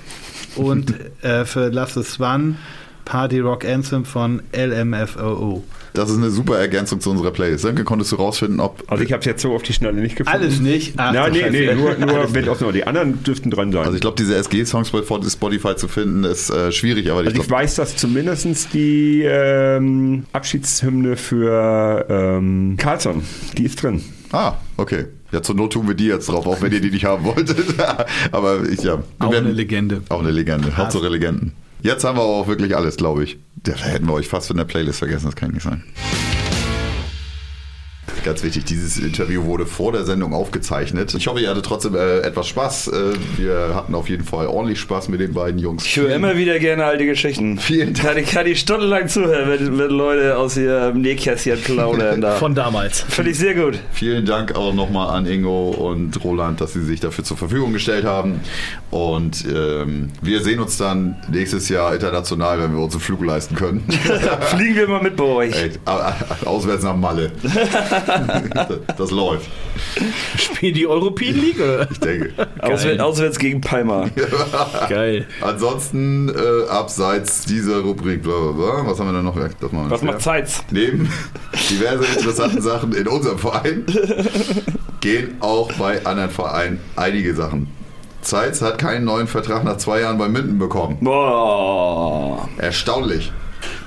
[0.55, 2.57] Und äh, für Lasse Swan
[3.05, 5.65] Party Rock Anthem von LMFOO.
[5.99, 7.65] Das ist eine super Ergänzung zu unserer Playlist.
[7.65, 8.85] Danke, konntest du rausfinden, ob.
[8.87, 10.39] Also ich habe es jetzt so auf die Schnelle nicht gefunden.
[10.39, 10.95] Alles nicht?
[10.97, 13.83] Ach, Nein, nee, nee, nur, nur wenn aus Die anderen dürften dran sein.
[13.83, 17.41] Also ich glaube, diese SG-Songs bei Spotify zu finden, ist äh, schwierig, aber ich Also
[17.41, 17.62] ich glaube.
[17.62, 23.23] weiß, dass zumindest die ähm, Abschiedshymne für ähm, Carlson,
[23.57, 24.03] die ist drin.
[24.33, 25.07] Ah, okay.
[25.33, 27.59] Ja, zur Not tun wir die jetzt drauf, auch wenn ihr die nicht haben wolltet.
[28.33, 28.99] aber ich, ja.
[29.19, 30.03] wir Auch werden- eine Legende.
[30.09, 30.77] Auch eine Legende.
[30.77, 31.53] Hauptsache Legenden.
[31.83, 33.39] Jetzt haben wir aber auch wirklich alles, glaube ich.
[33.63, 35.83] Da hätten wir euch fast in der Playlist vergessen, das kann nicht sein.
[38.24, 41.15] Ganz wichtig, dieses Interview wurde vor der Sendung aufgezeichnet.
[41.15, 42.89] Ich hoffe, ihr hattet trotzdem äh, etwas Spaß.
[42.89, 42.93] Äh,
[43.36, 45.85] wir hatten auf jeden Fall ordentlich Spaß mit den beiden Jungs.
[45.85, 47.59] Ich höre immer wieder gerne alte Geschichten.
[47.59, 48.07] Vielen Dank.
[48.07, 52.20] Kann ich, kann ich stundenlang zuhören, wenn, wenn Leute aus ihrem Nähkästchen plaudern.
[52.20, 52.32] Da.
[52.39, 53.01] Von damals.
[53.09, 53.78] Finde ich sehr gut.
[53.93, 58.05] Vielen Dank auch nochmal an Ingo und Roland, dass sie sich dafür zur Verfügung gestellt
[58.05, 58.40] haben.
[58.90, 63.55] Und ähm, wir sehen uns dann nächstes Jahr international, wenn wir uns einen Flug leisten
[63.55, 63.85] können.
[64.40, 65.55] Fliegen wir mal mit bei euch.
[65.55, 65.70] Ey,
[66.45, 67.32] auswärts nach Malle.
[68.97, 69.49] das, läuft,
[70.36, 71.61] Spielen die European League?
[71.61, 71.90] Oder?
[71.90, 72.32] ich denke.
[72.61, 74.09] Auswärts, auswärts gegen Palma.
[74.89, 75.27] Geil.
[75.40, 78.86] Ansonsten äh, abseits dieser Rubrik, bla bla bla.
[78.86, 79.36] Was haben wir denn noch?
[79.36, 80.62] Das machen wir Was macht Zeitz?
[80.70, 81.11] Neben
[81.70, 83.85] diverse interessanten Sachen in unserem Verein
[85.01, 87.69] gehen auch bei anderen Vereinen einige Sachen.
[88.20, 90.99] Zeitz hat keinen neuen Vertrag nach zwei Jahren bei Minden bekommen.
[91.01, 92.49] Boah.
[92.59, 93.32] Erstaunlich.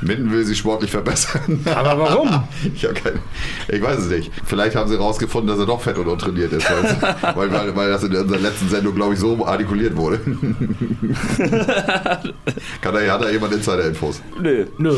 [0.02, 1.60] Minden will sich sportlich verbessern.
[1.66, 2.44] Aber warum?
[2.74, 3.20] Ich, hab keine,
[3.68, 4.32] ich weiß es nicht.
[4.46, 6.66] Vielleicht haben sie herausgefunden, dass er doch fett und untrainiert ist.
[6.70, 10.20] Weil, weil, weil das in unserer letzten Sendung, glaube ich, so artikuliert wurde.
[12.82, 14.22] Kann da, hat da jemand Insider-Infos?
[14.40, 14.66] Nö.
[14.78, 14.92] Nö.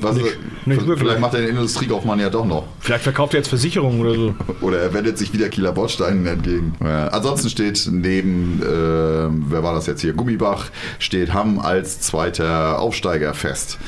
[0.00, 0.98] Was, nicht wirklich.
[0.98, 2.64] vielleicht macht der Industriekaufmann ja doch noch.
[2.80, 4.34] Vielleicht verkauft er jetzt Versicherungen oder so.
[4.60, 6.74] Oder er wendet sich wieder Kieler Bordsteinen entgegen.
[6.82, 7.08] Ja.
[7.08, 10.66] Ansonsten steht neben, äh, wer war das jetzt hier, Gummibach,
[10.98, 13.78] steht Hamm als zweiter Aufsteiger fest.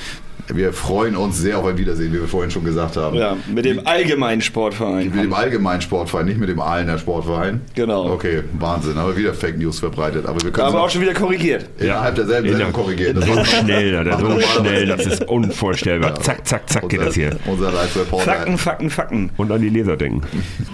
[0.52, 3.16] Wir freuen uns sehr auf ein Wiedersehen, wie wir vorhin schon gesagt haben.
[3.16, 5.10] Ja, mit dem allgemeinen Sportverein.
[5.10, 7.62] Mit dem allgemeinen Sportverein, nicht mit dem Ahlener Sportverein.
[7.74, 8.10] Genau.
[8.12, 8.98] Okay, Wahnsinn.
[8.98, 10.26] Aber wieder Fake News verbreitet.
[10.26, 11.66] Aber wir können Aber auch schon wieder korrigiert.
[11.78, 13.16] innerhalb derselben Sendung korrigieren.
[13.20, 16.20] Das schnell, wir so schnell, das ist unvorstellbar.
[16.20, 17.36] Zack, zack, zack geht das hier.
[17.46, 18.24] Unser Live-Reporter.
[18.24, 19.30] Fakten, Fakten, Fakten.
[19.36, 20.22] Und an die Leser denken.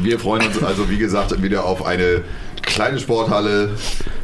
[0.03, 2.23] Wir freuen uns also, wie gesagt, wieder auf eine
[2.71, 3.71] kleine Sporthalle,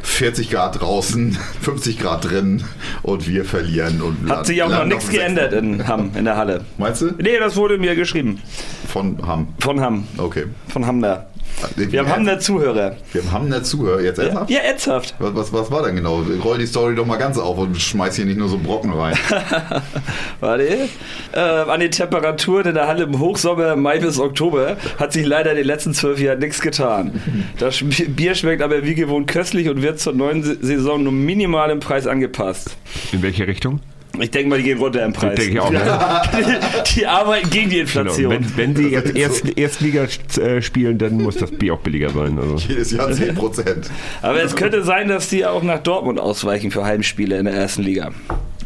[0.01, 2.63] 40 Grad draußen, 50 Grad drin
[3.03, 4.01] und wir verlieren.
[4.01, 6.61] Und Hat sich auch noch nichts geändert in Hamm, in der Halle.
[6.77, 7.11] Meinst du?
[7.21, 8.41] Nee, das wurde mir geschrieben.
[8.87, 9.49] Von Hamm.
[9.59, 10.07] Von Hamm.
[10.17, 10.45] Okay.
[10.69, 11.27] Von Hamner.
[11.75, 12.95] Wir haben Hamner Zuhörer.
[13.11, 14.01] Wir haben Hamner Zuhörer.
[14.01, 14.49] Jetzt ernsthaft?
[14.51, 15.15] Ja, ernsthaft.
[15.19, 16.23] Was, was, was war denn genau?
[16.43, 19.15] Roll die Story doch mal ganz auf und schmeiß hier nicht nur so Brocken rein.
[20.39, 20.87] Warte.
[21.33, 25.51] Äh, an den Temperaturen in der Halle im Hochsommer, Mai bis Oktober, hat sich leider
[25.51, 27.21] in den letzten zwölf Jahren nichts getan.
[27.59, 31.71] Das Sch- Bier schmeckt aber wie gewohnt köstlich und wird zur neuen Saison nur minimal
[31.71, 32.77] im Preis angepasst.
[33.11, 33.79] In welche Richtung?
[34.19, 35.35] Ich denke mal, die gehen runter im Preis.
[35.35, 35.69] Denke ich auch.
[35.71, 35.79] Ne?
[36.95, 37.81] Die arbeiten gegen die Genau.
[38.11, 38.31] Inflation.
[38.31, 40.07] Wenn, wenn sie jetzt Erst, Erstliga
[40.39, 42.37] äh, spielen, dann muss das Bier auch billiger sein.
[42.39, 42.55] Also.
[42.67, 43.89] Jedes Jahr 10 Prozent.
[44.21, 47.83] Aber es könnte sein, dass die auch nach Dortmund ausweichen für Heimspiele in der ersten
[47.83, 48.11] Liga.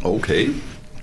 [0.04, 0.50] Okay.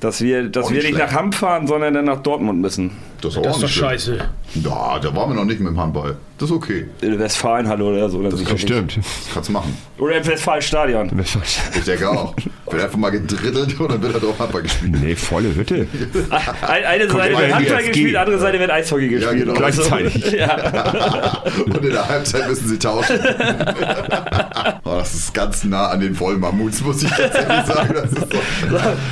[0.00, 1.12] Dass wir, dass Auch wir nicht nicht schlecht.
[1.12, 2.92] nach Hamm fahren, sondern dann nach Dortmund müssen.
[3.20, 4.16] Das, Das ist doch scheiße.
[4.54, 6.16] Ja, da waren wir noch nicht mit dem Handball.
[6.38, 6.86] Das ist okay.
[7.00, 8.22] In der Westfalenhalle oder so.
[8.22, 8.96] Das Stimmt.
[8.96, 9.04] Das
[9.34, 9.76] kannst du machen.
[9.98, 11.10] Oder im Westfalenstadion.
[11.74, 12.32] Ich denke auch.
[12.70, 14.94] Wird einfach mal gedrittelt und dann wird er doch Handball gespielt.
[15.02, 15.88] Nee, volle Hütte.
[16.60, 19.40] Ein- Eine Seite wird Handball gespielt, andere Seite wird Eishockey Ja, gespielt.
[19.46, 19.54] genau.
[19.54, 20.32] Gleichzeitig.
[20.32, 21.42] Ja.
[21.66, 23.18] Und in der Halbzeit müssen sie tauschen.
[24.84, 27.94] oh, das ist ganz nah an den Vollmammuts, muss ich tatsächlich sagen.
[27.94, 28.38] Das ist so.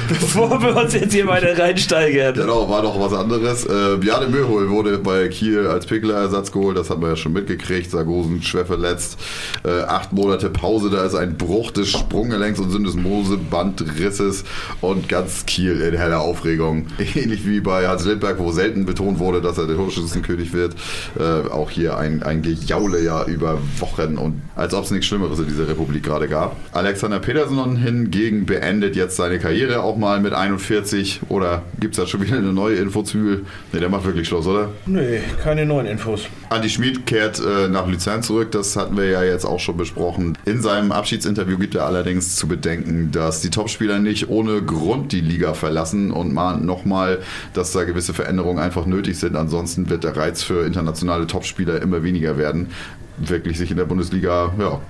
[0.08, 2.34] Bevor wir uns jetzt hier weiter reinsteigern.
[2.34, 3.64] Genau, war noch was anderes.
[3.66, 7.90] Äh, Bjane Möhol wurde bei Kiel als Pickler-Ersatz geholt, das haben wir ja schon mitgekriegt.
[7.90, 9.18] Sargosen schwer verletzt.
[9.64, 14.44] Äh, acht Monate Pause, da ist ein Bruch des Sprunggelenks und Syndesmose-Bandrisses
[14.80, 16.86] und ganz Kiel in heller Aufregung.
[17.14, 20.74] Ähnlich wie bei Hans Lindberg, wo selten betont wurde, dass er der Torschützenkönig wird.
[21.18, 25.38] Äh, auch hier ein, ein Gejaule ja über Wochen und als ob es nichts Schlimmeres
[25.38, 26.56] in dieser Republik gerade gab.
[26.72, 32.06] Alexander Peterson hingegen beendet jetzt seine Karriere auch mal mit 41 oder gibt es da
[32.06, 33.44] schon wieder eine neue Infozügel?
[33.72, 34.70] Ne, der macht wirklich Schluss, oder?
[34.86, 36.26] Nee, keine neuen Infos.
[36.50, 40.36] Andi Schmid kehrt äh, nach Luzern zurück, das hatten wir ja jetzt auch schon besprochen.
[40.44, 45.20] In seinem Abschiedsinterview gibt er allerdings zu bedenken, dass die Topspieler nicht ohne Grund die
[45.20, 47.20] Liga verlassen und mahnt nochmal,
[47.54, 49.36] dass da gewisse Veränderungen einfach nötig sind.
[49.36, 52.70] Ansonsten wird der Reiz für internationale Topspieler immer weniger werden,
[53.18, 54.80] wirklich sich in der Bundesliga ja,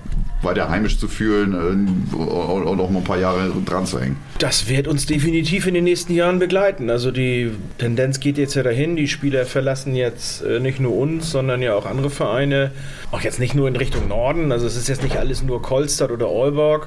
[0.43, 4.17] weiter heimisch zu fühlen äh, und, auch mal ein paar Jahre dran zu hängen.
[4.39, 6.91] Das wird uns definitiv in den nächsten Jahren begleiten.
[6.91, 8.97] Also die Tendenz geht jetzt ja dahin.
[8.97, 12.71] Die Spieler verlassen jetzt äh, nicht nur uns, sondern ja auch andere Vereine.
[13.11, 14.53] Auch jetzt nicht nur in Richtung Norden.
[14.53, 16.87] Also es ist jetzt nicht alles nur Kolstadt oder Aalborg.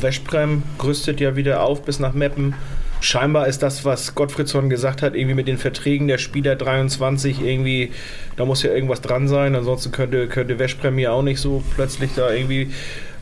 [0.00, 2.54] Westbrem rüstet ja wieder auf bis nach Meppen.
[3.02, 7.90] Scheinbar ist das, was Gottfriedsson gesagt hat, irgendwie mit den Verträgen der Spieler 23 irgendwie,
[8.36, 9.56] da muss ja irgendwas dran sein.
[9.56, 10.56] Ansonsten könnte, könnte
[10.98, 12.70] ja auch nicht so plötzlich da irgendwie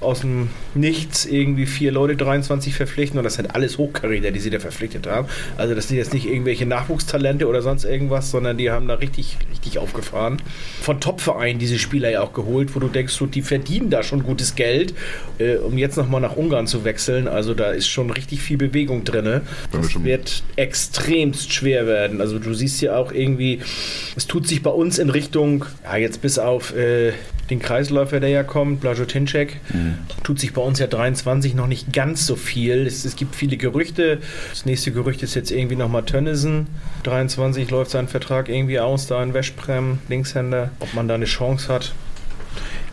[0.01, 4.51] aus dem Nichts irgendwie vier Leute 23 verpflichten und das sind alles Hochkaräter, die sie
[4.51, 5.29] da verpflichtet haben.
[5.57, 9.37] Also das sind jetzt nicht irgendwelche Nachwuchstalente oder sonst irgendwas, sondern die haben da richtig,
[9.51, 10.41] richtig aufgefahren.
[10.81, 14.23] Von Topvereinen diese Spieler ja auch geholt, wo du denkst, so, die verdienen da schon
[14.23, 14.95] gutes Geld,
[15.39, 17.29] äh, um jetzt nochmal nach Ungarn zu wechseln.
[17.29, 19.25] Also da ist schon richtig viel Bewegung drin.
[19.25, 22.21] Wir Das wird extremst schwer werden.
[22.21, 23.61] Also du siehst ja auch irgendwie,
[24.17, 27.13] es tut sich bei uns in Richtung, ja jetzt bis auf äh,
[27.51, 29.61] den Kreisläufer, der ja kommt, Blajotinczek,
[30.23, 32.87] tut sich bei uns ja 23 noch nicht ganz so viel.
[32.87, 34.19] Es, es gibt viele Gerüchte.
[34.51, 36.69] Das nächste Gerücht ist jetzt irgendwie nochmal Tönnissen.
[37.03, 40.71] 23 läuft sein Vertrag irgendwie aus, da in Westbrem, Linkshänder.
[40.81, 41.93] Ob man da eine Chance hat,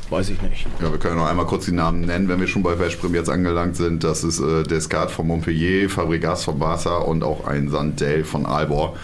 [0.09, 0.65] weiß ich nicht.
[0.81, 3.29] Ja, wir können noch einmal kurz die Namen nennen, wenn wir schon bei Veszprem jetzt
[3.29, 4.03] angelangt sind.
[4.03, 8.95] Das ist äh, Descartes von Montpellier, Fabregas von Barca und auch ein Sandel von Albor.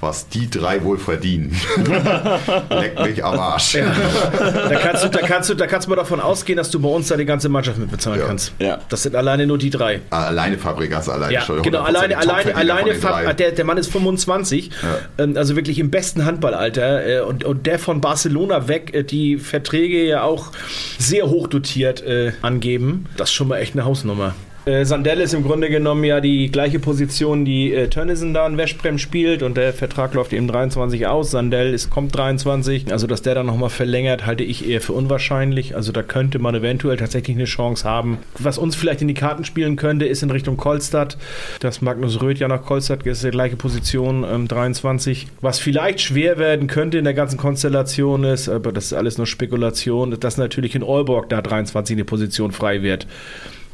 [0.00, 1.54] Was die drei wohl verdienen.
[2.70, 3.72] Leck mich am Arsch.
[3.74, 6.88] Da kannst, du, da, kannst du, da kannst du mal davon ausgehen, dass du bei
[6.88, 8.26] uns da die ganze Mannschaft mitbezahlen Ja.
[8.26, 8.52] kannst.
[8.58, 8.78] Ja.
[8.88, 10.00] Das sind alleine nur die drei.
[10.08, 14.70] Alleine Fabregas, alleine Ja, genau, 100% alleine, alleine, alleine Fab- der, der Mann ist 25,
[15.18, 19.36] ähm, also wirklich im besten Handballalter äh, und, und der von Barcelona weg, äh, die
[19.36, 20.52] Verträge ja auch
[20.98, 23.06] sehr hoch dotiert äh, angeben.
[23.18, 24.34] Das ist schon mal echt eine Hausnummer.
[24.66, 28.58] Äh, Sandell ist im Grunde genommen ja die gleiche Position, die äh, Tönnissen da in
[28.58, 31.30] Westbrem spielt und der Vertrag läuft eben 23 aus.
[31.30, 35.76] Sandell ist, kommt 23, also dass der dann nochmal verlängert, halte ich eher für unwahrscheinlich.
[35.76, 38.18] Also da könnte man eventuell tatsächlich eine Chance haben.
[38.38, 41.16] Was uns vielleicht in die Karten spielen könnte, ist in Richtung Kolstadt,
[41.60, 45.28] dass Magnus Röth ja nach Kolstadt ist, die gleiche Position, ähm, 23.
[45.40, 49.26] Was vielleicht schwer werden könnte in der ganzen Konstellation ist, aber das ist alles nur
[49.26, 53.06] Spekulation, dass natürlich in Aalborg da 23 eine Position frei wird.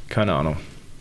[0.09, 0.57] Keine Ahnung.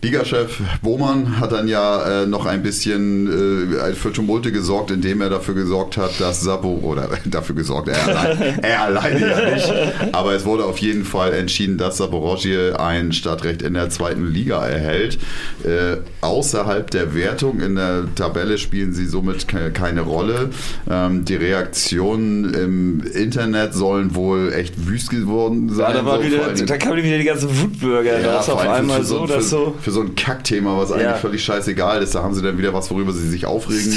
[0.05, 5.31] Ligachef Bohmann hat dann ja äh, noch ein bisschen äh, für Tumulte gesorgt, indem er
[5.31, 9.73] dafür gesorgt hat, dass Sabo, oder dafür gesorgt, er, allein, er alleine ja nicht,
[10.11, 14.63] aber es wurde auf jeden Fall entschieden, dass Saporosje ein Startrecht in der zweiten Liga
[14.63, 15.17] erhält.
[15.63, 20.51] Äh, außerhalb der Wertung in der Tabelle spielen sie somit ke keine Rolle.
[20.87, 25.95] Ähm, die Reaktionen im Internet sollen wohl echt wüst geworden sein.
[25.95, 29.25] Ja, da, so, wieder, da kamen wieder die ganzen Wutbürger raus vor auf einmal so,
[29.25, 29.73] für, dass so.
[29.95, 31.13] So ein Kackthema, was eigentlich Ja.
[31.15, 32.13] völlig scheißegal ist.
[32.13, 33.91] Da haben sie dann wieder was, worüber sie sich aufregen.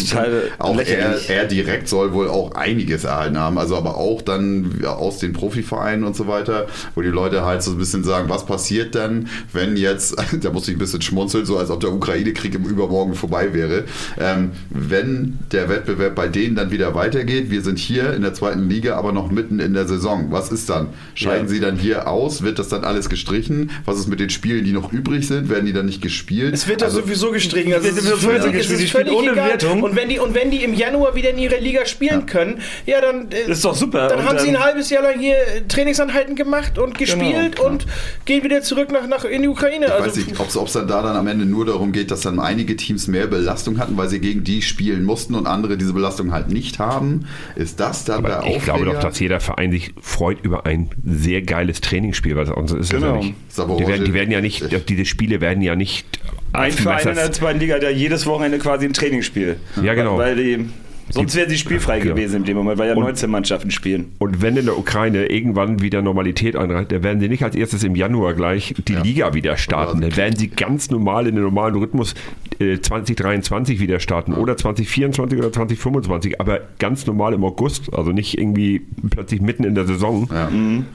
[0.58, 3.58] Auch er, er direkt soll wohl auch einiges erhalten haben.
[3.58, 7.72] Also aber auch dann aus den Profivereinen und so weiter, wo die Leute halt so
[7.72, 11.58] ein bisschen sagen, was passiert dann, wenn jetzt, da muss ich ein bisschen schmunzeln, so
[11.58, 13.84] als ob der Ukraine-Krieg im Übermorgen vorbei wäre,
[14.18, 18.68] ähm, wenn der Wettbewerb bei denen dann wieder weitergeht, wir sind hier in der zweiten
[18.70, 20.28] Liga, aber noch mitten in der Saison.
[20.30, 20.88] Was ist dann?
[21.14, 21.52] Scheiden Ja.
[21.52, 22.42] sie dann hier aus?
[22.42, 23.70] Wird das dann alles gestrichen?
[23.84, 25.48] Was ist mit den Spielen, die noch übrig sind?
[25.48, 26.54] Werden die dann nicht gespielt.
[26.54, 27.72] Es wird doch Also, sowieso gestrichen.
[27.74, 28.74] Also Es es wird ist sowieso völlig, es gestrichen.
[28.74, 29.48] ist Die spielen völlig ohne egal.
[29.50, 29.82] Wertung.
[29.82, 33.00] Und wenn, die, und wenn die im Januar wieder in ihrer Liga spielen können, ja,
[33.00, 34.08] dann, äh, Ist doch super.
[34.08, 37.56] dann Und haben sie dann- ein halbes Jahr lang hier äh, Trainingsanhalten gemacht und gespielt
[37.56, 37.68] Genau.
[37.70, 37.86] und
[38.24, 39.86] gehen wieder zurück nach, nach in die Ukraine.
[39.86, 42.20] Ich also, weiß nicht, ob es dann da dann am Ende nur darum geht, dass
[42.20, 45.92] dann einige Teams mehr Belastung hatten, weil sie gegen die spielen mussten und andere diese
[45.92, 47.26] Belastung halt nicht haben.
[47.56, 51.42] Ist das dann der Ich glaube doch, dass jeder Verein sich freut über ein sehr
[51.42, 53.14] geiles Trainingsspiel, weil sonst ist es Genau.
[53.14, 53.34] ja nicht.
[53.56, 56.06] Die werden, die werden ja nicht, diese Spiele werden ja nicht.
[56.52, 59.56] Ein Verein in der zweiten Liga ja jedes Wochenende quasi ein Trainingsspiel.
[59.82, 60.18] Ja, genau.
[60.18, 60.68] Weil die,
[61.10, 62.14] sonst wären sie spielfrei Genau.
[62.14, 64.12] gewesen in dem Moment, weil ja Und- 19 Mannschaften spielen.
[64.18, 67.82] Und wenn in der Ukraine irgendwann wieder Normalität einreicht, dann werden sie nicht als erstes
[67.84, 69.02] im Januar gleich die Ja.
[69.02, 70.00] Liga wieder starten.
[70.00, 72.14] Dann werden sie ganz normal in den normalen Rhythmus
[72.60, 78.36] äh, 2023 wieder starten oder 2024 oder 2025, aber ganz normal im August, also nicht
[78.36, 80.50] irgendwie plötzlich mitten in der Saison, Ja.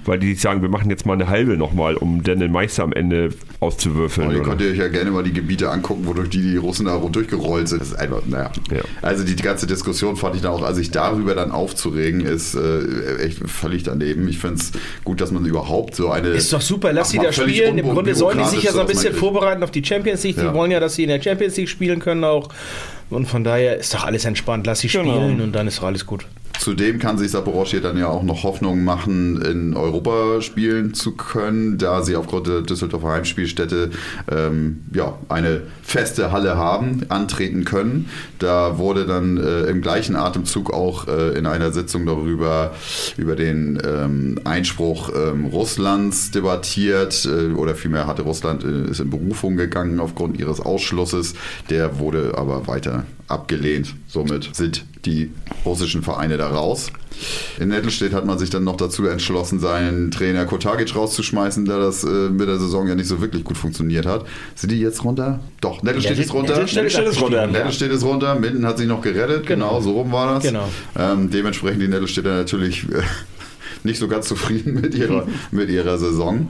[0.06, 2.84] weil die sich sagen, wir machen jetzt mal eine halbe nochmal, um dann den Meister
[2.84, 3.30] am Ende
[3.62, 4.28] auszuwürfeln.
[4.28, 4.50] Und ihr oder?
[4.50, 7.68] könnt ihr euch ja gerne mal die Gebiete angucken, wodurch die, die Russen da durchgerollt
[7.70, 7.82] sind.
[7.82, 8.52] Das ist einfach, naja.
[8.70, 8.82] Ja.
[9.02, 12.56] Also die, die ganze Diskussion fand ich dann auch, also sich darüber dann aufzuregen, ist
[12.56, 14.28] äh, echt völlig daneben.
[14.28, 14.72] Ich finde es
[15.04, 16.30] gut, dass man überhaupt so eine.
[16.30, 17.78] ist doch super, lass sie da spielen.
[17.78, 20.36] Im Grunde sollen die sich ja so ein bisschen vorbereiten auf die Champions League.
[20.38, 20.54] Die Ja.
[20.54, 22.50] wollen ja, dass sie in der Champions League spielen können auch.
[23.10, 24.66] Und von daher ist doch alles entspannt.
[24.68, 25.04] Lass sie Genau.
[25.16, 26.26] spielen und dann ist doch alles gut.
[26.60, 31.78] Zudem kann sich Saporoschje dann ja auch noch Hoffnung machen, in Europa spielen zu können,
[31.78, 33.90] da sie aufgrund der Düsseldorfer Heimspielstätte
[34.32, 38.10] ähm, ja, eine feste Halle haben, antreten können.
[38.40, 42.74] Da wurde dann äh, im gleichen Atemzug auch äh, in einer Sitzung darüber
[43.18, 49.10] über den ähm, Einspruch ähm, Russlands debattiert äh, oder vielmehr hatte Russland äh, ist in
[49.10, 51.34] Berufung gegangen aufgrund ihres Ausschlusses.
[51.70, 53.96] Der wurde aber weiter abgelehnt.
[54.08, 55.32] Somit sind die
[55.66, 56.92] russischen Vereine da raus.
[57.60, 62.04] In Nettelstedt hat man sich dann noch dazu entschlossen, seinen Trainer Kotagic rauszuschmeißen, da das
[62.04, 64.26] äh, mit der Saison ja nicht so wirklich gut funktioniert hat.
[64.56, 65.40] Sind die jetzt runter?
[65.62, 66.54] Doch, Nettelstedt ist runter.
[66.54, 67.48] Nettelstedt Nettelstedt ist runter.
[67.48, 70.44] Nettelstedt ist runter, Minden hat sich noch gerettet, genau, so rum war das.
[70.44, 70.68] Genau.
[70.98, 73.02] Ähm, dementsprechend die Nettelstädter natürlich äh,
[73.84, 76.48] nicht so ganz zufrieden mit ihrer, mit ihrer Saison.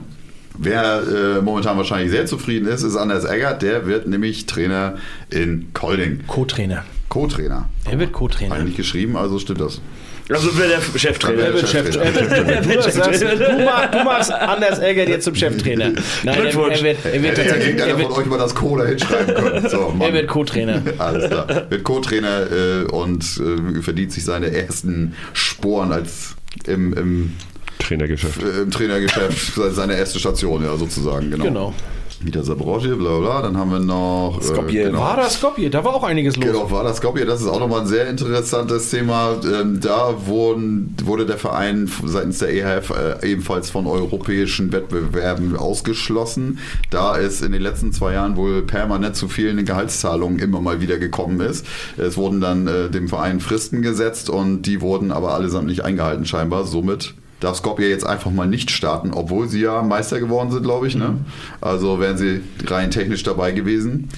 [0.56, 3.62] Wer äh, momentan wahrscheinlich sehr zufrieden ist, ist Anders Eggert.
[3.62, 4.94] Der wird nämlich Trainer
[5.28, 6.20] in Kolding.
[6.28, 6.84] Co-Trainer.
[7.14, 7.68] Co-Trainer.
[7.88, 8.52] Er wird Co-Trainer.
[8.56, 9.80] Eigentlich geschrieben, also stimmt das.
[10.28, 11.42] Also wird der Cheftrainer.
[11.44, 13.36] Er wird Cheftrainer.
[13.36, 15.90] Du, machst Anders Eggert jetzt zum Cheftrainer.
[15.90, 16.78] Nein, er, Glückwunsch.
[16.78, 17.66] er wird, er wird Hätte ja tatsächlich.
[17.78, 19.68] irgendeiner Er von wird, euch mal das Cola hinschreiben können.
[19.70, 20.82] So, er wird Co-Trainer.
[20.98, 21.66] Alles klar.
[21.70, 26.34] Wird Co-Trainer äh, und äh, verdient sich seine ersten Sporen als
[26.66, 27.32] im, im,
[27.78, 28.42] Trainergeschäft.
[28.42, 31.30] äh, im Trainergeschäft, se- seine erste Station, ja, sozusagen.
[31.30, 31.44] Genau.
[31.44, 31.74] Genau.
[32.22, 33.42] Wieder Sabrosche, bla bla.
[33.42, 34.40] Dann haben wir noch.
[34.42, 34.84] Skopje.
[34.84, 35.00] genau.
[35.00, 35.70] War das Skopje?
[35.70, 36.44] Da war auch einiges los.
[36.44, 37.24] Genau, war das Skopje.
[37.24, 39.36] Das ist auch nochmal ein sehr interessantes Thema.
[39.44, 46.58] Ähm, da wurden, wurde der Verein seitens der EHF äh, ebenfalls von europäischen Wettbewerben ausgeschlossen,
[46.90, 50.98] da es in den letzten zwei Jahren wohl permanent zu vielen Gehaltszahlungen immer mal wieder
[50.98, 51.66] gekommen ist.
[51.96, 56.26] Es wurden dann äh, dem Verein Fristen gesetzt und die wurden aber allesamt nicht eingehalten
[56.26, 56.64] scheinbar.
[56.64, 57.14] Somit
[57.44, 60.96] darf Skopje jetzt einfach mal nicht starten, obwohl sie ja Meister geworden sind, glaube ich.
[60.96, 61.18] Ne?
[61.60, 64.08] Also wären sie rein technisch dabei gewesen.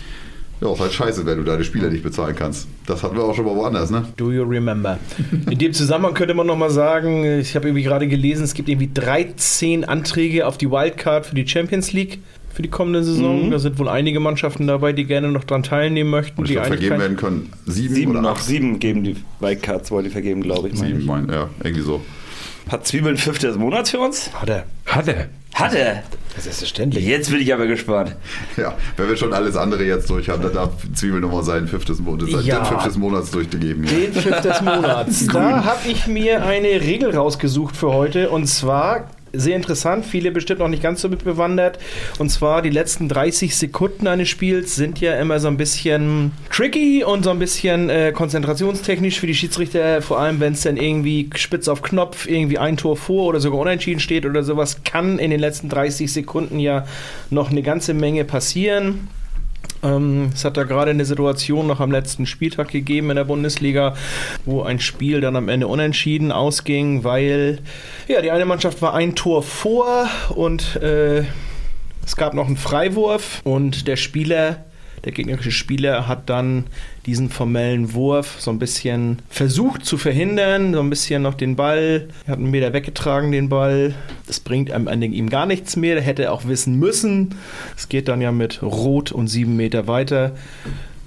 [0.60, 2.66] Ja, ist halt scheiße, wenn du deine Spieler nicht bezahlen kannst.
[2.86, 4.06] Das hatten wir auch schon mal woanders, ne?
[4.16, 4.98] Do you remember?
[5.50, 8.88] In dem Zusammenhang könnte man nochmal sagen, ich habe irgendwie gerade gelesen, es gibt irgendwie
[8.92, 12.20] 13 Anträge auf die Wildcard für die Champions League
[12.54, 13.50] für die kommende Saison.
[13.50, 16.38] Da sind wohl einige Mannschaften dabei, die gerne noch dran teilnehmen möchten.
[16.38, 18.44] Und ich die glaube, vergeben werden können sieben, Sieben oder noch, acht.
[18.44, 20.78] sieben geben die Wildcards, wollen die vergeben, glaube ich.
[20.78, 22.00] Sieben, mein, ja, irgendwie so.
[22.68, 24.30] Hat Zwiebeln fünf des Monats für uns?
[24.34, 24.64] Hat er.
[24.86, 25.26] Hat er.
[25.54, 26.02] Hat er.
[26.34, 27.04] Das ist selbstverständlich.
[27.06, 28.14] Jetzt bin ich aber gespannt.
[28.56, 32.00] Ja, wenn wir schon alles andere jetzt durch haben, dann darf Zwiebel nochmal sein fünftes,
[32.00, 32.64] Monat, sein Ja.
[32.64, 33.86] fünftes Monats durchgegeben.
[33.86, 35.26] Den Pfiff des Monats.
[35.32, 40.60] Da habe ich mir eine Regel rausgesucht für heute und zwar sehr interessant, viele bestimmt
[40.60, 41.78] noch nicht ganz so mit bewandert.
[42.18, 47.04] Und zwar die letzten 30 Sekunden eines Spiels sind ja immer so ein bisschen tricky
[47.04, 51.30] und so ein bisschen äh, konzentrationstechnisch für die Schiedsrichter, vor allem wenn es dann irgendwie
[51.34, 55.30] spitz auf Knopf irgendwie ein Tor vor oder sogar unentschieden steht oder sowas, kann in
[55.30, 56.86] den letzten 30 Sekunden ja
[57.30, 59.08] noch eine ganze Menge passieren.
[59.82, 63.94] Ähm, es hat da gerade eine Situation noch am letzten Spieltag gegeben in der Bundesliga,
[64.44, 67.60] wo ein Spiel dann am Ende unentschieden ausging, weil
[68.08, 71.24] ja, die eine Mannschaft war ein Tor vor und äh,
[72.04, 74.64] es gab noch einen Freiwurf und der Spieler,
[75.06, 76.64] der gegnerische Spieler hat dann
[77.06, 82.08] diesen formellen Wurf so ein bisschen versucht zu verhindern, so ein bisschen noch den Ball,
[82.26, 83.94] er hat einen Meter weggetragen den Ball.
[84.26, 87.36] Das bringt am Ende ihm gar nichts mehr, der hätte auch wissen müssen.
[87.76, 90.32] Es geht dann ja mit Rot und sieben Meter weiter.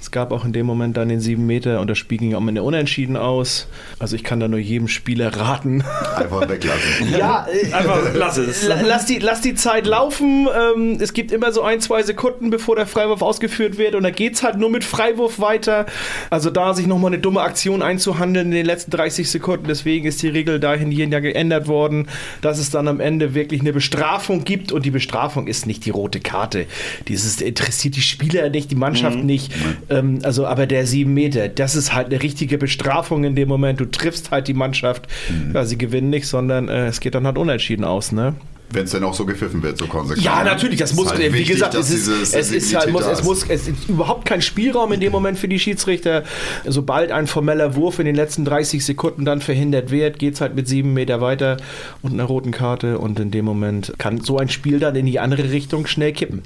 [0.01, 2.47] Es gab auch in dem Moment dann den 7 Meter und das Spiel ging am
[2.47, 3.67] Ende unentschieden aus.
[3.99, 5.83] Also ich kann da nur jedem Spieler raten.
[6.15, 6.79] Einfach weglassen.
[7.17, 8.65] Ja, äh, Einfach lass es.
[8.65, 10.47] La- Lass die, lass die Zeit laufen.
[10.47, 13.93] Ähm, es gibt immer so ein, zwei Sekunden, bevor der Freiwurf ausgeführt wird.
[13.95, 15.85] Und da geht es halt nur mit Freiwurf weiter.
[16.29, 19.65] Also da sich nochmal eine dumme Aktion einzuhandeln in den letzten 30 Sekunden.
[19.67, 22.07] Deswegen ist die Regel dahingehend ja geändert worden,
[22.41, 24.71] dass es dann am Ende wirklich eine Bestrafung gibt.
[24.71, 26.67] Und die Bestrafung ist nicht die rote Karte.
[27.09, 29.51] Dieses interessiert die Spieler nicht, die Mannschaft nicht.
[29.89, 33.79] Ähm, also aber der 7 Meter, das ist halt eine richtige Bestrafung in dem Moment.
[33.79, 35.07] Du triffst halt die Mannschaft.
[35.53, 38.35] Ja, sie gewinnen nicht, sondern äh, es geht dann halt unentschieden aus, ne?
[38.71, 40.23] Wenn es denn auch so gepfiffen wird, so konsequent.
[40.23, 43.23] Ja, natürlich, das muss, halt wie wichtig, gesagt, es ist, es ist halt, muss, es
[43.23, 46.23] muss, es ist überhaupt kein Spielraum in dem Moment für die Schiedsrichter.
[46.67, 50.55] Sobald ein formeller Wurf in den letzten 30 Sekunden dann verhindert wird, geht es halt
[50.55, 51.57] mit sieben Meter weiter
[52.03, 55.19] und einer roten Karte und in dem Moment kann so ein Spiel dann in die
[55.19, 56.43] andere Richtung schnell kippen.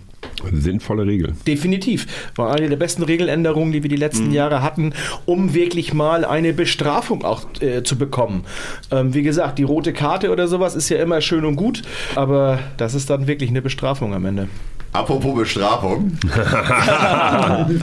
[0.51, 1.33] Sinnvolle Regel.
[1.47, 2.07] Definitiv.
[2.35, 4.93] War eine der besten Regeländerungen, die wir die letzten Jahre hatten,
[5.25, 8.43] um wirklich mal eine Bestrafung auch äh, zu bekommen.
[8.91, 11.81] Ähm, wie gesagt, die rote Karte oder sowas ist ja immer schön und gut,
[12.15, 14.47] aber das ist dann wirklich eine Bestrafung am Ende.
[14.93, 16.17] Apropos Bestrafung.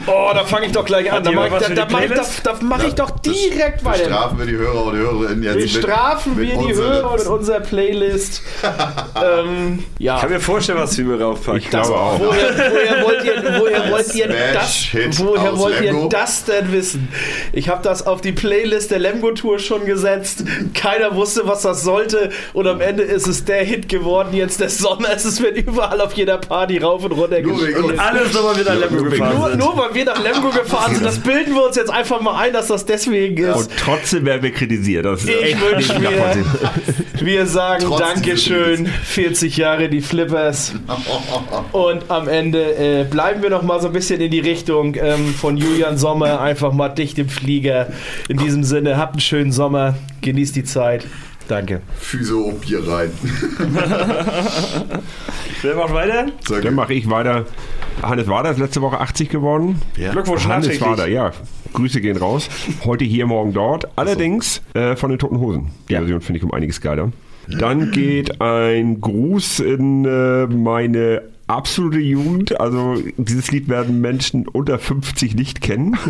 [0.06, 1.22] Oh, da fange ich doch gleich an.
[1.24, 4.04] Da mache ich, da, da die mach ich, da, da mach ich doch direkt weiter.
[4.04, 7.26] Bestrafen wir die Hörer und Hörerinnen jetzt Bestrafen mit, wir mit die unseren- Hörer mit
[7.26, 8.42] unserer Playlist.
[9.22, 10.16] ähm, ja.
[10.16, 11.60] Ich kann mir vorstellen, was wir mir raufpacken.
[11.60, 12.18] Ich glaube auch.
[12.20, 16.08] Woher, woher wollt ihr, woher wollt ihr Smash-Hit das, woher aus wollt ihr Lemgo.
[16.08, 17.08] das denn wissen?
[17.52, 20.44] Ich habe das auf die Playlist der Lemgo Tour schon gesetzt.
[20.74, 22.30] Keiner wusste, was das sollte.
[22.52, 24.32] Und am Ende ist es der Hit geworden.
[24.32, 25.08] Jetzt der Sommer.
[25.14, 27.76] Es wird überall auf jeder Party rauf und runter gespielt.
[27.78, 27.98] uns.
[27.98, 29.58] Alles nochmal wieder Lemgo nur wegen gefahren Nur, sind.
[29.58, 32.52] nur weil wir nach Lemgo gefahren sind, das bilden wir uns jetzt einfach mal ein,
[32.52, 33.56] dass das deswegen ist.
[33.56, 35.04] Und trotzdem werden wir kritisiert.
[35.04, 36.10] Das ist Ich wünsche mir,
[37.20, 40.74] wir sagen Trotz Dankeschön, 40 Jahre die Flippers.
[41.72, 45.34] Und am Ende äh, bleiben wir noch mal so ein bisschen in die Richtung ähm,
[45.34, 47.88] von Julian Sommer, einfach mal dicht im Flieger.
[48.28, 51.06] In diesem Sinne, habt einen schönen Sommer, genießt die Zeit.
[51.50, 51.80] Danke.
[51.98, 53.10] Physio Bier rein.
[55.62, 56.26] Wer macht weiter?
[56.46, 57.44] Sag Dann mache ich weiter.
[58.02, 59.82] Hannes Wader ist letzte Woche 80 geworden.
[59.94, 60.80] Glückwunsch Hannes.
[60.80, 61.32] Wader, ja.
[61.72, 62.48] Grüße gehen raus.
[62.84, 63.88] Heute hier, morgen dort.
[63.96, 65.72] Allerdings äh, von den Toten Hosen.
[65.88, 67.10] Die Version finde ich um einiges geiler.
[67.48, 72.60] Dann geht ein Gruß in äh, meine absolute Jugend.
[72.60, 75.96] Also dieses Lied werden Menschen unter 50 nicht kennen.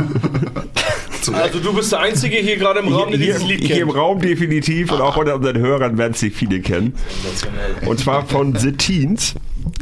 [1.35, 3.99] Also du bist der Einzige hier gerade im Raum, der dieses Lied hier im kennt.
[3.99, 6.95] Raum definitiv und auch unter unseren Hörern werden es nicht viele kennen.
[7.87, 9.35] Und zwar von The Teens.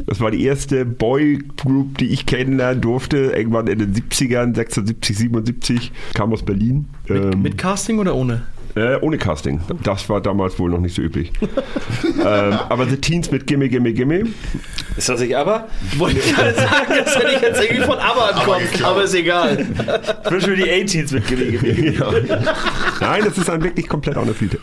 [0.07, 3.19] Das war die erste Boygroup, die ich kennenlernen durfte.
[3.37, 5.93] Irgendwann in den 70ern, 76, 77.
[6.15, 6.87] Kam aus Berlin.
[7.09, 8.43] Ähm, Mit Casting oder ohne?
[8.79, 9.61] Äh, ohne Casting.
[9.83, 11.33] Das war damals wohl noch nicht so üblich.
[12.05, 14.25] ähm, aber The Teens mit Gimme, Gimme, Gimme.
[14.97, 15.69] Ist das nicht aber?
[15.97, 17.99] Wollte ich gerade sagen, dass hätte ich jetzt irgendwie von
[18.45, 18.93] kommt, geklaut.
[18.93, 19.67] aber ist egal.
[20.31, 22.03] Mir die 18s mit gewesen.
[23.01, 24.59] Nein, das ist ein wirklich komplett anderes Lied.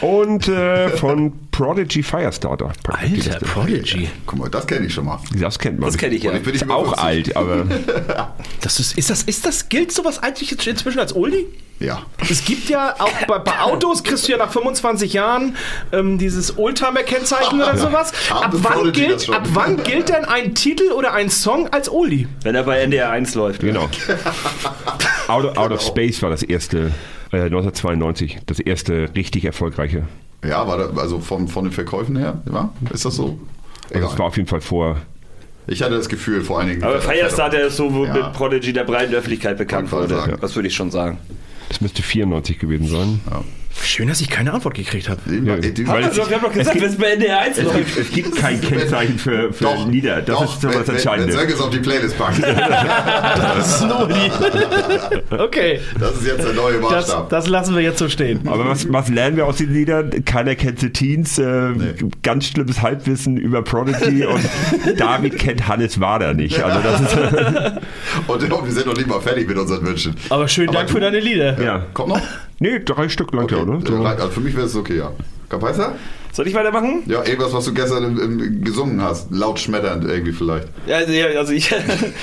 [0.00, 2.72] Und äh, von Prodigy Firestarter.
[2.88, 4.08] Alter, Prodigy.
[4.26, 5.20] Guck mal, das kenne ich schon mal.
[5.38, 5.88] Das kennt man.
[5.88, 6.32] Das kenne ich ja.
[6.32, 7.04] Ich bin über auch 50.
[7.04, 7.66] alt, aber
[8.62, 11.46] Das ist, ist das, ist das, gilt sowas eigentlich jetzt inzwischen als Oldie?
[11.78, 12.02] Ja.
[12.30, 15.56] Es gibt ja auch bei, bei Autos kriegst du ja nach 25 Jahren
[15.92, 18.12] ähm, dieses Oldtimer-Kennzeichen oder sowas.
[18.30, 22.28] Ab wann, gilt, ab wann gilt denn ein Titel oder ein Song als Oldie?
[22.42, 23.60] Wenn er bei NDR 1 läuft.
[23.60, 23.90] genau.
[25.28, 26.92] Out of, Out of Space war das erste,
[27.32, 30.06] äh, 1992, das erste richtig erfolgreiche.
[30.44, 32.70] Ja, war da, also von, von den Verkäufen her, ja?
[32.92, 33.38] Ist das so?
[33.94, 34.96] Also das war auf jeden Fall vor.
[35.68, 36.82] Ich hatte das Gefühl, vor allen Dingen.
[36.82, 38.12] Aber Firestarter ist so, wo Ja.
[38.14, 40.08] mit Prodigy der breiten Öffentlichkeit bekannt wurde.
[40.16, 40.36] sagen.
[40.40, 41.18] Das würde ich schon sagen.
[41.68, 43.20] Das müsste 94 gewesen sein.
[43.84, 45.20] Schön, dass ich keine Antwort gekriegt habe.
[45.30, 45.56] Ja,
[45.88, 47.76] weil- Also, wir haben doch gesagt, wenn es bei NDR 1 Es läuft.
[47.78, 50.22] gibt, es gibt kein Kennzeichen für, für doch, Lieder.
[50.22, 51.36] Das doch, ist so was wenn, wenn, wenn Entscheidendes.
[51.54, 52.38] Es auf die Playlist packt.
[52.42, 54.30] Das ist ein Oldie.
[55.38, 57.28] okay, Das ist jetzt der neue das, Maßstab.
[57.30, 58.40] das lassen wir jetzt so stehen.
[58.46, 60.24] Aber was, was lernen wir aus den Liedern?
[60.24, 61.38] Keiner kennt The Teens.
[61.38, 61.72] Äh,
[62.22, 64.42] Ganz schlimmes Halbwissen über Prodigy und
[64.98, 66.62] David kennt Hannes Wader nicht.
[66.62, 67.16] Also das ist
[68.26, 70.14] und, und wir sind noch nicht mal fertig mit unseren Wünschen.
[70.28, 71.60] Aber schönen Aber Dank du- für deine Lieder.
[71.62, 71.86] ja.
[71.94, 72.20] Kommt noch?
[72.62, 73.56] Nee, drei Stück lang, Okay.
[73.56, 73.80] oder?
[73.84, 74.04] So.
[74.04, 75.10] Äh, Also für mich wäre es okay, ja.
[75.48, 75.96] Kapaiser?
[76.32, 77.02] Soll ich weitermachen?
[77.06, 79.30] Ja, irgendwas, was du gestern im, im, gesungen hast.
[79.30, 80.66] Laut schmetternd irgendwie vielleicht.
[80.86, 81.68] Ja, also, ja, also ich,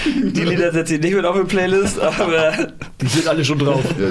[0.06, 2.70] die Lieder setze ich nicht mit auf die Playlist, aber
[3.02, 3.84] Die sind alle schon drauf.
[4.00, 4.08] Ja,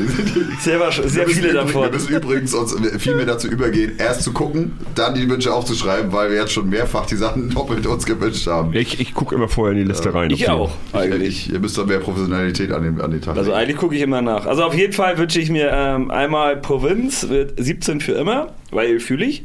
[0.60, 1.82] sehr, sehr viele davon.
[1.82, 6.12] Wir müssen übrigens uns viel mehr dazu übergehen, erst zu gucken, dann die Wünsche aufzuschreiben,
[6.12, 8.72] weil wir jetzt schon mehrfach die Sachen doppelt uns gewünscht haben.
[8.74, 10.30] Ich, ich gucke immer vorher in die Liste rein.
[10.30, 11.46] Ich auch, Ich, eigentlich.
[11.48, 14.02] ich, ihr müsst da mehr Professionalität an den, an den Tag Also eigentlich gucke ich
[14.02, 14.46] immer nach.
[14.46, 19.00] Also auf jeden Fall wünsche ich mir ähm, einmal Provinz mit 17 für immer, weil
[19.00, 19.44] fühle ich.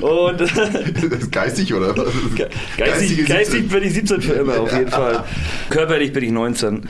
[0.00, 2.06] Und Das ist geistig oder was?
[2.76, 3.68] geistig, geistig 17.
[3.68, 5.24] bin ich 17 für immer, auf jeden Fall.
[5.70, 6.82] Körperlich bin ich 19.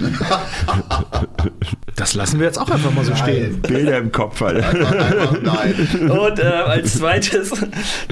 [1.95, 3.61] Das lassen wir jetzt auch einfach mal so stehen.
[3.63, 4.69] Bilder im Kopf, Alter.
[4.69, 6.11] Einfach, einfach nein.
[6.11, 7.53] Und äh, als zweites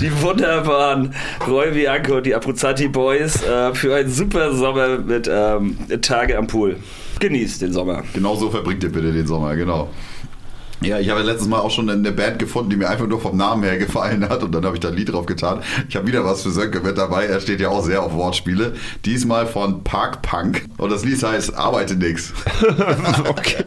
[0.01, 1.13] die wunderbaren
[1.47, 6.47] Roy Bianco und die Abruzzati Boys äh, für einen super Sommer mit ähm, Tage am
[6.47, 6.77] Pool.
[7.21, 8.05] Genießt den Sommer.
[8.15, 9.91] Genau so verbringt ihr bitte den Sommer, genau.
[10.81, 13.37] Ja, ich habe letztes Mal auch schon eine Band gefunden, die mir einfach nur vom
[13.37, 15.63] Namen her gefallen hat und dann habe ich da ein Lied drauf getan.
[15.89, 18.75] Ich habe wieder was für Sönke mit dabei, er steht ja auch sehr auf Wortspiele.
[19.05, 22.33] Diesmal von Park Punk und das Lied heißt Arbeite nix.
[23.29, 23.65] okay.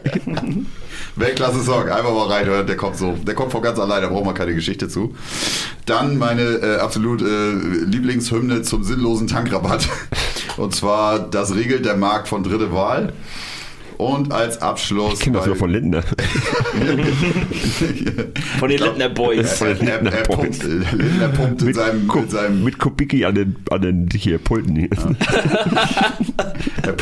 [1.16, 4.24] Weltklasse Song, einfach mal reinhören, der kommt so, der kommt von ganz allein, da braucht
[4.24, 5.16] man keine Geschichte zu.
[5.86, 7.50] Dann meine äh, absolut äh,
[7.86, 9.88] Lieblingshymne zum sinnlosen Tankrabatt.
[10.56, 13.12] Und zwar Das regelt der Markt von Dritte Wahl.
[13.98, 15.14] Und als Abschluss.
[15.14, 16.02] Ich kenne das nur von Lindner.
[18.58, 19.60] Von den Lindner Boys.
[19.60, 23.24] Er, er, er, er pumpt, Lindner pumpt in Mit, seinem, Ku- mit seinem mit Kubicki
[23.24, 24.76] an den, an den hier Pulten.
[24.76, 24.88] Hier.
[26.82, 26.94] er,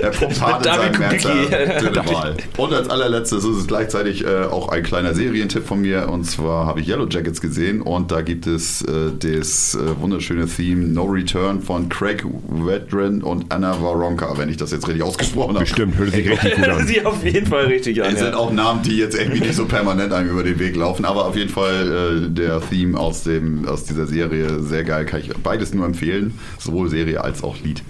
[0.00, 0.72] er pumpt hart in
[1.20, 2.36] seinem Wahl.
[2.56, 6.08] Und als allerletztes ist es gleichzeitig äh, auch ein kleiner Serientipp von mir.
[6.08, 10.46] Und zwar habe ich Yellow Jackets gesehen und da gibt es äh, das äh, wunderschöne
[10.46, 15.54] Theme No Return von Craig Wedren und Anna Waronka, wenn ich das jetzt richtig ausgesprochen
[15.54, 15.60] habe.
[15.64, 16.86] Bestimmt, hört sich richtig gut an.
[16.86, 18.12] Sieht auf jeden Fall richtig an.
[18.12, 18.36] Es sind Ja.
[18.36, 21.36] auch Namen, die jetzt irgendwie nicht so permanent einem über den Weg laufen, aber auf
[21.36, 25.04] jeden Fall äh, der Theme aus, dem, aus dieser Serie sehr geil.
[25.04, 27.82] Kann ich beides nur empfehlen, sowohl Serie als auch Lied.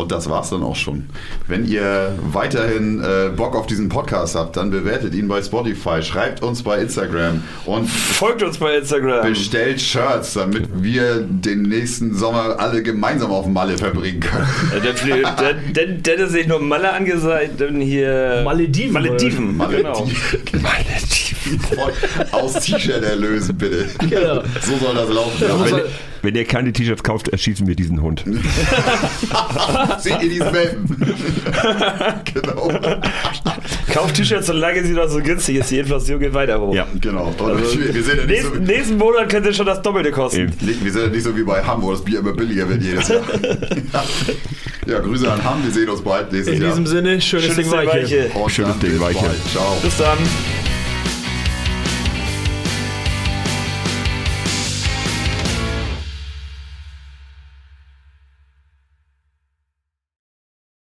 [0.00, 1.04] Und das war's dann auch schon.
[1.46, 6.42] Wenn ihr weiterhin äh, Bock auf diesen Podcast habt, dann bewertet ihn bei Spotify, schreibt
[6.42, 9.26] uns bei Instagram und Folgt uns bei Instagram.
[9.28, 14.46] bestellt Shirts, damit wir den nächsten Sommer alle gemeinsam auf Malle verbringen können.
[14.82, 18.42] Der, der, der, der ist nicht nur Malle angesagt, dann hier.
[18.44, 20.08] Malediven, Malediven, Malle, genau.
[21.74, 21.92] Voll
[22.32, 23.86] aus T-Shirt erlösen, bitte.
[24.08, 24.42] Genau.
[24.62, 25.42] So soll das laufen.
[25.42, 25.82] Ja,
[26.22, 28.24] Wenn, ihr- ihr keine T-Shirts kauft, erschießen wir diesen Hund.
[29.98, 30.96] Seht ihr diesen Welpen?
[32.32, 32.72] genau.
[33.92, 35.70] Kauft T-Shirts, solange sie noch so günstig ist.
[35.70, 36.74] Die Inflation geht weiter hoch.
[36.74, 36.86] Ja.
[37.00, 37.34] Genau.
[37.38, 40.40] Und wir, sind ja nicht so, Nächsten, nächsten Monat könnte schon das Doppelte kosten.
[40.40, 40.52] Eben.
[40.66, 42.82] nicht- wir sind ja nicht so wie bei Hamm, wo das Bier immer billiger wird
[42.82, 43.22] jedes Jahr.
[44.86, 45.62] ja, Grüße an Hamm.
[45.64, 46.70] Wir sehen uns bald nächstes In Jahr.
[46.70, 48.30] diesem Sinne, schönes, Schönes Ding Weiche.
[48.34, 48.50] Weiche.
[48.50, 49.18] Schönes Ding, Weiche.
[49.20, 49.50] bald.
[49.52, 49.76] Ciao.
[49.82, 50.18] Bis dann.